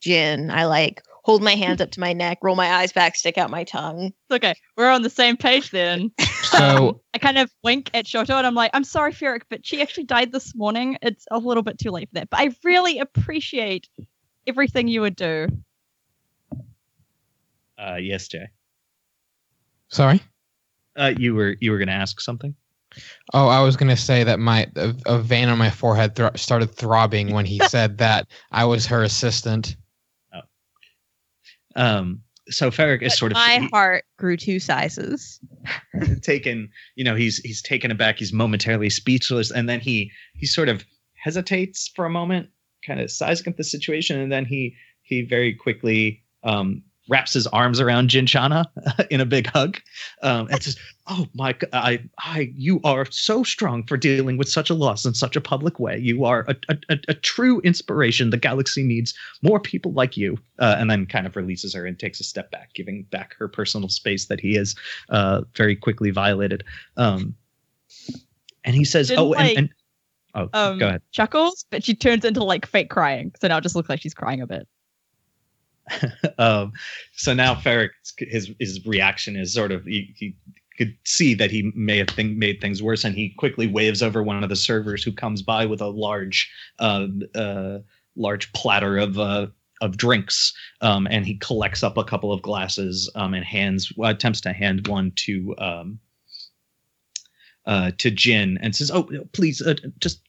Jin. 0.00 0.50
I 0.50 0.64
like 0.64 1.02
hold 1.24 1.42
my 1.42 1.54
hands 1.54 1.80
up 1.80 1.90
to 1.92 2.00
my 2.00 2.12
neck, 2.12 2.38
roll 2.42 2.54
my 2.54 2.70
eyes 2.70 2.92
back, 2.92 3.16
stick 3.16 3.38
out 3.38 3.50
my 3.50 3.64
tongue. 3.64 4.12
Okay. 4.30 4.54
We're 4.76 4.90
on 4.90 5.02
the 5.02 5.10
same 5.10 5.38
page 5.38 5.70
then. 5.70 6.12
So 6.42 7.00
I 7.14 7.18
kind 7.18 7.38
of 7.38 7.50
wink 7.62 7.90
at 7.94 8.04
Shoto 8.04 8.34
and 8.34 8.46
I'm 8.46 8.54
like, 8.54 8.70
I'm 8.74 8.84
sorry, 8.84 9.12
Ferric, 9.12 9.42
but 9.48 9.64
she 9.64 9.80
actually 9.80 10.04
died 10.04 10.32
this 10.32 10.54
morning. 10.54 10.98
It's 11.00 11.26
a 11.30 11.38
little 11.38 11.62
bit 11.62 11.78
too 11.78 11.90
late 11.90 12.10
for 12.10 12.14
that. 12.16 12.28
But 12.28 12.40
I 12.40 12.54
really 12.62 12.98
appreciate 12.98 13.88
everything 14.46 14.86
you 14.86 15.00
would 15.00 15.16
do. 15.16 15.48
Uh, 17.78 17.96
yes, 17.96 18.28
Jay. 18.28 18.46
sorry. 19.88 20.20
Uh, 20.96 21.12
you 21.18 21.34
were 21.34 21.56
you 21.60 21.70
were 21.72 21.78
going 21.78 21.88
to 21.88 21.94
ask 21.94 22.20
something. 22.20 22.54
Oh, 23.32 23.48
I 23.48 23.60
was 23.60 23.76
gonna 23.76 23.96
say 23.96 24.22
that 24.22 24.38
my 24.38 24.68
a, 24.76 24.94
a 25.06 25.18
vein 25.18 25.48
on 25.48 25.58
my 25.58 25.70
forehead 25.70 26.14
thro- 26.14 26.30
started 26.36 26.68
throbbing 26.76 27.32
when 27.32 27.44
he 27.44 27.58
said 27.68 27.98
that 27.98 28.28
I 28.52 28.64
was 28.64 28.86
her 28.86 29.02
assistant. 29.02 29.74
Oh. 30.32 30.40
Um, 31.74 32.22
so 32.48 32.70
Ferric 32.70 33.02
is 33.02 33.12
But 33.14 33.18
sort 33.18 33.32
of 33.32 33.36
my 33.36 33.58
he- 33.62 33.68
heart 33.72 34.04
grew 34.16 34.36
two 34.36 34.60
sizes. 34.60 35.40
taken. 36.22 36.68
You 36.94 37.02
know, 37.02 37.16
he's 37.16 37.38
he's 37.38 37.60
taken 37.62 37.90
aback. 37.90 38.18
He's 38.20 38.32
momentarily 38.32 38.90
speechless, 38.90 39.50
and 39.50 39.68
then 39.68 39.80
he 39.80 40.12
he 40.34 40.46
sort 40.46 40.68
of 40.68 40.84
hesitates 41.16 41.90
for 41.96 42.04
a 42.04 42.10
moment, 42.10 42.48
kind 42.86 43.00
of 43.00 43.10
sizing 43.10 43.48
up 43.48 43.56
the 43.56 43.64
situation, 43.64 44.20
and 44.20 44.30
then 44.30 44.44
he 44.44 44.76
he 45.02 45.22
very 45.22 45.52
quickly 45.54 46.22
um, 46.44 46.82
wraps 47.08 47.32
his 47.32 47.46
arms 47.48 47.80
around 47.80 48.10
Jinchana 48.10 48.64
in 49.10 49.20
a 49.20 49.26
big 49.26 49.46
hug, 49.46 49.78
um, 50.22 50.48
and 50.50 50.62
says, 50.62 50.76
"Oh 51.06 51.26
my, 51.34 51.54
I, 51.72 52.02
I, 52.18 52.52
you 52.54 52.80
are 52.84 53.06
so 53.10 53.42
strong 53.42 53.84
for 53.84 53.96
dealing 53.96 54.36
with 54.36 54.48
such 54.48 54.70
a 54.70 54.74
loss 54.74 55.04
in 55.04 55.14
such 55.14 55.36
a 55.36 55.40
public 55.40 55.78
way. 55.78 55.98
You 55.98 56.24
are 56.24 56.44
a, 56.48 56.56
a, 56.68 56.98
a, 57.08 57.14
true 57.14 57.60
inspiration. 57.60 58.30
The 58.30 58.36
galaxy 58.36 58.82
needs 58.82 59.14
more 59.42 59.60
people 59.60 59.92
like 59.92 60.16
you." 60.16 60.38
Uh, 60.58 60.76
and 60.78 60.90
then 60.90 61.04
kind 61.06 61.26
of 61.26 61.36
releases 61.36 61.74
her 61.74 61.84
and 61.84 61.98
takes 61.98 62.20
a 62.20 62.24
step 62.24 62.50
back, 62.50 62.72
giving 62.74 63.02
back 63.04 63.34
her 63.38 63.48
personal 63.48 63.88
space 63.88 64.26
that 64.26 64.40
he 64.40 64.54
has 64.54 64.74
uh, 65.08 65.42
very 65.56 65.76
quickly 65.76 66.10
violated. 66.10 66.64
Um, 66.96 67.34
and 68.64 68.74
he 68.74 68.84
says, 68.84 69.10
"Oh, 69.10 69.34
and, 69.34 69.58
and 69.58 69.68
oh, 70.34 70.48
Um, 70.52 70.78
go 70.78 70.88
ahead." 70.88 71.02
Chuckles, 71.12 71.64
but 71.70 71.84
she 71.84 71.94
turns 71.94 72.24
into 72.24 72.42
like 72.42 72.66
fake 72.66 72.90
crying. 72.90 73.32
So 73.40 73.48
now 73.48 73.58
it 73.58 73.62
just 73.62 73.76
looks 73.76 73.88
like 73.88 74.00
she's 74.00 74.14
crying 74.14 74.40
a 74.40 74.46
bit. 74.46 74.66
um, 76.38 76.72
so 77.12 77.34
now 77.34 77.54
Ferric, 77.54 77.90
his 78.18 78.50
his 78.58 78.84
reaction 78.86 79.36
is 79.36 79.52
sort 79.52 79.72
of 79.72 79.84
he, 79.84 80.14
he 80.16 80.34
could 80.76 80.96
see 81.04 81.34
that 81.34 81.50
he 81.50 81.72
may 81.74 81.98
have 81.98 82.08
think, 82.08 82.36
made 82.36 82.60
things 82.60 82.82
worse, 82.82 83.04
and 83.04 83.14
he 83.14 83.30
quickly 83.30 83.66
waves 83.66 84.02
over 84.02 84.22
one 84.22 84.42
of 84.42 84.48
the 84.48 84.56
servers 84.56 85.02
who 85.04 85.12
comes 85.12 85.42
by 85.42 85.66
with 85.66 85.80
a 85.80 85.86
large 85.86 86.50
uh, 86.78 87.06
uh, 87.34 87.78
large 88.16 88.52
platter 88.52 88.98
of 88.98 89.18
uh, 89.18 89.46
of 89.80 89.96
drinks, 89.96 90.52
um, 90.80 91.06
and 91.10 91.26
he 91.26 91.36
collects 91.36 91.82
up 91.82 91.96
a 91.96 92.04
couple 92.04 92.32
of 92.32 92.42
glasses 92.42 93.10
um, 93.14 93.34
and 93.34 93.44
hands 93.44 93.92
attempts 94.02 94.40
to 94.42 94.52
hand 94.52 94.86
one 94.88 95.12
to. 95.16 95.54
Um, 95.58 95.98
uh, 97.66 97.92
to 97.98 98.10
Jin 98.10 98.58
and 98.60 98.76
says, 98.76 98.90
"Oh, 98.90 99.08
please, 99.32 99.62
uh, 99.62 99.74
just 99.98 100.20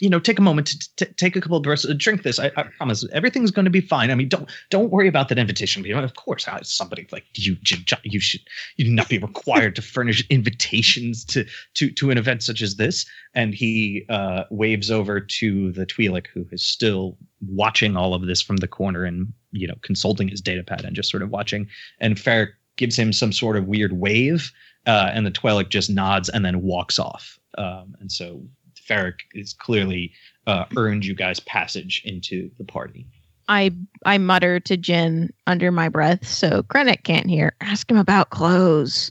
you 0.00 0.08
know, 0.08 0.20
take 0.20 0.38
a 0.38 0.42
moment 0.42 0.68
to 0.68 0.96
t- 0.96 1.12
take 1.14 1.34
a 1.34 1.40
couple 1.40 1.56
of 1.56 1.62
breaths, 1.62 1.84
uh, 1.84 1.92
drink 1.96 2.22
this. 2.22 2.38
I, 2.38 2.52
I 2.56 2.64
promise, 2.64 3.04
everything's 3.12 3.50
going 3.50 3.64
to 3.64 3.70
be 3.70 3.80
fine. 3.80 4.10
I 4.10 4.14
mean, 4.14 4.28
don't 4.28 4.48
don't 4.70 4.90
worry 4.90 5.08
about 5.08 5.28
that 5.28 5.38
invitation. 5.38 5.84
You 5.84 5.94
know, 5.94 6.02
of 6.02 6.14
course, 6.14 6.46
somebody 6.62 7.06
like 7.10 7.24
you, 7.34 7.56
you 8.04 8.20
should 8.20 8.42
you 8.76 8.90
not 8.90 9.08
be 9.08 9.18
required 9.18 9.74
to 9.76 9.82
furnish 9.82 10.26
invitations 10.30 11.24
to 11.26 11.44
to 11.74 11.90
to 11.90 12.10
an 12.10 12.18
event 12.18 12.42
such 12.42 12.62
as 12.62 12.76
this." 12.76 13.06
And 13.34 13.54
he 13.54 14.04
uh, 14.08 14.44
waves 14.50 14.90
over 14.90 15.20
to 15.20 15.72
the 15.72 15.86
Twi'lek, 15.86 16.26
who 16.28 16.46
is 16.52 16.64
still 16.64 17.16
watching 17.48 17.96
all 17.96 18.14
of 18.14 18.26
this 18.26 18.42
from 18.42 18.56
the 18.56 18.68
corner 18.68 19.04
and 19.04 19.32
you 19.50 19.66
know 19.66 19.76
consulting 19.82 20.28
his 20.28 20.40
data 20.40 20.62
pad 20.62 20.84
and 20.84 20.94
just 20.94 21.10
sort 21.10 21.22
of 21.22 21.30
watching. 21.30 21.66
And 22.00 22.16
Ferric 22.16 22.50
gives 22.76 22.96
him 22.96 23.12
some 23.12 23.32
sort 23.32 23.56
of 23.56 23.66
weird 23.66 23.92
wave, 23.94 24.52
uh, 24.86 25.10
and 25.12 25.26
the 25.26 25.30
Twi'lek 25.30 25.68
just 25.68 25.90
nods 25.90 26.28
and 26.28 26.44
then 26.44 26.62
walks 26.62 26.98
off. 26.98 27.38
Um, 27.56 27.96
and 28.00 28.10
so 28.10 28.42
Ferric 28.88 29.20
is 29.34 29.52
clearly 29.52 30.12
uh, 30.46 30.64
earned 30.76 31.04
you 31.04 31.14
guys 31.14 31.40
passage 31.40 32.02
into 32.04 32.50
the 32.58 32.64
party. 32.64 33.06
I 33.48 33.72
I 34.04 34.18
mutter 34.18 34.60
to 34.60 34.76
Jin 34.76 35.32
under 35.46 35.72
my 35.72 35.88
breath 35.88 36.26
so 36.26 36.62
Krennic 36.64 37.02
can't 37.02 37.28
hear. 37.28 37.54
Ask 37.60 37.90
him 37.90 37.96
about 37.96 38.30
clothes. 38.30 39.10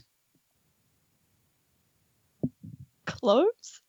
Clothes? 3.06 3.80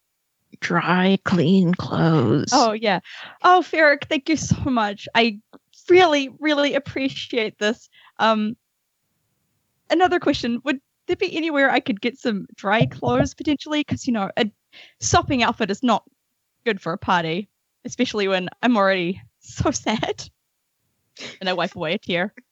Dry, 0.60 1.18
clean 1.24 1.74
clothes. 1.74 2.50
Oh 2.52 2.74
yeah. 2.74 3.00
Oh, 3.44 3.64
Ferric, 3.66 4.06
thank 4.10 4.28
you 4.28 4.38
so 4.38 4.58
much. 4.66 5.08
I 5.16 5.40
really, 5.90 6.30
really 6.40 6.74
appreciate 6.74 7.60
this. 7.60 7.90
Um, 8.18 8.58
another 9.90 10.20
question: 10.20 10.62
Would 10.66 10.82
there 11.10 11.18
be 11.18 11.36
anywhere 11.36 11.70
I 11.70 11.80
could 11.80 12.00
get 12.00 12.18
some 12.18 12.48
dry 12.56 12.86
clothes 12.86 13.34
potentially? 13.34 13.82
Because 13.82 14.08
you 14.08 14.14
know, 14.14 14.30
a 14.38 14.50
sopping 15.00 15.44
outfit 15.44 15.72
is 15.72 15.84
not 15.84 16.04
good 16.66 16.80
for 16.80 16.94
a 16.94 16.98
party, 16.98 17.50
especially 17.84 18.28
when 18.28 18.50
I'm 18.62 18.78
already 18.78 19.22
so 19.40 19.72
sad. 19.72 20.30
And 21.42 21.50
I 21.50 21.54
wipe 21.54 21.76
away 21.76 21.94
a 21.94 21.98
tear. 21.98 22.34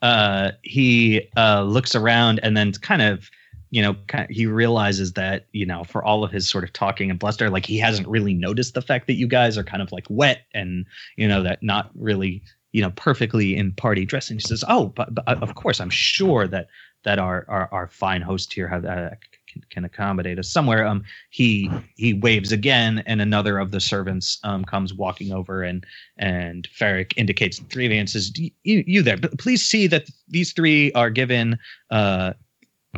Uh, 0.00 0.52
he 0.62 1.28
uh, 1.36 1.62
looks 1.64 1.96
around 1.96 2.38
and 2.44 2.56
then 2.56 2.72
kind 2.72 3.02
of, 3.02 3.28
you 3.70 3.82
know, 3.82 3.96
kind 4.06 4.28
he 4.30 4.46
realizes 4.46 5.14
that 5.14 5.46
you 5.50 5.66
know, 5.66 5.82
for 5.82 6.04
all 6.04 6.22
of 6.22 6.30
his 6.30 6.48
sort 6.48 6.62
of 6.62 6.72
talking 6.72 7.10
and 7.10 7.18
bluster, 7.18 7.50
like 7.50 7.66
he 7.66 7.78
hasn't 7.78 8.06
really 8.06 8.32
noticed 8.32 8.74
the 8.74 8.80
fact 8.80 9.08
that 9.08 9.14
you 9.14 9.26
guys 9.26 9.58
are 9.58 9.64
kind 9.64 9.82
of 9.82 9.90
like 9.90 10.06
wet 10.08 10.42
and 10.54 10.86
you 11.16 11.26
know 11.26 11.42
that 11.42 11.64
not 11.64 11.90
really 11.96 12.44
you 12.72 12.82
know 12.82 12.90
perfectly 12.90 13.56
in 13.56 13.72
party 13.72 14.04
dressing. 14.04 14.36
He 14.36 14.40
says, 14.40 14.64
"Oh, 14.68 14.86
but, 14.86 15.14
but 15.14 15.42
of 15.42 15.54
course, 15.54 15.80
I'm 15.80 15.90
sure 15.90 16.46
that 16.48 16.68
that 17.04 17.18
our 17.18 17.44
our, 17.48 17.68
our 17.72 17.86
fine 17.88 18.22
host 18.22 18.52
here 18.52 18.68
have, 18.68 18.84
uh, 18.84 19.10
can, 19.46 19.62
can 19.70 19.84
accommodate 19.84 20.38
us 20.38 20.50
somewhere." 20.50 20.86
Um, 20.86 21.04
he 21.30 21.70
he 21.96 22.14
waves 22.14 22.52
again, 22.52 23.02
and 23.06 23.20
another 23.20 23.58
of 23.58 23.70
the 23.70 23.80
servants 23.80 24.38
um 24.44 24.64
comes 24.64 24.92
walking 24.92 25.32
over, 25.32 25.62
and 25.62 25.84
and 26.18 26.68
Ferric 26.78 27.12
indicates 27.16 27.58
three 27.70 27.96
and 27.96 28.10
says, 28.10 28.32
"You 28.36 28.50
you 28.62 29.02
there? 29.02 29.18
Please 29.38 29.66
see 29.66 29.86
that 29.86 30.08
these 30.28 30.52
three 30.52 30.92
are 30.92 31.10
given 31.10 31.58
uh." 31.90 32.34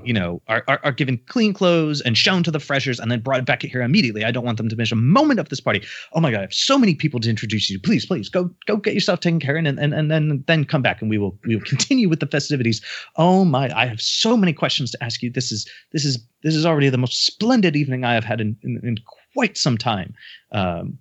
You 0.04 0.14
know, 0.14 0.40
are, 0.46 0.62
are 0.68 0.80
are 0.84 0.92
given 0.92 1.18
clean 1.26 1.52
clothes 1.52 2.00
and 2.00 2.16
shown 2.16 2.42
to 2.44 2.50
the 2.50 2.60
freshers, 2.60 3.00
and 3.00 3.10
then 3.10 3.20
brought 3.20 3.44
back 3.44 3.62
here 3.62 3.82
immediately. 3.82 4.24
I 4.24 4.30
don't 4.30 4.44
want 4.44 4.56
them 4.56 4.68
to 4.68 4.76
miss 4.76 4.92
a 4.92 4.96
moment 4.96 5.40
of 5.40 5.48
this 5.48 5.60
party 5.60 5.82
oh 6.12 6.20
my 6.20 6.30
god, 6.30 6.38
I 6.38 6.42
have 6.42 6.52
so 6.52 6.78
many 6.78 6.94
people 6.94 7.20
to 7.20 7.28
introduce 7.28 7.68
you. 7.68 7.78
Please, 7.78 8.06
please 8.06 8.28
go 8.28 8.50
go 8.66 8.76
get 8.76 8.94
yourself 8.94 9.20
taken 9.20 9.40
care 9.40 9.56
of 9.56 9.64
and 9.64 9.78
and, 9.78 9.92
and 9.92 10.10
then 10.10 10.44
then 10.46 10.64
come 10.64 10.80
back 10.80 11.02
and 11.02 11.10
we 11.10 11.18
will 11.18 11.36
we 11.44 11.56
will 11.56 11.64
continue 11.64 12.08
with 12.08 12.20
the 12.20 12.26
festivities. 12.26 12.80
Oh 13.16 13.44
my, 13.44 13.70
I 13.76 13.86
have 13.86 14.00
so 14.00 14.36
many 14.36 14.52
questions 14.52 14.90
to 14.92 15.04
ask 15.04 15.22
you. 15.22 15.30
This 15.30 15.50
is 15.52 15.68
this 15.92 16.04
is 16.04 16.24
this 16.42 16.54
is 16.54 16.64
already 16.64 16.88
the 16.88 16.96
most 16.96 17.26
splendid 17.26 17.76
evening 17.76 18.04
I 18.04 18.14
have 18.14 18.24
had 18.24 18.40
in, 18.40 18.56
in, 18.62 18.80
in 18.82 18.96
quite 19.34 19.58
some 19.58 19.76
time. 19.76 20.14
Um, 20.52 20.98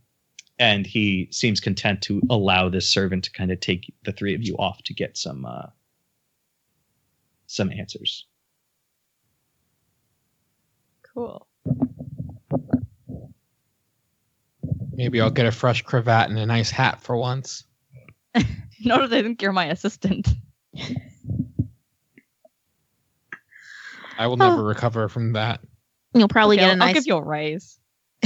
and 0.60 0.86
he 0.86 1.30
seems 1.32 1.62
content 1.62 2.02
to 2.04 2.22
allow 2.30 2.68
this 2.70 2.90
servant 2.90 3.24
to 3.24 3.32
kind 3.32 3.52
of 3.52 3.60
take 3.62 3.94
the 4.04 4.12
three 4.12 4.36
of 4.36 4.44
you 4.44 4.56
off 4.58 4.84
to 4.84 4.94
get 4.94 5.18
some 5.18 5.46
uh, 5.46 5.68
some 7.48 7.72
answers. 7.72 8.26
Cool. 11.14 11.48
Maybe 14.94 15.22
I'll 15.22 15.32
get 15.32 15.46
a 15.46 15.52
fresh 15.52 15.82
cravat 15.82 16.30
and 16.30 16.38
a 16.38 16.46
nice 16.46 16.70
hat 16.72 17.02
for 17.02 17.16
once. 17.16 17.64
Not 18.82 19.04
if 19.04 19.10
they 19.10 19.22
think 19.22 19.42
you're 19.42 19.54
my 19.54 19.68
assistant. 19.68 20.28
I 24.18 24.28
will 24.28 24.34
Oh. 24.34 24.50
never 24.50 24.64
recover 24.64 25.08
from 25.08 25.34
that. 25.34 25.62
You'll 26.14 26.28
probably 26.28 26.58
Okay, 26.58 26.66
get 26.66 26.70
a 26.70 26.72
I'll, 26.74 26.78
nice. 26.78 26.88
I'll 26.90 26.94
give 26.96 27.08
you 27.08 27.16
a 27.16 27.24
raise. 27.24 27.80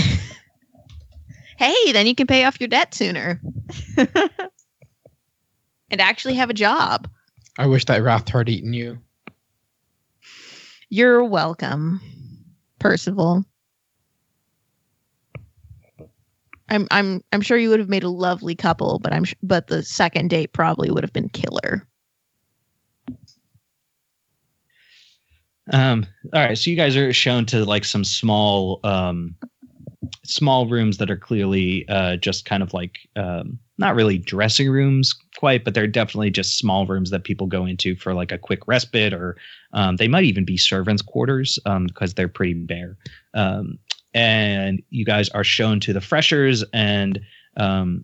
hey, 1.58 1.92
then 1.92 2.08
you 2.08 2.16
can 2.16 2.26
pay 2.28 2.46
off 2.46 2.60
your 2.60 2.70
debt 2.70 2.94
sooner 2.96 3.40
and 3.98 4.10
actually 6.02 6.34
have 6.36 6.50
a 6.50 6.54
job. 6.56 7.08
I 7.58 7.68
wish 7.68 7.86
that 7.86 8.02
Wrath 8.02 8.30
had 8.30 8.50
eaten 8.50 8.74
you. 8.74 8.98
You're 10.90 11.24
welcome, 11.24 12.02
Percival. 12.84 13.46
I'm 16.68 16.86
I'm 16.92 17.22
I'm 17.32 17.40
sure 17.40 17.58
you 17.58 17.70
would 17.70 17.80
have 17.80 17.88
made 17.88 18.04
a 18.04 18.10
lovely 18.10 18.56
couple, 18.56 19.00
but 19.00 19.14
I'm 19.14 19.24
sh- 19.24 19.36
but 19.42 19.68
the 19.68 19.84
second 19.84 20.30
date 20.30 20.52
probably 20.52 20.92
would 20.92 21.02
have 21.02 21.14
been 21.14 21.30
killer. 21.30 21.88
Um, 25.72 26.06
all 26.34 26.42
right, 26.42 26.58
so 26.58 26.70
you 26.70 26.76
guys 26.76 26.98
are 26.98 27.14
shown 27.14 27.46
to 27.48 27.64
like 27.64 27.86
some 27.86 28.04
small 28.04 28.82
um 28.84 29.36
small 30.24 30.68
rooms 30.68 30.98
that 30.98 31.10
are 31.10 31.18
clearly 31.18 31.88
uh, 31.90 32.18
just 32.18 32.46
kind 32.46 32.64
of 32.64 32.74
like 32.74 33.00
um, 33.16 33.60
not 33.78 33.96
really 33.96 34.18
dressing 34.18 34.70
rooms 34.70 35.14
quite, 35.38 35.64
but 35.64 35.74
they're 35.74 35.88
definitely 35.88 36.30
just 36.30 36.58
small 36.58 36.86
rooms 36.86 37.10
that 37.10 37.24
people 37.24 37.48
go 37.48 37.66
into 37.66 37.96
for 37.96 38.14
like 38.14 38.32
a 38.32 38.38
quick 38.38 38.68
respite, 38.68 39.14
or 39.14 39.38
um, 39.74 39.96
they 39.98 40.08
might 40.08 40.24
even 40.24 40.46
be 40.46 40.58
servants' 40.58 41.02
quarters 41.02 41.60
because 41.64 42.10
um, 42.12 42.14
they're 42.16 42.28
pretty 42.28 42.54
bare. 42.54 42.98
Um, 43.34 43.80
and 44.14 44.82
you 44.90 45.06
guys 45.06 45.30
are 45.30 45.44
shown 45.44 45.80
to 45.82 45.94
the 45.94 46.02
freshers, 46.02 46.64
and 46.74 47.20
um, 47.58 48.04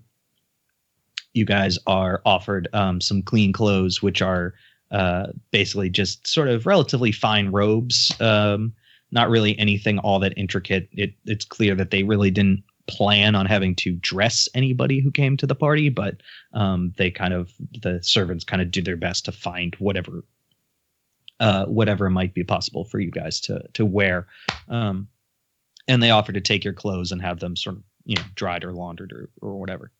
you 1.34 1.46
guys 1.46 1.78
are 1.86 2.22
offered 2.26 2.68
some 3.00 3.22
clean 3.22 3.54
clothes, 3.54 4.02
which 4.02 4.22
are 4.22 4.54
uh, 4.92 5.28
basically 5.52 5.90
just 5.90 6.26
sort 6.28 6.48
of 6.48 6.66
relatively 6.66 7.12
fine 7.12 7.50
robes. 7.50 8.12
Um, 8.20 8.74
not 9.12 9.30
really 9.30 9.58
anything 9.58 10.00
all 10.00 10.20
that 10.20 10.38
intricate. 10.38 10.90
It, 10.92 11.14
it's 11.26 11.46
clear 11.46 11.76
that 11.76 11.92
they 11.92 12.04
really 12.04 12.32
didn't 12.32 12.64
plan 12.88 13.36
on 13.36 13.46
having 13.46 13.76
to 13.76 13.92
dress 13.94 14.50
anybody 14.56 15.00
who 15.00 15.12
came 15.12 15.38
to 15.38 15.48
the 15.48 15.56
party, 15.56 15.90
but 15.90 16.22
um, 16.54 16.94
they 16.98 17.12
kind 17.12 17.34
of 17.34 17.54
the 17.82 18.02
servants 18.02 18.44
kind 18.44 18.62
of 18.62 18.72
did 18.72 18.86
their 18.86 18.98
best 18.98 19.26
to 19.26 19.32
find 19.32 19.76
whatever 19.76 20.24
uh, 21.40 21.66
whatever 21.66 22.10
might 22.10 22.34
be 22.34 22.44
possible 22.44 22.84
for 22.84 23.00
you 23.00 23.12
guys 23.12 23.40
to 23.42 23.64
to 23.74 23.86
wear. 23.86 24.28
Um, 24.68 25.08
and 25.88 26.04
they 26.04 26.12
offer 26.12 26.32
to 26.32 26.42
take 26.42 26.64
your 26.64 26.74
clothes 26.74 27.12
and 27.12 27.22
have 27.22 27.40
them 27.40 27.56
sort 27.56 27.78
of 27.78 27.84
you 28.06 28.16
know 28.16 28.24
dried 28.36 28.64
or 28.64 28.74
laundered 28.74 29.12
or, 29.12 29.30
or 29.42 29.60
whatever. 29.60 29.92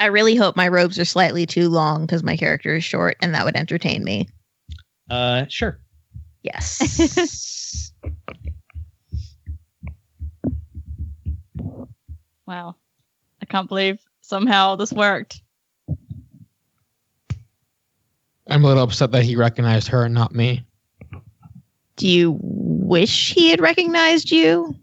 I 0.00 0.06
really 0.06 0.34
hope 0.34 0.56
my 0.56 0.68
robes 0.68 0.98
are 0.98 1.04
slightly 1.04 1.44
too 1.44 1.68
long 1.68 2.06
because 2.06 2.22
my 2.22 2.36
character 2.36 2.74
is 2.74 2.84
short, 2.84 3.18
and 3.20 3.34
that 3.34 3.44
would 3.44 3.56
entertain 3.56 4.02
me. 4.02 4.28
Uh, 5.10 5.44
sure. 5.48 5.78
Yes. 6.42 7.92
Wow. 12.50 12.74
I 13.40 13.44
can't 13.44 13.68
believe 13.68 14.00
somehow 14.22 14.74
this 14.74 14.92
worked. 14.92 15.40
I'm 18.48 18.64
a 18.64 18.66
little 18.66 18.82
upset 18.82 19.12
that 19.12 19.22
he 19.22 19.36
recognized 19.36 19.86
her 19.86 20.04
and 20.04 20.12
not 20.12 20.34
me. 20.34 20.66
Do 21.94 22.08
you 22.08 22.40
wish 22.42 23.32
he 23.32 23.50
had 23.50 23.60
recognized 23.60 24.32
you? 24.32 24.74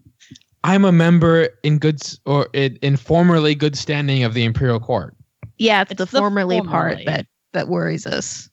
I'm 0.64 0.86
a 0.86 0.92
member 0.92 1.50
in 1.62 1.78
good 1.78 2.00
or 2.24 2.48
in, 2.54 2.76
in 2.76 2.96
formerly 2.96 3.54
good 3.54 3.76
standing 3.76 4.24
of 4.24 4.32
the 4.32 4.44
Imperial 4.44 4.80
Court. 4.80 5.14
Yeah, 5.58 5.82
it's, 5.82 5.92
It's 5.92 5.98
the, 5.98 6.06
the 6.06 6.18
formerly, 6.20 6.62
part 6.62 7.04
that 7.04 7.26
that 7.52 7.68
worries 7.68 8.06
us. 8.06 8.48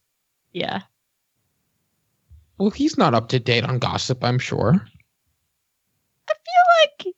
Yeah. 0.51 0.81
Well, 2.57 2.69
he's 2.69 2.97
not 2.97 3.13
up 3.13 3.27
to 3.29 3.39
date 3.39 3.63
on 3.65 3.79
gossip, 3.79 4.23
I'm 4.23 4.39
sure. 4.39 4.73
I 6.29 6.33
feel 6.33 7.05
like 7.05 7.15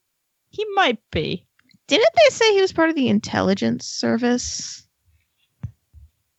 he 0.49 0.65
might 0.73 0.99
be. 1.11 1.45
Didn't 1.87 2.09
they 2.15 2.29
say 2.33 2.53
he 2.53 2.61
was 2.61 2.73
part 2.73 2.89
of 2.89 2.95
the 2.95 3.07
intelligence 3.07 3.85
service? 3.85 4.83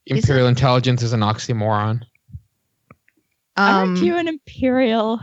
Is 0.05 0.23
Imperial 0.23 0.47
intelligence 0.47 1.01
is 1.01 1.13
an 1.13 1.21
oxymoron. 1.21 2.01
Aren't 3.57 3.97
Um, 3.99 4.03
you 4.03 4.15
an 4.17 4.27
imperial? 4.27 5.19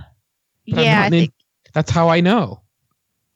But 0.68 0.84
yeah, 0.84 1.02
I 1.02 1.06
an- 1.06 1.10
think 1.10 1.32
That's 1.74 1.90
how 1.90 2.08
I 2.08 2.20
know. 2.20 2.62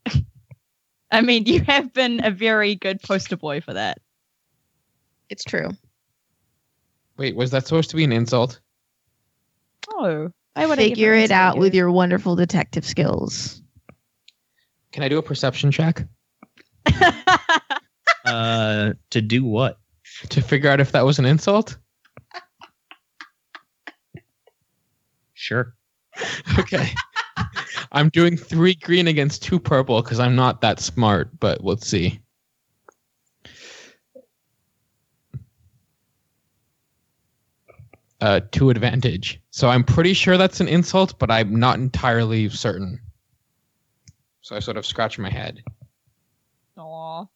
I 1.13 1.21
mean, 1.21 1.45
you 1.47 1.61
have 1.63 1.93
been 1.93 2.25
a 2.25 2.31
very 2.31 2.75
good 2.77 3.01
poster 3.03 3.37
boy 3.37 3.61
for 3.61 3.75
that. 3.75 3.99
it's 5.29 5.45
true. 5.45 5.71
Wait, 7.19 7.37
was 7.37 7.51
that 7.51 7.67
supposed 7.67 7.91
to 7.91 7.97
be 7.97 8.05
an 8.05 8.13
insult? 8.13 8.61
Oh, 10.03 10.31
I 10.57 10.67
would 10.67 10.79
Figure 10.79 11.13
it 11.13 11.31
out 11.31 11.59
with 11.59 11.75
your 11.75 11.91
wonderful 11.91 12.35
detective 12.35 12.87
skills. 12.87 13.61
Can 14.93 15.03
I 15.03 15.09
do 15.09 15.19
a 15.19 15.23
perception 15.23 15.71
check 15.71 16.05
Uh, 18.25 18.93
to 19.11 19.21
do 19.21 19.45
what? 19.45 19.79
to 20.31 20.41
figure 20.41 20.69
out 20.71 20.81
if 20.81 20.93
that 20.93 21.05
was 21.05 21.19
an 21.19 21.25
insult? 21.27 21.77
Sure. 25.35 25.75
Okay. 26.59 26.89
I'm 27.93 28.09
doing 28.11 28.37
three 28.37 28.75
green 28.75 29.09
against 29.09 29.43
two 29.43 29.59
purple 29.59 30.03
because 30.03 30.21
I'm 30.21 30.37
not 30.37 30.61
that 30.61 30.81
smart, 30.81 31.39
but 31.41 31.65
let's 31.65 31.87
see. 31.87 32.21
Uh, 38.21 38.41
two 38.53 38.71
advantage. 38.71 39.40
So 39.51 39.69
I'm 39.69 39.85
pretty 39.85 40.13
sure 40.13 40.37
that's 40.37 40.61
an 40.61 40.69
insult, 40.69 41.19
but 41.19 41.31
I'm 41.31 41.59
not 41.59 41.79
entirely 41.79 42.49
certain. 42.49 43.01
So 44.43 44.57
I 44.57 44.61
sort 44.61 44.77
of 44.77 44.87
scratch 44.87 45.19
my 45.19 45.31
head. 45.31 45.63
Aw. 46.77 47.27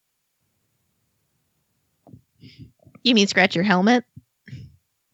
You 3.03 3.13
mean 3.13 3.27
scratch 3.27 3.55
your 3.55 3.63
helmet? 3.63 4.05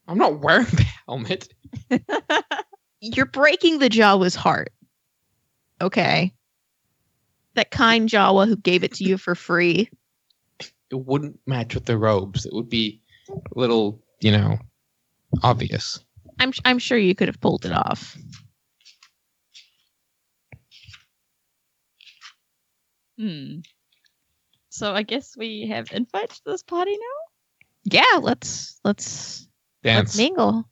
I'm 0.07 0.17
not 0.17 0.39
wearing 0.39 0.65
the 0.65 0.85
helmet. 1.07 1.53
You're 3.01 3.25
breaking 3.25 3.79
the 3.79 3.89
Jawa's 3.89 4.35
heart. 4.35 4.71
Okay. 5.81 6.33
That 7.55 7.71
kind 7.71 8.07
Jawa 8.07 8.47
who 8.47 8.55
gave 8.55 8.83
it 8.83 8.93
to 8.95 9.03
you 9.03 9.17
for 9.17 9.35
free. 9.35 9.89
It 10.59 11.05
wouldn't 11.05 11.39
match 11.47 11.73
with 11.73 11.85
the 11.85 11.97
robes. 11.97 12.45
It 12.45 12.53
would 12.53 12.69
be 12.69 13.01
a 13.29 13.59
little, 13.59 14.01
you 14.19 14.31
know, 14.31 14.57
obvious. 15.43 15.99
I'm 16.41 16.51
I'm 16.65 16.79
sure 16.79 16.97
you 16.97 17.13
could 17.13 17.27
have 17.27 17.39
pulled 17.39 17.65
it 17.65 17.71
off. 17.71 18.17
Hmm. 23.19 23.59
So 24.69 24.91
I 24.91 25.03
guess 25.03 25.37
we 25.37 25.67
have 25.67 25.91
invites 25.91 26.39
to 26.39 26.49
this 26.49 26.63
party 26.63 26.93
now. 26.93 27.99
Yeah, 27.99 28.19
let's 28.19 28.79
let's 28.83 29.47
let's 29.83 30.13
Dance. 30.13 30.17
mingle. 30.17 30.65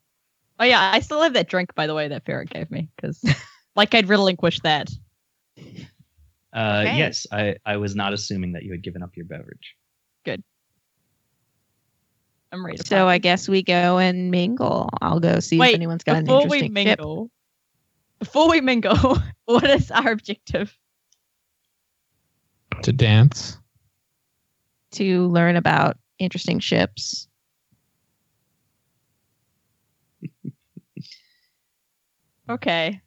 Oh 0.58 0.64
yeah, 0.64 0.90
I 0.92 0.98
still 1.00 1.22
have 1.22 1.34
that 1.34 1.48
drink 1.48 1.72
by 1.76 1.86
the 1.86 1.94
way 1.94 2.08
that 2.08 2.26
Ferret 2.26 2.50
gave 2.50 2.68
me 2.72 2.88
because, 2.96 3.22
like, 3.76 3.94
I'd 3.94 4.08
relinquish 4.08 4.58
that. 4.60 4.90
Uh, 6.52 6.82
Okay. 6.82 6.98
Yes, 6.98 7.28
I, 7.30 7.54
I 7.64 7.76
was 7.76 7.94
not 7.94 8.12
assuming 8.12 8.52
that 8.52 8.64
you 8.64 8.72
had 8.72 8.82
given 8.82 9.04
up 9.04 9.16
your 9.16 9.26
beverage. 9.26 9.76
I'm 12.52 12.64
ready. 12.64 12.78
To 12.78 12.86
So. 12.86 13.06
I 13.08 13.18
guess 13.18 13.48
we 13.48 13.62
go 13.62 13.98
and 13.98 14.30
mingle. 14.30 14.88
I'll 15.00 15.20
go 15.20 15.40
see 15.40 15.58
Wait, 15.58 15.70
if 15.70 15.74
anyone's 15.74 16.04
got 16.04 16.16
an 16.18 16.24
before 16.24 16.38
we 16.48 16.58
interesting 16.58 16.74
ship. 16.74 16.98
mingle, 16.98 17.30
before 18.18 18.50
we 18.50 18.60
mingle, 18.60 19.18
what 19.44 19.68
is 19.70 19.90
our 19.90 20.10
objective? 20.12 20.76
to 22.82 22.92
dance. 22.92 23.58
to 24.92 25.26
learn 25.28 25.56
about 25.56 25.96
interesting 26.18 26.58
ships. 26.60 27.28
Okay. 32.48 33.00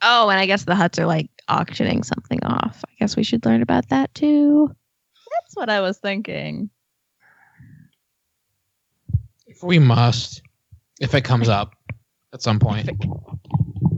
Oh, 0.00 0.30
and 0.30 0.40
I 0.40 0.46
guess 0.46 0.64
the 0.64 0.72
Hutts 0.72 0.98
are 0.98 1.04
like 1.04 1.28
auctioning 1.46 2.02
something 2.02 2.42
off. 2.42 2.82
I 2.88 2.92
guess 2.98 3.16
we 3.16 3.22
should 3.22 3.44
learn 3.44 3.60
about 3.60 3.90
that 3.90 4.14
too. 4.14 4.74
That's 5.30 5.54
what 5.54 5.68
I 5.68 5.82
was 5.82 5.98
thinking. 5.98 6.70
If 9.64 9.68
we 9.68 9.78
must, 9.78 10.42
if 11.00 11.14
it 11.14 11.24
comes 11.24 11.48
up 11.48 11.74
at 12.34 12.42
some 12.42 12.58
point. 12.58 12.90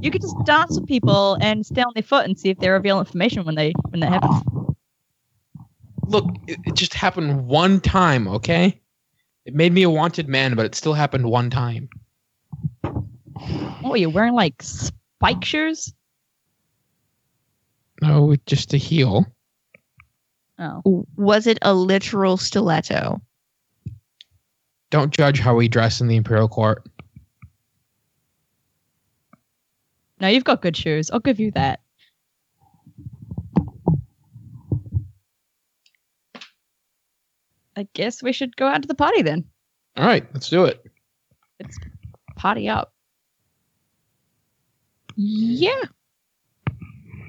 You 0.00 0.12
could 0.12 0.22
just 0.22 0.36
dance 0.44 0.78
with 0.78 0.86
people 0.86 1.36
and 1.40 1.66
stay 1.66 1.82
on 1.82 1.90
their 1.92 2.04
foot 2.04 2.24
and 2.24 2.38
see 2.38 2.50
if 2.50 2.58
they 2.58 2.68
reveal 2.68 3.00
information 3.00 3.44
when 3.44 3.56
they 3.56 3.72
when 3.88 3.98
that 3.98 4.12
happens. 4.12 4.44
Look, 6.06 6.24
it, 6.46 6.60
it 6.66 6.74
just 6.76 6.94
happened 6.94 7.48
one 7.48 7.80
time, 7.80 8.28
okay? 8.28 8.80
It 9.44 9.56
made 9.56 9.72
me 9.72 9.82
a 9.82 9.90
wanted 9.90 10.28
man, 10.28 10.54
but 10.54 10.66
it 10.66 10.76
still 10.76 10.94
happened 10.94 11.24
one 11.28 11.50
time. 11.50 11.88
Oh, 13.82 13.96
you're 13.96 14.10
wearing 14.10 14.34
like 14.34 14.62
spike 14.62 15.44
shoes? 15.44 15.92
No, 18.00 18.36
just 18.46 18.72
a 18.72 18.76
heel. 18.76 19.26
Oh. 20.60 21.04
Was 21.16 21.48
it 21.48 21.58
a 21.62 21.74
literal 21.74 22.36
stiletto? 22.36 23.20
Don't 24.90 25.12
judge 25.12 25.40
how 25.40 25.54
we 25.54 25.68
dress 25.68 26.00
in 26.00 26.08
the 26.08 26.16
Imperial 26.16 26.48
Court. 26.48 26.84
No, 30.20 30.28
you've 30.28 30.44
got 30.44 30.62
good 30.62 30.76
shoes. 30.76 31.10
I'll 31.10 31.20
give 31.20 31.40
you 31.40 31.50
that. 31.52 31.80
I 37.76 37.86
guess 37.92 38.22
we 38.22 38.32
should 38.32 38.56
go 38.56 38.66
out 38.66 38.80
to 38.82 38.88
the 38.88 38.94
party 38.94 39.20
then. 39.20 39.44
All 39.96 40.06
right, 40.06 40.26
let's 40.32 40.48
do 40.48 40.64
it. 40.64 40.82
It's 41.58 41.78
party 42.36 42.68
up. 42.68 42.94
Yeah. 45.16 45.82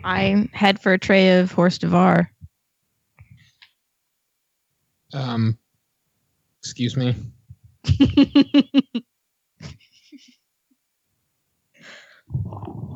I 0.03 0.47
head 0.53 0.79
for 0.79 0.93
a 0.93 0.97
tray 0.97 1.39
of 1.39 1.51
hors 1.51 1.77
d'oeuvres. 1.77 2.27
Um, 5.13 5.57
excuse 6.61 6.95
me. 6.95 7.15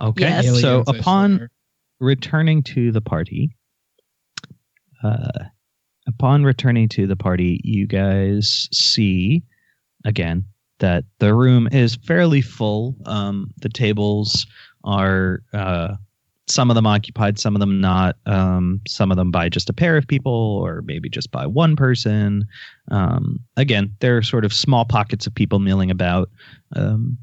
Okay. 0.02 0.22
Yes. 0.22 0.62
So 0.62 0.84
upon 0.88 1.48
returning 2.00 2.64
to 2.64 2.92
the 2.92 3.02
party, 3.02 3.56
uh, 5.04 5.46
upon 6.08 6.44
returning 6.44 6.90
to 6.90 7.08
the 7.08 7.16
party, 7.16 7.62
you 7.64 7.88
guys 7.88 8.68
see 8.72 9.44
again 10.06 10.46
that 10.80 11.04
the 11.20 11.34
room 11.34 11.68
is 11.72 11.96
fairly 11.96 12.42
full. 12.42 12.96
Um, 13.06 13.52
the 13.62 13.70
tables 13.70 14.48
are 14.84 15.44
uh, 15.54 15.96
some 16.52 16.70
of 16.70 16.76
them 16.76 16.86
occupied, 16.86 17.40
some 17.40 17.56
of 17.56 17.60
them 17.60 17.80
not. 17.80 18.18
Um, 18.26 18.82
some 18.88 19.12
of 19.12 19.18
them 19.18 19.32
by 19.32 19.50
just 19.50 19.70
a 19.70 19.74
pair 19.74 19.98
of 19.98 20.08
people, 20.08 20.60
or 20.64 20.82
maybe 20.82 21.10
just 21.10 21.32
by 21.32 21.46
one 21.48 21.76
person. 21.76 22.46
Um, 22.90 23.40
again, 23.58 23.96
there 24.00 24.18
are 24.18 24.22
sort 24.22 24.46
of 24.46 24.54
small 24.54 24.86
pockets 24.86 25.26
of 25.26 25.34
people 25.34 25.60
milling 25.60 25.90
about. 25.90 26.30
Um, 26.76 27.18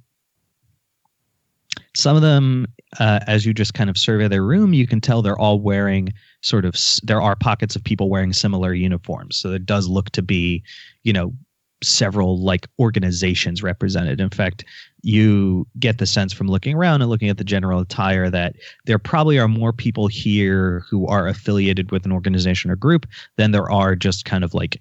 some 1.95 2.17
of 2.17 2.23
them, 2.23 2.67
uh, 2.99 3.21
as 3.27 3.45
you 3.45 3.53
just 3.53 3.75
kind 3.75 3.91
of 3.91 3.99
survey 3.99 4.29
their 4.29 4.45
room, 4.45 4.73
you 4.73 4.87
can 4.87 5.01
tell 5.01 5.21
they're 5.21 5.39
all 5.39 5.61
wearing 5.61 6.13
sort 6.41 6.65
of. 6.65 6.75
There 7.03 7.21
are 7.21 7.37
pockets 7.37 7.77
of 7.77 7.85
people 7.85 8.09
wearing 8.09 8.33
similar 8.33 8.73
uniforms, 8.73 9.37
so 9.37 9.53
it 9.53 9.67
does 9.67 9.89
look 9.89 10.11
to 10.11 10.23
be, 10.23 10.63
you 11.03 11.13
know, 11.13 11.35
several 11.83 12.43
like 12.43 12.67
organizations 12.79 13.63
represented. 13.63 14.21
In 14.21 14.31
fact, 14.31 14.65
you 15.03 15.67
get 15.79 15.99
the 15.99 16.07
sense 16.07 16.33
from 16.33 16.49
looking 16.49 16.75
around 16.75 17.03
and 17.03 17.11
looking 17.11 17.29
at 17.29 17.39
the 17.39 17.45
general 17.45 17.81
attire 17.81 18.31
that 18.31 18.57
there 18.87 18.99
probably 18.99 19.39
are 19.39 19.49
more 19.49 19.73
people 19.73 20.07
here 20.07 20.85
who 20.91 21.07
are 21.07 21.29
affiliated 21.29 21.91
with 21.93 22.05
an 22.05 22.13
organization 22.13 22.71
or 22.71 22.77
group 22.77 23.07
than 23.37 23.53
there 23.53 23.71
are 23.71 23.95
just 23.95 24.25
kind 24.25 24.45
of 24.45 24.55
like, 24.55 24.81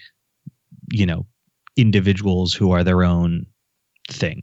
you 0.92 1.06
know, 1.06 1.26
individuals 1.76 2.54
who 2.54 2.72
are 2.72 2.84
their 2.84 3.04
own 3.04 3.46
thing. 4.10 4.42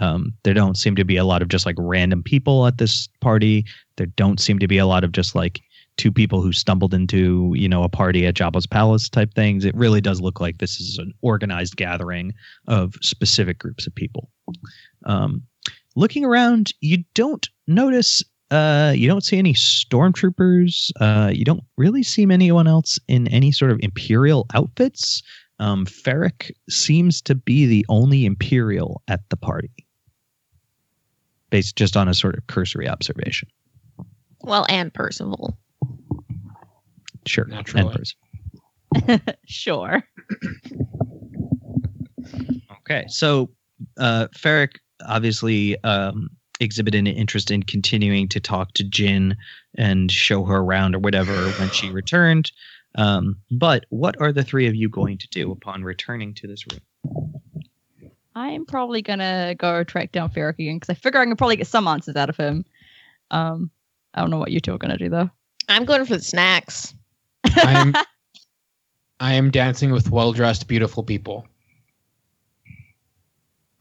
Um, 0.00 0.32
there 0.42 0.54
don't 0.54 0.76
seem 0.76 0.96
to 0.96 1.04
be 1.04 1.16
a 1.16 1.24
lot 1.24 1.42
of 1.42 1.48
just 1.48 1.66
like 1.66 1.76
random 1.78 2.22
people 2.22 2.66
at 2.66 2.78
this 2.78 3.08
party. 3.20 3.64
There 3.96 4.06
don't 4.06 4.40
seem 4.40 4.58
to 4.58 4.66
be 4.66 4.78
a 4.78 4.86
lot 4.86 5.04
of 5.04 5.12
just 5.12 5.34
like 5.34 5.60
two 5.96 6.10
people 6.10 6.42
who 6.42 6.52
stumbled 6.52 6.92
into 6.92 7.52
you 7.56 7.68
know 7.68 7.84
a 7.84 7.88
party 7.88 8.26
at 8.26 8.34
Jabba's 8.34 8.66
palace 8.66 9.08
type 9.08 9.32
things. 9.34 9.64
It 9.64 9.76
really 9.76 10.00
does 10.00 10.20
look 10.20 10.40
like 10.40 10.58
this 10.58 10.80
is 10.80 10.98
an 10.98 11.12
organized 11.22 11.76
gathering 11.76 12.32
of 12.66 12.94
specific 13.00 13.58
groups 13.58 13.86
of 13.86 13.94
people. 13.94 14.28
Um, 15.06 15.42
looking 15.96 16.24
around, 16.24 16.72
you 16.80 17.04
don't 17.14 17.48
notice. 17.66 18.22
Uh, 18.50 18.92
you 18.94 19.08
don't 19.08 19.24
see 19.24 19.38
any 19.38 19.54
stormtroopers. 19.54 20.90
Uh, 21.00 21.30
you 21.32 21.44
don't 21.44 21.64
really 21.76 22.02
see 22.02 22.22
anyone 22.30 22.66
else 22.66 22.98
in 23.08 23.26
any 23.28 23.50
sort 23.50 23.70
of 23.70 23.78
imperial 23.82 24.46
outfits. 24.54 25.22
Um, 25.58 25.86
Ferric 25.86 26.50
seems 26.68 27.22
to 27.22 27.34
be 27.34 27.66
the 27.66 27.86
only 27.88 28.24
imperial 28.26 29.02
at 29.08 29.20
the 29.30 29.36
party, 29.36 29.70
based 31.50 31.76
just 31.76 31.96
on 31.96 32.08
a 32.08 32.14
sort 32.14 32.36
of 32.36 32.46
cursory 32.48 32.88
observation. 32.88 33.48
Well, 34.42 34.66
and 34.68 34.92
Percival. 34.92 35.56
Sure, 37.26 37.46
Naturally. 37.46 37.86
and 37.86 39.16
person. 39.16 39.20
sure. 39.46 40.02
Okay, 42.80 43.04
so 43.08 43.50
uh, 43.98 44.28
Ferric 44.36 44.76
obviously 45.06 45.82
um, 45.84 46.30
exhibited 46.60 46.98
an 46.98 47.06
interest 47.06 47.50
in 47.50 47.62
continuing 47.62 48.28
to 48.28 48.40
talk 48.40 48.72
to 48.74 48.84
Jin 48.84 49.36
and 49.76 50.10
show 50.10 50.44
her 50.44 50.56
around 50.56 50.94
or 50.94 51.00
whatever 51.00 51.34
when 51.52 51.70
she 51.70 51.90
returned. 51.90 52.52
Um, 52.96 53.36
but 53.50 53.84
what 53.90 54.20
are 54.20 54.32
the 54.32 54.44
three 54.44 54.66
of 54.66 54.74
you 54.74 54.88
going 54.88 55.18
to 55.18 55.28
do 55.28 55.50
upon 55.50 55.82
returning 55.82 56.34
to 56.34 56.46
this 56.46 56.64
room? 56.70 56.80
I'm 58.36 58.66
probably 58.66 59.02
gonna 59.02 59.54
go 59.56 59.84
track 59.84 60.12
down 60.12 60.30
Ferric 60.30 60.58
again 60.58 60.76
because 60.76 60.90
I 60.90 60.94
figure 60.94 61.20
I 61.20 61.24
can 61.24 61.36
probably 61.36 61.56
get 61.56 61.66
some 61.66 61.86
answers 61.86 62.16
out 62.16 62.30
of 62.30 62.36
him. 62.36 62.64
Um, 63.30 63.70
I 64.12 64.20
don't 64.20 64.30
know 64.30 64.38
what 64.38 64.50
you 64.50 64.60
two 64.60 64.74
are 64.74 64.78
gonna 64.78 64.98
do 64.98 65.08
though. 65.08 65.30
I'm 65.68 65.84
going 65.84 66.04
for 66.04 66.16
the 66.16 66.22
snacks. 66.22 66.94
I'm 67.44 67.94
I 69.20 69.34
am 69.34 69.50
dancing 69.50 69.92
with 69.92 70.10
well 70.10 70.32
dressed, 70.32 70.66
beautiful 70.66 71.02
people. 71.02 71.46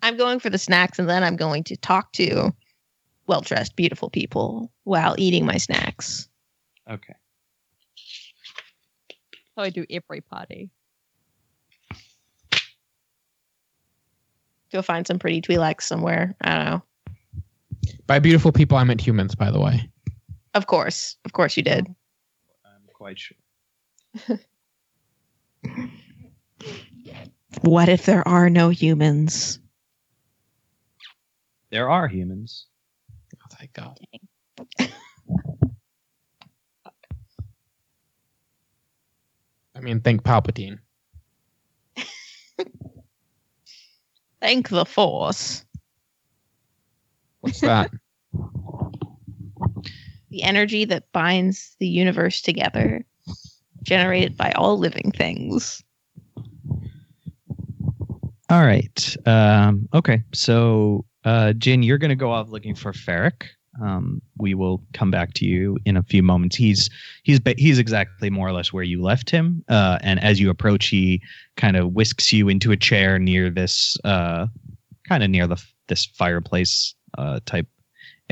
I'm 0.03 0.17
going 0.17 0.39
for 0.39 0.49
the 0.49 0.57
snacks, 0.57 0.99
and 0.99 1.09
then 1.09 1.23
I'm 1.23 1.37
going 1.37 1.63
to 1.65 1.77
talk 1.77 2.11
to 2.13 2.53
well 3.25 3.39
dressed, 3.41 3.77
beautiful 3.77 4.09
people 4.09 4.69
while 4.83 5.15
eating 5.17 5.45
my 5.45 5.57
snacks. 5.57 6.27
Okay. 6.89 7.15
So 9.55 9.63
I 9.63 9.69
do 9.69 9.85
every 9.89 10.19
party. 10.19 10.69
Go 14.73 14.81
find 14.81 15.07
some 15.07 15.19
pretty 15.19 15.41
Twi'leks 15.41 15.83
somewhere. 15.83 16.35
I 16.41 16.55
don't 16.55 16.65
know. 16.65 16.83
By 18.05 18.19
beautiful 18.19 18.51
people, 18.51 18.77
I 18.77 18.83
meant 18.83 18.99
humans, 18.99 19.35
by 19.35 19.51
the 19.51 19.59
way. 19.59 19.89
Of 20.53 20.67
course, 20.67 21.15
of 21.23 21.31
course, 21.31 21.55
you 21.55 21.63
did. 21.63 21.87
I'm 22.65 22.89
quite 22.93 23.17
sure. 23.19 23.37
What 27.61 27.87
if 27.87 28.05
there 28.05 28.27
are 28.27 28.49
no 28.49 28.69
humans? 28.69 29.59
There 31.73 31.89
are 31.89 32.07
humans. 32.07 32.67
Oh, 33.35 33.47
thank 33.57 33.73
God. 33.73 33.97
I 39.75 39.79
mean, 39.79 39.99
thank 40.01 40.21
Palpatine. 40.21 40.77
Thank 44.39 44.69
the 44.69 44.85
Force. 44.85 45.65
What's 47.41 47.61
that? 47.61 47.89
The 50.29 50.41
energy 50.41 50.85
that 50.85 51.11
binds 51.11 51.75
the 51.79 51.87
universe 51.87 52.41
together, 52.41 53.05
generated 53.83 54.35
by 54.35 54.51
all 54.53 54.79
living 54.79 55.11
things. 55.15 55.83
All 58.49 58.65
right. 58.65 59.15
Um, 59.27 59.87
okay. 59.93 60.23
So, 60.33 61.05
uh, 61.25 61.53
Jin, 61.53 61.83
you're 61.83 61.97
going 61.97 62.09
to 62.09 62.15
go 62.15 62.31
off 62.31 62.49
looking 62.49 62.75
for 62.75 62.91
Ferric. 62.91 63.43
Um, 63.81 64.21
we 64.37 64.53
will 64.53 64.83
come 64.93 65.09
back 65.09 65.33
to 65.35 65.45
you 65.45 65.77
in 65.85 65.97
a 65.97 66.03
few 66.03 66.21
moments. 66.21 66.55
He's 66.55 66.89
he's 67.23 67.39
he's 67.57 67.79
exactly 67.79 68.29
more 68.29 68.47
or 68.47 68.51
less 68.51 68.71
where 68.71 68.83
you 68.83 69.01
left 69.01 69.31
him. 69.31 69.63
Uh, 69.67 69.97
and 70.01 70.19
as 70.23 70.39
you 70.39 70.49
approach, 70.49 70.87
he 70.87 71.21
kind 71.57 71.75
of 71.75 71.93
whisks 71.93 72.31
you 72.31 72.49
into 72.49 72.71
a 72.71 72.77
chair 72.77 73.17
near 73.17 73.49
this 73.49 73.97
uh, 74.03 74.45
kind 75.07 75.23
of 75.23 75.29
near 75.29 75.47
the 75.47 75.63
this 75.87 76.05
fireplace 76.05 76.93
uh, 77.17 77.39
type 77.45 77.67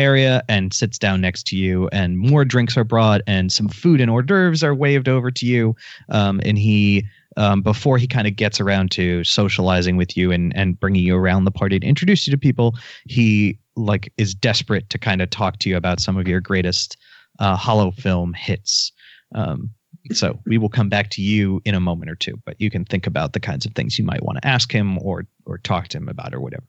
area 0.01 0.43
and 0.49 0.73
sits 0.73 0.97
down 0.97 1.21
next 1.21 1.47
to 1.47 1.55
you. 1.55 1.87
And 1.89 2.17
more 2.17 2.43
drinks 2.43 2.75
are 2.77 2.83
brought, 2.83 3.21
and 3.27 3.51
some 3.51 3.69
food 3.69 4.01
and 4.01 4.09
hors 4.09 4.23
d'oeuvres 4.23 4.63
are 4.63 4.75
waved 4.75 5.07
over 5.07 5.31
to 5.31 5.45
you. 5.45 5.75
Um, 6.09 6.41
and 6.43 6.57
he 6.57 7.05
um, 7.37 7.61
before 7.61 7.97
he 7.97 8.07
kind 8.07 8.27
of 8.27 8.35
gets 8.35 8.59
around 8.59 8.91
to 8.91 9.23
socializing 9.23 9.97
with 9.97 10.17
you 10.17 10.31
and 10.31 10.55
and 10.55 10.79
bringing 10.79 11.03
you 11.03 11.15
around 11.15 11.45
the 11.45 11.51
party 11.51 11.79
to 11.79 11.87
introduce 11.87 12.27
you 12.27 12.31
to 12.31 12.37
people, 12.37 12.75
he 13.05 13.57
like 13.75 14.11
is 14.17 14.33
desperate 14.33 14.89
to 14.89 14.97
kind 14.97 15.21
of 15.21 15.29
talk 15.29 15.59
to 15.59 15.69
you 15.69 15.77
about 15.77 15.99
some 15.99 16.17
of 16.17 16.27
your 16.27 16.41
greatest 16.41 16.97
uh, 17.39 17.55
holo 17.55 17.91
film 17.91 18.33
hits. 18.33 18.91
Um, 19.33 19.69
so 20.11 20.39
we 20.45 20.57
will 20.57 20.69
come 20.69 20.89
back 20.89 21.09
to 21.11 21.21
you 21.21 21.61
in 21.63 21.75
a 21.75 21.79
moment 21.79 22.09
or 22.09 22.15
two, 22.15 22.39
but 22.45 22.59
you 22.59 22.69
can 22.69 22.85
think 22.85 23.07
about 23.07 23.33
the 23.33 23.39
kinds 23.39 23.65
of 23.65 23.73
things 23.73 23.97
you 23.97 24.05
might 24.05 24.23
want 24.23 24.39
to 24.41 24.47
ask 24.47 24.71
him 24.71 24.97
or 24.99 25.25
or 25.45 25.57
talk 25.57 25.87
to 25.89 25.97
him 25.97 26.09
about 26.09 26.33
or 26.33 26.41
whatever. 26.41 26.65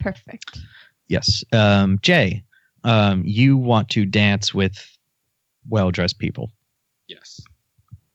Perfect. 0.00 0.58
Yes, 1.08 1.44
um, 1.52 1.98
Jay, 2.02 2.42
um, 2.84 3.22
you 3.24 3.56
want 3.56 3.88
to 3.90 4.04
dance 4.04 4.54
with 4.54 4.78
well 5.68 5.90
dressed 5.90 6.18
people. 6.18 6.50
Yes. 7.08 7.40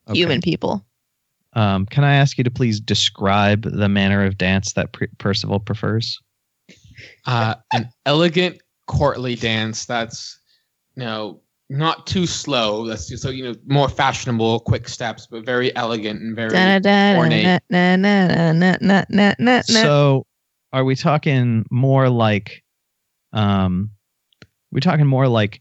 Okay. 0.08 0.18
Human 0.18 0.40
people. 0.40 0.84
Um, 1.54 1.86
can 1.86 2.04
I 2.04 2.14
ask 2.14 2.38
you 2.38 2.44
to 2.44 2.50
please 2.50 2.80
describe 2.80 3.62
the 3.62 3.88
manner 3.88 4.24
of 4.24 4.38
dance 4.38 4.72
that 4.74 4.92
Pre- 4.92 5.08
Percival 5.18 5.58
prefers? 5.58 6.18
Uh, 7.26 7.54
an 7.72 7.88
elegant, 8.06 8.60
courtly 8.86 9.34
dance 9.34 9.84
that's, 9.84 10.38
you 10.96 11.04
know, 11.04 11.40
not 11.68 12.06
too 12.06 12.26
slow. 12.26 12.86
That's 12.86 13.08
just 13.08 13.22
so 13.22 13.30
you 13.30 13.44
know, 13.44 13.54
more 13.66 13.88
fashionable, 13.88 14.60
quick 14.60 14.88
steps, 14.88 15.26
but 15.30 15.44
very 15.44 15.74
elegant 15.76 16.20
and 16.20 16.34
very. 16.36 16.50
ornate. 17.16 17.44
So, 19.82 20.26
are 20.72 20.84
we 20.84 20.94
talking 20.96 21.64
more 21.70 22.08
like, 22.08 22.62
um, 23.32 23.90
we're 24.72 24.80
talking 24.80 25.06
more 25.06 25.28
like 25.28 25.60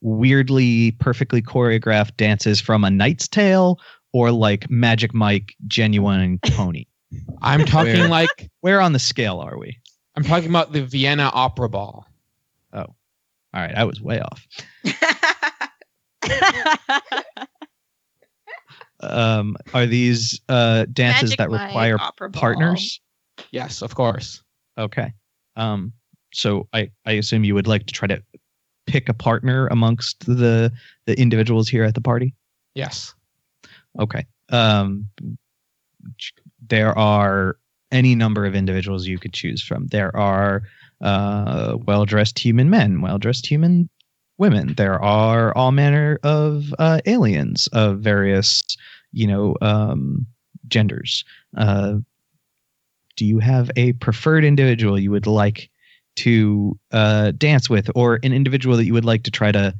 weirdly, 0.00 0.92
perfectly 0.92 1.42
choreographed 1.42 2.16
dances 2.16 2.60
from 2.60 2.84
A 2.84 2.90
Knight's 2.90 3.28
Tale, 3.28 3.80
or 4.12 4.30
like 4.30 4.70
Magic 4.70 5.14
Mike, 5.14 5.54
Ginuwine 5.68 6.40
Pony? 6.54 6.86
I'm 7.42 7.64
talking 7.64 7.98
Where- 8.00 8.08
like 8.08 8.50
Where 8.60 8.80
on 8.80 8.92
the 8.92 8.98
scale 8.98 9.40
are 9.40 9.58
we? 9.58 9.78
I'm 10.16 10.24
talking 10.24 10.48
about 10.48 10.72
the 10.72 10.82
Vienna 10.82 11.30
Opera 11.32 11.68
Ball. 11.68 12.06
Oh, 12.72 12.78
all 12.80 12.94
right, 13.54 13.74
I 13.74 13.84
was 13.84 14.00
way 14.00 14.20
off. 14.20 14.46
Um, 19.02 19.56
are 19.72 19.86
these 19.86 20.40
uh, 20.48 20.86
dances 20.92 21.30
Magic 21.30 21.38
that 21.38 21.50
require 21.50 21.96
partners? 22.32 23.00
Yes, 23.50 23.82
of 23.82 23.94
course. 23.94 24.42
Okay. 24.76 25.12
Um, 25.56 25.92
so 26.32 26.68
I, 26.72 26.90
I 27.06 27.12
assume 27.12 27.44
you 27.44 27.54
would 27.54 27.66
like 27.66 27.86
to 27.86 27.92
try 27.92 28.08
to 28.08 28.22
pick 28.86 29.08
a 29.08 29.14
partner 29.14 29.68
amongst 29.68 30.26
the 30.26 30.72
the 31.06 31.18
individuals 31.18 31.68
here 31.68 31.84
at 31.84 31.94
the 31.94 32.00
party? 32.00 32.34
Yes. 32.74 33.14
Okay. 33.98 34.26
Um, 34.50 35.08
there 36.68 36.96
are 36.98 37.56
any 37.92 38.14
number 38.14 38.46
of 38.46 38.54
individuals 38.54 39.06
you 39.06 39.18
could 39.18 39.32
choose 39.32 39.62
from. 39.62 39.86
There 39.88 40.16
are 40.16 40.62
uh, 41.00 41.76
well 41.86 42.04
dressed 42.04 42.38
human 42.38 42.70
men, 42.70 43.00
well 43.00 43.18
dressed 43.18 43.46
human 43.46 43.88
women. 44.38 44.74
There 44.74 45.00
are 45.02 45.56
all 45.56 45.72
manner 45.72 46.18
of 46.22 46.74
uh, 46.78 47.00
aliens 47.06 47.68
of 47.68 48.00
various, 48.00 48.64
you 49.12 49.26
know, 49.26 49.56
um, 49.60 50.26
genders. 50.68 51.24
Uh, 51.56 51.96
do 53.16 53.26
you 53.26 53.38
have 53.38 53.70
a 53.76 53.92
preferred 53.94 54.44
individual 54.44 54.98
you 54.98 55.10
would 55.10 55.26
like 55.26 55.69
to 56.16 56.78
uh, 56.92 57.32
dance 57.32 57.70
with, 57.70 57.90
or 57.94 58.18
an 58.22 58.32
individual 58.32 58.76
that 58.76 58.84
you 58.84 58.92
would 58.92 59.04
like 59.04 59.22
to 59.24 59.30
try 59.30 59.52
to, 59.52 59.74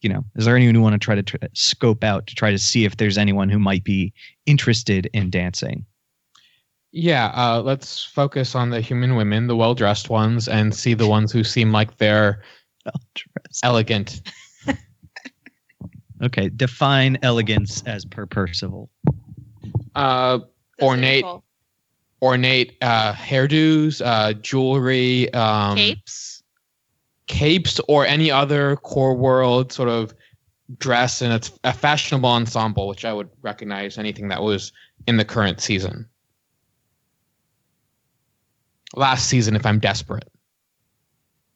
you 0.00 0.08
know, 0.08 0.24
is 0.34 0.44
there 0.44 0.56
anyone 0.56 0.74
you 0.74 0.80
want 0.80 0.94
to 0.94 0.98
try 0.98 1.14
to 1.14 1.22
tr- 1.22 1.36
scope 1.54 2.02
out 2.04 2.26
to 2.26 2.34
try 2.34 2.50
to 2.50 2.58
see 2.58 2.84
if 2.84 2.96
there's 2.96 3.18
anyone 3.18 3.48
who 3.48 3.58
might 3.58 3.84
be 3.84 4.12
interested 4.46 5.08
in 5.12 5.30
dancing? 5.30 5.84
Yeah, 6.92 7.26
uh, 7.34 7.60
let's 7.62 8.04
focus 8.04 8.54
on 8.54 8.70
the 8.70 8.80
human 8.80 9.16
women, 9.16 9.46
the 9.48 9.56
well 9.56 9.74
dressed 9.74 10.08
ones, 10.08 10.48
and 10.48 10.74
see 10.74 10.94
the 10.94 11.06
ones 11.06 11.30
who 11.30 11.44
seem 11.44 11.70
like 11.72 11.98
they're 11.98 12.42
Well-dressed. 12.84 13.64
elegant. 13.64 14.22
Okay, 16.22 16.48
define 16.48 17.18
elegance 17.20 17.82
as 17.84 18.06
per 18.06 18.24
Percival. 18.24 18.88
Uh, 19.94 20.38
ornate, 20.80 21.26
ornate 22.22 22.76
uh, 22.82 23.12
hairdos, 23.12 24.00
uh, 24.04 24.32
jewelry, 24.34 25.32
um, 25.34 25.76
Capes. 25.76 26.42
capes, 27.26 27.80
or 27.88 28.06
any 28.06 28.30
other 28.30 28.76
core 28.76 29.14
world 29.14 29.72
sort 29.72 29.88
of 29.88 30.14
dress, 30.78 31.22
and 31.22 31.32
it's 31.32 31.50
a 31.64 31.72
fashionable 31.72 32.28
ensemble, 32.28 32.88
which 32.88 33.04
I 33.04 33.12
would 33.12 33.28
recognize 33.42 33.98
anything 33.98 34.28
that 34.28 34.42
was 34.42 34.72
in 35.06 35.16
the 35.16 35.24
current 35.24 35.60
season. 35.60 36.08
Last 38.94 39.28
season, 39.28 39.56
if 39.56 39.66
I'm 39.66 39.78
desperate. 39.78 40.28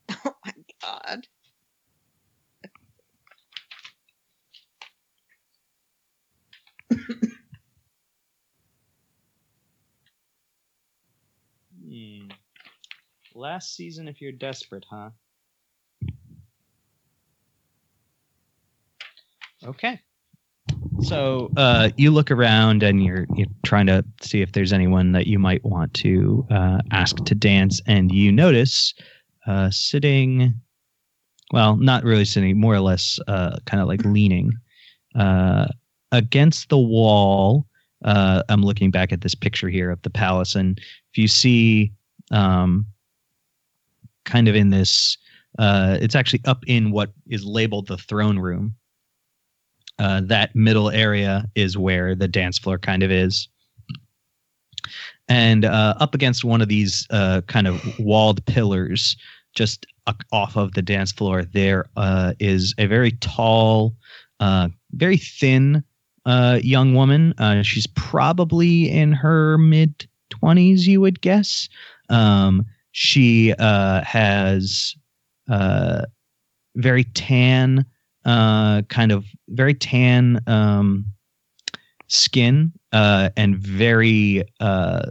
Oh 0.25 0.35
my 0.45 0.53
god. 0.83 1.27
Last 13.41 13.75
season, 13.75 14.07
if 14.07 14.21
you're 14.21 14.33
desperate, 14.33 14.85
huh? 14.91 15.09
Okay. 19.65 19.99
So 21.01 21.51
uh, 21.57 21.89
you 21.97 22.11
look 22.11 22.31
around 22.31 22.83
and 22.83 23.03
you're 23.03 23.25
you're 23.35 23.47
trying 23.65 23.87
to 23.87 24.05
see 24.21 24.43
if 24.43 24.53
there's 24.53 24.75
anyone 24.75 25.13
that 25.13 25.27
you 25.27 25.39
might 25.39 25.65
want 25.65 25.95
to 25.95 26.47
uh, 26.51 26.81
ask 26.91 27.17
to 27.25 27.35
dance, 27.35 27.81
and 27.87 28.13
you 28.13 28.31
notice 28.31 28.93
uh, 29.47 29.71
sitting, 29.71 30.53
well, 31.51 31.77
not 31.77 32.05
really 32.05 32.27
sitting, 32.27 32.61
more 32.61 32.75
or 32.75 32.81
less, 32.81 33.19
uh, 33.27 33.57
kind 33.65 33.81
of 33.81 33.89
like 33.89 34.05
leaning 34.05 34.53
uh, 35.19 35.67
against 36.13 36.69
the 36.69 36.79
wall. 36.79 37.65
Uh, 38.05 38.43
I'm 38.51 38.63
looking 38.63 38.91
back 38.91 39.15
at 39.15 39.23
this 39.23 39.35
picture 39.35 39.71
here 39.71 39.91
of 39.91 40.03
the 40.03 40.11
palace, 40.11 40.55
and 40.55 40.79
if 40.79 41.17
you 41.17 41.27
see, 41.27 41.91
um, 42.33 42.85
kind 44.31 44.49
of 44.49 44.55
in 44.55 44.71
this, 44.71 45.19
uh, 45.59 45.99
it's 46.01 46.15
actually 46.15 46.41
up 46.45 46.63
in 46.67 46.93
what 46.93 47.13
is 47.29 47.45
labeled 47.45 47.89
the 47.89 47.99
throne 47.99 48.39
room. 48.39 48.75
Uh, 49.99 50.23
that 50.25 50.55
middle 50.55 50.89
area 50.91 51.45
is 51.55 51.77
where 51.77 52.15
the 52.15 52.29
dance 52.29 52.59
floor 52.59 52.79
kind 52.79 53.03
of 53.03 53.11
is. 53.11 53.49
And 55.29 55.65
uh, 55.65 55.95
up 55.99 56.15
against 56.15 56.45
one 56.45 56.63
of 56.63 56.69
these 56.69 57.07
uh, 57.11 57.43
kind 57.43 57.67
of 57.67 57.99
walled 57.99 58.45
pillars, 58.47 59.17
just 59.55 59.87
off 60.33 60.57
of 60.57 60.73
the 60.73 60.83
dance 60.83 61.13
floor, 61.13 61.45
there 61.45 61.87
uh, 61.97 62.33
is 62.41 62.75
a 62.79 62.87
very 62.87 63.13
tall, 63.13 63.95
uh, 64.41 64.69
very 64.93 65.19
thin 65.19 65.85
young 66.27 66.95
woman. 66.95 67.35
She's 67.63 67.87
probably 67.89 68.91
in 68.91 69.13
her 69.13 69.59
mid 69.59 70.07
20s, 70.31 70.87
you 70.87 71.01
would 71.01 71.21
guess. 71.21 71.69
Um, 72.09 72.65
she 72.93 73.55
uh, 73.59 74.03
has 74.03 74.95
uh, 75.49 76.03
very 76.77 77.05
tan, 77.05 77.85
uh, 78.25 78.83
kind 78.83 79.13
of 79.13 79.25
very 79.49 79.75
tan 79.75 80.41
um, 80.47 81.07
skin 82.09 82.73
uh, 82.93 83.31
and 83.37 83.57
very 83.57 84.45
uh, 84.61 85.11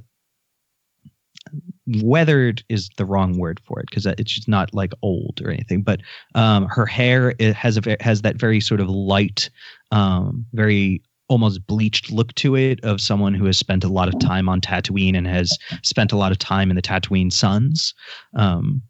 weathered 2.03 2.63
is 2.69 2.89
the 2.97 3.05
wrong 3.05 3.37
word 3.37 3.59
for 3.65 3.79
it 3.79 3.87
because 3.89 4.05
it's 4.05 4.31
just 4.31 4.47
not 4.47 4.73
like 4.73 4.91
old 5.01 5.41
or 5.43 5.49
anything. 5.49 5.81
But 5.81 6.01
um, 6.35 6.67
her 6.67 6.85
hair 6.85 7.33
it 7.39 7.55
has 7.55 7.77
a 7.77 7.97
has 7.99 8.21
that 8.21 8.35
very 8.35 8.59
sort 8.59 8.81
of 8.81 8.89
light, 8.89 9.49
um, 9.91 10.45
very 10.53 11.01
almost 11.29 11.65
bleached 11.67 12.11
look 12.11 12.33
to 12.35 12.55
it 12.55 12.83
of 12.83 12.99
someone 12.99 13.33
who 13.33 13.45
has 13.45 13.57
spent 13.57 13.83
a 13.83 13.87
lot 13.87 14.07
of 14.07 14.19
time 14.19 14.49
on 14.49 14.59
Tatooine 14.59 15.15
and 15.15 15.27
has 15.27 15.57
spent 15.83 16.11
a 16.11 16.17
lot 16.17 16.31
of 16.31 16.37
time 16.37 16.69
in 16.69 16.75
the 16.75 16.81
Tatooine 16.81 17.31
suns. 17.31 17.93
Um, 18.35 18.81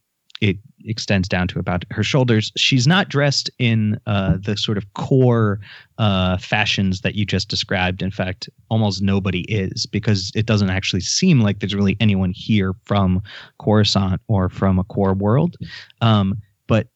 it 0.42 0.58
extends 0.86 1.28
down 1.28 1.50
to 1.50 1.60
about 1.60 1.84
her 1.92 2.04
shoulders. 2.04 2.52
She's 2.56 2.88
not 2.88 3.10
dressed 3.10 3.50
in 3.60 4.00
uh, 4.08 4.38
the 4.42 4.56
sort 4.56 4.78
of 4.78 4.94
core 4.94 5.60
uh, 5.98 6.38
fashions 6.38 7.02
that 7.02 7.16
you 7.16 7.26
just 7.26 7.50
described. 7.50 8.02
In 8.02 8.12
fact, 8.12 8.50
almost 8.70 9.02
nobody 9.02 9.42
is 9.42 9.86
because 9.86 10.32
it 10.36 10.46
doesn't 10.46 10.70
actually 10.70 11.02
seem 11.02 11.42
like 11.42 11.60
there's 11.60 11.76
really 11.76 11.98
anyone 12.00 12.32
here 12.34 12.74
from 12.86 13.22
Coruscant 13.60 14.22
or 14.30 14.48
from 14.48 14.80
a 14.80 14.86
core 14.86 15.14
world. 15.14 15.58
Um, 16.00 16.42
but 16.68 16.88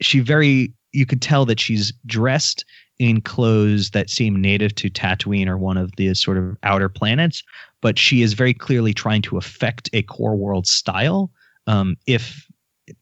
she 0.00 0.20
very, 0.20 0.72
you 0.98 1.06
could 1.06 1.22
tell 1.22 1.44
that 1.46 1.60
she's 1.60 1.92
dressed 2.06 2.64
in 2.98 3.20
clothes 3.20 3.90
that 3.90 4.10
seem 4.10 4.40
native 4.40 4.74
to 4.74 4.90
Tatooine 4.90 5.46
or 5.46 5.56
one 5.56 5.76
of 5.76 5.92
the 5.96 6.12
sort 6.14 6.36
of 6.36 6.56
outer 6.64 6.88
planets, 6.88 7.42
but 7.80 7.98
she 7.98 8.22
is 8.22 8.32
very 8.32 8.52
clearly 8.52 8.92
trying 8.92 9.22
to 9.22 9.36
affect 9.36 9.88
a 9.92 10.02
core 10.02 10.36
world 10.36 10.66
style. 10.66 11.30
Um, 11.68 11.96
if 12.06 12.44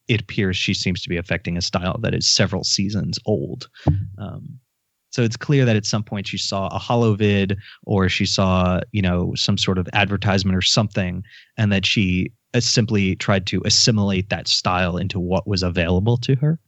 it 0.09 0.20
appears 0.20 0.56
she 0.56 0.74
seems 0.74 1.01
to 1.01 1.09
be 1.09 1.16
affecting 1.16 1.56
a 1.56 1.62
style 1.62 1.98
that 2.02 2.14
is 2.14 2.27
several 2.27 2.64
seasons 2.64 3.18
old. 3.24 3.68
Um, 4.18 4.59
so 5.10 5.23
it's 5.23 5.36
clear 5.36 5.64
that 5.64 5.77
at 5.77 5.86
some 5.86 6.02
point 6.02 6.27
she 6.27 6.36
saw 6.36 6.66
a 6.66 6.78
holovid 6.78 7.56
or 7.85 8.09
she 8.09 8.27
saw, 8.27 8.81
you 8.93 9.01
know, 9.01 9.32
some 9.35 9.56
sort 9.56 9.78
of 9.78 9.89
advertisement 9.94 10.56
or 10.56 10.60
something, 10.60 11.23
and 11.56 11.73
that 11.73 11.86
she 11.86 12.32
uh, 12.52 12.60
simply 12.60 13.16
tried 13.16 13.47
to 13.47 13.62
assimilate 13.64 14.28
that 14.28 14.48
style 14.48 14.98
into 14.98 15.18
what 15.18 15.47
was 15.47 15.62
available 15.62 16.18
to 16.18 16.35
her. 16.35 16.59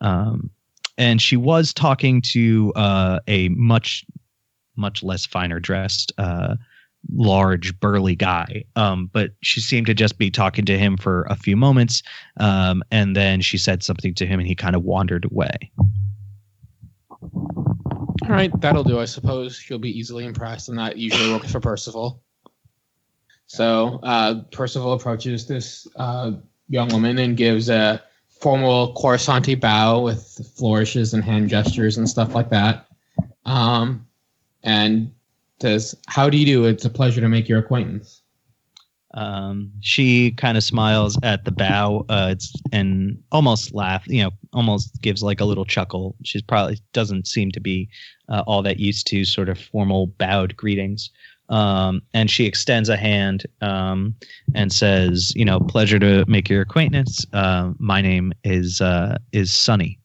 Um, 0.00 0.50
and 0.98 1.20
she 1.20 1.36
was 1.36 1.72
talking 1.72 2.20
to 2.22 2.72
uh, 2.76 3.20
a 3.26 3.48
much, 3.50 4.04
much 4.76 5.02
less 5.02 5.24
finer 5.24 5.58
dressed, 5.58 6.12
uh, 6.18 6.56
large, 7.12 7.78
burly 7.80 8.14
guy. 8.14 8.64
Um, 8.76 9.08
but 9.12 9.30
she 9.42 9.60
seemed 9.60 9.86
to 9.86 9.94
just 9.94 10.18
be 10.18 10.30
talking 10.30 10.64
to 10.66 10.78
him 10.78 10.96
for 10.96 11.22
a 11.30 11.36
few 11.36 11.56
moments, 11.56 12.02
um, 12.38 12.82
and 12.90 13.16
then 13.16 13.40
she 13.40 13.56
said 13.56 13.82
something 13.82 14.14
to 14.14 14.26
him, 14.26 14.40
and 14.40 14.46
he 14.46 14.54
kind 14.54 14.76
of 14.76 14.82
wandered 14.82 15.24
away. 15.24 15.70
All 17.22 18.28
right, 18.28 18.52
that'll 18.60 18.84
do. 18.84 19.00
I 19.00 19.06
suppose 19.06 19.56
she'll 19.56 19.78
be 19.78 19.98
easily 19.98 20.24
impressed, 20.24 20.68
and 20.68 20.78
that 20.78 20.98
usually 20.98 21.32
works 21.32 21.50
for 21.50 21.60
Percival. 21.60 22.22
So 23.46 24.00
uh, 24.02 24.42
Percival 24.52 24.92
approaches 24.92 25.46
this 25.46 25.88
uh, 25.96 26.32
young 26.68 26.88
woman 26.88 27.18
and 27.18 27.36
gives 27.36 27.68
a 27.68 28.02
formal 28.40 28.94
Coruscanti 28.94 29.58
bow 29.58 30.00
with 30.00 30.40
flourishes 30.56 31.14
and 31.14 31.22
hand 31.22 31.48
gestures 31.48 31.98
and 31.98 32.08
stuff 32.08 32.34
like 32.34 32.50
that, 32.50 32.86
um, 33.44 34.06
and 34.62 35.12
says, 35.60 35.94
"How 36.08 36.30
do 36.30 36.38
you 36.38 36.46
do? 36.46 36.64
It's 36.64 36.84
a 36.84 36.90
pleasure 36.90 37.20
to 37.20 37.28
make 37.28 37.48
your 37.48 37.58
acquaintance." 37.58 38.22
Um, 39.12 39.72
she 39.80 40.30
kind 40.30 40.56
of 40.56 40.62
smiles 40.62 41.18
at 41.22 41.44
the 41.44 41.50
bow, 41.50 42.06
uh, 42.08 42.36
and 42.72 43.20
almost 43.32 43.74
laugh, 43.74 44.06
you 44.06 44.22
know, 44.22 44.30
almost 44.52 45.02
gives 45.02 45.22
like 45.22 45.40
a 45.40 45.44
little 45.44 45.64
chuckle. 45.64 46.14
She's 46.22 46.42
probably 46.42 46.80
doesn't 46.92 47.26
seem 47.26 47.50
to 47.52 47.60
be 47.60 47.88
uh, 48.28 48.44
all 48.46 48.62
that 48.62 48.78
used 48.78 49.08
to 49.08 49.24
sort 49.24 49.48
of 49.48 49.58
formal 49.58 50.06
bowed 50.06 50.56
greetings. 50.56 51.10
Um, 51.50 52.00
and 52.14 52.30
she 52.30 52.46
extends 52.46 52.88
a 52.88 52.96
hand 52.96 53.44
um, 53.60 54.14
and 54.54 54.72
says, 54.72 55.32
"You 55.34 55.44
know, 55.44 55.58
pleasure 55.60 55.98
to 55.98 56.24
make 56.28 56.48
your 56.48 56.62
acquaintance. 56.62 57.26
Uh, 57.32 57.72
my 57.78 58.00
name 58.00 58.32
is 58.44 58.80
uh, 58.80 59.18
is 59.32 59.52
Sunny." 59.52 59.98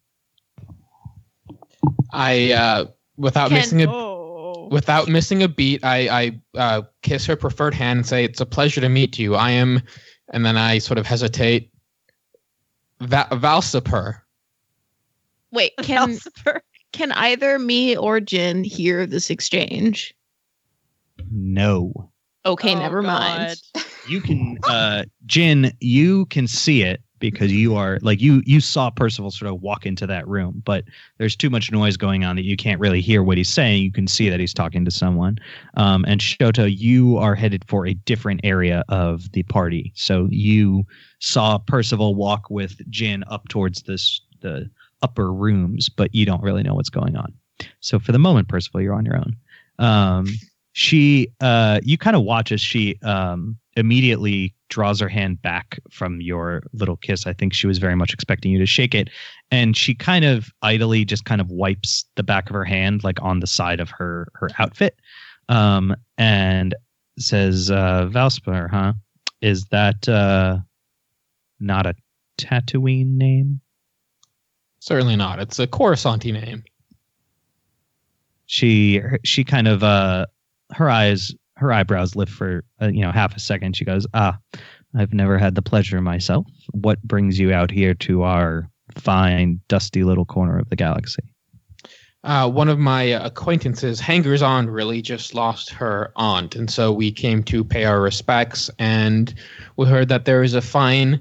I, 2.11 2.51
uh, 2.53 2.85
without 3.17 3.49
Can- 3.49 3.57
missing 3.57 3.83
a 3.83 3.89
Oh. 3.91 4.69
without 4.71 5.07
missing 5.07 5.43
a 5.43 5.47
beat, 5.47 5.83
I, 5.83 6.07
I 6.55 6.59
uh, 6.59 6.81
kiss 7.03 7.25
her 7.27 7.35
preferred 7.35 7.73
hand 7.75 7.97
and 7.97 8.07
say, 8.07 8.23
"It's 8.23 8.41
a 8.41 8.45
pleasure 8.45 8.81
to 8.81 8.89
meet 8.89 9.19
you. 9.19 9.35
I 9.35 9.51
am," 9.51 9.81
and 10.33 10.45
then 10.45 10.57
I 10.57 10.79
sort 10.79 10.97
of 10.97 11.05
hesitate. 11.05 11.69
Va- 13.01 13.27
Valsipur, 13.31 14.21
Wait, 15.51 15.73
can 15.83 16.07
Philosopher. 16.15 16.63
can 16.93 17.11
either 17.11 17.59
me 17.59 17.95
or 17.95 18.19
Jin 18.19 18.63
hear 18.63 19.05
this 19.05 19.29
exchange? 19.29 20.15
No. 21.31 22.11
Okay, 22.45 22.75
Oh, 22.75 22.79
never 22.79 23.01
mind. 23.01 23.61
You 24.07 24.21
can 24.21 24.59
uh 24.69 25.05
Jin, 25.25 25.71
you 25.79 26.27
can 26.27 26.45
see 26.47 26.83
it 26.83 27.01
because 27.17 27.51
you 27.51 27.75
are 27.75 27.97
like 28.03 28.21
you 28.21 28.43
you 28.45 28.61
saw 28.61 28.91
Percival 28.91 29.31
sort 29.31 29.51
of 29.51 29.61
walk 29.61 29.83
into 29.87 30.05
that 30.05 30.27
room, 30.27 30.61
but 30.63 30.83
there's 31.17 31.35
too 31.35 31.49
much 31.49 31.71
noise 31.71 31.97
going 31.97 32.23
on 32.23 32.35
that 32.35 32.43
you 32.45 32.55
can't 32.55 32.79
really 32.79 33.01
hear 33.01 33.23
what 33.23 33.37
he's 33.37 33.49
saying. 33.49 33.81
You 33.81 33.91
can 33.91 34.05
see 34.05 34.29
that 34.29 34.39
he's 34.39 34.53
talking 34.53 34.85
to 34.85 34.91
someone. 34.91 35.39
Um 35.75 36.05
and 36.07 36.21
Shoto, 36.21 36.71
you 36.71 37.17
are 37.17 37.33
headed 37.33 37.65
for 37.67 37.87
a 37.87 37.95
different 37.95 38.41
area 38.43 38.83
of 38.89 39.31
the 39.31 39.41
party. 39.41 39.91
So 39.95 40.27
you 40.29 40.83
saw 41.17 41.57
Percival 41.57 42.13
walk 42.13 42.51
with 42.51 42.79
Jin 42.91 43.23
up 43.27 43.47
towards 43.47 43.81
this 43.83 44.21
the 44.41 44.69
upper 45.01 45.33
rooms, 45.33 45.89
but 45.89 46.13
you 46.13 46.27
don't 46.27 46.43
really 46.43 46.61
know 46.61 46.75
what's 46.75 46.91
going 46.91 47.15
on. 47.15 47.33
So 47.79 47.97
for 47.97 48.11
the 48.11 48.19
moment, 48.19 48.49
Percival, 48.49 48.81
you're 48.81 48.93
on 48.93 49.05
your 49.05 49.17
own. 49.17 49.35
Um 49.79 50.27
she 50.77 51.29
uh 51.39 51.79
you 51.83 51.97
kind 51.97 52.17
of 52.17 52.23
watch 52.23 52.51
as 52.51 52.59
she 52.59 52.99
um 53.01 53.57
immediately 53.77 54.53
draws 54.67 54.99
her 54.99 55.07
hand 55.07 55.41
back 55.41 55.79
from 55.89 56.19
your 56.19 56.63
little 56.73 56.97
kiss 56.97 57.25
i 57.25 57.31
think 57.31 57.53
she 57.53 57.65
was 57.65 57.77
very 57.77 57.95
much 57.95 58.13
expecting 58.13 58.51
you 58.51 58.59
to 58.59 58.65
shake 58.65 58.93
it 58.93 59.09
and 59.51 59.77
she 59.77 59.95
kind 59.95 60.25
of 60.25 60.49
idly 60.63 61.05
just 61.05 61.23
kind 61.23 61.39
of 61.39 61.49
wipes 61.49 62.03
the 62.15 62.23
back 62.23 62.49
of 62.49 62.53
her 62.53 62.65
hand 62.65 63.05
like 63.05 63.21
on 63.21 63.39
the 63.39 63.47
side 63.47 63.79
of 63.79 63.89
her 63.89 64.27
her 64.33 64.49
outfit 64.59 64.97
um 65.47 65.95
and 66.17 66.75
says 67.17 67.71
uh 67.71 68.05
valspar 68.11 68.69
huh 68.69 68.91
is 69.41 69.63
that 69.67 70.09
uh 70.09 70.57
not 71.61 71.85
a 71.85 71.95
tatooine 72.37 73.15
name 73.15 73.61
Certainly 74.81 75.15
not. 75.15 75.39
It's 75.39 75.57
a 75.57 75.65
Coruscanti 75.65 76.31
name. 76.31 76.63
she 78.45 79.01
she 79.23 79.43
kind 79.43 79.67
of 79.67 79.81
uh 79.81 80.27
her 80.73 80.89
eyes 80.89 81.33
her 81.57 81.71
eyebrows 81.71 82.15
lift 82.15 82.31
for 82.31 82.63
uh, 82.81 82.87
you 82.87 83.01
know 83.01 83.11
half 83.11 83.35
a 83.35 83.39
second 83.39 83.75
she 83.75 83.85
goes 83.85 84.05
ah 84.13 84.37
i've 84.97 85.13
never 85.13 85.37
had 85.37 85.55
the 85.55 85.61
pleasure 85.61 86.01
myself 86.01 86.45
what 86.71 87.01
brings 87.03 87.39
you 87.39 87.53
out 87.53 87.71
here 87.71 87.93
to 87.93 88.23
our 88.23 88.69
fine 88.95 89.59
dusty 89.67 90.03
little 90.03 90.25
corner 90.25 90.57
of 90.59 90.69
the 90.69 90.75
galaxy 90.75 91.21
Uh, 92.23 92.49
one 92.49 92.69
of 92.69 92.79
my 92.79 93.03
acquaintances, 93.03 93.99
Hangers 93.99 94.41
On, 94.41 94.67
really 94.67 94.99
just 94.99 95.35
lost 95.35 95.69
her 95.69 96.11
aunt, 96.15 96.55
and 96.55 96.71
so 96.71 96.91
we 96.91 97.11
came 97.11 97.43
to 97.43 97.63
pay 97.63 97.85
our 97.85 98.01
respects. 98.01 98.67
And 98.79 99.31
we 99.77 99.85
heard 99.85 100.09
that 100.09 100.25
there 100.25 100.41
is 100.41 100.55
a 100.55 100.61
fine 100.61 101.19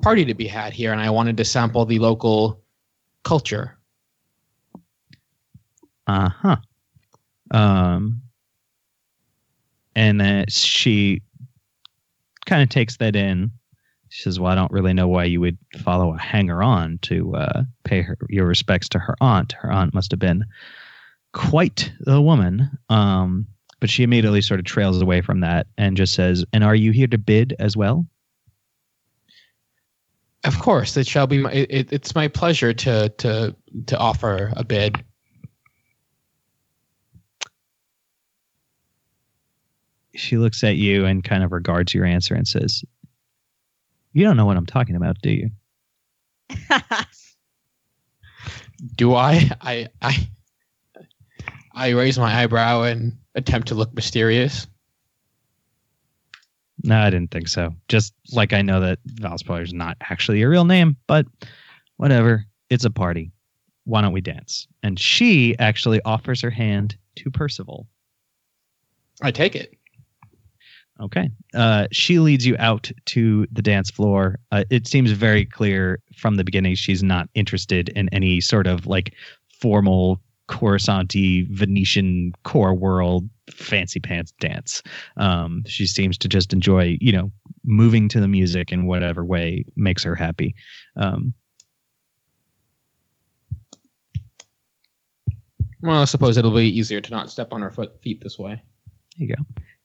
party 0.00 0.24
to 0.24 0.34
be 0.34 0.46
had 0.46 0.72
here, 0.72 0.92
and 0.92 1.00
I 1.00 1.10
wanted 1.10 1.36
to 1.38 1.44
sample 1.44 1.84
the 1.84 1.98
local 1.98 2.62
culture. 3.24 3.76
uh-huh 6.06 6.56
um 7.50 8.21
and 9.94 10.50
she 10.50 11.22
kind 12.46 12.62
of 12.62 12.68
takes 12.68 12.96
that 12.96 13.14
in 13.16 13.50
she 14.08 14.22
says 14.22 14.40
well 14.40 14.52
i 14.52 14.54
don't 14.54 14.72
really 14.72 14.92
know 14.92 15.08
why 15.08 15.24
you 15.24 15.40
would 15.40 15.56
follow 15.78 16.14
a 16.14 16.18
hanger 16.18 16.62
on 16.62 16.98
to 17.02 17.34
uh, 17.36 17.62
pay 17.84 18.02
her 18.02 18.16
your 18.28 18.46
respects 18.46 18.88
to 18.88 18.98
her 18.98 19.14
aunt 19.20 19.52
her 19.52 19.70
aunt 19.70 19.94
must 19.94 20.10
have 20.10 20.20
been 20.20 20.44
quite 21.32 21.92
the 22.00 22.20
woman 22.20 22.70
um 22.88 23.46
but 23.80 23.90
she 23.90 24.02
immediately 24.02 24.40
sort 24.40 24.60
of 24.60 24.66
trails 24.66 25.00
away 25.02 25.20
from 25.20 25.40
that 25.40 25.66
and 25.78 25.96
just 25.96 26.14
says 26.14 26.44
and 26.52 26.62
are 26.64 26.74
you 26.74 26.92
here 26.92 27.06
to 27.06 27.18
bid 27.18 27.54
as 27.58 27.76
well 27.76 28.06
Of 30.44 30.58
course, 30.58 30.96
it 30.96 31.06
shall 31.06 31.26
be. 31.26 31.38
My, 31.38 31.52
it, 31.52 31.92
it's 31.92 32.14
my 32.14 32.26
pleasure 32.26 32.72
to 32.72 33.08
to 33.10 33.54
to 33.86 33.98
offer 33.98 34.52
a 34.56 34.64
bid. 34.64 35.02
She 40.14 40.36
looks 40.36 40.62
at 40.64 40.76
you 40.76 41.04
and 41.06 41.24
kind 41.24 41.42
of 41.42 41.52
regards 41.52 41.94
your 41.94 42.04
answer 42.04 42.34
and 42.34 42.46
says 42.46 42.84
you 44.12 44.24
don't 44.24 44.36
know 44.36 44.46
what 44.46 44.56
i'm 44.56 44.66
talking 44.66 44.96
about 44.96 45.16
do 45.22 45.30
you 45.30 45.50
Do 48.96 49.14
I? 49.14 49.50
I 49.60 49.88
I 50.00 50.28
I 51.72 51.90
raise 51.90 52.18
my 52.18 52.42
eyebrow 52.42 52.82
and 52.82 53.16
attempt 53.34 53.68
to 53.68 53.74
look 53.74 53.94
mysterious. 53.94 54.66
No, 56.84 56.98
I 56.98 57.10
didn't 57.10 57.30
think 57.30 57.48
so. 57.48 57.74
Just 57.88 58.12
like 58.32 58.52
I 58.52 58.62
know 58.62 58.80
that 58.80 58.98
Valspar 59.06 59.62
is 59.62 59.72
not 59.72 59.96
actually 60.00 60.40
your 60.40 60.50
real 60.50 60.64
name, 60.64 60.96
but 61.06 61.26
whatever. 61.96 62.44
It's 62.70 62.84
a 62.84 62.90
party. 62.90 63.30
Why 63.84 64.00
don't 64.02 64.12
we 64.12 64.20
dance? 64.20 64.66
And 64.82 64.98
she 64.98 65.56
actually 65.58 66.00
offers 66.04 66.40
her 66.40 66.50
hand 66.50 66.96
to 67.16 67.30
Percival. 67.30 67.86
I 69.20 69.30
take 69.30 69.54
it. 69.54 69.74
Okay. 71.02 71.30
Uh, 71.52 71.88
she 71.90 72.20
leads 72.20 72.46
you 72.46 72.54
out 72.58 72.90
to 73.06 73.46
the 73.50 73.62
dance 73.62 73.90
floor. 73.90 74.38
Uh, 74.52 74.64
it 74.70 74.86
seems 74.86 75.10
very 75.10 75.44
clear 75.44 76.00
from 76.16 76.36
the 76.36 76.44
beginning 76.44 76.76
she's 76.76 77.02
not 77.02 77.28
interested 77.34 77.88
in 77.90 78.08
any 78.10 78.40
sort 78.40 78.68
of 78.68 78.86
like 78.86 79.14
formal 79.60 80.20
Coruscanti 80.48 81.48
Venetian 81.50 82.32
core 82.44 82.74
world 82.74 83.28
fancy 83.50 83.98
pants 83.98 84.32
dance. 84.38 84.82
Um, 85.16 85.64
she 85.66 85.86
seems 85.86 86.16
to 86.18 86.28
just 86.28 86.52
enjoy, 86.52 86.98
you 87.00 87.10
know, 87.10 87.32
moving 87.64 88.08
to 88.10 88.20
the 88.20 88.28
music 88.28 88.70
in 88.70 88.86
whatever 88.86 89.24
way 89.24 89.64
makes 89.76 90.04
her 90.04 90.14
happy. 90.14 90.54
Um, 90.96 91.34
Well, 95.84 96.00
I 96.00 96.04
suppose 96.04 96.36
it'll 96.36 96.54
be 96.54 96.68
easier 96.68 97.00
to 97.00 97.10
not 97.10 97.28
step 97.28 97.52
on 97.52 97.60
her 97.60 97.70
foot 97.72 98.00
feet 98.00 98.22
this 98.22 98.38
way. 98.38 98.62
There 99.18 99.26
you 99.26 99.34
go. 99.34 99.42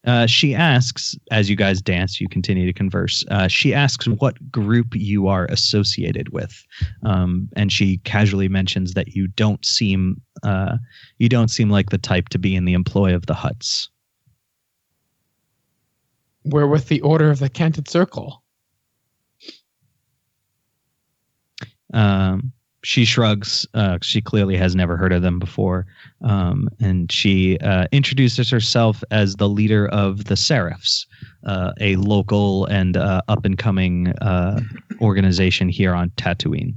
Uh, 0.07 0.25
she 0.25 0.55
asks, 0.55 1.17
as 1.31 1.49
you 1.49 1.55
guys 1.57 1.81
dance, 1.81 2.21
you 2.21 2.29
continue 2.29 2.65
to 2.65 2.71
converse. 2.71 3.25
Uh, 3.29 3.49
she 3.49 3.73
asks 3.73 4.07
what 4.07 4.49
group 4.49 4.95
you 4.95 5.27
are 5.27 5.45
associated 5.47 6.29
with, 6.29 6.65
um, 7.03 7.49
and 7.57 7.73
she 7.73 7.97
casually 7.99 8.47
mentions 8.47 8.93
that 8.93 9.09
you 9.09 9.27
don't 9.27 9.65
seem 9.65 10.21
uh, 10.43 10.77
you 11.17 11.27
don't 11.27 11.49
seem 11.49 11.69
like 11.69 11.89
the 11.89 11.97
type 11.97 12.29
to 12.29 12.39
be 12.39 12.55
in 12.55 12.63
the 12.63 12.71
employ 12.71 13.13
of 13.13 13.25
the 13.25 13.33
Hutts. 13.33 13.89
We're 16.45 16.67
with 16.67 16.87
the 16.87 17.01
Order 17.01 17.29
of 17.29 17.39
the 17.39 17.49
Canted 17.49 17.89
Circle. 17.89 18.41
Um, 21.93 22.53
she 22.83 23.05
shrugs. 23.05 23.65
Uh, 23.73 23.97
she 24.01 24.21
clearly 24.21 24.55
has 24.57 24.75
never 24.75 24.97
heard 24.97 25.11
of 25.11 25.21
them 25.21 25.39
before, 25.39 25.85
um, 26.21 26.69
and 26.79 27.11
she 27.11 27.57
uh, 27.59 27.85
introduces 27.91 28.49
herself 28.49 29.03
as 29.11 29.35
the 29.35 29.49
leader 29.49 29.87
of 29.89 30.25
the 30.25 30.35
Seraphs, 30.35 31.05
uh, 31.45 31.73
a 31.79 31.95
local 31.97 32.65
and 32.65 32.95
uh, 32.97 33.21
up 33.27 33.45
and 33.45 33.57
coming 33.57 34.09
uh, 34.21 34.59
organization 35.01 35.69
here 35.69 35.93
on 35.93 36.09
Tatooine. 36.11 36.73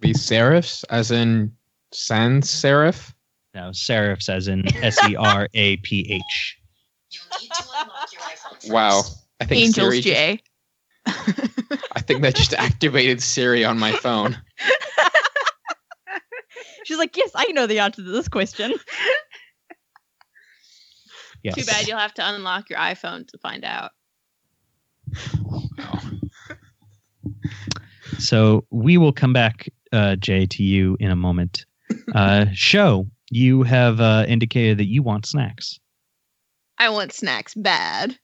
The 0.00 0.12
Seraphs, 0.14 0.84
as 0.90 1.10
in 1.10 1.52
sans 1.92 2.48
serif. 2.48 3.12
Now, 3.54 3.70
Seraphs 3.72 4.28
as 4.28 4.48
in 4.48 4.62
S 4.82 4.98
E 5.08 5.16
R 5.16 5.48
A 5.54 5.76
P 5.78 6.06
H. 6.10 6.58
Wow. 8.68 9.02
I 9.40 9.44
think 9.44 9.62
Angels 9.66 9.86
Siri 9.86 10.00
just- 10.00 10.14
J. 10.16 10.42
I 11.06 12.00
think 12.00 12.22
that 12.22 12.34
just 12.34 12.54
activated 12.54 13.22
Siri 13.22 13.64
on 13.64 13.78
my 13.78 13.92
phone. 13.92 14.36
She's 16.84 16.98
like, 16.98 17.16
yes, 17.16 17.30
I 17.34 17.46
know 17.46 17.66
the 17.66 17.80
answer 17.80 18.02
to 18.02 18.10
this 18.10 18.28
question. 18.28 18.72
Yes. 21.42 21.54
Too 21.54 21.64
bad 21.64 21.86
you'll 21.86 21.98
have 21.98 22.14
to 22.14 22.28
unlock 22.28 22.70
your 22.70 22.78
iPhone 22.78 23.26
to 23.28 23.38
find 23.38 23.64
out. 23.64 23.92
So 28.18 28.64
we 28.70 28.96
will 28.98 29.12
come 29.12 29.32
back, 29.32 29.68
uh, 29.92 30.16
Jay, 30.16 30.46
to 30.46 30.62
you 30.62 30.96
in 30.98 31.10
a 31.10 31.16
moment. 31.16 31.66
Uh, 32.14 32.46
show 32.52 33.06
you 33.30 33.62
have 33.62 34.00
uh, 34.00 34.24
indicated 34.26 34.78
that 34.78 34.86
you 34.86 35.02
want 35.02 35.26
snacks. 35.26 35.78
I 36.78 36.88
want 36.88 37.12
snacks 37.12 37.54
bad. 37.54 38.18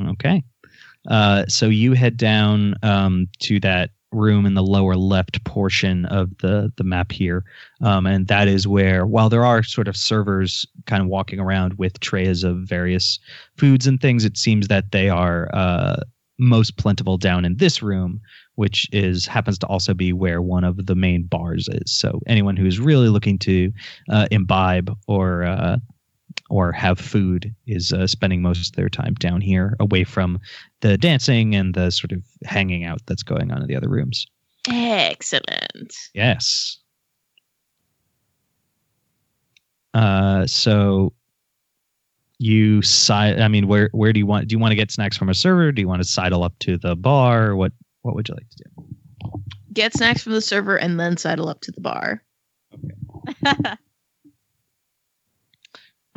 Okay. 0.00 0.44
Uh, 1.08 1.46
so 1.46 1.66
you 1.66 1.92
head 1.92 2.16
down 2.16 2.74
um, 2.82 3.28
to 3.38 3.58
that 3.60 3.90
room 4.12 4.44
in 4.44 4.54
the 4.54 4.62
lower 4.62 4.96
left 4.96 5.42
portion 5.44 6.04
of 6.06 6.36
the 6.38 6.72
the 6.76 6.84
map 6.84 7.12
here, 7.12 7.44
um, 7.80 8.06
and 8.06 8.26
that 8.26 8.48
is 8.48 8.66
where, 8.66 9.06
while 9.06 9.28
there 9.28 9.44
are 9.44 9.62
sort 9.62 9.88
of 9.88 9.96
servers 9.96 10.66
kind 10.86 11.02
of 11.02 11.08
walking 11.08 11.38
around 11.38 11.74
with 11.74 12.00
trays 12.00 12.42
of 12.44 12.58
various 12.58 13.18
foods 13.56 13.86
and 13.86 14.00
things, 14.00 14.24
it 14.24 14.36
seems 14.36 14.68
that 14.68 14.90
they 14.92 15.08
are 15.08 15.48
uh, 15.54 15.96
most 16.38 16.76
plentiful 16.76 17.18
down 17.18 17.44
in 17.44 17.56
this 17.56 17.82
room, 17.82 18.20
which 18.56 18.88
is 18.92 19.26
happens 19.26 19.58
to 19.58 19.66
also 19.66 19.94
be 19.94 20.12
where 20.12 20.42
one 20.42 20.64
of 20.64 20.86
the 20.86 20.94
main 20.94 21.22
bars 21.22 21.68
is. 21.68 21.92
So 21.92 22.20
anyone 22.26 22.56
who's 22.56 22.80
really 22.80 23.08
looking 23.08 23.38
to 23.40 23.72
uh, 24.10 24.26
imbibe 24.30 24.96
or 25.06 25.44
uh, 25.44 25.76
or 26.50 26.72
have 26.72 26.98
food 26.98 27.54
is 27.66 27.92
uh, 27.92 28.06
spending 28.06 28.42
most 28.42 28.70
of 28.70 28.76
their 28.76 28.88
time 28.88 29.14
down 29.14 29.40
here 29.40 29.76
away 29.80 30.04
from 30.04 30.38
the 30.80 30.98
dancing 30.98 31.54
and 31.54 31.74
the 31.74 31.90
sort 31.90 32.12
of 32.12 32.22
hanging 32.44 32.84
out 32.84 33.00
that's 33.06 33.22
going 33.22 33.50
on 33.52 33.62
in 33.62 33.68
the 33.68 33.76
other 33.76 33.88
rooms. 33.88 34.26
Excellent. 34.68 35.94
Yes. 36.12 36.78
Uh, 39.94 40.46
so 40.46 41.12
you 42.38 42.82
side. 42.82 43.40
I 43.40 43.48
mean, 43.48 43.68
where 43.68 43.90
where 43.92 44.12
do 44.12 44.18
you 44.18 44.26
want? 44.26 44.48
Do 44.48 44.54
you 44.54 44.58
want 44.58 44.72
to 44.72 44.76
get 44.76 44.90
snacks 44.90 45.16
from 45.16 45.28
a 45.28 45.34
server? 45.34 45.72
Do 45.72 45.80
you 45.80 45.88
want 45.88 46.02
to 46.02 46.08
sidle 46.08 46.42
up 46.42 46.58
to 46.60 46.76
the 46.78 46.96
bar? 46.96 47.56
What 47.56 47.72
what 48.02 48.14
would 48.14 48.28
you 48.28 48.34
like 48.34 48.48
to 48.50 48.64
do? 48.64 49.40
Get 49.72 49.94
snacks 49.94 50.22
from 50.22 50.32
the 50.32 50.40
server 50.40 50.76
and 50.76 50.98
then 50.98 51.16
sidle 51.16 51.48
up 51.48 51.60
to 51.62 51.72
the 51.72 51.80
bar. 51.80 52.22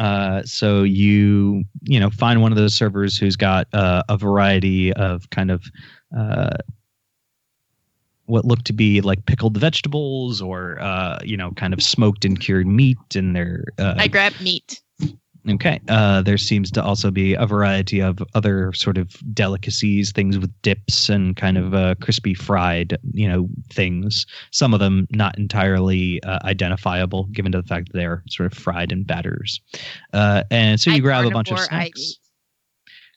Uh, 0.04 0.44
so 0.44 0.84
you 0.84 1.64
you 1.84 1.98
know 1.98 2.10
find 2.10 2.42
one 2.42 2.52
of 2.52 2.58
those 2.58 2.76
servers 2.76 3.18
who's 3.18 3.38
got 3.38 3.74
uh, 3.74 4.04
a 4.10 4.18
variety 4.18 4.92
of 4.92 5.30
kind 5.30 5.50
of 5.50 5.64
uh, 6.18 6.58
what 8.26 8.44
look 8.44 8.62
to 8.64 8.74
be 8.74 9.00
like 9.00 9.26
pickled 9.28 9.58
vegetables 9.58 10.42
or 10.42 10.78
uh, 10.82 11.20
you 11.24 11.38
know 11.38 11.52
kind 11.52 11.74
of 11.74 11.82
smoked 11.82 12.26
and 12.26 12.42
cured 12.42 12.68
meat 12.68 12.98
in 13.16 13.32
their 13.32 13.64
uh, 13.80 13.96
I 13.98 14.10
grab 14.10 14.34
meat. 14.42 14.82
Okay. 15.50 15.82
Uh, 15.90 16.22
there 16.22 16.38
seems 16.38 16.72
to 16.72 16.82
also 16.82 17.12
be 17.12 17.34
a 17.34 17.46
variety 17.46 18.00
of 18.00 18.24
other 18.34 18.72
sort 18.72 18.98
of 18.98 19.14
delicacies, 19.34 20.14
things 20.14 20.38
with 20.38 20.54
dips 20.62 21.10
and 21.10 21.36
kind 21.36 21.58
of 21.58 21.74
uh, 21.74 21.96
crispy 22.02 22.34
fried, 22.34 22.98
you 23.12 23.28
know, 23.28 23.50
things. 23.70 24.26
Some 24.52 24.74
of 24.74 24.80
them 24.80 25.06
not 25.12 25.38
entirely 25.38 26.24
uh, 26.24 26.40
identifiable, 26.46 27.26
given 27.26 27.52
to 27.52 27.62
the 27.62 27.68
fact 27.68 27.92
that 27.92 27.98
they're 27.98 28.24
sort 28.30 28.52
of 28.52 28.58
fried 28.58 28.94
in 28.94 29.04
batters. 29.04 29.60
Uh, 30.14 30.44
and 30.50 30.80
so 30.80 30.92
you 30.92 30.98
I 30.98 31.00
grab 31.00 31.26
a 31.26 31.32
bunch 31.32 31.52
of 31.52 31.60
snacks. 31.60 32.20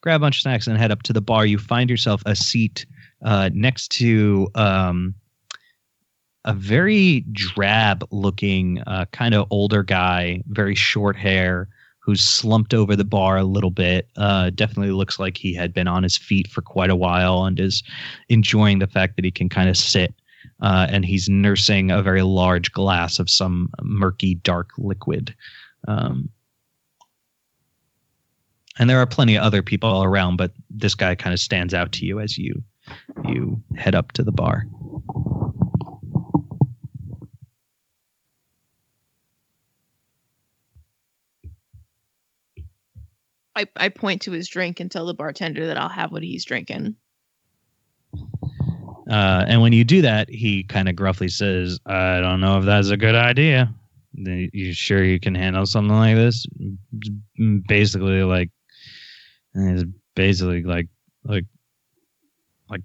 Grab 0.01 0.21
a 0.21 0.25
bunch 0.25 0.39
of 0.39 0.43
snacks 0.43 0.67
and 0.67 0.77
head 0.77 0.91
up 0.91 1.03
to 1.05 1.13
the 1.13 1.21
bar. 1.21 1.47
You 1.47 1.59
find 1.59 1.89
yourself 1.89 2.23
a 2.27 2.35
seat 2.35 2.87
uh, 3.25 3.51
next 3.53 3.89
to 3.93 4.49
um, 4.57 5.15
a 6.45 6.55
very 6.55 7.21
drab 7.33 8.05
looking, 8.11 8.83
uh, 8.87 9.05
kind 9.13 9.35
of 9.35 9.47
older 9.51 9.85
guy, 9.85 10.43
very 10.49 10.75
short 10.75 11.17
hair, 11.17 11.69
who's 12.07 12.23
slumped 12.23 12.73
over 12.73 12.95
the 12.95 13.05
bar 13.05 13.37
a 13.37 13.43
little 13.43 13.73
bit. 13.73 14.09
Uh, 14.17 14.49
definitely 14.51 14.93
looks 14.93 15.19
like 15.19 15.37
he 15.37 15.53
had 15.53 15.75
been 15.75 15.89
on 15.89 16.05
his 16.05 16.17
feet 16.17 16.47
for 16.47 16.63
quite 16.63 16.89
a 16.89 16.95
while 16.95 17.45
and 17.45 17.59
is 17.59 17.83
enjoying 18.29 18.79
the 18.79 18.87
fact 18.87 19.17
that 19.17 19.25
he 19.25 19.31
can 19.33 19.49
kind 19.49 19.69
of 19.69 19.77
sit. 19.77 20.15
Uh, 20.63 20.87
and 20.89 21.05
he's 21.05 21.29
nursing 21.29 21.91
a 21.91 22.03
very 22.03 22.23
large 22.23 22.71
glass 22.71 23.19
of 23.19 23.29
some 23.29 23.69
murky, 23.83 24.37
dark 24.37 24.71
liquid. 24.79 25.35
Um, 25.89 26.29
and 28.79 28.89
there 28.89 29.01
are 29.01 29.07
plenty 29.07 29.35
of 29.35 29.43
other 29.43 29.63
people 29.63 29.91
all 29.91 30.05
around, 30.05 30.37
but 30.37 30.53
this 30.71 30.95
guy 30.95 31.17
kind 31.17 31.35
of 31.35 31.41
stands 31.41 31.75
out 31.75 31.91
to 31.93 32.07
you 32.07 32.21
as 32.21 32.39
you 32.39 32.63
you 33.25 33.61
head 33.77 33.97
up 33.97 34.13
to 34.13 34.23
the 34.23 34.31
bar. 34.31 34.65
I, 43.57 43.67
I 43.77 43.89
point 43.89 44.23
to 44.23 44.33
his 44.33 44.49
drink 44.49 44.81
and 44.81 44.91
tell 44.91 45.07
the 45.07 45.15
bartender 45.15 45.67
that 45.67 45.79
I'll 45.79 45.89
have 45.89 46.13
what 46.13 46.23
he's 46.23 46.45
drinking. 46.45 46.95
Uh, 49.11 49.45
and 49.49 49.63
when 49.63 49.73
you 49.73 49.83
do 49.83 50.03
that, 50.03 50.29
he 50.29 50.65
kind 50.65 50.89
of 50.89 50.97
gruffly 50.97 51.29
says, 51.29 51.79
"I 51.87 52.21
don't 52.21 52.41
know 52.41 52.59
if 52.59 52.65
that's 52.65 52.91
a 52.91 52.97
good 52.97 53.15
idea. 53.15 53.73
You 54.13 54.73
sure 54.73 55.05
you 55.05 55.21
can 55.21 55.35
handle 55.35 55.65
something 55.65 55.97
like 55.97 56.17
this?" 56.17 56.47
Basically, 57.69 58.23
like, 58.23 58.51
it's 59.55 59.85
basically 60.15 60.63
like, 60.65 60.89
like, 61.25 61.45
like, 62.69 62.83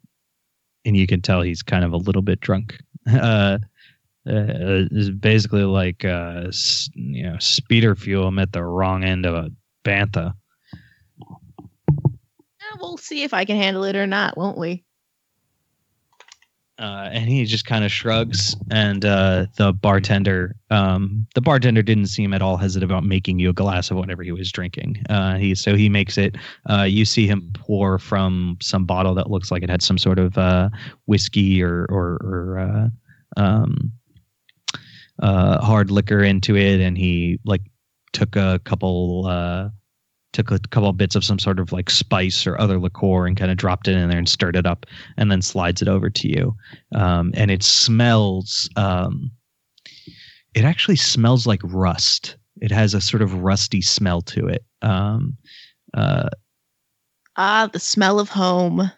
and 0.85 0.95
you 0.95 1.07
can 1.07 1.21
tell 1.21 1.41
he's 1.41 1.63
kind 1.63 1.83
of 1.83 1.91
a 1.91 1.97
little 1.97 2.23
bit 2.23 2.39
drunk. 2.39 2.77
Uh, 3.11 3.57
uh, 4.29 4.85
it's 4.91 5.09
basically 5.09 5.63
like, 5.63 6.05
uh, 6.05 6.43
you 6.93 7.23
know, 7.23 7.35
speeder 7.39 7.95
fuel 7.95 8.27
him 8.27 8.37
at 8.37 8.51
the 8.51 8.63
wrong 8.63 9.03
end 9.03 9.25
of 9.25 9.33
a 9.33 9.49
bantha. 9.83 10.35
We'll 12.79 12.97
see 12.97 13.23
if 13.23 13.33
I 13.33 13.45
can 13.45 13.57
handle 13.57 13.83
it 13.83 13.95
or 13.95 14.07
not, 14.07 14.37
won't 14.37 14.57
we? 14.57 14.83
uh, 16.81 17.09
and 17.11 17.29
he 17.29 17.45
just 17.45 17.65
kind 17.65 17.85
of 17.85 17.91
shrugs 17.91 18.55
and 18.71 19.05
uh, 19.05 19.45
the 19.57 19.71
bartender 19.71 20.55
um, 20.71 21.27
the 21.35 21.41
bartender 21.41 21.83
didn't 21.83 22.07
seem 22.07 22.33
at 22.33 22.41
all 22.41 22.57
hesitant 22.57 22.91
about 22.91 23.03
making 23.03 23.37
you 23.37 23.51
a 23.51 23.53
glass 23.53 23.91
of 23.91 23.97
whatever 23.97 24.23
he 24.23 24.31
was 24.31 24.51
drinking 24.51 24.97
uh, 25.09 25.35
he 25.37 25.53
so 25.53 25.75
he 25.75 25.89
makes 25.89 26.17
it 26.17 26.35
uh, 26.69 26.81
you 26.81 27.05
see 27.05 27.27
him 27.27 27.51
pour 27.53 27.99
from 27.99 28.57
some 28.61 28.85
bottle 28.85 29.13
that 29.13 29.29
looks 29.29 29.51
like 29.51 29.61
it 29.61 29.69
had 29.69 29.83
some 29.83 29.97
sort 29.97 30.17
of 30.17 30.37
uh, 30.39 30.69
whiskey 31.05 31.61
or 31.61 31.85
or, 31.89 32.17
or 32.23 32.59
uh, 32.59 33.39
um, 33.39 33.91
hard 35.21 35.91
liquor 35.91 36.23
into 36.23 36.57
it 36.57 36.81
and 36.81 36.97
he 36.97 37.39
like 37.45 37.61
took 38.11 38.35
a 38.35 38.59
couple 38.63 39.27
took 40.33 40.51
a 40.51 40.59
couple 40.59 40.91
bits 40.93 41.15
of 41.15 41.23
some 41.23 41.39
sort 41.39 41.59
of 41.59 41.71
like 41.71 41.89
spice 41.89 42.47
or 42.47 42.59
other 42.59 42.79
liqueur 42.79 43.27
and 43.27 43.37
kind 43.37 43.51
of 43.51 43.57
dropped 43.57 43.87
it 43.87 43.95
in 43.97 44.09
there 44.09 44.17
and 44.17 44.29
stirred 44.29 44.55
it 44.55 44.65
up 44.65 44.85
and 45.17 45.31
then 45.31 45.41
slides 45.41 45.81
it 45.81 45.87
over 45.87 46.09
to 46.09 46.27
you. 46.27 46.55
Um, 46.95 47.31
and 47.35 47.51
it 47.51 47.63
smells 47.63 48.69
um, 48.75 49.31
it 50.53 50.63
actually 50.63 50.97
smells 50.97 51.47
like 51.47 51.61
rust. 51.63 52.37
It 52.61 52.71
has 52.71 52.93
a 52.93 53.01
sort 53.01 53.21
of 53.21 53.33
rusty 53.35 53.81
smell 53.81 54.21
to 54.23 54.47
it. 54.47 54.63
Um, 54.81 55.37
uh, 55.93 56.29
Ah, 57.37 57.69
the 57.71 57.79
smell 57.79 58.19
of 58.19 58.29
home. 58.29 58.81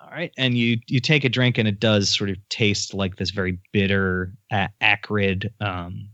all 0.00 0.10
right 0.10 0.32
and 0.38 0.56
you 0.56 0.78
you 0.88 0.98
take 1.00 1.22
a 1.24 1.28
drink 1.28 1.58
and 1.58 1.68
it 1.68 1.78
does 1.78 2.14
sort 2.14 2.30
of 2.30 2.36
taste 2.48 2.94
like 2.94 3.16
this 3.16 3.30
very 3.30 3.58
bitter 3.72 4.32
a- 4.50 4.68
acrid 4.80 5.52
um, 5.60 6.08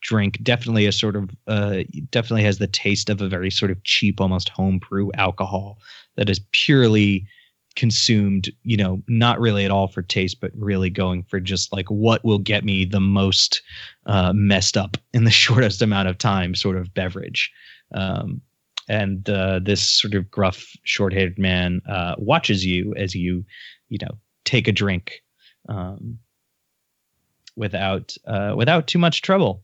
drink 0.00 0.38
definitely 0.42 0.86
a 0.86 0.92
sort 0.92 1.16
of 1.16 1.30
uh, 1.46 1.78
definitely 2.10 2.42
has 2.42 2.58
the 2.58 2.66
taste 2.66 3.10
of 3.10 3.20
a 3.20 3.28
very 3.28 3.50
sort 3.50 3.70
of 3.70 3.82
cheap 3.84 4.20
almost 4.20 4.48
homebrew 4.48 5.10
alcohol 5.14 5.78
that 6.16 6.30
is 6.30 6.40
purely 6.52 7.26
consumed 7.76 8.50
you 8.62 8.76
know 8.76 9.00
not 9.08 9.38
really 9.38 9.64
at 9.64 9.70
all 9.70 9.86
for 9.86 10.02
taste 10.02 10.40
but 10.40 10.50
really 10.56 10.90
going 10.90 11.22
for 11.22 11.38
just 11.38 11.72
like 11.72 11.88
what 11.88 12.24
will 12.24 12.38
get 12.38 12.64
me 12.64 12.84
the 12.84 13.00
most 13.00 13.62
uh, 14.06 14.32
messed 14.34 14.76
up 14.76 14.96
in 15.12 15.24
the 15.24 15.30
shortest 15.44 15.80
amount 15.82 16.08
of 16.08 16.18
time 16.18 16.54
sort 16.54 16.76
of 16.76 16.92
beverage. 16.94 17.52
Um, 17.94 18.40
and 18.88 19.28
uh, 19.30 19.60
this 19.62 19.88
sort 19.88 20.14
of 20.14 20.30
gruff 20.30 20.72
short-haired 20.82 21.38
man 21.38 21.80
uh, 21.88 22.16
watches 22.18 22.66
you 22.66 22.92
as 22.96 23.14
you 23.14 23.44
you 23.88 23.98
know 24.02 24.18
take 24.44 24.66
a 24.66 24.72
drink 24.72 25.22
um, 25.68 26.18
without 27.56 28.16
uh, 28.26 28.54
without 28.56 28.88
too 28.88 28.98
much 28.98 29.22
trouble 29.22 29.62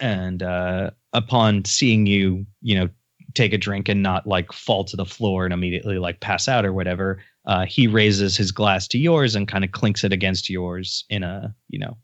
and 0.00 0.42
uh, 0.42 0.90
upon 1.12 1.64
seeing 1.64 2.06
you 2.06 2.46
you 2.62 2.78
know 2.78 2.88
take 3.34 3.52
a 3.52 3.58
drink 3.58 3.88
and 3.88 4.02
not 4.02 4.26
like 4.26 4.52
fall 4.52 4.84
to 4.84 4.96
the 4.96 5.04
floor 5.04 5.44
and 5.44 5.54
immediately 5.54 5.98
like 5.98 6.18
pass 6.20 6.48
out 6.48 6.64
or 6.64 6.72
whatever 6.72 7.22
uh, 7.46 7.64
he 7.64 7.86
raises 7.86 8.36
his 8.36 8.50
glass 8.50 8.88
to 8.88 8.98
yours 8.98 9.34
and 9.36 9.46
kind 9.48 9.64
of 9.64 9.70
clinks 9.72 10.02
it 10.02 10.12
against 10.12 10.50
yours 10.50 11.04
in 11.10 11.22
a 11.22 11.54
you 11.68 11.78
know 11.78 11.96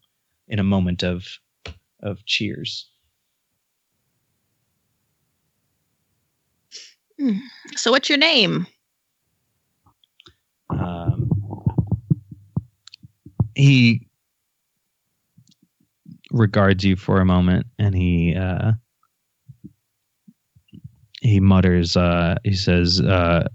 in 0.49 0.59
a 0.59 0.65
moment 0.65 1.03
of 1.03 1.27
of 2.03 2.25
cheers 2.27 2.89
So, 7.77 7.91
what's 7.91 8.09
your 8.09 8.19
name? 8.19 8.67
um, 10.71 11.31
he 13.55 14.07
regards 16.39 16.85
you 16.85 16.97
for 16.97 17.21
a 17.21 17.25
moment 17.25 17.67
and 17.79 17.95
he 17.95 18.35
uh, 18.35 18.73
he 21.21 21.41
mutters 21.41 21.97
uh, 21.97 22.37
he 22.45 22.55
says 22.55 23.01
uh, 23.01 23.47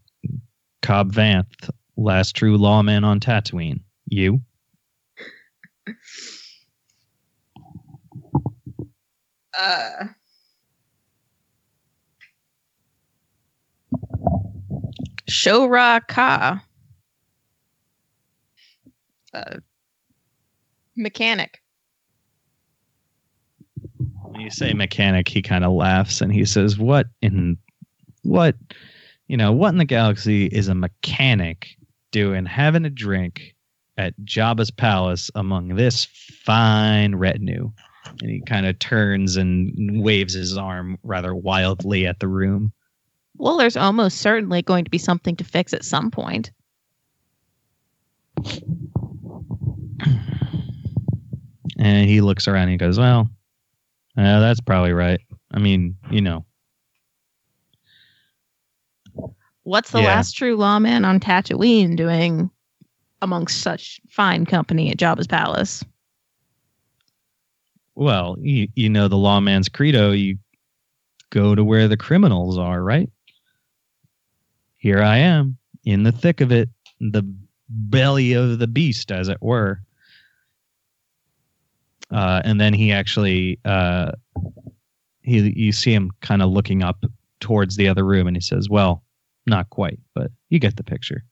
cobb 0.82 1.12
vanth 1.14 1.70
last 1.98 2.36
true 2.36 2.58
lawman 2.58 3.04
on 3.04 3.20
tatooine 3.20 3.82
you 4.08 4.42
Uh, 9.58 10.06
Shora 15.30 16.02
Ka. 16.08 16.64
Uh, 19.34 19.58
mechanic. 20.96 21.61
When 24.32 24.42
you 24.42 24.50
say 24.50 24.74
mechanic 24.74 25.28
he 25.28 25.42
kind 25.42 25.64
of 25.64 25.72
laughs 25.72 26.22
and 26.22 26.32
he 26.34 26.46
says 26.46 26.78
what 26.78 27.08
in 27.22 27.58
what 28.24 28.56
you 29.28 29.38
know 29.38 29.52
what 29.52 29.70
in 29.70 29.78
the 29.78 29.86
galaxy 29.86 30.46
is 30.48 30.68
a 30.68 30.76
mechanic 30.76 31.70
doing 32.12 32.46
having 32.46 32.86
a 32.86 32.90
drink 32.90 33.56
at 33.98 34.14
Jabba's 34.24 34.72
palace 34.72 35.30
among 35.36 35.76
this 35.76 36.06
fine 36.06 37.16
retinue 37.16 37.72
and 38.22 38.30
he 38.30 38.42
kind 38.42 38.66
of 38.66 38.80
turns 38.80 39.36
and 39.36 40.02
waves 40.04 40.34
his 40.34 40.58
arm 40.58 40.98
rather 41.04 41.36
wildly 41.36 42.08
at 42.08 42.20
the 42.20 42.28
room 42.28 42.72
Well, 43.38 43.58
there's 43.58 43.78
almost 43.78 44.18
certainly 44.20 44.62
going 44.62 44.86
to 44.86 44.92
be 44.92 44.98
something 44.98 45.36
to 45.38 45.44
fix 45.44 45.74
at 45.74 45.84
some 45.84 46.12
point. 46.12 46.52
And 51.80 52.08
he 52.08 52.22
looks 52.22 52.48
around 52.48 52.64
and 52.64 52.72
he 52.72 52.78
goes, 52.78 53.00
Well, 53.00 53.30
uh, 54.18 54.40
that's 54.40 54.60
probably 54.62 54.94
right. 54.94 55.20
I 55.52 55.60
mean, 55.60 55.98
you 56.10 56.22
know, 56.22 56.46
What's 59.64 59.92
the 59.92 60.02
Yeah. 60.02 60.08
last 60.08 60.36
true 60.36 60.56
lawman 60.56 61.06
on 61.06 61.20
Tatooine 61.20 61.96
doing 61.96 62.50
amongst 63.22 63.62
such 63.62 64.02
fine 64.10 64.46
company 64.46 64.90
at 64.90 64.98
Jabba's 64.98 65.28
palace? 65.28 65.84
well, 67.94 68.38
you, 68.40 68.68
you 68.76 68.90
know 68.90 69.08
the 69.08 69.18
lawman's 69.18 69.70
credo, 69.70 70.12
you 70.12 70.38
go 71.30 71.54
to 71.54 71.64
where 71.64 71.88
the 71.88 71.98
criminals 71.98 72.58
are, 72.58 72.82
right? 72.84 73.10
Here 74.78 75.04
I 75.04 75.18
am, 75.18 75.58
in 75.84 76.04
the 76.04 76.12
thick 76.12 76.42
of 76.42 76.52
it, 76.52 76.70
the 77.00 77.22
belly 77.70 78.34
of 78.34 78.58
the 78.60 78.68
beast, 78.68 79.12
as 79.12 79.28
it 79.28 79.38
were. 79.42 79.82
Uh, 82.12 82.42
and 82.44 82.60
then 82.60 82.74
he 82.74 82.92
actually, 82.92 83.60
uh, 83.64 84.12
he 85.22 85.54
you 85.56 85.72
see 85.72 85.94
him 85.94 86.12
kind 86.22 86.42
of 86.42 86.50
looking 86.50 86.84
up 86.84 87.06
towards 87.40 87.76
the 87.76 87.88
other 87.88 88.04
room, 88.04 88.28
and 88.28 88.36
he 88.36 88.42
says, 88.42 88.70
"Well, 88.70 89.04
not 89.46 89.70
quite, 89.70 90.00
but 90.14 90.32
you 90.50 90.60
get 90.60 90.76
the 90.76 90.84
picture. 90.84 91.24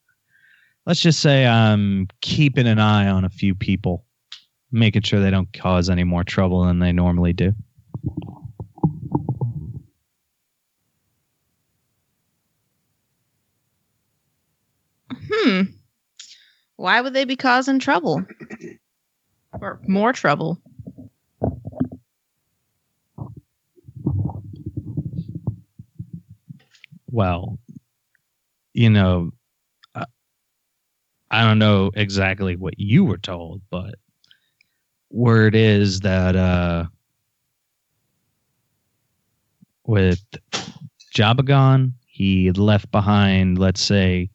Let's 0.85 1.01
just 1.01 1.19
say 1.19 1.45
I'm 1.45 2.07
keeping 2.21 2.67
an 2.67 2.79
eye 2.79 3.07
on 3.07 3.25
a 3.25 3.29
few 3.29 3.53
people, 3.53 4.05
making 4.71 5.01
sure 5.01 5.19
they 5.19 5.31
don't 5.31 5.51
cause 5.53 5.89
any 5.89 6.03
more 6.03 6.23
trouble 6.23 6.63
than 6.63 6.79
they 6.79 6.91
normally 6.93 7.33
do." 7.33 7.53
Hmm. 15.31 15.61
Why 16.77 17.01
would 17.01 17.13
they 17.13 17.25
be 17.25 17.35
causing 17.35 17.79
trouble? 17.79 18.25
Or 19.59 19.81
more 19.87 20.13
trouble? 20.13 20.61
Well, 27.11 27.57
you 28.73 28.89
know, 28.89 29.31
I, 29.95 30.05
I 31.31 31.43
don't 31.43 31.57
know 31.57 31.91
exactly 31.95 32.55
what 32.55 32.79
you 32.79 33.03
were 33.03 33.17
told, 33.17 33.61
but 33.71 33.95
word 35.09 35.55
is 35.55 36.01
that 36.01 36.35
uh, 36.35 36.85
with 39.87 40.23
Jabba 41.15 41.43
gone, 41.43 41.95
he 42.05 42.51
left 42.51 42.91
behind, 42.91 43.57
let's 43.57 43.81
say, 43.81 44.29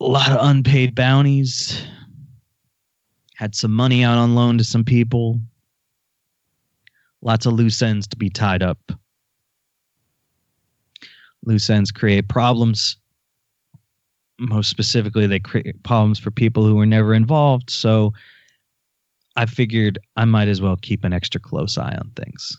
a 0.00 0.04
lot 0.04 0.30
of 0.30 0.38
unpaid 0.40 0.94
bounties, 0.94 1.86
had 3.34 3.54
some 3.54 3.72
money 3.72 4.04
out 4.04 4.18
on 4.18 4.34
loan 4.34 4.58
to 4.58 4.64
some 4.64 4.84
people, 4.84 5.40
lots 7.22 7.46
of 7.46 7.54
loose 7.54 7.80
ends 7.80 8.06
to 8.08 8.16
be 8.16 8.28
tied 8.28 8.62
up 8.62 8.78
loose 11.48 11.68
ends 11.70 11.90
create 11.90 12.28
problems. 12.28 12.96
Most 14.38 14.70
specifically, 14.70 15.26
they 15.26 15.40
create 15.40 15.82
problems 15.82 16.18
for 16.20 16.30
people 16.30 16.64
who 16.64 16.76
were 16.76 16.86
never 16.86 17.12
involved. 17.14 17.70
So 17.70 18.12
I 19.34 19.46
figured 19.46 19.98
I 20.16 20.24
might 20.24 20.48
as 20.48 20.60
well 20.60 20.76
keep 20.76 21.02
an 21.04 21.12
extra 21.12 21.40
close 21.40 21.76
eye 21.76 21.96
on 21.96 22.12
things. 22.14 22.56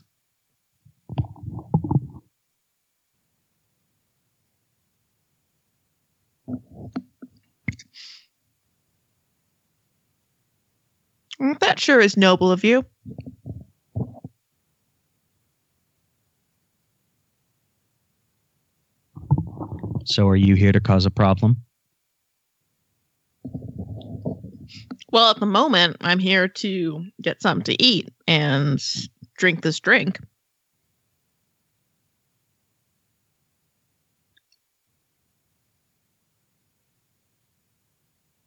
That 11.60 11.80
sure 11.80 12.00
is 12.00 12.18
noble 12.18 12.52
of 12.52 12.64
you. 12.64 12.84
So 20.04 20.28
are 20.28 20.36
you 20.36 20.54
here 20.54 20.72
to 20.72 20.80
cause 20.80 21.06
a 21.06 21.10
problem? 21.10 21.58
Well, 25.12 25.30
at 25.30 25.40
the 25.40 25.46
moment, 25.46 25.96
I'm 26.00 26.18
here 26.18 26.46
to 26.48 27.04
get 27.20 27.42
something 27.42 27.64
to 27.64 27.82
eat 27.82 28.10
and 28.28 28.80
drink 29.36 29.62
this 29.62 29.80
drink. 29.80 30.20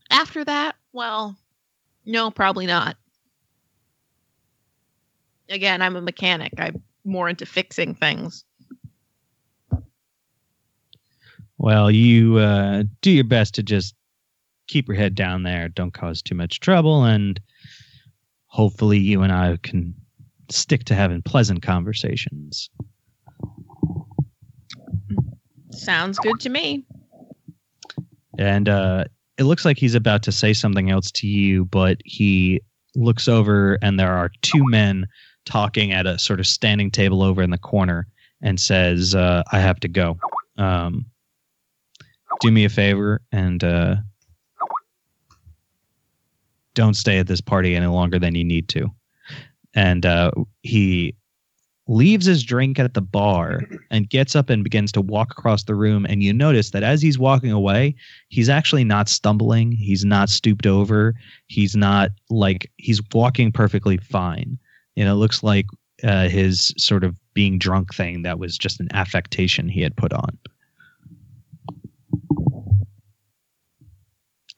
After 0.10 0.46
that, 0.46 0.76
well, 0.94 1.36
no, 2.06 2.32
probably 2.32 2.66
not. 2.66 2.96
Again, 5.50 5.82
I'm 5.82 5.96
a 5.96 6.02
mechanic. 6.02 6.54
I'm 6.58 6.82
more 7.04 7.28
into 7.28 7.46
fixing 7.46 7.96
things. 7.96 8.46
Well, 11.64 11.90
you 11.90 12.40
uh, 12.40 12.84
do 13.00 13.10
your 13.10 13.24
best 13.24 13.56
to 13.56 13.64
just 13.64 13.96
keep 14.68 14.86
your 14.90 14.98
head 14.98 15.16
down 15.16 15.44
there. 15.44 15.70
Don't 15.70 15.94
cause 15.94 16.22
too 16.22 16.36
much 16.36 16.60
trouble. 16.60 17.06
And 17.06 17.40
hopefully, 18.48 18.98
you 18.98 19.22
and 19.22 19.32
I 19.32 19.56
can 19.64 19.94
stick 20.50 20.84
to 20.84 20.94
having 20.94 21.22
pleasant 21.22 21.62
conversations. 21.62 22.70
Sounds 25.72 26.20
good 26.20 26.42
to 26.42 26.50
me. 26.50 26.84
and 28.38 28.68
uh, 28.68 29.06
it 29.38 29.46
looks 29.46 29.64
like 29.64 29.78
he's 29.78 29.96
about 29.96 30.22
to 30.24 30.34
say 30.34 30.52
something 30.52 30.92
else 30.92 31.12
to 31.12 31.28
you, 31.28 31.64
but 31.64 31.98
he 32.04 32.60
looks 32.94 33.30
over 33.30 33.80
and 33.82 33.98
there 33.98 34.12
are 34.12 34.32
two 34.42 34.66
men 34.66 35.08
talking 35.46 35.94
at 35.94 36.06
a 36.08 36.20
sort 36.20 36.42
of 36.42 36.46
standing 36.46 36.92
table 36.92 37.24
over 37.24 37.42
in 37.42 37.52
the 37.52 37.58
corner 37.58 38.06
and 38.42 38.60
says, 38.60 39.16
uh, 39.16 39.44
"I 39.54 39.62
have 39.62 39.80
to 39.80 39.88
go. 39.88 40.20
Um, 40.58 41.06
do 42.42 42.52
me 42.52 42.66
a 42.66 42.70
favor 42.70 43.22
and 43.32 43.64
uh, 43.64 43.96
don't 46.74 46.96
stay 46.96 47.20
at 47.20 47.28
this 47.28 47.42
party 47.42 47.76
any 47.76 47.88
longer 47.88 48.20
than 48.20 48.36
you 48.36 48.44
need 48.44 48.70
to." 48.70 48.90
And 49.76 50.06
uh, 50.06 50.32
he 50.62 51.16
leaves 51.88 52.26
his 52.26 52.44
drink 52.44 52.80
at 52.80 52.94
the 52.94 53.02
bar 53.02 53.62
and 53.92 54.10
gets 54.10 54.36
up 54.36 54.50
and 54.50 54.64
begins 54.64 54.92
to 54.94 55.02
walk 55.02 55.32
across 55.32 55.64
the 55.64 55.76
room. 55.76 56.06
And 56.08 56.24
you 56.24 56.34
notice 56.34 56.72
that 56.72 56.84
as 56.84 57.02
he's 57.02 57.20
walking 57.20 57.52
away, 57.52 57.96
he's 58.30 58.50
actually 58.50 58.84
not 58.84 59.10
stumbling. 59.10 59.72
He's 59.72 60.06
not 60.06 60.30
stooped 60.30 60.66
over. 60.66 61.14
He's 61.48 61.76
not 61.76 62.12
like 62.30 62.72
he's 62.78 63.02
walking 63.14 63.52
perfectly 63.52 63.98
fine. 63.98 64.58
And 64.96 65.10
it 65.10 65.16
looks 65.16 65.44
like 65.44 65.66
uh, 66.04 66.30
his 66.30 66.74
sort 66.78 67.04
of 67.04 67.16
being 67.34 67.58
drunk 67.58 67.94
thing 67.94 68.22
that 68.22 68.40
was 68.40 68.58
just 68.58 68.80
an 68.80 68.88
affectation 68.94 69.68
he 69.68 69.82
had 69.82 69.96
put 69.98 70.14
on. 70.14 70.38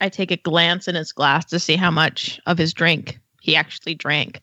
I 0.06 0.10
take 0.10 0.30
a 0.30 0.38
glance 0.38 0.88
in 0.88 0.94
his 0.94 1.12
glass 1.12 1.46
to 1.46 1.60
see 1.60 1.76
how 1.76 1.90
much 1.90 2.40
of 2.46 2.60
his 2.60 2.74
drink 2.74 3.20
he 3.42 3.56
actually 3.56 3.96
drank. 3.96 4.40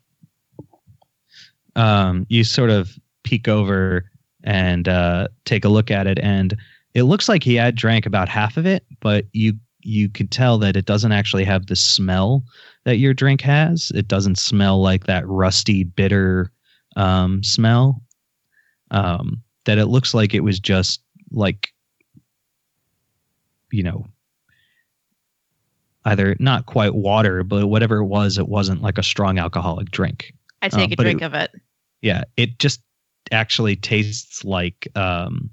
Um, 1.77 2.27
you 2.29 2.43
sort 2.43 2.71
of 2.71 2.99
peek 3.23 3.47
over 3.47 4.11
and 4.43 4.89
uh, 4.89 5.29
take 5.45 5.65
a 5.65 5.69
look 5.69 5.91
at 5.93 6.09
it, 6.09 6.19
and 6.19 6.57
it 6.95 7.05
looks 7.05 7.29
like 7.29 7.45
he 7.45 7.55
had 7.55 7.77
drank 7.77 8.07
about 8.07 8.29
half 8.29 8.57
of 8.57 8.67
it, 8.67 8.85
but 9.01 9.27
you 9.33 9.55
you 9.85 10.09
could 10.09 10.31
tell 10.31 10.59
that 10.59 10.77
it 10.77 10.85
doesn't 10.85 11.13
actually 11.13 11.45
have 11.45 11.67
the 11.67 11.77
smell 11.77 12.45
that 12.85 12.99
your 12.99 13.15
drink 13.15 13.41
has. 13.41 13.91
It 13.95 14.09
doesn't 14.09 14.39
smell 14.39 14.81
like 14.81 15.07
that 15.07 15.27
rusty, 15.27 15.85
bitter 15.85 16.53
um, 16.97 17.43
smell. 17.43 18.03
Um, 18.91 19.43
that 19.65 19.79
it 19.79 19.87
looks 19.87 20.13
like 20.13 20.35
it 20.35 20.45
was 20.45 20.61
just 20.61 21.01
like, 21.31 21.73
you 23.71 23.83
know, 23.83 24.07
either 26.05 26.37
not 26.39 26.67
quite 26.67 26.95
water, 26.95 27.43
but 27.45 27.67
whatever 27.69 27.97
it 27.99 28.07
was, 28.07 28.39
it 28.39 28.49
wasn't 28.49 28.83
like 28.83 28.99
a 28.99 29.03
strong 29.03 29.39
alcoholic 29.39 29.91
drink. 29.91 30.33
I 30.63 30.69
take 30.69 30.87
Um, 30.87 30.93
a 30.93 30.97
drink 30.97 31.23
it- 31.23 31.25
of 31.25 31.35
it. 31.35 31.51
Yeah, 32.01 32.25
it 32.37 32.59
just 32.59 32.81
actually 33.31 33.77
tastes 33.77 34.45
like 34.45 34.89
um 34.97 35.49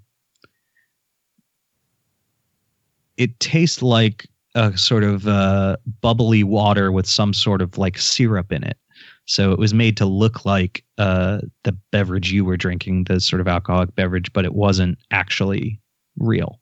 it 3.17 3.39
tastes 3.39 3.81
like 3.81 4.25
a 4.55 4.75
sort 4.77 5.03
of 5.03 5.27
uh 5.27 5.77
bubbly 6.01 6.43
water 6.43 6.91
with 6.91 7.05
some 7.05 7.33
sort 7.33 7.61
of 7.61 7.77
like 7.77 7.97
syrup 7.97 8.51
in 8.51 8.63
it. 8.63 8.77
So 9.25 9.51
it 9.51 9.59
was 9.59 9.73
made 9.73 9.95
to 9.97 10.05
look 10.05 10.45
like 10.45 10.83
uh 10.97 11.41
the 11.63 11.73
beverage 11.91 12.31
you 12.31 12.43
were 12.43 12.57
drinking, 12.57 13.03
the 13.05 13.19
sort 13.19 13.39
of 13.41 13.47
alcoholic 13.47 13.93
beverage, 13.95 14.33
but 14.33 14.45
it 14.45 14.55
wasn't 14.55 14.97
actually 15.11 15.79
real. 16.17 16.59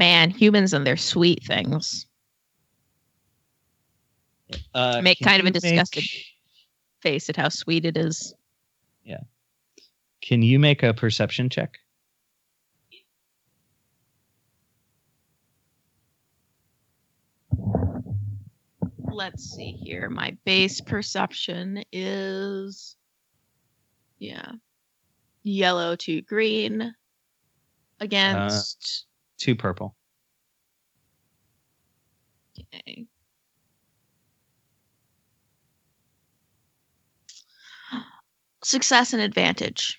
Man, 0.00 0.30
humans 0.30 0.72
and 0.72 0.86
their 0.86 0.96
sweet 0.96 1.44
things. 1.44 2.06
Uh, 4.72 5.02
Make 5.04 5.20
kind 5.20 5.40
of 5.40 5.46
a 5.46 5.50
disgusted- 5.50 6.04
Face 7.02 7.28
at 7.28 7.36
how 7.36 7.50
sweet 7.50 7.84
it 7.84 7.98
is. 7.98 8.34
Yeah. 9.04 9.20
Can 10.22 10.40
you 10.40 10.58
make 10.58 10.82
a 10.82 10.94
perception 10.94 11.50
check? 11.50 11.78
Let's 19.12 19.44
see 19.44 19.72
here. 19.72 20.08
My 20.08 20.36
base 20.44 20.80
perception 20.80 21.84
is 21.92 22.96
yeah. 24.18 24.52
Yellow 25.42 25.96
to 25.96 26.22
green 26.22 26.94
against 28.00 29.06
Two 29.40 29.56
purple. 29.56 29.96
okay. 32.74 33.06
Success 38.62 39.14
and 39.14 39.22
advantage. 39.22 39.98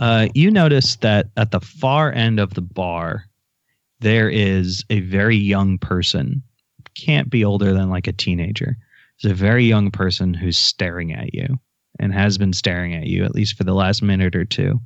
Uh, 0.00 0.26
you 0.34 0.50
notice 0.50 0.96
that 0.96 1.28
at 1.36 1.52
the 1.52 1.60
far 1.60 2.12
end 2.12 2.40
of 2.40 2.54
the 2.54 2.60
bar, 2.60 3.26
there 4.00 4.28
is 4.28 4.84
a 4.90 5.00
very 5.00 5.36
young 5.36 5.78
person. 5.78 6.42
Can't 6.96 7.30
be 7.30 7.44
older 7.44 7.72
than 7.72 7.90
like 7.90 8.08
a 8.08 8.12
teenager. 8.12 8.76
There's 9.22 9.32
a 9.32 9.36
very 9.36 9.64
young 9.64 9.92
person 9.92 10.34
who's 10.34 10.58
staring 10.58 11.12
at 11.12 11.32
you 11.32 11.60
and 12.00 12.12
has 12.12 12.36
been 12.36 12.52
staring 12.52 12.94
at 12.94 13.06
you 13.06 13.24
at 13.24 13.34
least 13.34 13.56
for 13.56 13.62
the 13.64 13.74
last 13.74 14.02
minute 14.02 14.34
or 14.34 14.44
two. 14.44 14.80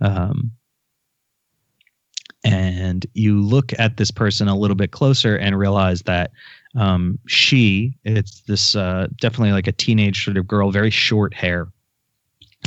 Um, 0.00 0.50
and 2.42 3.06
you 3.14 3.40
look 3.40 3.72
at 3.78 3.96
this 3.96 4.10
person 4.10 4.48
a 4.48 4.58
little 4.58 4.74
bit 4.74 4.90
closer 4.90 5.36
and 5.36 5.58
realize 5.58 6.02
that 6.02 6.32
um, 6.74 7.18
she, 7.26 7.94
it's 8.04 8.40
this 8.42 8.74
uh, 8.74 9.06
definitely 9.16 9.52
like 9.52 9.66
a 9.66 9.72
teenage 9.72 10.24
sort 10.24 10.36
of 10.36 10.46
girl, 10.46 10.70
very 10.70 10.90
short 10.90 11.32
hair. 11.32 11.68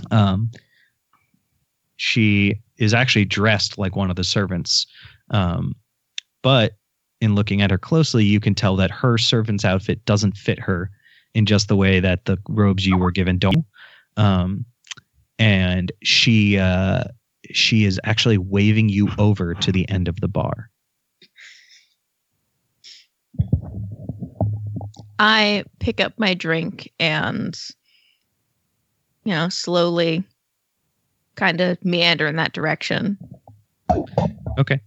Um, 0.09 0.51
she 1.97 2.61
is 2.77 2.93
actually 2.93 3.25
dressed 3.25 3.77
like 3.77 3.95
one 3.95 4.09
of 4.09 4.15
the 4.15 4.23
servants. 4.23 4.87
Um, 5.31 5.75
but 6.41 6.77
in 7.21 7.35
looking 7.35 7.61
at 7.61 7.71
her 7.71 7.77
closely, 7.77 8.23
you 8.23 8.39
can 8.39 8.55
tell 8.55 8.75
that 8.77 8.91
her 8.91 9.17
servant's 9.17 9.65
outfit 9.65 10.05
doesn't 10.05 10.37
fit 10.37 10.59
her 10.59 10.89
in 11.33 11.45
just 11.45 11.67
the 11.67 11.75
way 11.75 11.99
that 11.99 12.25
the 12.25 12.37
robes 12.49 12.85
you 12.85 12.97
were 12.97 13.11
given 13.11 13.37
don't. 13.37 13.65
Um, 14.17 14.65
and 15.39 15.91
she 16.03 16.57
uh, 16.57 17.05
she 17.51 17.85
is 17.85 17.99
actually 18.03 18.37
waving 18.37 18.89
you 18.89 19.09
over 19.17 19.53
to 19.53 19.71
the 19.71 19.87
end 19.89 20.07
of 20.07 20.19
the 20.19 20.27
bar. 20.27 20.69
I 25.19 25.63
pick 25.79 25.99
up 25.99 26.13
my 26.17 26.33
drink 26.33 26.91
and, 26.99 27.59
you 29.23 29.31
know, 29.31 29.49
slowly 29.49 30.23
kind 31.35 31.59
of 31.59 31.83
meander 31.83 32.27
in 32.27 32.35
that 32.35 32.53
direction. 32.53 33.17
Okay. 34.59 34.79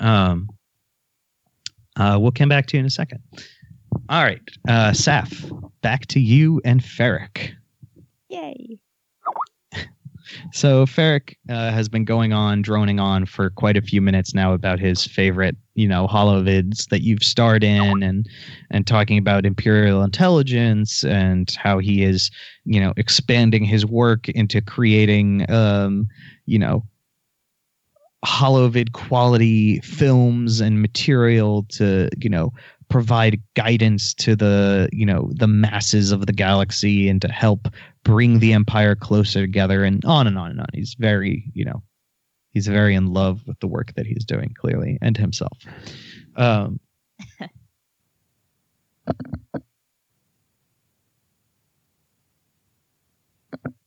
Um, 0.00 0.48
uh, 1.96 2.18
we'll 2.20 2.32
come 2.32 2.48
back 2.48 2.66
to 2.66 2.76
you 2.76 2.80
in 2.80 2.86
a 2.86 2.90
second. 2.90 3.20
All 4.08 4.22
right, 4.22 4.40
uh, 4.68 4.90
Saf, 4.90 5.50
back 5.82 6.06
to 6.06 6.20
you 6.20 6.60
and 6.64 6.80
Ferric. 6.80 7.52
Yay. 8.30 8.78
So 10.52 10.86
Ferric 10.86 11.34
uh, 11.48 11.72
has 11.72 11.88
been 11.88 12.04
going 12.04 12.32
on, 12.32 12.62
droning 12.62 13.00
on 13.00 13.26
for 13.26 13.50
quite 13.50 13.76
a 13.76 13.82
few 13.82 14.00
minutes 14.00 14.34
now 14.34 14.52
about 14.52 14.78
his 14.78 15.04
favorite, 15.04 15.56
you 15.74 15.88
know, 15.88 16.06
holovids 16.06 16.88
that 16.90 17.02
you've 17.02 17.24
starred 17.24 17.64
in, 17.64 18.02
and 18.02 18.28
and 18.70 18.86
talking 18.86 19.18
about 19.18 19.44
imperial 19.44 20.02
intelligence 20.02 21.04
and 21.04 21.50
how 21.52 21.78
he 21.78 22.04
is, 22.04 22.30
you 22.64 22.80
know, 22.80 22.92
expanding 22.96 23.64
his 23.64 23.84
work 23.84 24.28
into 24.28 24.60
creating, 24.60 25.50
um, 25.50 26.06
you 26.46 26.58
know, 26.58 26.84
holovid 28.24 28.92
quality 28.92 29.80
films 29.80 30.60
and 30.60 30.80
material 30.80 31.64
to, 31.70 32.08
you 32.18 32.30
know, 32.30 32.52
provide 32.90 33.40
guidance 33.54 34.12
to 34.14 34.36
the, 34.36 34.88
you 34.92 35.06
know, 35.06 35.30
the 35.32 35.46
masses 35.46 36.12
of 36.12 36.26
the 36.26 36.32
galaxy 36.32 37.08
and 37.08 37.22
to 37.22 37.28
help 37.28 37.68
bring 38.04 38.40
the 38.40 38.52
empire 38.52 38.94
closer 38.94 39.40
together 39.40 39.84
and 39.84 40.04
on 40.04 40.26
and 40.26 40.36
on 40.36 40.50
and 40.50 40.60
on. 40.60 40.66
He's 40.74 40.94
very, 40.98 41.50
you 41.54 41.64
know, 41.64 41.82
he's 42.50 42.66
very 42.66 42.94
in 42.94 43.06
love 43.06 43.46
with 43.46 43.58
the 43.60 43.68
work 43.68 43.94
that 43.94 44.06
he's 44.06 44.24
doing 44.24 44.52
clearly 44.58 44.98
and 45.00 45.16
himself. 45.16 45.56
Um, 46.36 46.80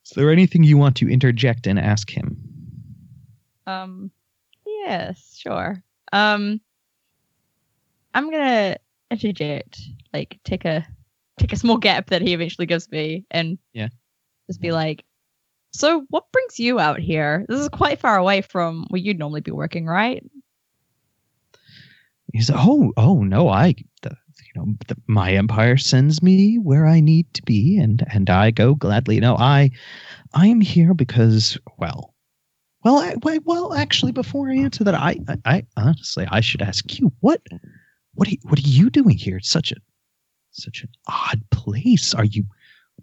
is 0.03 0.11
there 0.15 0.31
anything 0.31 0.63
you 0.63 0.77
want 0.77 0.95
to 0.97 1.09
interject 1.09 1.67
and 1.67 1.77
ask 1.77 2.09
him? 2.09 2.37
Um, 3.67 4.11
yes, 4.65 5.35
sure. 5.37 5.83
Um, 6.13 6.61
I'm 8.13 8.29
gonna 8.29 8.77
like 10.13 10.39
take 10.43 10.65
a 10.65 10.85
take 11.39 11.53
a 11.53 11.57
small 11.57 11.77
gap 11.77 12.07
that 12.09 12.21
he 12.21 12.33
eventually 12.33 12.65
gives 12.67 12.89
me, 12.91 13.25
and 13.31 13.57
Yeah. 13.73 13.89
just 14.47 14.61
be 14.61 14.71
like, 14.71 15.03
"So, 15.73 16.05
what 16.09 16.31
brings 16.31 16.59
you 16.59 16.79
out 16.79 16.99
here? 16.99 17.45
This 17.49 17.59
is 17.59 17.69
quite 17.69 17.99
far 17.99 18.17
away 18.17 18.41
from 18.41 18.85
where 18.89 19.01
you'd 19.01 19.19
normally 19.19 19.41
be 19.41 19.51
working, 19.51 19.85
right?" 19.85 20.23
He's 22.33 22.49
like, 22.49 22.59
oh 22.63 22.91
oh 22.97 23.23
no 23.23 23.47
I 23.49 23.75
the, 24.01 24.09
you 24.09 24.51
know 24.55 24.73
the, 24.87 24.97
my 25.07 25.33
empire 25.33 25.77
sends 25.77 26.23
me 26.23 26.57
where 26.57 26.87
I 26.87 26.99
need 26.99 27.31
to 27.35 27.43
be 27.43 27.77
and 27.77 28.03
and 28.11 28.29
I 28.29 28.49
go 28.51 28.73
gladly. 28.73 29.19
No 29.19 29.35
I 29.37 29.69
I 30.33 30.47
am 30.47 30.59
here 30.61 30.93
because 30.95 31.57
well 31.77 32.15
well 32.83 32.97
I, 32.97 33.15
well 33.45 33.73
actually 33.73 34.13
before 34.13 34.49
I 34.49 34.55
answer 34.55 34.83
that 34.83 34.95
I, 34.95 35.19
I 35.27 35.37
I 35.45 35.63
honestly 35.77 36.25
I 36.29 36.41
should 36.41 36.61
ask 36.63 36.99
you 36.99 37.11
what 37.19 37.41
what 38.15 38.27
are, 38.27 38.35
what 38.43 38.59
are 38.59 38.67
you 38.67 38.89
doing 38.89 39.17
here? 39.17 39.37
It's 39.37 39.49
such 39.49 39.71
a 39.71 39.75
such 40.51 40.83
an 40.83 40.89
odd 41.07 41.41
place. 41.51 42.13
Are 42.13 42.25
you 42.25 42.45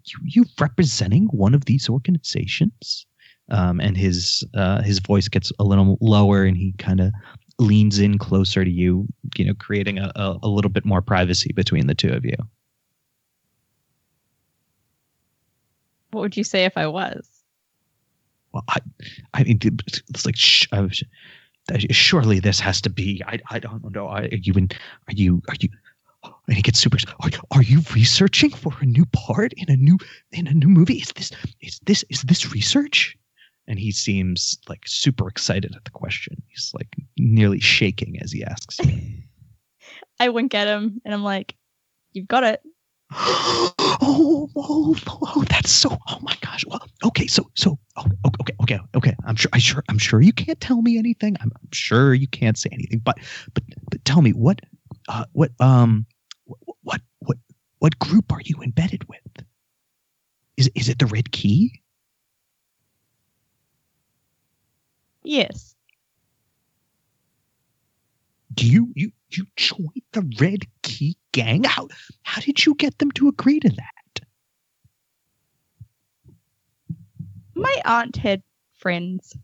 you 0.05 0.19
you 0.25 0.45
representing 0.61 1.27
one 1.27 1.55
of 1.55 1.65
these 1.65 1.89
organizations? 1.89 3.07
Um, 3.51 3.81
and 3.81 3.97
his 3.97 4.45
uh, 4.55 4.83
his 4.83 5.01
voice 5.01 5.29
gets 5.29 5.53
a 5.59 5.65
little 5.65 5.99
lower, 6.01 6.45
and 6.45 6.57
he 6.57 6.73
kind 6.79 7.01
of 7.01 7.13
leans 7.59 7.99
in 7.99 8.17
closer 8.17 8.65
to 8.65 8.71
you, 8.71 9.07
you 9.37 9.45
know, 9.45 9.55
creating 9.55 9.99
a, 9.99 10.11
a, 10.17 10.39
a 10.45 10.49
little 10.49 10.71
bit 10.71 10.85
more 10.85 11.03
privacy 11.03 11.53
between 11.53 11.87
the 11.87 11.95
two 11.95 12.11
of 12.11 12.25
you. 12.25 12.37
What 16.13 16.23
would 16.23 16.37
you 16.37 16.45
say 16.45 16.65
if 16.65 16.77
I 16.77 16.87
was? 16.87 17.29
Well, 18.53 18.65
I, 18.69 18.79
I 19.35 19.45
mean, 19.45 19.61
it's 19.63 20.27
like, 20.27 20.37
sh- 20.37 20.67
I 20.73 20.81
was, 20.81 21.05
surely 21.91 22.41
this 22.41 22.61
has 22.61 22.81
to 22.83 22.91
be. 22.91 23.23
I, 23.27 23.39
I 23.51 23.59
don't 23.59 23.93
know. 23.93 24.07
Are 24.09 24.27
you 24.27 24.53
in? 24.55 24.71
Are 25.09 25.15
you? 25.15 25.43
Are 25.49 25.55
you? 25.61 25.69
And 26.47 26.57
he 26.57 26.63
gets 26.63 26.79
super. 26.79 26.99
Are, 27.21 27.31
are 27.53 27.63
you 27.63 27.83
researching 27.95 28.51
for 28.51 28.73
a 28.81 28.87
new 28.87 29.07
part 29.07 29.53
in 29.55 29.71
a 29.71 29.77
new 29.77 29.99
in 30.33 30.47
a 30.47 30.53
new 30.53 30.69
movie? 30.69 30.99
Is 30.99 31.13
this 31.13 31.33
is 31.61 31.81
this 31.87 32.05
is 32.11 32.23
this 32.23 32.53
research? 32.53 33.17
And 33.67 33.79
he 33.79 33.93
seems 33.93 34.59
like 34.69 34.83
super 34.87 35.29
excited 35.29 35.75
at 35.77 35.85
the 35.85 35.91
question. 35.91 36.43
He's 36.49 36.73
like 36.75 36.89
nearly 37.19 37.61
shaking 37.61 38.19
as 38.21 38.33
he 38.33 38.43
asks. 38.43 38.81
I 40.21 40.29
wink 40.29 40.55
at 40.55 40.67
him, 40.69 41.01
and 41.05 41.15
I'm 41.15 41.25
like, 41.25 41.57
"You've 42.13 42.29
got 42.29 42.45
it." 42.45 42.61
oh, 43.13 44.51
oh, 44.57 44.97
oh, 45.09 45.45
that's 45.49 45.71
so. 45.73 45.99
Oh 46.09 46.19
my 46.23 46.37
gosh. 46.43 46.65
Well, 46.67 46.87
okay, 47.07 47.27
so, 47.27 47.51
so, 47.57 47.79
oh, 47.97 48.07
okay, 48.41 48.55
okay, 48.63 48.81
okay. 48.97 49.15
I'm 49.27 49.37
sure, 49.37 49.51
I 49.55 49.59
sure, 49.59 49.85
I'm 49.89 49.99
sure 49.99 50.21
you 50.21 50.33
can't 50.33 50.61
tell 50.61 50.83
me 50.83 50.99
anything. 50.99 51.37
I'm, 51.41 51.53
I'm 51.61 51.69
sure 51.73 52.15
you 52.15 52.29
can't 52.29 52.59
say 52.59 52.71
anything. 52.73 53.01
But, 53.05 53.19
but, 53.55 53.65
but 53.91 54.05
tell 54.05 54.23
me 54.23 54.33
what, 54.33 54.61
uh, 55.09 55.25
what, 55.33 55.53
um, 55.61 56.07
what, 56.45 56.59
what, 56.83 57.01
what, 57.21 57.39
what 57.81 57.99
group 57.99 58.33
are 58.33 58.43
you 58.45 58.63
embedded 58.63 59.09
with? 59.09 59.21
Is 60.57 60.71
is 60.77 60.89
it 60.89 60.99
the 61.01 61.07
Red 61.07 61.33
Key? 61.33 61.83
Yes. 65.25 65.75
Do 68.55 68.67
you 68.67 68.93
you 68.95 69.13
you 69.31 69.47
joined 69.57 70.03
the 70.13 70.29
Red 70.41 70.65
Key 70.83 71.17
gang? 71.33 71.65
How 71.65 71.89
how 72.23 72.41
did 72.41 72.65
you 72.65 72.75
get 72.75 72.99
them 72.99 73.11
to 73.13 73.29
agree 73.29 73.61
to 73.61 73.69
that? 73.71 74.27
My 77.55 77.83
aunt 77.85 78.17
had 78.17 78.43
friends. 78.73 79.37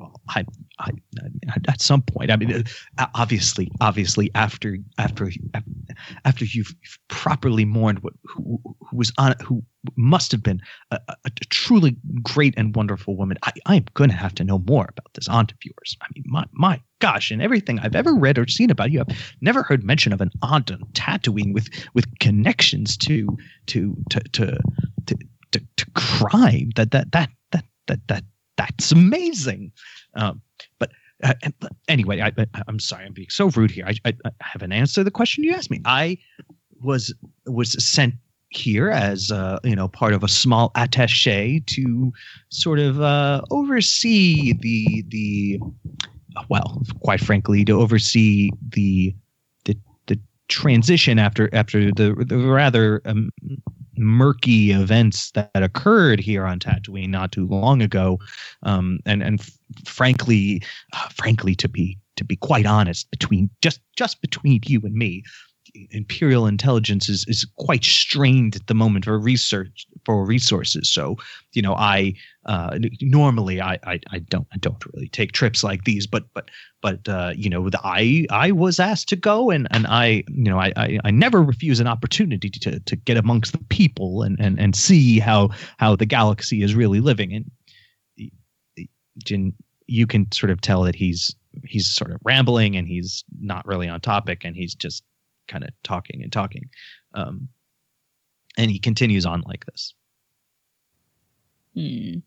Well, 0.00 0.18
I 0.30 0.44
I, 0.78 0.90
at 1.68 1.82
some 1.82 2.00
point, 2.00 2.30
I 2.30 2.36
mean, 2.36 2.64
uh, 2.96 3.06
obviously, 3.14 3.70
obviously, 3.82 4.30
after 4.34 4.78
after 4.96 5.30
after 6.24 6.44
you've 6.46 6.74
properly 7.08 7.66
mourned 7.66 7.98
what 7.98 8.14
who, 8.24 8.58
who 8.64 8.96
was 8.96 9.12
on 9.18 9.34
who 9.44 9.62
must 9.96 10.32
have 10.32 10.42
been 10.42 10.62
a, 10.90 10.98
a, 11.08 11.30
truly 11.50 11.98
great 12.22 12.54
and 12.56 12.74
wonderful 12.74 13.14
woman, 13.14 13.36
I, 13.42 13.52
I'm 13.66 13.84
going 13.92 14.08
to 14.08 14.16
have 14.16 14.34
to 14.36 14.44
know 14.44 14.58
more 14.60 14.86
about 14.88 15.12
this 15.12 15.28
aunt 15.28 15.52
of 15.52 15.58
yours. 15.62 15.98
I 16.00 16.06
mean, 16.14 16.24
my 16.26 16.46
my 16.52 16.80
gosh, 17.00 17.30
and 17.30 17.42
everything 17.42 17.78
I've 17.78 17.94
ever 17.94 18.14
read 18.14 18.38
or 18.38 18.48
seen 18.48 18.70
about 18.70 18.90
you, 18.90 19.00
I've 19.00 19.34
never 19.42 19.62
heard 19.62 19.84
mention 19.84 20.14
of 20.14 20.22
an 20.22 20.30
aunt 20.40 20.70
on 20.70 20.80
Tatooine 20.94 21.52
with 21.52 21.68
with 21.92 22.06
connections 22.20 22.96
to 22.98 23.36
to 23.66 23.94
to 24.08 24.20
to 24.20 24.58
to, 25.06 25.18
to, 25.52 25.60
to 25.76 25.86
crime. 25.94 26.70
That 26.76 26.90
that 26.92 27.12
that 27.12 27.28
that 27.52 27.64
that 27.86 28.00
that 28.08 28.24
that's 28.60 28.92
amazing. 28.92 29.72
Um, 30.14 30.42
but 30.78 30.90
uh, 31.22 31.34
anyway, 31.88 32.20
I, 32.20 32.32
am 32.68 32.78
sorry, 32.78 33.06
I'm 33.06 33.12
being 33.12 33.30
so 33.30 33.48
rude 33.48 33.70
here. 33.70 33.86
I, 33.86 33.94
I, 34.04 34.12
I, 34.24 34.30
haven't 34.40 34.72
answered 34.72 35.04
the 35.04 35.10
question 35.10 35.44
you 35.44 35.54
asked 35.54 35.70
me. 35.70 35.80
I 35.84 36.18
was 36.82 37.14
was 37.46 37.72
sent 37.84 38.14
here 38.50 38.90
as 38.90 39.30
uh, 39.30 39.58
you 39.64 39.76
know 39.76 39.88
part 39.88 40.12
of 40.12 40.22
a 40.24 40.28
small 40.28 40.70
attaché 40.70 41.64
to 41.66 42.12
sort 42.50 42.78
of 42.78 43.00
uh, 43.00 43.42
oversee 43.50 44.54
the 44.60 45.04
the 45.08 45.60
well, 46.48 46.82
quite 47.00 47.20
frankly, 47.20 47.64
to 47.64 47.80
oversee 47.80 48.50
the 48.70 49.14
the 49.64 49.76
the 50.06 50.18
transition 50.48 51.18
after 51.18 51.48
after 51.54 51.90
the 51.92 52.14
the 52.26 52.38
rather 52.38 53.00
um, 53.06 53.30
murky 53.96 54.70
events 54.70 55.30
that 55.32 55.50
occurred 55.54 56.20
here 56.20 56.44
on 56.44 56.58
Tatooine 56.58 57.10
not 57.10 57.32
too 57.32 57.46
long 57.46 57.82
ago, 57.82 58.18
um, 58.62 58.98
and 59.06 59.22
and 59.22 59.40
f- 59.40 59.58
frankly, 59.84 60.62
uh, 60.92 61.08
frankly, 61.08 61.54
to 61.56 61.68
be 61.68 61.98
to 62.16 62.24
be 62.24 62.36
quite 62.36 62.66
honest, 62.66 63.10
between 63.10 63.50
just 63.62 63.80
just 63.96 64.20
between 64.20 64.60
you 64.66 64.80
and 64.84 64.94
me, 64.94 65.22
imperial 65.90 66.46
intelligence 66.46 67.08
is 67.08 67.24
is 67.28 67.46
quite 67.56 67.84
strained 67.84 68.56
at 68.56 68.66
the 68.66 68.74
moment 68.74 69.04
for 69.04 69.18
research 69.18 69.86
for 70.04 70.24
resources. 70.24 70.90
So, 70.90 71.16
you 71.52 71.62
know, 71.62 71.74
I 71.74 72.14
uh, 72.46 72.78
normally 73.02 73.60
I, 73.60 73.78
I, 73.84 74.00
I 74.10 74.18
don't 74.18 74.46
I 74.52 74.56
don't 74.56 74.82
really 74.94 75.08
take 75.08 75.32
trips 75.32 75.62
like 75.62 75.84
these, 75.84 76.06
but 76.06 76.24
but 76.32 76.50
but 76.80 77.06
uh, 77.08 77.32
you 77.36 77.50
know, 77.50 77.68
the, 77.68 77.78
I 77.84 78.26
I 78.30 78.50
was 78.52 78.80
asked 78.80 79.08
to 79.10 79.16
go, 79.16 79.50
and 79.50 79.68
and 79.70 79.86
I 79.86 80.24
you 80.28 80.44
know 80.44 80.58
I, 80.58 80.72
I, 80.76 80.98
I 81.04 81.10
never 81.10 81.42
refuse 81.42 81.80
an 81.80 81.86
opportunity 81.86 82.48
to 82.48 82.80
to 82.80 82.96
get 82.96 83.18
amongst 83.18 83.52
the 83.52 83.64
people 83.68 84.22
and 84.22 84.40
and 84.40 84.58
and 84.58 84.74
see 84.74 85.18
how 85.18 85.50
how 85.78 85.96
the 85.96 86.06
galaxy 86.06 86.62
is 86.62 86.74
really 86.74 87.00
living. 87.00 87.34
And 87.34 88.30
Jin, 89.18 89.52
you 89.86 90.06
can 90.06 90.30
sort 90.32 90.50
of 90.50 90.62
tell 90.62 90.82
that 90.84 90.94
he's 90.94 91.34
he's 91.64 91.94
sort 91.94 92.10
of 92.10 92.20
rambling 92.24 92.74
and 92.74 92.88
he's 92.88 93.22
not 93.38 93.66
really 93.66 93.88
on 93.88 94.00
topic, 94.00 94.44
and 94.44 94.56
he's 94.56 94.74
just 94.74 95.04
kind 95.46 95.62
of 95.62 95.70
talking 95.82 96.22
and 96.22 96.32
talking. 96.32 96.70
Um, 97.12 97.48
and 98.56 98.70
he 98.70 98.78
continues 98.78 99.26
on 99.26 99.42
like 99.46 99.66
this. 99.66 99.94
Hmm. 101.74 102.20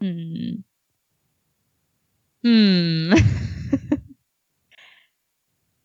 Hmm. 0.00 0.60
Hmm. 2.42 3.12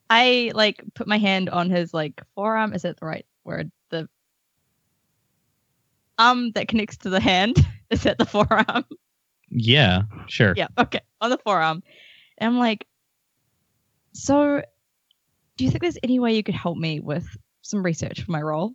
I 0.10 0.52
like 0.54 0.84
put 0.94 1.08
my 1.08 1.18
hand 1.18 1.50
on 1.50 1.70
his 1.70 1.94
like 1.94 2.22
forearm. 2.36 2.74
Is 2.74 2.86
it 2.86 3.00
the 3.00 3.06
right 3.06 3.26
word? 3.44 3.72
The 3.90 4.08
arm 6.20 6.52
that 6.52 6.68
connects 6.68 6.98
to 6.98 7.10
the 7.10 7.20
hand. 7.20 7.58
Is 7.90 8.04
that 8.04 8.18
the 8.18 8.26
forearm? 8.26 8.86
Yeah, 9.50 10.04
sure. 10.28 10.54
Yeah, 10.56 10.68
okay. 10.78 11.02
On 11.22 11.30
the 11.30 11.38
forearm. 11.38 11.84
And 12.38 12.54
I'm 12.54 12.60
like, 12.60 12.88
so 14.14 14.62
do 15.58 15.66
you 15.66 15.72
think 15.72 15.82
there's 15.82 15.98
any 16.04 16.20
way 16.20 16.36
you 16.36 16.44
could 16.44 16.56
help 16.56 16.78
me 16.78 17.00
with 17.00 17.26
some 17.62 17.84
research 17.84 18.22
for 18.22 18.32
my 18.32 18.42
role? 18.42 18.74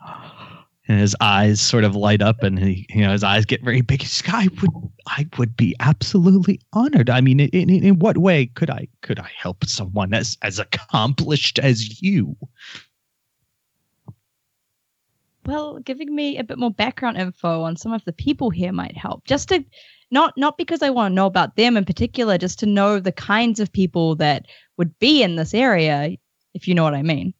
And 0.88 0.98
his 0.98 1.14
eyes 1.20 1.60
sort 1.60 1.84
of 1.84 1.94
light 1.94 2.22
up, 2.22 2.42
and 2.42 2.58
he, 2.58 2.86
you 2.88 3.02
know, 3.02 3.12
his 3.12 3.22
eyes 3.22 3.44
get 3.44 3.62
very 3.62 3.82
big. 3.82 4.02
I 4.26 4.48
would, 4.60 4.70
I 5.06 5.26
would 5.36 5.54
be 5.54 5.76
absolutely 5.80 6.60
honored. 6.72 7.10
I 7.10 7.20
mean, 7.20 7.40
in, 7.40 7.50
in, 7.50 7.84
in 7.84 7.98
what 7.98 8.16
way 8.16 8.46
could 8.46 8.70
I, 8.70 8.88
could 9.02 9.18
I 9.18 9.30
help 9.36 9.66
someone 9.66 10.14
as 10.14 10.38
as 10.40 10.58
accomplished 10.58 11.58
as 11.58 12.00
you? 12.00 12.36
Well, 15.44 15.78
giving 15.78 16.14
me 16.14 16.38
a 16.38 16.44
bit 16.44 16.58
more 16.58 16.70
background 16.70 17.16
info 17.16 17.62
on 17.62 17.76
some 17.76 17.92
of 17.92 18.04
the 18.04 18.12
people 18.12 18.50
here 18.50 18.72
might 18.72 18.96
help. 18.96 19.24
Just 19.26 19.48
to 19.48 19.64
not 20.10 20.36
not 20.36 20.56
because 20.56 20.82
I 20.82 20.90
want 20.90 21.12
to 21.12 21.14
know 21.14 21.26
about 21.26 21.56
them 21.56 21.76
in 21.76 21.84
particular, 21.84 22.38
just 22.38 22.58
to 22.60 22.66
know 22.66 22.98
the 22.98 23.12
kinds 23.12 23.60
of 23.60 23.72
people 23.72 24.16
that 24.16 24.46
would 24.78 24.98
be 24.98 25.22
in 25.22 25.36
this 25.36 25.52
area, 25.54 26.16
if 26.54 26.66
you 26.66 26.74
know 26.74 26.84
what 26.84 26.94
I 26.94 27.02
mean. 27.02 27.34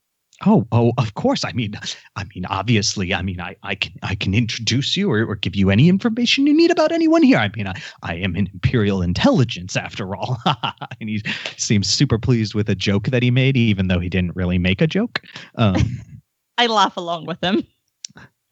Oh, 0.46 0.66
oh, 0.70 0.92
of 0.98 1.14
course. 1.14 1.44
I 1.44 1.52
mean, 1.52 1.74
I 2.14 2.24
mean, 2.34 2.44
obviously, 2.46 3.12
I 3.12 3.22
mean, 3.22 3.40
I, 3.40 3.56
I 3.64 3.74
can, 3.74 3.92
I 4.04 4.14
can 4.14 4.34
introduce 4.34 4.96
you 4.96 5.10
or, 5.10 5.24
or 5.26 5.34
give 5.34 5.56
you 5.56 5.70
any 5.70 5.88
information 5.88 6.46
you 6.46 6.56
need 6.56 6.70
about 6.70 6.92
anyone 6.92 7.24
here. 7.24 7.38
I 7.38 7.50
mean, 7.56 7.66
I, 7.66 7.74
I 8.02 8.14
am 8.14 8.36
an 8.36 8.48
imperial 8.52 9.02
intelligence 9.02 9.76
after 9.76 10.14
all. 10.14 10.38
and 11.00 11.08
he 11.08 11.22
seems 11.56 11.88
super 11.88 12.18
pleased 12.18 12.54
with 12.54 12.68
a 12.68 12.76
joke 12.76 13.08
that 13.08 13.22
he 13.22 13.32
made, 13.32 13.56
even 13.56 13.88
though 13.88 13.98
he 13.98 14.08
didn't 14.08 14.36
really 14.36 14.58
make 14.58 14.80
a 14.80 14.86
joke. 14.86 15.20
Um, 15.56 16.00
I 16.58 16.66
laugh 16.66 16.96
along 16.96 17.26
with 17.26 17.42
him, 17.42 17.64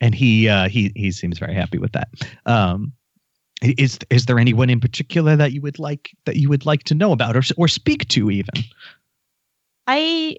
and 0.00 0.14
he, 0.14 0.48
uh, 0.48 0.68
he, 0.68 0.92
he 0.96 1.12
seems 1.12 1.38
very 1.38 1.54
happy 1.54 1.78
with 1.78 1.92
that. 1.92 2.08
Um, 2.46 2.92
is 3.62 3.98
is 4.10 4.26
there 4.26 4.38
anyone 4.38 4.68
in 4.68 4.80
particular 4.80 5.34
that 5.34 5.52
you 5.52 5.62
would 5.62 5.78
like 5.78 6.10
that 6.26 6.36
you 6.36 6.50
would 6.50 6.66
like 6.66 6.84
to 6.84 6.94
know 6.94 7.12
about 7.12 7.36
or 7.36 7.42
or 7.56 7.68
speak 7.68 8.06
to 8.08 8.30
even? 8.30 8.54
I 9.86 10.36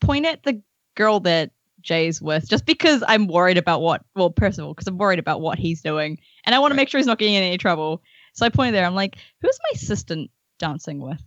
point 0.00 0.26
at 0.26 0.42
the 0.42 0.62
girl 0.98 1.20
that 1.20 1.52
Jay's 1.80 2.20
with 2.20 2.48
just 2.48 2.66
because 2.66 3.02
I'm 3.06 3.28
worried 3.28 3.56
about 3.56 3.80
what 3.80 4.04
well 4.16 4.34
first 4.36 4.58
of 4.58 4.66
all 4.66 4.74
because 4.74 4.88
I'm 4.88 4.98
worried 4.98 5.20
about 5.20 5.40
what 5.40 5.58
he's 5.58 5.80
doing 5.80 6.18
and 6.44 6.54
I 6.54 6.58
want 6.58 6.72
right. 6.72 6.74
to 6.74 6.82
make 6.82 6.88
sure 6.88 6.98
he's 6.98 7.06
not 7.06 7.18
getting 7.18 7.34
in 7.34 7.42
any 7.42 7.56
trouble. 7.56 8.02
So 8.34 8.44
I 8.44 8.50
point 8.50 8.72
there. 8.72 8.84
I'm 8.84 8.94
like, 8.94 9.16
who's 9.40 9.58
my 9.62 9.76
assistant 9.76 10.30
dancing 10.58 11.00
with? 11.00 11.22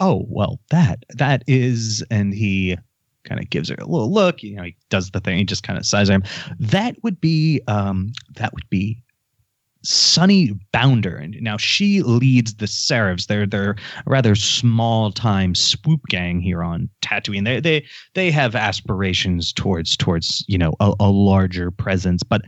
Oh 0.00 0.24
well, 0.28 0.60
that 0.70 1.04
that 1.10 1.42
is, 1.48 2.04
and 2.10 2.32
he 2.32 2.76
kind 3.24 3.40
of 3.40 3.50
gives 3.50 3.68
her 3.68 3.74
a 3.74 3.84
little 3.84 4.12
look. 4.12 4.42
You 4.42 4.56
know, 4.56 4.62
he 4.62 4.76
does 4.88 5.10
the 5.10 5.20
thing. 5.20 5.38
He 5.38 5.44
just 5.44 5.64
kind 5.64 5.78
of 5.78 5.84
sighs 5.84 6.08
at 6.08 6.14
him. 6.14 6.24
That 6.60 6.96
would 7.02 7.20
be 7.20 7.60
um 7.66 8.12
that 8.36 8.54
would 8.54 8.68
be 8.70 9.02
Sunny 9.88 10.52
Bounder, 10.72 11.16
and 11.16 11.40
now 11.40 11.56
she 11.56 12.02
leads 12.02 12.54
the 12.56 12.66
Serevs. 12.66 13.26
They're 13.26 13.46
they're 13.46 13.70
a 13.70 13.76
rather 14.10 14.34
small 14.34 15.10
time 15.10 15.54
swoop 15.54 16.02
gang 16.08 16.40
here 16.40 16.62
on 16.62 16.90
Tatooine. 17.00 17.44
They 17.44 17.60
they 17.60 17.86
they 18.14 18.30
have 18.30 18.54
aspirations 18.54 19.52
towards 19.52 19.96
towards 19.96 20.44
you 20.46 20.58
know 20.58 20.74
a, 20.80 20.92
a 21.00 21.10
larger 21.10 21.70
presence, 21.70 22.22
but 22.22 22.42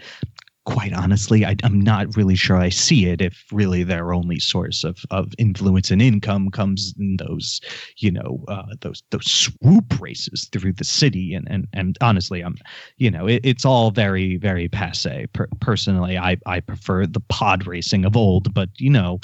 quite 0.70 0.92
honestly, 0.92 1.44
I, 1.44 1.56
am 1.64 1.80
not 1.80 2.16
really 2.16 2.36
sure 2.36 2.56
I 2.56 2.68
see 2.68 3.06
it 3.06 3.20
if 3.20 3.44
really 3.50 3.82
their 3.82 4.14
only 4.14 4.38
source 4.38 4.84
of, 4.84 5.04
of 5.10 5.32
influence 5.36 5.90
and 5.90 6.00
income 6.00 6.48
comes 6.50 6.94
in 6.96 7.16
those, 7.16 7.60
you 7.96 8.12
know, 8.12 8.44
uh, 8.46 8.74
those 8.80 9.02
those 9.10 9.28
swoop 9.30 10.00
races 10.00 10.48
through 10.52 10.74
the 10.74 10.84
city. 10.84 11.34
And 11.34 11.48
and 11.50 11.66
and 11.72 11.98
honestly, 12.00 12.42
I'm, 12.42 12.56
you 12.98 13.10
know, 13.10 13.26
it, 13.26 13.40
it's 13.42 13.64
all 13.64 13.90
very 13.90 14.36
very 14.36 14.68
passe. 14.68 15.26
Per- 15.32 15.48
personally, 15.60 16.16
I 16.16 16.36
I 16.46 16.60
prefer 16.60 17.04
the 17.04 17.20
pod 17.20 17.66
racing 17.66 18.04
of 18.04 18.16
old, 18.16 18.54
but 18.54 18.68
you 18.78 18.90
know, 18.90 19.18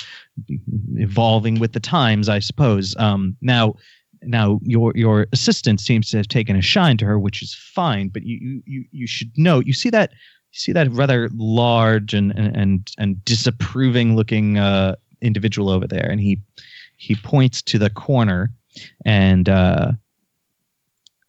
evolving 0.96 1.60
with 1.60 1.72
the 1.72 1.80
times, 1.80 2.28
I 2.28 2.40
suppose. 2.40 2.96
Um, 2.98 3.36
now 3.40 3.76
now 4.22 4.58
your 4.62 4.92
your 4.96 5.26
assistant 5.32 5.80
seems 5.80 6.10
to 6.10 6.16
have 6.16 6.28
taken 6.28 6.56
a 6.56 6.62
shine 6.62 6.96
to 6.96 7.04
her, 7.04 7.18
which 7.18 7.42
is 7.42 7.54
fine. 7.54 8.08
But 8.08 8.24
you 8.24 8.62
you 8.66 8.84
you 8.90 9.06
should 9.06 9.30
note 9.36 9.66
you 9.66 9.72
see 9.72 9.90
that 9.90 10.12
see 10.52 10.72
that 10.72 10.90
rather 10.92 11.28
large 11.34 12.14
and 12.14 12.32
and 12.32 12.90
and 12.98 13.24
disapproving 13.24 14.16
looking 14.16 14.58
uh, 14.58 14.96
individual 15.20 15.70
over 15.70 15.86
there, 15.86 16.08
and 16.10 16.20
he 16.20 16.40
he 16.96 17.14
points 17.14 17.62
to 17.62 17.78
the 17.78 17.90
corner, 17.90 18.50
and 19.04 19.48
uh, 19.48 19.92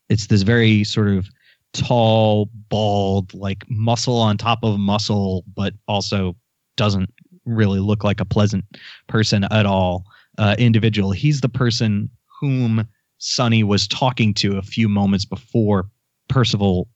it's 0.10 0.28
this 0.28 0.44
very 0.44 0.84
sort 0.84 1.10
of 1.10 1.30
tall, 1.74 2.50
bald, 2.70 3.34
like 3.34 3.66
muscle 3.70 4.18
on 4.18 4.38
top 4.38 4.60
of 4.64 4.80
muscle, 4.80 5.44
but 5.56 5.74
also 5.88 6.36
doesn't 6.76 7.12
really 7.46 7.80
look 7.80 8.04
like 8.04 8.20
a 8.20 8.26
pleasant 8.26 8.66
person 9.08 9.46
at 9.52 9.66
all. 9.66 10.06
Uh, 10.38 10.56
individual. 10.60 11.12
He's 11.12 11.42
the 11.42 11.50
person 11.50 12.12
whom 12.40 12.88
Sunny 13.18 13.64
was 13.64 13.88
talking 13.88 14.36
to 14.36 14.58
a 14.58 14.62
few 14.62 14.88
moments 14.88 15.26
before 15.26 15.90
Percival 16.30 16.88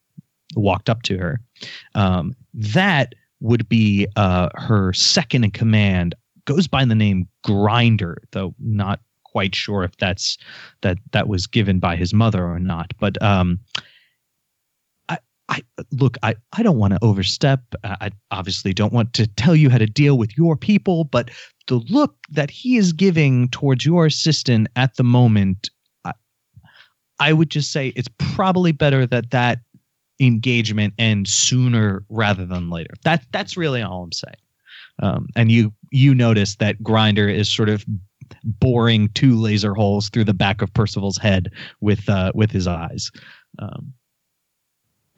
walked 0.56 0.90
up 0.90 1.04
to 1.04 1.18
her. 1.18 1.40
Um, 1.96 2.34
that 2.54 3.14
would 3.40 3.68
be 3.68 4.08
uh, 4.16 4.50
her 4.56 4.94
second 4.94 5.44
in 5.44 5.52
command. 5.52 6.16
Goes 6.46 6.68
by 6.68 6.86
the 6.86 6.96
name 6.96 7.28
Grinder, 7.44 8.18
though 8.32 8.56
not 8.60 9.00
quite 9.24 9.56
sure 9.56 9.84
if 9.84 9.96
that's 9.98 10.38
that 10.82 10.98
that 11.12 11.28
was 11.28 11.48
given 11.48 11.80
by 11.80 11.96
his 11.96 12.14
mother 12.14 12.46
or 12.46 12.60
not. 12.60 12.92
But 13.00 13.22
um, 13.22 13.60
I, 15.10 15.18
I 15.50 15.62
look, 15.92 16.18
I, 16.24 16.36
I 16.54 16.64
don't 16.64 16.78
want 16.78 16.94
to 16.94 17.00
overstep. 17.04 17.62
I, 17.84 17.96
I 18.02 18.12
obviously 18.32 18.74
don't 18.74 18.94
want 18.94 19.14
to 19.14 19.28
tell 19.28 19.56
you 19.56 19.70
how 19.70 19.78
to 19.78 19.86
deal 19.86 20.18
with 20.18 20.38
your 20.38 20.56
people, 20.56 21.04
but 21.06 21.30
the 21.68 21.76
look 21.90 22.16
that 22.30 22.50
he 22.50 22.78
is 22.78 22.94
giving 22.94 23.50
towards 23.50 23.86
your 23.86 24.06
assistant 24.06 24.68
at 24.76 24.96
the 24.96 25.04
moment, 25.04 25.70
I, 26.06 26.14
I 27.20 27.34
would 27.34 27.50
just 27.50 27.72
say 27.72 27.90
it's 27.96 28.10
probably 28.18 28.72
better 28.72 29.06
that 29.08 29.32
that 29.32 29.60
engagement 30.22 30.94
ends 30.98 31.34
sooner 31.34 32.04
rather 32.10 32.46
than 32.46 32.70
later. 32.70 32.94
That 33.04 33.26
that's 33.32 33.58
really 33.58 33.82
all 33.82 34.04
I'm 34.04 34.12
saying. 34.14 34.36
Um, 35.02 35.28
and 35.36 35.52
you 35.52 35.74
you 35.92 36.14
notice 36.16 36.56
that 36.58 36.82
Grinder 36.84 37.28
is 37.28 37.50
sort 37.50 37.70
of 37.70 37.84
boring 38.44 39.10
two 39.10 39.36
laser 39.36 39.74
holes 39.74 40.10
through 40.10 40.24
the 40.26 40.34
back 40.34 40.62
of 40.62 40.72
Percival's 40.74 41.18
head 41.18 41.50
with 41.82 42.08
uh, 42.08 42.32
with 42.36 42.52
his 42.52 42.68
eyes. 42.68 43.12
Um, 43.60 43.94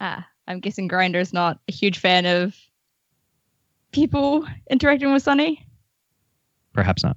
Ah, 0.02 0.28
I'm 0.48 0.60
guessing 0.60 0.88
Grinder's 0.90 1.32
not 1.34 1.60
a 1.70 1.72
huge 1.72 1.98
fan 2.00 2.26
of 2.26 2.56
people 3.92 4.46
interacting 4.70 5.14
with 5.14 5.24
Sunny. 5.24 5.66
perhaps 6.74 7.04
not. 7.04 7.16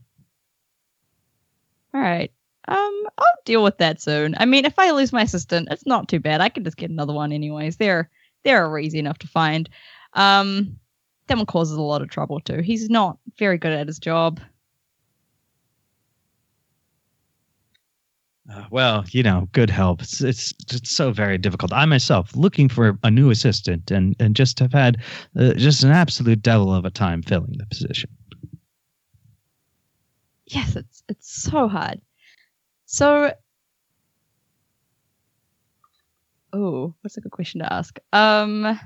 All 1.95 2.01
right. 2.01 2.31
Um, 2.69 3.03
I'll 3.19 3.27
deal 3.45 3.63
with 3.63 3.79
that 3.79 4.01
soon. 4.01 4.35
I 4.39 4.45
mean, 4.45 4.65
if 4.65 4.79
I 4.79 4.91
lose 4.91 5.13
my 5.13 5.23
assistant, 5.23 5.69
it's 5.71 5.87
not 5.87 6.09
too 6.09 6.21
bad. 6.21 6.41
I 6.41 6.49
can 6.49 6.65
just 6.65 6.77
get 6.77 6.91
another 6.91 7.13
one 7.13 7.33
anyways. 7.33 7.77
They're 7.77 8.11
they're 8.45 8.79
easy 8.79 8.99
enough 8.99 9.19
to 9.19 9.29
find. 9.29 9.69
Um, 10.15 10.79
that 11.27 11.37
one 11.37 11.47
causes 11.47 11.77
a 11.77 11.83
lot 11.83 12.03
of 12.03 12.09
trouble 12.09 12.41
too. 12.41 12.61
He's 12.61 12.89
not 12.89 13.19
very 13.39 13.59
good 13.59 13.73
at 13.73 13.87
his 13.87 13.99
job. 13.99 14.41
Uh, 18.53 18.65
well, 18.71 19.05
you 19.11 19.25
know, 19.25 19.49
good 19.53 19.71
help. 19.71 20.03
It's, 20.03 20.21
it's 20.21 20.55
it's 20.73 20.91
so 20.91 21.11
very 21.11 21.37
difficult. 21.37 21.73
I 21.73 21.85
myself 21.85 22.35
looking 22.37 22.69
for 22.69 22.97
a 23.03 23.11
new 23.11 23.31
assistant 23.31 23.91
and 23.91 24.15
and 24.21 24.37
just 24.37 24.61
have 24.61 24.73
had 24.73 24.99
uh, 25.39 25.55
just 25.55 25.83
an 25.83 25.91
absolute 25.91 26.43
devil 26.43 26.73
of 26.73 26.85
a 26.85 26.91
time 26.91 27.23
filling 27.23 27.55
the 27.59 27.67
position. 27.67 28.11
Yes, 30.47 30.77
it's 30.77 31.03
it's 31.09 31.43
so 31.43 31.67
hard. 31.67 32.01
So, 32.87 33.33
oh, 36.53 36.95
what's 37.01 37.17
a 37.17 37.21
good 37.21 37.33
question 37.33 37.61
to 37.61 37.73
ask? 37.73 37.99
Um, 38.13 38.79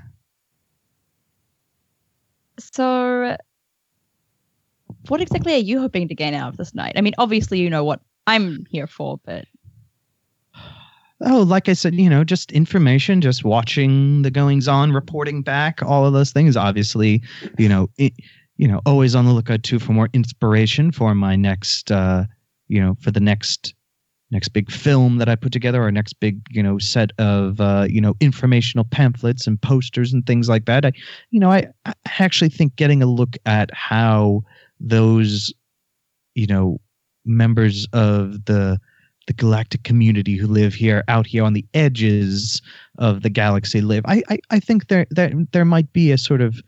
so 2.59 3.37
what 5.07 5.21
exactly 5.21 5.53
are 5.53 5.57
you 5.57 5.79
hoping 5.79 6.07
to 6.07 6.15
gain 6.15 6.33
out 6.33 6.49
of 6.49 6.57
this 6.57 6.75
night? 6.75 6.93
I 6.95 7.01
mean, 7.01 7.13
obviously 7.17 7.59
you 7.59 7.69
know 7.69 7.83
what 7.83 8.01
I'm 8.27 8.65
here 8.69 8.87
for, 8.87 9.19
but 9.23 9.45
Oh, 11.23 11.43
like 11.43 11.69
I 11.69 11.73
said, 11.73 11.93
you 11.93 12.09
know, 12.09 12.23
just 12.23 12.51
information, 12.51 13.21
just 13.21 13.43
watching 13.43 14.23
the 14.23 14.31
goings 14.31 14.67
on, 14.67 14.91
reporting 14.91 15.43
back, 15.43 15.83
all 15.83 16.03
of 16.03 16.13
those 16.13 16.31
things. 16.31 16.57
Obviously, 16.57 17.21
you 17.59 17.69
know, 17.69 17.89
it, 17.99 18.13
you 18.57 18.67
know, 18.67 18.81
always 18.87 19.13
on 19.13 19.25
the 19.25 19.31
lookout 19.31 19.61
too 19.61 19.77
for 19.77 19.93
more 19.93 20.09
inspiration 20.13 20.91
for 20.91 21.13
my 21.13 21.35
next, 21.35 21.91
uh, 21.91 22.25
you 22.69 22.81
know, 22.81 22.97
for 23.01 23.11
the 23.11 23.19
next 23.19 23.75
next 24.31 24.49
big 24.49 24.71
film 24.71 25.17
that 25.17 25.29
I 25.29 25.35
put 25.35 25.51
together, 25.51 25.81
our 25.81 25.91
next 25.91 26.13
big, 26.13 26.41
you 26.49 26.63
know, 26.63 26.77
set 26.77 27.11
of, 27.19 27.59
uh, 27.59 27.85
you 27.89 27.99
know, 27.99 28.15
informational 28.19 28.85
pamphlets 28.85 29.45
and 29.45 29.61
posters 29.61 30.13
and 30.13 30.25
things 30.25 30.47
like 30.47 30.65
that. 30.65 30.85
I, 30.85 30.93
you 31.31 31.39
know, 31.39 31.51
I, 31.51 31.67
I 31.85 31.93
actually 32.19 32.49
think 32.49 32.75
getting 32.77 33.03
a 33.03 33.05
look 33.05 33.35
at 33.45 33.73
how 33.73 34.43
those, 34.79 35.53
you 36.33 36.47
know, 36.47 36.79
members 37.25 37.87
of 37.93 38.45
the 38.45 38.79
the 39.27 39.33
galactic 39.33 39.83
community 39.83 40.35
who 40.35 40.47
live 40.47 40.73
here 40.73 41.03
out 41.07 41.27
here 41.27 41.43
on 41.43 41.53
the 41.53 41.65
edges 41.75 42.59
of 42.97 43.21
the 43.21 43.29
galaxy 43.29 43.81
live. 43.81 44.03
I 44.07 44.23
I, 44.29 44.39
I 44.49 44.59
think 44.59 44.87
there 44.87 45.05
there 45.11 45.31
there 45.51 45.65
might 45.65 45.91
be 45.93 46.11
a 46.11 46.17
sort 46.17 46.41
of, 46.41 46.61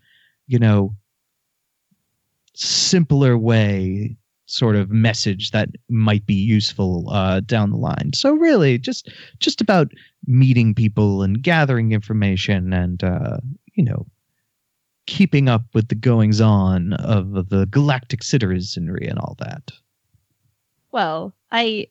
you 0.46 0.58
know, 0.58 0.94
simpler 2.54 3.36
way 3.36 4.16
sort 4.54 4.76
of 4.76 4.90
message 4.90 5.50
that 5.50 5.68
might 5.88 6.24
be 6.26 6.34
useful 6.34 7.10
uh, 7.10 7.40
down 7.40 7.70
the 7.70 7.76
line. 7.76 8.12
So 8.14 8.32
really, 8.32 8.78
just 8.78 9.10
just 9.40 9.60
about 9.60 9.88
meeting 10.26 10.74
people 10.74 11.22
and 11.22 11.42
gathering 11.42 11.92
information 11.92 12.72
and 12.72 13.02
uh, 13.02 13.38
you 13.74 13.84
know 13.84 14.06
keeping 15.06 15.48
up 15.48 15.62
with 15.74 15.88
the 15.88 15.94
goings 15.94 16.40
on 16.40 16.94
of, 16.94 17.50
the 17.50 17.66
galactic 17.66 18.22
citizenry 18.22 19.06
and 19.06 19.18
all 19.18 19.36
that. 19.38 19.70
well, 20.92 21.34
I 21.52 21.88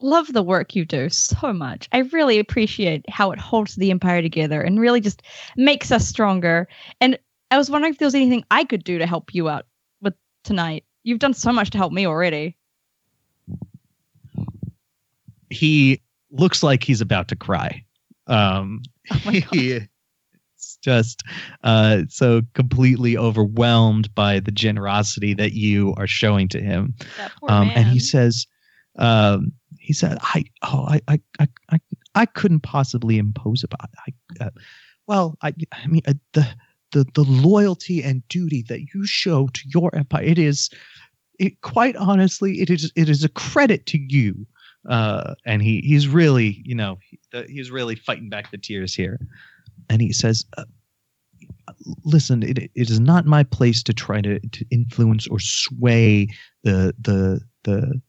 love 0.00 0.32
the 0.32 0.42
work 0.42 0.74
you 0.74 0.84
do 0.84 1.08
so 1.08 1.52
much. 1.52 1.88
I 1.92 1.98
really 1.98 2.38
appreciate 2.38 3.08
how 3.08 3.30
it 3.30 3.38
holds 3.38 3.76
the 3.76 3.90
empire 3.90 4.22
together 4.22 4.60
and 4.60 4.80
really 4.80 5.00
just 5.00 5.22
makes 5.56 5.92
us 5.92 6.08
stronger. 6.08 6.66
And 7.00 7.18
I 7.52 7.58
was 7.58 7.70
wondering 7.70 7.92
if 7.92 7.98
there 7.98 8.06
was 8.06 8.14
anything 8.14 8.44
I 8.50 8.64
could 8.64 8.82
do 8.82 8.98
to 8.98 9.06
help 9.06 9.34
you 9.34 9.48
out 9.48 9.66
with 10.00 10.14
tonight. 10.42 10.84
You've 11.04 11.18
done 11.18 11.34
so 11.34 11.52
much 11.52 11.70
to 11.70 11.78
help 11.78 11.92
me 11.92 12.06
already. 12.06 12.56
he 15.52 16.00
looks 16.30 16.62
like 16.62 16.82
he's 16.82 17.00
about 17.00 17.28
to 17.28 17.36
cry. 17.36 17.84
Um, 18.26 18.82
Oh 19.10 19.30
he 19.30 19.72
is 19.72 20.78
just 20.82 21.22
uh, 21.64 22.02
so 22.08 22.42
completely 22.54 23.16
overwhelmed 23.16 24.14
by 24.14 24.40
the 24.40 24.52
generosity 24.52 25.34
that 25.34 25.52
you 25.52 25.94
are 25.96 26.06
showing 26.06 26.48
to 26.48 26.60
him. 26.60 26.94
Um, 27.48 27.70
and 27.74 27.88
he 27.88 27.98
says, 27.98 28.46
um, 28.96 29.52
he 29.78 29.92
said, 29.92 30.18
I, 30.22 30.44
oh, 30.62 30.86
I, 30.88 31.00
I, 31.08 31.20
I, 31.40 31.48
I, 31.70 31.80
I 32.14 32.26
couldn't 32.26 32.60
possibly 32.60 33.18
impose 33.18 33.64
upon. 33.64 33.88
I, 34.06 34.44
uh, 34.44 34.50
well, 35.08 35.36
I, 35.42 35.52
I 35.72 35.86
mean, 35.88 36.02
uh, 36.06 36.14
the, 36.32 36.46
the, 36.92 37.04
the 37.14 37.24
loyalty 37.24 38.02
and 38.02 38.26
duty 38.28 38.64
that 38.68 38.82
you 38.94 39.04
show 39.04 39.48
to 39.48 39.62
your 39.66 39.92
empire, 39.94 40.22
it 40.22 40.38
is, 40.38 40.70
it 41.42 41.60
quite 41.60 41.96
honestly, 41.96 42.60
it 42.60 42.70
is, 42.70 42.92
it 42.94 43.08
is 43.08 43.24
a 43.24 43.28
credit 43.28 43.86
to 43.86 43.98
you. 43.98 44.46
Uh, 44.88 45.34
and 45.44 45.62
he, 45.62 45.80
he's 45.80 46.08
really, 46.08 46.62
you 46.64 46.74
know, 46.74 46.98
he, 47.08 47.18
he's 47.48 47.70
really 47.70 47.96
fighting 47.96 48.28
back 48.28 48.50
the 48.50 48.58
tears 48.58 48.94
here. 48.94 49.20
And 49.88 50.00
he 50.00 50.12
says, 50.12 50.44
uh, 50.56 50.64
listen, 52.04 52.42
it, 52.42 52.58
it 52.58 52.90
is 52.90 53.00
not 53.00 53.26
my 53.26 53.42
place 53.42 53.82
to 53.84 53.92
try 53.92 54.20
to, 54.20 54.38
to 54.38 54.64
influence 54.70 55.26
or 55.26 55.38
sway 55.40 56.28
the, 56.62 56.94
the, 57.00 57.40
the, 57.64 58.00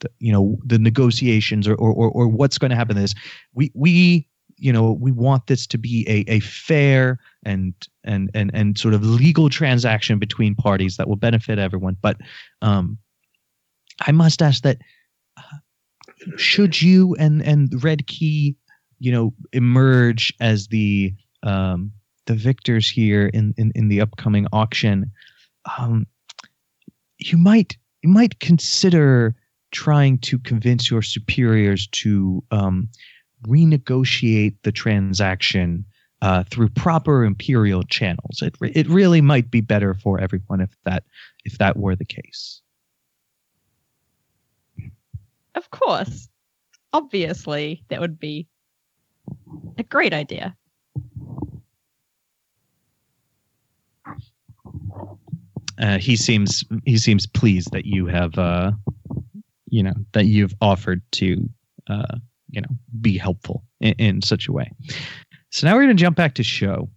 the 0.00 0.10
you 0.18 0.32
know 0.32 0.56
the 0.64 0.78
negotiations 0.78 1.68
or 1.68 1.74
or, 1.74 1.92
or, 1.92 2.10
or 2.10 2.26
what's 2.26 2.56
going 2.56 2.70
to 2.70 2.76
happen 2.76 2.96
to 2.96 3.02
this 3.02 3.14
we 3.52 3.70
we 3.74 4.26
you 4.60 4.72
know 4.72 4.92
we 4.92 5.10
want 5.10 5.46
this 5.46 5.66
to 5.66 5.78
be 5.78 6.04
a, 6.08 6.30
a 6.30 6.40
fair 6.40 7.18
and 7.44 7.74
and 8.04 8.30
and 8.34 8.50
and 8.54 8.78
sort 8.78 8.94
of 8.94 9.02
legal 9.04 9.48
transaction 9.48 10.18
between 10.18 10.54
parties 10.54 10.96
that 10.96 11.08
will 11.08 11.16
benefit 11.16 11.58
everyone. 11.58 11.96
But 12.00 12.18
um 12.62 12.98
i 14.06 14.12
must 14.12 14.40
ask 14.40 14.62
that 14.62 14.78
uh, 15.36 15.58
should 16.36 16.80
you 16.80 17.14
and 17.16 17.42
and 17.42 17.82
red 17.84 18.06
key 18.06 18.56
you 18.98 19.12
know 19.12 19.34
emerge 19.52 20.32
as 20.40 20.68
the 20.68 21.12
um 21.42 21.92
the 22.26 22.34
victors 22.34 22.88
here 22.88 23.26
in 23.28 23.54
in, 23.56 23.72
in 23.74 23.88
the 23.88 24.00
upcoming 24.00 24.46
auction 24.52 25.10
um 25.78 26.06
you 27.18 27.36
might 27.36 27.76
you 28.02 28.08
might 28.08 28.40
consider 28.40 29.34
trying 29.70 30.18
to 30.18 30.38
convince 30.38 30.90
your 30.90 31.02
superiors 31.02 31.86
to 31.88 32.42
um, 32.50 32.88
renegotiate 33.46 34.56
the 34.62 34.72
transaction 34.72 35.84
uh, 36.22 36.44
through 36.44 36.68
proper 36.68 37.24
imperial 37.24 37.82
channels. 37.84 38.42
It 38.42 38.54
re- 38.60 38.72
it 38.74 38.88
really 38.88 39.20
might 39.20 39.50
be 39.50 39.60
better 39.60 39.94
for 39.94 40.20
everyone 40.20 40.60
if 40.60 40.70
that 40.84 41.04
if 41.44 41.58
that 41.58 41.76
were 41.76 41.96
the 41.96 42.04
case. 42.04 42.60
Of 45.54 45.70
course. 45.70 46.28
Obviously, 46.92 47.84
that 47.88 48.00
would 48.00 48.18
be 48.18 48.48
a 49.78 49.82
great 49.82 50.12
idea. 50.12 50.56
Uh, 55.78 55.98
he 55.98 56.16
seems 56.16 56.64
he 56.84 56.98
seems 56.98 57.26
pleased 57.26 57.72
that 57.72 57.86
you 57.86 58.06
have 58.06 58.36
uh, 58.38 58.72
you 59.70 59.82
know 59.82 59.94
that 60.12 60.26
you've 60.26 60.54
offered 60.60 61.00
to 61.12 61.48
uh, 61.88 62.16
you 62.52 62.60
know 62.60 62.68
be 63.00 63.16
helpful 63.18 63.64
in, 63.80 63.94
in 63.98 64.22
such 64.22 64.48
a 64.48 64.52
way. 64.52 64.70
So 65.50 65.66
now 65.66 65.74
we're 65.74 65.84
going 65.84 65.96
to 65.96 66.02
jump 66.02 66.16
back 66.16 66.34
to 66.34 66.42
Sho. 66.42 66.88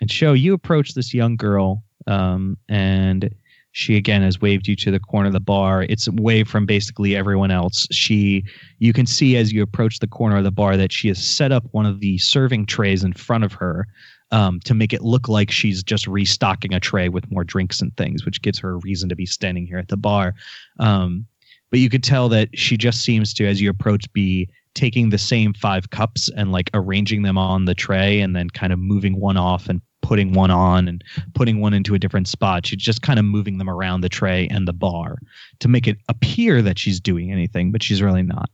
And 0.00 0.10
Sho 0.10 0.32
you 0.32 0.52
approach 0.52 0.94
this 0.94 1.14
young 1.14 1.36
girl, 1.36 1.84
um, 2.06 2.56
and 2.68 3.34
she 3.76 3.96
again 3.96 4.22
has 4.22 4.40
waved 4.40 4.66
you 4.66 4.74
to 4.76 4.90
the 4.90 4.98
corner 4.98 5.26
of 5.26 5.34
the 5.34 5.40
bar. 5.40 5.82
It's 5.82 6.06
away 6.06 6.44
from 6.44 6.64
basically 6.64 7.14
everyone 7.14 7.50
else. 7.50 7.86
She, 7.92 8.42
you 8.78 8.94
can 8.94 9.04
see 9.04 9.36
as 9.36 9.52
you 9.52 9.62
approach 9.62 9.98
the 9.98 10.06
corner 10.06 10.38
of 10.38 10.44
the 10.44 10.50
bar 10.50 10.78
that 10.78 10.92
she 10.92 11.08
has 11.08 11.22
set 11.22 11.52
up 11.52 11.64
one 11.72 11.84
of 11.84 12.00
the 12.00 12.16
serving 12.16 12.64
trays 12.64 13.04
in 13.04 13.12
front 13.12 13.44
of 13.44 13.52
her 13.52 13.86
um, 14.30 14.60
to 14.60 14.72
make 14.72 14.94
it 14.94 15.02
look 15.02 15.28
like 15.28 15.50
she's 15.50 15.82
just 15.82 16.06
restocking 16.06 16.72
a 16.72 16.80
tray 16.80 17.10
with 17.10 17.30
more 17.30 17.44
drinks 17.44 17.82
and 17.82 17.94
things, 17.98 18.24
which 18.24 18.40
gives 18.40 18.58
her 18.58 18.70
a 18.70 18.76
reason 18.78 19.10
to 19.10 19.14
be 19.14 19.26
standing 19.26 19.66
here 19.66 19.78
at 19.78 19.88
the 19.88 19.96
bar. 19.98 20.34
Um, 20.80 21.26
but 21.70 21.80
you 21.80 21.88
could 21.90 22.04
tell 22.04 22.28
that 22.28 22.48
she 22.54 22.76
just 22.76 23.02
seems 23.02 23.34
to, 23.34 23.46
as 23.46 23.60
you 23.60 23.70
approach, 23.70 24.10
be 24.12 24.48
taking 24.74 25.10
the 25.10 25.18
same 25.18 25.54
five 25.54 25.90
cups 25.90 26.28
and 26.36 26.52
like 26.52 26.70
arranging 26.74 27.22
them 27.22 27.38
on 27.38 27.64
the 27.64 27.74
tray 27.74 28.20
and 28.20 28.36
then 28.36 28.50
kind 28.50 28.72
of 28.72 28.78
moving 28.78 29.18
one 29.18 29.36
off 29.36 29.68
and 29.68 29.80
putting 30.02 30.34
one 30.34 30.50
on 30.50 30.86
and 30.86 31.02
putting 31.34 31.60
one 31.60 31.74
into 31.74 31.94
a 31.94 31.98
different 31.98 32.28
spot. 32.28 32.66
She's 32.66 32.78
just 32.78 33.02
kind 33.02 33.18
of 33.18 33.24
moving 33.24 33.58
them 33.58 33.68
around 33.68 34.02
the 34.02 34.08
tray 34.08 34.46
and 34.48 34.68
the 34.68 34.72
bar 34.72 35.18
to 35.58 35.68
make 35.68 35.88
it 35.88 35.96
appear 36.08 36.62
that 36.62 36.78
she's 36.78 37.00
doing 37.00 37.32
anything, 37.32 37.72
but 37.72 37.82
she's 37.82 38.02
really 38.02 38.22
not. 38.22 38.50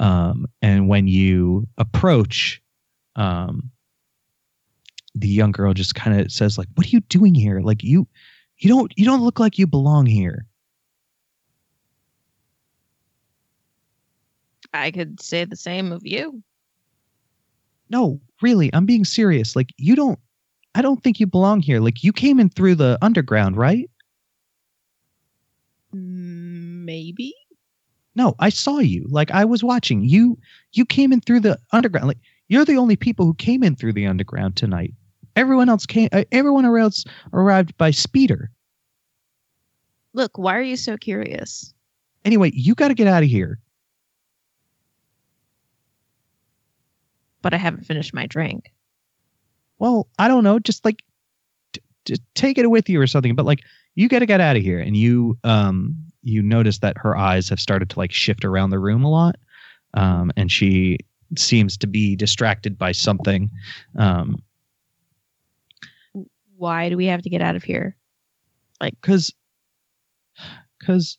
Um, 0.00 0.46
and 0.60 0.88
when 0.88 1.06
you 1.06 1.66
approach, 1.78 2.60
um, 3.16 3.70
the 5.14 5.28
young 5.28 5.52
girl 5.52 5.72
just 5.72 5.94
kind 5.94 6.20
of 6.20 6.30
says, 6.30 6.58
like, 6.58 6.68
"What 6.74 6.86
are 6.86 6.90
you 6.90 7.00
doing 7.00 7.34
here? 7.34 7.60
Like 7.60 7.82
you, 7.82 8.06
you 8.58 8.68
don't, 8.68 8.92
you 8.96 9.04
don't 9.04 9.22
look 9.22 9.40
like 9.40 9.58
you 9.58 9.66
belong 9.66 10.06
here." 10.06 10.46
I 14.72 14.90
could 14.90 15.20
say 15.20 15.44
the 15.44 15.56
same 15.56 15.92
of 15.92 16.06
you. 16.06 16.42
No, 17.88 18.20
really, 18.40 18.70
I'm 18.72 18.86
being 18.86 19.04
serious. 19.04 19.56
Like 19.56 19.70
you 19.76 19.96
don't 19.96 20.18
I 20.74 20.82
don't 20.82 21.02
think 21.02 21.18
you 21.18 21.26
belong 21.26 21.60
here. 21.60 21.80
Like 21.80 22.04
you 22.04 22.12
came 22.12 22.38
in 22.38 22.48
through 22.48 22.76
the 22.76 22.98
underground, 23.02 23.56
right? 23.56 23.90
Maybe. 25.92 27.34
No, 28.14 28.36
I 28.38 28.48
saw 28.48 28.78
you. 28.78 29.06
Like 29.08 29.30
I 29.30 29.44
was 29.44 29.64
watching. 29.64 30.04
You 30.04 30.38
you 30.72 30.84
came 30.84 31.12
in 31.12 31.20
through 31.20 31.40
the 31.40 31.58
underground. 31.72 32.08
Like 32.08 32.20
you're 32.48 32.64
the 32.64 32.76
only 32.76 32.96
people 32.96 33.26
who 33.26 33.34
came 33.34 33.62
in 33.62 33.74
through 33.76 33.94
the 33.94 34.06
underground 34.06 34.56
tonight. 34.56 34.94
Everyone 35.36 35.68
else 35.68 35.86
came 35.86 36.08
uh, 36.12 36.24
everyone 36.30 36.64
else 36.64 37.04
arrived 37.32 37.76
by 37.76 37.90
speeder. 37.90 38.50
Look, 40.12 40.38
why 40.38 40.56
are 40.56 40.62
you 40.62 40.76
so 40.76 40.96
curious? 40.96 41.72
Anyway, 42.24 42.50
you 42.52 42.74
got 42.74 42.88
to 42.88 42.94
get 42.94 43.06
out 43.06 43.22
of 43.22 43.28
here. 43.28 43.58
But 47.42 47.54
I 47.54 47.56
haven't 47.58 47.84
finished 47.86 48.12
my 48.14 48.26
drink. 48.26 48.72
well, 49.78 50.08
I 50.18 50.28
don't 50.28 50.44
know, 50.44 50.58
just 50.58 50.84
like 50.84 51.02
t- 51.72 51.80
t- 52.04 52.16
take 52.34 52.58
it 52.58 52.70
with 52.70 52.88
you 52.88 53.00
or 53.00 53.06
something. 53.06 53.34
But 53.34 53.46
like, 53.46 53.60
you 53.94 54.08
got 54.08 54.18
to 54.20 54.26
get 54.26 54.40
out 54.40 54.56
of 54.56 54.62
here. 54.62 54.78
And 54.78 54.96
you, 54.96 55.38
um, 55.44 55.96
you 56.22 56.42
notice 56.42 56.78
that 56.80 56.98
her 56.98 57.16
eyes 57.16 57.48
have 57.48 57.58
started 57.60 57.88
to 57.90 57.98
like 57.98 58.12
shift 58.12 58.44
around 58.44 58.70
the 58.70 58.78
room 58.78 59.04
a 59.04 59.10
lot, 59.10 59.36
um, 59.94 60.30
and 60.36 60.52
she 60.52 60.98
seems 61.36 61.76
to 61.78 61.86
be 61.86 62.14
distracted 62.16 62.76
by 62.76 62.92
something. 62.92 63.50
Um, 63.96 64.42
Why 66.56 66.88
do 66.90 66.96
we 66.96 67.06
have 67.06 67.22
to 67.22 67.30
get 67.30 67.40
out 67.40 67.56
of 67.56 67.62
here? 67.64 67.96
Like, 68.82 68.94
because, 69.00 69.32
because, 70.78 71.16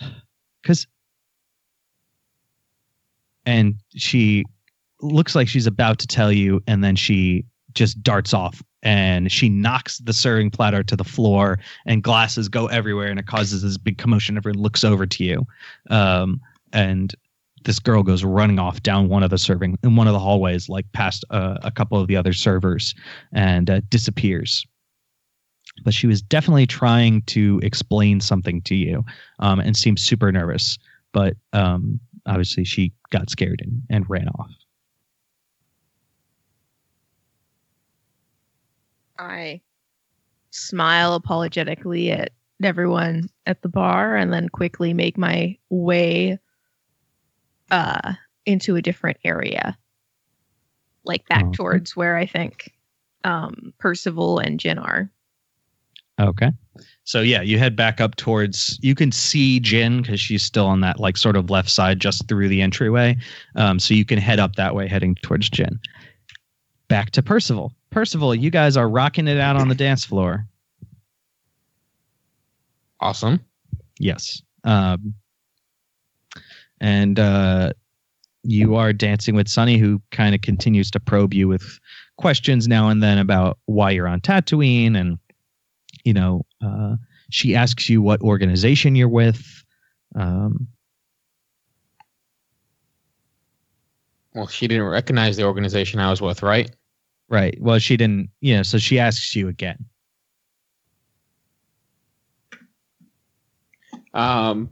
because, 0.62 0.86
and 3.48 3.76
she 3.96 4.44
looks 5.00 5.34
like 5.34 5.48
she's 5.48 5.66
about 5.66 5.98
to 6.00 6.06
tell 6.06 6.30
you, 6.30 6.62
and 6.66 6.84
then 6.84 6.96
she 6.96 7.46
just 7.72 8.02
darts 8.02 8.34
off 8.34 8.62
and 8.82 9.32
she 9.32 9.48
knocks 9.48 9.98
the 9.98 10.12
serving 10.12 10.50
platter 10.50 10.82
to 10.82 10.94
the 10.94 11.04
floor 11.04 11.58
and 11.86 12.02
glasses 12.02 12.48
go 12.48 12.66
everywhere 12.66 13.08
and 13.08 13.18
it 13.18 13.26
causes 13.26 13.62
this 13.62 13.78
big 13.78 13.96
commotion. 13.96 14.36
Everyone 14.36 14.60
looks 14.60 14.84
over 14.84 15.06
to 15.06 15.24
you 15.24 15.46
um, 15.90 16.40
and 16.72 17.14
this 17.64 17.78
girl 17.78 18.02
goes 18.02 18.22
running 18.22 18.58
off 18.58 18.82
down 18.82 19.08
one 19.08 19.22
of 19.22 19.30
the 19.30 19.38
serving 19.38 19.78
in 19.82 19.96
one 19.96 20.06
of 20.06 20.12
the 20.12 20.18
hallways 20.18 20.68
like 20.68 20.90
past 20.92 21.24
uh, 21.30 21.56
a 21.62 21.70
couple 21.70 21.98
of 21.98 22.06
the 22.06 22.16
other 22.16 22.32
servers 22.32 22.94
and 23.32 23.70
uh, 23.70 23.80
disappears. 23.88 24.64
But 25.84 25.94
she 25.94 26.06
was 26.06 26.20
definitely 26.20 26.66
trying 26.66 27.22
to 27.22 27.60
explain 27.62 28.20
something 28.20 28.60
to 28.62 28.74
you 28.74 29.04
um, 29.38 29.58
and 29.58 29.76
seemed 29.76 30.00
super 30.00 30.30
nervous. 30.30 30.78
But 31.12 31.36
um, 31.52 32.00
obviously 32.28 32.64
she 32.64 32.92
got 33.10 33.30
scared 33.30 33.60
and, 33.64 33.82
and 33.90 34.08
ran 34.08 34.28
off 34.28 34.50
I 39.18 39.60
smile 40.50 41.14
apologetically 41.14 42.10
at 42.12 42.32
everyone 42.62 43.28
at 43.46 43.62
the 43.62 43.68
bar 43.68 44.16
and 44.16 44.32
then 44.32 44.48
quickly 44.48 44.94
make 44.94 45.18
my 45.18 45.56
way 45.70 46.38
uh 47.70 48.14
into 48.46 48.76
a 48.76 48.82
different 48.82 49.18
area. 49.24 49.76
Like 51.04 51.28
back 51.28 51.44
Okay. 51.46 51.52
towards 51.52 51.96
where 51.96 52.16
I 52.16 52.26
think 52.26 52.72
um 53.24 53.74
Percival 53.78 54.38
and 54.38 54.58
Jin 54.60 54.78
are. 54.78 55.10
Okay. 56.20 56.50
So 57.08 57.22
yeah, 57.22 57.40
you 57.40 57.58
head 57.58 57.74
back 57.74 58.02
up 58.02 58.16
towards. 58.16 58.78
You 58.82 58.94
can 58.94 59.12
see 59.12 59.60
Jin 59.60 60.02
because 60.02 60.20
she's 60.20 60.42
still 60.42 60.66
on 60.66 60.82
that 60.82 61.00
like 61.00 61.16
sort 61.16 61.36
of 61.36 61.48
left 61.48 61.70
side, 61.70 62.00
just 62.00 62.28
through 62.28 62.50
the 62.50 62.60
entryway. 62.60 63.16
Um, 63.56 63.78
so 63.78 63.94
you 63.94 64.04
can 64.04 64.18
head 64.18 64.38
up 64.38 64.56
that 64.56 64.74
way, 64.74 64.86
heading 64.86 65.14
towards 65.22 65.48
Jin. 65.48 65.80
Back 66.88 67.12
to 67.12 67.22
Percival. 67.22 67.72
Percival, 67.88 68.34
you 68.34 68.50
guys 68.50 68.76
are 68.76 68.90
rocking 68.90 69.26
it 69.26 69.40
out 69.40 69.56
on 69.56 69.68
the 69.68 69.74
dance 69.74 70.04
floor. 70.04 70.46
Awesome. 73.00 73.40
Yes. 73.98 74.42
Um, 74.64 75.14
and 76.78 77.18
uh, 77.18 77.72
you 78.42 78.76
are 78.76 78.92
dancing 78.92 79.34
with 79.34 79.48
Sunny, 79.48 79.78
who 79.78 80.02
kind 80.10 80.34
of 80.34 80.42
continues 80.42 80.90
to 80.90 81.00
probe 81.00 81.32
you 81.32 81.48
with 81.48 81.80
questions 82.18 82.68
now 82.68 82.90
and 82.90 83.02
then 83.02 83.16
about 83.16 83.56
why 83.64 83.92
you're 83.92 84.08
on 84.08 84.20
Tatooine. 84.20 84.94
And, 84.94 85.18
you 86.04 86.12
know, 86.12 86.44
uh, 86.62 86.96
she 87.30 87.54
asks 87.54 87.88
you 87.88 88.02
what 88.02 88.20
organization 88.20 88.94
you're 88.94 89.08
with. 89.08 89.64
Um, 90.14 90.68
Well, 94.34 94.46
she 94.46 94.68
didn't 94.68 94.84
recognize 94.84 95.36
the 95.36 95.44
organization 95.44 95.98
I 95.98 96.10
was 96.10 96.20
with, 96.20 96.42
right? 96.42 96.70
right. 97.28 97.56
Well, 97.60 97.78
she 97.80 97.96
didn't, 97.96 98.30
you 98.40 98.56
know, 98.56 98.62
so 98.62 98.78
she 98.78 98.98
asks 98.98 99.34
you 99.34 99.48
again. 99.48 99.84
Um, 104.14 104.70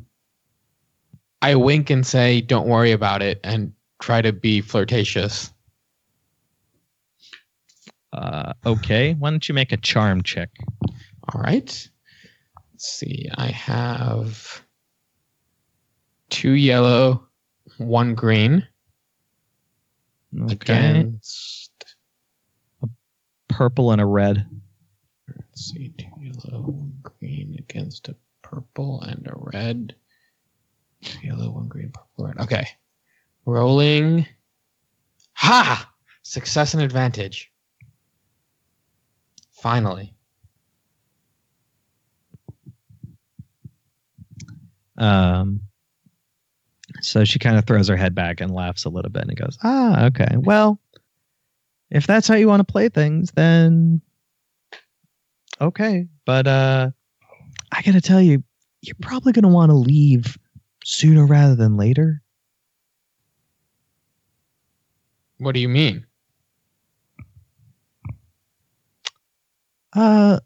I 1.42 1.54
wink 1.56 1.90
and 1.90 2.06
say, 2.06 2.40
"Don't 2.40 2.68
worry 2.68 2.92
about 2.92 3.22
it," 3.22 3.40
and 3.44 3.72
try 4.00 4.22
to 4.22 4.32
be 4.32 4.60
flirtatious. 4.60 5.52
Uh, 8.12 8.52
okay. 8.64 9.14
Why 9.14 9.30
don't 9.30 9.48
you 9.48 9.54
make 9.54 9.72
a 9.72 9.76
charm 9.76 10.22
check? 10.22 10.50
All 11.34 11.40
right. 11.40 11.88
Let's 12.72 12.84
see. 12.88 13.28
I 13.34 13.48
have 13.48 14.62
two 16.30 16.52
yellow, 16.52 17.26
one 17.78 18.14
green 18.14 18.66
Okay. 20.38 20.52
against. 20.52 21.72
A 22.82 22.88
purple 23.48 23.92
and 23.92 24.00
a 24.00 24.06
red. 24.06 24.46
Let's 25.34 25.72
see. 25.72 25.92
Two 25.98 26.06
yellow, 26.20 26.60
one 26.62 26.98
green 27.02 27.56
against 27.58 28.08
a 28.08 28.16
purple 28.42 29.00
and 29.02 29.26
a 29.26 29.34
red. 29.36 29.94
Two 31.02 31.26
yellow, 31.26 31.50
one 31.50 31.68
green, 31.68 31.90
purple, 31.90 32.26
red. 32.26 32.38
Okay. 32.38 32.68
Rolling. 33.46 34.26
Ha! 35.34 35.92
Success 36.22 36.74
and 36.74 36.82
advantage. 36.82 37.52
Finally. 39.52 40.15
Um, 44.98 45.60
so 47.00 47.24
she 47.24 47.38
kind 47.38 47.56
of 47.56 47.66
throws 47.66 47.88
her 47.88 47.96
head 47.96 48.14
back 48.14 48.40
and 48.40 48.50
laughs 48.52 48.84
a 48.84 48.88
little 48.88 49.10
bit 49.10 49.24
and 49.24 49.36
goes, 49.36 49.58
Ah, 49.62 50.06
okay. 50.06 50.36
Well, 50.36 50.80
if 51.90 52.06
that's 52.06 52.28
how 52.28 52.34
you 52.34 52.48
want 52.48 52.66
to 52.66 52.72
play 52.72 52.88
things, 52.88 53.30
then 53.32 54.00
okay. 55.60 56.06
But 56.24 56.46
uh 56.46 56.90
I 57.72 57.82
gotta 57.82 58.00
tell 58.00 58.22
you, 58.22 58.42
you're 58.82 58.96
probably 59.00 59.32
gonna 59.32 59.48
want 59.48 59.70
to 59.70 59.76
leave 59.76 60.38
sooner 60.84 61.26
rather 61.26 61.56
than 61.56 61.76
later. 61.76 62.22
What 65.38 65.54
do 65.54 65.60
you 65.60 65.68
mean? 65.68 66.06
Uh 69.92 70.40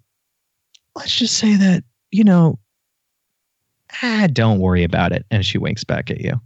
let's 0.97 1.15
just 1.15 1.37
say 1.37 1.57
that, 1.57 1.85
you 2.11 2.25
know, 2.25 2.59
ah, 4.03 4.29
don't 4.33 4.61
worry 4.61 4.85
about 4.85 5.13
it. 5.13 5.27
And 5.31 5.45
she 5.45 5.59
winks 5.59 5.85
back 5.85 6.11
at 6.11 6.21
you. 6.21 6.41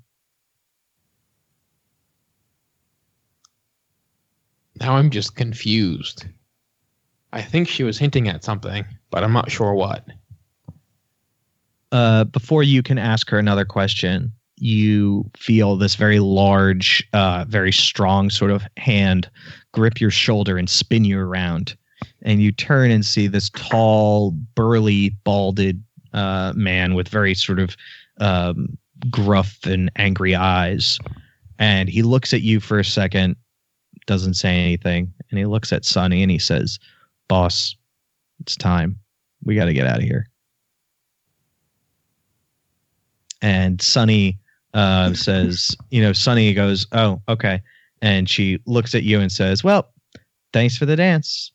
Now 4.80 4.96
I'm 4.96 5.10
just 5.10 5.36
confused. 5.36 6.26
I 7.32 7.42
think 7.42 7.68
she 7.68 7.84
was 7.84 7.98
hinting 7.98 8.28
at 8.28 8.44
something, 8.44 8.84
but 9.10 9.24
I'm 9.24 9.32
not 9.32 9.50
sure 9.50 9.74
what. 9.74 10.06
uh, 11.92 12.24
before 12.24 12.62
you 12.64 12.82
can 12.82 12.98
ask 12.98 13.30
her 13.30 13.38
another 13.38 13.64
question, 13.64 14.32
you 14.56 15.30
feel 15.36 15.76
this 15.76 15.94
very 15.94 16.18
large, 16.18 17.08
uh, 17.12 17.44
very 17.48 17.72
strong 17.72 18.30
sort 18.30 18.50
of 18.50 18.64
hand 18.76 19.30
grip 19.72 20.00
your 20.00 20.10
shoulder 20.10 20.58
and 20.58 20.68
spin 20.68 21.04
you 21.04 21.18
around. 21.18 21.76
And 22.22 22.42
you 22.42 22.50
turn 22.50 22.90
and 22.90 23.06
see 23.06 23.28
this 23.28 23.48
tall, 23.50 24.32
burly, 24.32 25.10
balded 25.24 25.82
uh, 26.14 26.52
man 26.54 26.94
with 26.94 27.08
very 27.08 27.34
sort 27.34 27.58
of 27.58 27.76
um, 28.20 28.78
gruff 29.10 29.58
and 29.64 29.90
angry 29.96 30.34
eyes. 30.34 30.98
And 31.58 31.88
he 31.88 32.02
looks 32.02 32.32
at 32.32 32.42
you 32.42 32.60
for 32.60 32.78
a 32.78 32.84
second, 32.84 33.36
doesn't 34.06 34.34
say 34.34 34.56
anything, 34.56 35.12
and 35.30 35.38
he 35.38 35.46
looks 35.46 35.72
at 35.72 35.84
Sonny 35.84 36.22
and 36.22 36.30
he 36.30 36.38
says, 36.38 36.78
"Boss, 37.28 37.76
it's 38.40 38.56
time. 38.56 38.98
We 39.44 39.54
got 39.54 39.66
to 39.66 39.74
get 39.74 39.86
out 39.86 39.98
of 39.98 40.04
here." 40.04 40.28
And 43.42 43.80
Sonny 43.80 44.38
uh, 44.72 45.12
says, 45.14 45.76
"You 45.90 46.02
know, 46.02 46.12
Sonny 46.12 46.52
goes, 46.54 46.86
oh, 46.92 47.22
okay." 47.28 47.60
And 48.02 48.28
she 48.28 48.58
looks 48.66 48.94
at 48.94 49.04
you 49.04 49.20
and 49.20 49.30
says, 49.30 49.62
"Well, 49.62 49.92
thanks 50.52 50.76
for 50.76 50.86
the 50.86 50.96
dance. 50.96 51.52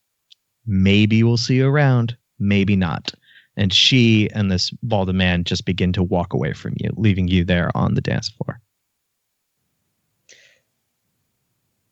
Maybe 0.66 1.24
we'll 1.24 1.38
see 1.38 1.56
you 1.56 1.68
around. 1.68 2.16
Maybe 2.40 2.76
not." 2.76 3.14
And 3.60 3.74
she 3.74 4.30
and 4.34 4.50
this 4.50 4.72
bald 4.82 5.14
man 5.14 5.44
just 5.44 5.66
begin 5.66 5.92
to 5.94 6.02
walk 6.02 6.34
away 6.34 6.54
from 6.54 6.76
you, 6.78 6.92
leaving 6.96 7.28
you 7.28 7.44
there 7.44 7.70
on 7.76 7.94
the 7.94 8.02
dance 8.02 8.30
floor. 8.30 8.62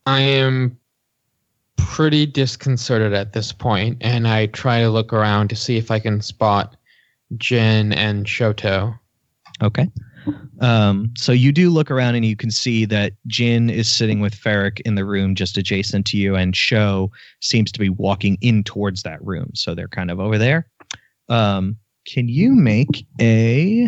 I 0.05 0.21
am 0.21 0.79
pretty 1.75 2.25
disconcerted 2.25 3.13
at 3.13 3.33
this 3.33 3.51
point, 3.51 3.97
and 3.99 4.29
I 4.29 4.45
try 4.45 4.79
to 4.79 4.89
look 4.89 5.11
around 5.11 5.49
to 5.49 5.57
see 5.57 5.75
if 5.75 5.91
I 5.91 5.99
can 5.99 6.21
spot 6.21 6.77
Jin 7.35 7.91
and 7.91 8.25
Shoto. 8.25 8.97
Okay. 9.61 9.91
Um, 10.61 11.13
so 11.17 11.33
you 11.33 11.51
do 11.51 11.69
look 11.69 11.91
around 11.91 12.15
and 12.15 12.23
you 12.23 12.37
can 12.37 12.51
see 12.51 12.85
that 12.85 13.13
Jin 13.27 13.69
is 13.69 13.89
sitting 13.89 14.21
with 14.21 14.33
Ferric 14.33 14.79
in 14.85 14.95
the 14.95 15.03
room 15.03 15.35
just 15.35 15.57
adjacent 15.57 16.05
to 16.07 16.17
you, 16.17 16.35
and 16.35 16.55
Sho 16.55 17.11
seems 17.41 17.73
to 17.73 17.79
be 17.79 17.89
walking 17.89 18.37
in 18.39 18.63
towards 18.63 19.03
that 19.03 19.21
room. 19.21 19.51
So 19.53 19.75
they're 19.75 19.89
kind 19.89 20.09
of 20.09 20.21
over 20.21 20.37
there. 20.37 20.65
Um, 21.30 21.77
can 22.06 22.30
you 22.30 22.53
make 22.53 23.06
a 23.19 23.88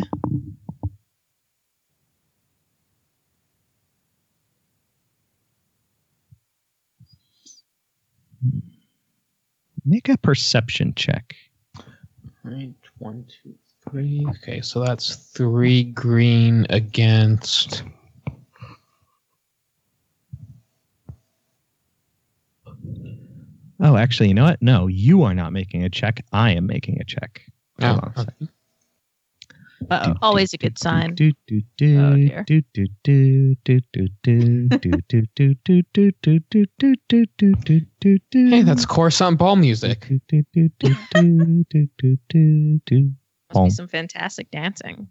make 9.86 10.10
a 10.10 10.18
perception 10.18 10.94
check? 10.96 11.36
Right, 12.44 12.74
one, 12.98 13.26
two, 13.44 13.56
three. 13.90 14.26
Okay, 14.30 14.62
so 14.62 14.84
that's 14.84 15.16
three 15.16 15.84
green 15.84 16.66
against. 16.70 17.84
oh, 23.80 23.98
actually, 23.98 24.30
you 24.30 24.34
know 24.34 24.46
what? 24.46 24.62
No, 24.62 24.88
you 24.88 25.24
are 25.24 25.34
not 25.34 25.54
making 25.54 25.84
a 25.84 25.90
check. 25.90 26.26
I 26.32 26.52
am 26.52 26.66
making 26.66 27.00
a 27.02 27.06
check. 27.06 27.42
Oh. 27.82 28.12
Uh-oh. 29.90 30.14
Always 30.22 30.54
a 30.54 30.58
good 30.58 30.78
sign. 30.78 31.16
Hey, 38.34 38.62
that's 38.62 38.86
course 38.86 39.22
on 39.22 39.38
ball 39.38 39.56
music. 39.56 40.12
Must 43.54 43.64
be 43.64 43.70
some 43.70 43.88
fantastic 43.88 44.52
dancing. 44.52 45.08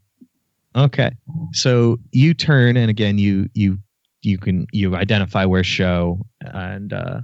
Okay, 0.77 1.11
so 1.53 1.99
you 2.13 2.35
turn, 2.35 2.77
and 2.77 2.91
again, 2.91 3.17
you 3.19 3.49
you 3.55 3.79
you 4.21 4.37
can 4.39 4.67
you 4.73 4.95
identify 4.95 5.47
where 5.47 5.65
Sho 5.65 6.27
and 6.43 6.93
uh, 6.93 7.23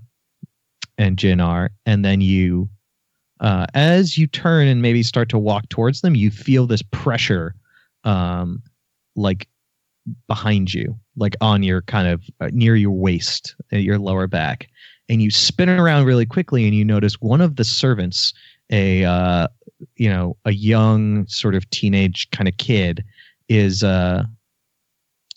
and 0.99 1.19
Jin 1.19 1.41
are 1.41 1.71
and 1.87 2.05
then 2.05 2.21
you 2.21 2.69
uh 3.41 3.67
as 3.75 4.17
you 4.17 4.27
turn 4.27 4.69
and 4.69 4.83
maybe 4.83 5.03
start 5.03 5.29
to 5.31 5.39
walk 5.39 5.69
towards 5.69 6.01
them 6.03 6.15
you 6.15 6.31
feel 6.31 6.67
this 6.67 6.83
pressure 6.83 7.55
um 8.05 8.63
like 9.17 9.49
behind 10.29 10.73
you 10.75 10.99
like 11.17 11.37
on 11.41 11.63
your 11.63 11.83
kind 11.83 12.09
of 12.09 12.23
uh, 12.41 12.51
near 12.53 12.77
your 12.77 12.91
waist 12.91 13.55
at 13.73 13.83
your 13.83 13.99
lower 13.99 14.27
back. 14.27 14.69
And 15.09 15.23
you 15.23 15.31
spin 15.31 15.69
around 15.69 16.07
really 16.07 16.27
quickly 16.27 16.65
and 16.65 16.75
you 16.75 16.85
notice 16.85 17.21
one 17.21 17.41
of 17.41 17.57
the 17.57 17.65
servants 17.65 18.33
a 18.71 19.05
uh 19.05 19.47
you 19.97 20.09
know 20.09 20.37
a 20.47 20.53
young 20.53 21.27
sort 21.27 21.55
of 21.55 21.69
teenage 21.71 22.31
kind 22.31 22.49
of 22.49 22.57
kid 22.57 23.05
is 23.51 23.85
uh, 23.85 24.25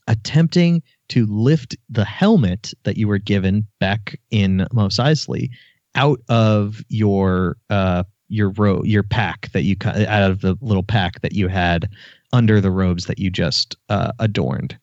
attempting 0.08 0.82
to 1.10 1.26
lift 1.26 1.76
the 1.90 2.06
helmet 2.06 2.74
that 2.84 2.98
you 2.98 3.08
were 3.08 3.18
given 3.18 3.66
back 3.80 4.20
in 4.30 4.66
Mos 4.74 4.98
Eisley 4.98 5.50
out 5.96 6.20
of 6.30 6.82
your 6.90 7.58
uh, 7.70 8.04
your 8.30 8.50
ro- 8.50 8.84
your 8.84 9.04
pack 9.04 9.52
that 9.52 9.64
you 9.64 9.76
cut 9.76 9.98
out 10.08 10.30
of 10.30 10.42
the 10.42 10.58
little 10.62 10.84
pack 10.84 11.22
that 11.22 11.34
you 11.34 11.48
had 11.48 11.90
under 12.34 12.60
the 12.60 12.72
robes 12.72 13.06
that 13.06 13.20
you 13.20 13.30
just 13.30 13.76
uh, 13.90 14.12
adorned, 14.20 14.78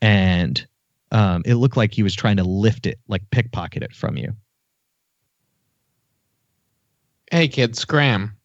and 0.00 0.66
um, 1.10 1.42
it 1.46 1.54
looked 1.54 1.76
like 1.76 1.92
he 1.92 2.02
was 2.02 2.14
trying 2.14 2.36
to 2.36 2.44
lift 2.44 2.86
it, 2.86 2.98
like 3.08 3.22
pickpocket 3.30 3.82
it 3.82 3.94
from 3.94 4.16
you. 4.16 4.32
Hey, 7.30 7.48
kid, 7.48 7.76
scram. 7.76 8.36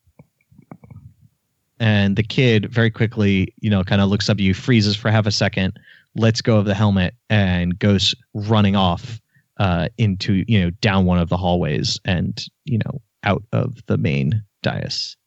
and 1.79 2.15
the 2.15 2.23
kid 2.23 2.71
very 2.71 2.89
quickly 2.89 3.53
you 3.59 3.69
know 3.69 3.83
kind 3.83 4.01
of 4.01 4.09
looks 4.09 4.29
up 4.29 4.37
at 4.37 4.41
you 4.41 4.53
freezes 4.53 4.95
for 4.95 5.11
half 5.11 5.25
a 5.25 5.31
second 5.31 5.77
lets 6.17 6.41
go 6.41 6.57
of 6.57 6.65
the 6.65 6.73
helmet 6.73 7.13
and 7.29 7.77
goes 7.79 8.15
running 8.33 8.75
off 8.75 9.21
uh, 9.57 9.87
into 9.97 10.43
you 10.47 10.59
know 10.59 10.69
down 10.81 11.05
one 11.05 11.19
of 11.19 11.29
the 11.29 11.37
hallways 11.37 11.99
and 12.05 12.45
you 12.65 12.77
know 12.77 13.01
out 13.23 13.43
of 13.51 13.77
the 13.87 13.97
main 13.97 14.43
dais 14.61 15.17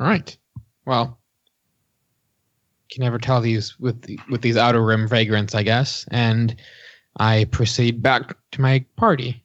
All 0.00 0.06
right. 0.06 0.36
Well, 0.86 1.18
can 2.90 3.02
never 3.02 3.18
tell 3.18 3.40
these 3.40 3.78
with 3.78 4.02
the, 4.02 4.18
with 4.30 4.42
these 4.42 4.56
outer 4.56 4.84
rim 4.84 5.08
vagrants, 5.08 5.54
I 5.54 5.62
guess. 5.62 6.04
And 6.10 6.56
I 7.18 7.44
proceed 7.50 8.02
back 8.02 8.36
to 8.52 8.60
my 8.60 8.84
party 8.96 9.42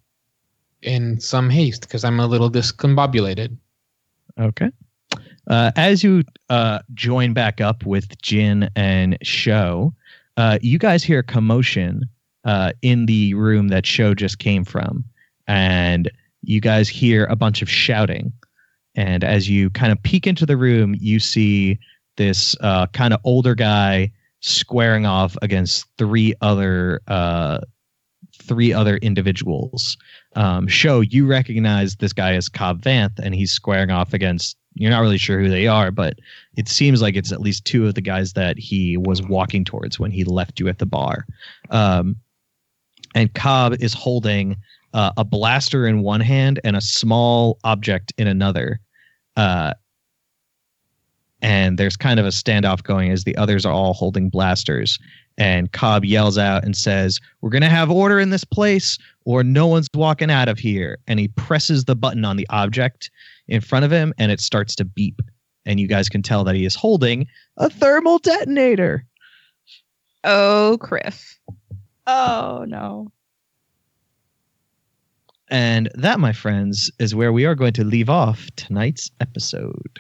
in 0.82 1.20
some 1.20 1.50
haste 1.50 1.82
because 1.82 2.04
I'm 2.04 2.20
a 2.20 2.28
little 2.28 2.50
discombobulated. 2.50 3.56
okay 4.40 4.72
uh, 5.50 5.72
as 5.76 6.04
you 6.04 6.24
uh, 6.50 6.80
join 6.94 7.34
back 7.34 7.60
up 7.60 7.86
with 7.86 8.20
jin 8.22 8.70
and 8.76 9.18
Sho 9.22 9.94
uh, 10.40 10.58
you 10.62 10.80
guys 10.80 11.04
hear 11.04 11.22
commotion 11.22 12.08
uh, 12.46 12.72
in 12.82 13.08
the 13.08 13.34
room 13.34 13.68
that 13.68 13.86
Sho 13.86 14.14
just 14.14 14.40
came 14.40 14.64
from. 14.64 15.04
And 15.48 16.10
you 16.44 16.62
guys 16.62 16.88
hear 16.88 17.26
a 17.26 17.36
bunch 17.36 17.62
of 17.62 17.70
shouting. 17.70 18.32
And 18.96 19.26
as 19.26 19.50
you 19.50 19.70
kind 19.72 19.92
of 19.92 20.02
peek 20.02 20.26
into 20.26 20.46
the 20.46 20.56
room 20.56 20.96
you 20.98 21.20
see 21.20 21.78
this 22.16 22.56
uh, 22.62 22.88
kind 22.88 23.14
of 23.14 23.20
older 23.26 23.54
guy 23.54 24.14
squaring 24.40 25.06
off 25.06 25.36
against 25.42 25.86
three 25.98 26.34
other 26.40 27.02
uh, 27.10 27.60
three 28.42 28.72
other 28.72 28.96
individuals. 28.98 29.98
Um, 30.38 30.68
Sho 30.68 31.02
you 31.02 31.28
recognize 31.28 31.98
this 31.98 32.14
guy 32.14 32.36
as 32.36 32.48
cobb 32.48 32.82
vanth 32.82 33.20
and 33.20 33.36
he's 33.36 33.52
squaring 33.52 33.92
off 33.92 34.14
against 34.14 34.56
you're 34.80 34.92
not 34.92 35.02
really 35.02 35.18
sure 35.18 35.40
who 35.40 35.50
they 35.50 35.68
are 35.68 35.92
but 35.92 36.20
it 36.60 36.68
seems 36.68 37.02
like 37.02 37.16
it's 37.16 37.32
at 37.32 37.40
least 37.40 37.64
two 37.64 37.88
of 37.88 37.96
the 37.96 38.02
guys 38.02 38.34
that 38.34 38.60
he 38.60 38.98
was 38.98 39.22
walking 39.22 39.64
towards 39.64 39.98
when 39.98 40.12
he 40.12 40.26
left 40.26 40.60
you 40.60 40.68
at 40.68 40.78
the 40.78 40.86
bar. 40.86 41.26
Um, 41.70 42.18
and 43.16 43.34
cobb 43.34 43.76
is 43.80 43.94
holding 43.94 44.58
uh, 44.94 45.14
a 45.16 45.24
blaster 45.24 45.88
in 45.88 46.02
one 46.02 46.20
hand 46.20 46.60
and 46.66 46.76
a 46.76 46.82
small 46.82 47.60
object 47.64 48.14
in 48.18 48.28
another. 48.28 48.82
Uh, 49.38 49.74
and 51.42 51.78
there's 51.78 51.96
kind 51.96 52.20
of 52.20 52.26
a 52.26 52.30
standoff 52.30 52.84
going 52.84 53.10
as 53.10 53.24
the 53.24 53.38
others 53.38 53.66
are 53.66 53.74
all 53.74 53.94
holding 53.94 54.30
blasters. 54.30 55.00
And 55.38 55.72
cobb 55.72 56.04
yells 56.04 56.38
out 56.38 56.66
and 56.66 56.76
says 56.76 57.22
we're 57.40 57.50
going 57.50 57.62
to 57.62 57.70
have 57.70 57.90
order 57.90 58.20
in 58.20 58.32
this 58.32 58.44
place 58.44 58.98
or 59.24 59.42
no 59.46 59.66
one's 59.66 59.88
walking 59.94 60.30
out 60.30 60.50
of 60.50 60.60
here. 60.60 60.98
And 61.08 61.22
he 61.22 61.30
presses 61.30 61.86
the 61.86 61.96
button 61.96 62.26
on 62.26 62.36
the 62.36 62.48
object 62.50 63.10
in 63.50 63.62
front 63.62 63.84
of 63.86 63.92
him 63.92 64.14
and 64.18 64.32
it 64.32 64.40
starts 64.40 64.76
to 64.76 64.86
beep 64.86 65.22
and 65.66 65.80
you 65.80 65.88
guys 65.88 66.08
can 66.10 66.22
tell 66.22 66.44
that 66.46 66.56
he 66.56 66.66
is 66.66 66.76
holding 66.76 67.28
a 67.58 67.70
thermal 67.70 68.18
detonator 68.20 69.06
Oh, 70.24 70.78
Kriff. 70.82 71.36
Oh 72.08 72.66
no. 72.68 73.12
and 75.50 75.90
that 75.96 76.20
my 76.20 76.32
friends 76.34 76.92
is 77.00 77.16
where 77.16 77.32
we 77.34 77.46
are 77.46 77.56
going 77.56 77.74
to 77.74 77.84
leave 77.84 78.10
off 78.10 78.48
tonight's 78.56 79.10
episode 79.20 80.00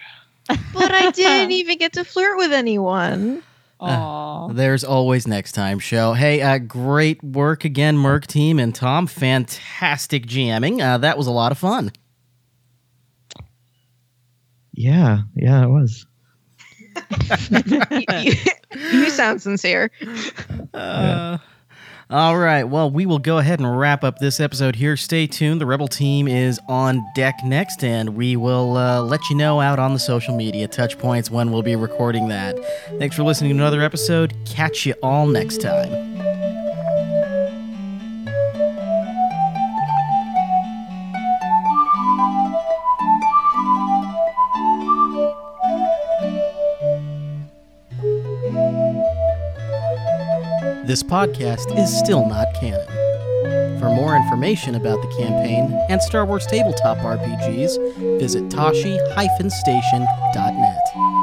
But 0.74 0.92
I 0.92 1.11
didn't 1.11 1.52
even 1.52 1.78
get 1.78 1.94
to 1.94 2.03
flirt 2.03 2.38
with 2.38 2.52
anyone. 2.52 3.44
Aw. 3.82 4.48
There's 4.50 4.84
always 4.84 5.28
next 5.28 5.52
time 5.53 5.78
Sho. 5.80 6.14
Hey, 6.14 6.42
uh, 6.42 6.58
great 6.58 7.24
work 7.24 7.64
again, 7.66 7.98
Merc 7.98 8.26
team 8.28 8.58
and 8.60 8.74
Tom. 8.74 9.06
Fantastic 9.08 10.26
GMing. 10.26 10.82
Uh, 10.82 10.98
that 10.98 11.18
was 11.19 11.28
a 11.28 11.32
lot 11.32 11.52
of 11.52 11.58
fun. 11.60 11.92
Yeah 14.80 15.19
yeah 15.35 15.64
it 15.64 15.67
was 15.69 16.06
you, 17.67 17.72
you- 18.09 18.33
you 18.91 19.09
sound 19.09 19.41
sincere. 19.41 19.90
Uh, 20.74 21.38
All 22.11 22.38
right. 22.38 22.64
Well, 22.64 22.90
we 22.91 23.06
will 23.08 23.17
go 23.19 23.38
ahead 23.40 23.59
and 23.59 23.80
wrap 23.80 24.03
up 24.03 24.19
this 24.19 24.40
episode 24.40 24.75
here. 24.75 24.95
Stay 24.95 25.25
tuned. 25.27 25.59
The 25.59 25.66
Rebel 25.66 25.88
team 25.88 26.27
is 26.27 26.59
on 26.69 27.03
deck 27.16 27.35
next, 27.43 27.83
and 27.83 28.16
we 28.16 28.35
will 28.35 28.77
uh, 28.77 29.01
let 29.01 29.27
you 29.30 29.35
know 29.35 29.59
out 29.59 29.80
on 29.80 29.93
the 29.93 29.99
social 29.99 30.35
media 30.35 30.67
touch 30.67 30.98
points 30.99 31.32
when 31.32 31.51
we'll 31.51 31.64
be 31.64 31.75
recording 31.75 32.27
that. 32.30 32.58
Thanks 32.99 33.16
for 33.16 33.24
listening 33.24 33.51
to 33.51 33.56
another 33.58 33.82
episode. 33.82 34.33
Catch 34.45 34.85
you 34.85 34.93
all 35.01 35.25
next 35.25 35.61
time. 35.61 36.18
This 50.90 51.03
podcast 51.03 51.77
is 51.77 51.95
still 52.00 52.27
not 52.27 52.48
canon. 52.59 52.88
For 53.80 53.90
more 53.90 54.16
information 54.16 54.74
about 54.74 55.00
the 55.03 55.08
campaign 55.16 55.72
and 55.88 56.01
Star 56.01 56.26
Wars 56.26 56.48
tabletop 56.48 56.98
RPGs, 56.98 58.19
visit 58.19 58.45
tosche-station.net. 58.45 61.18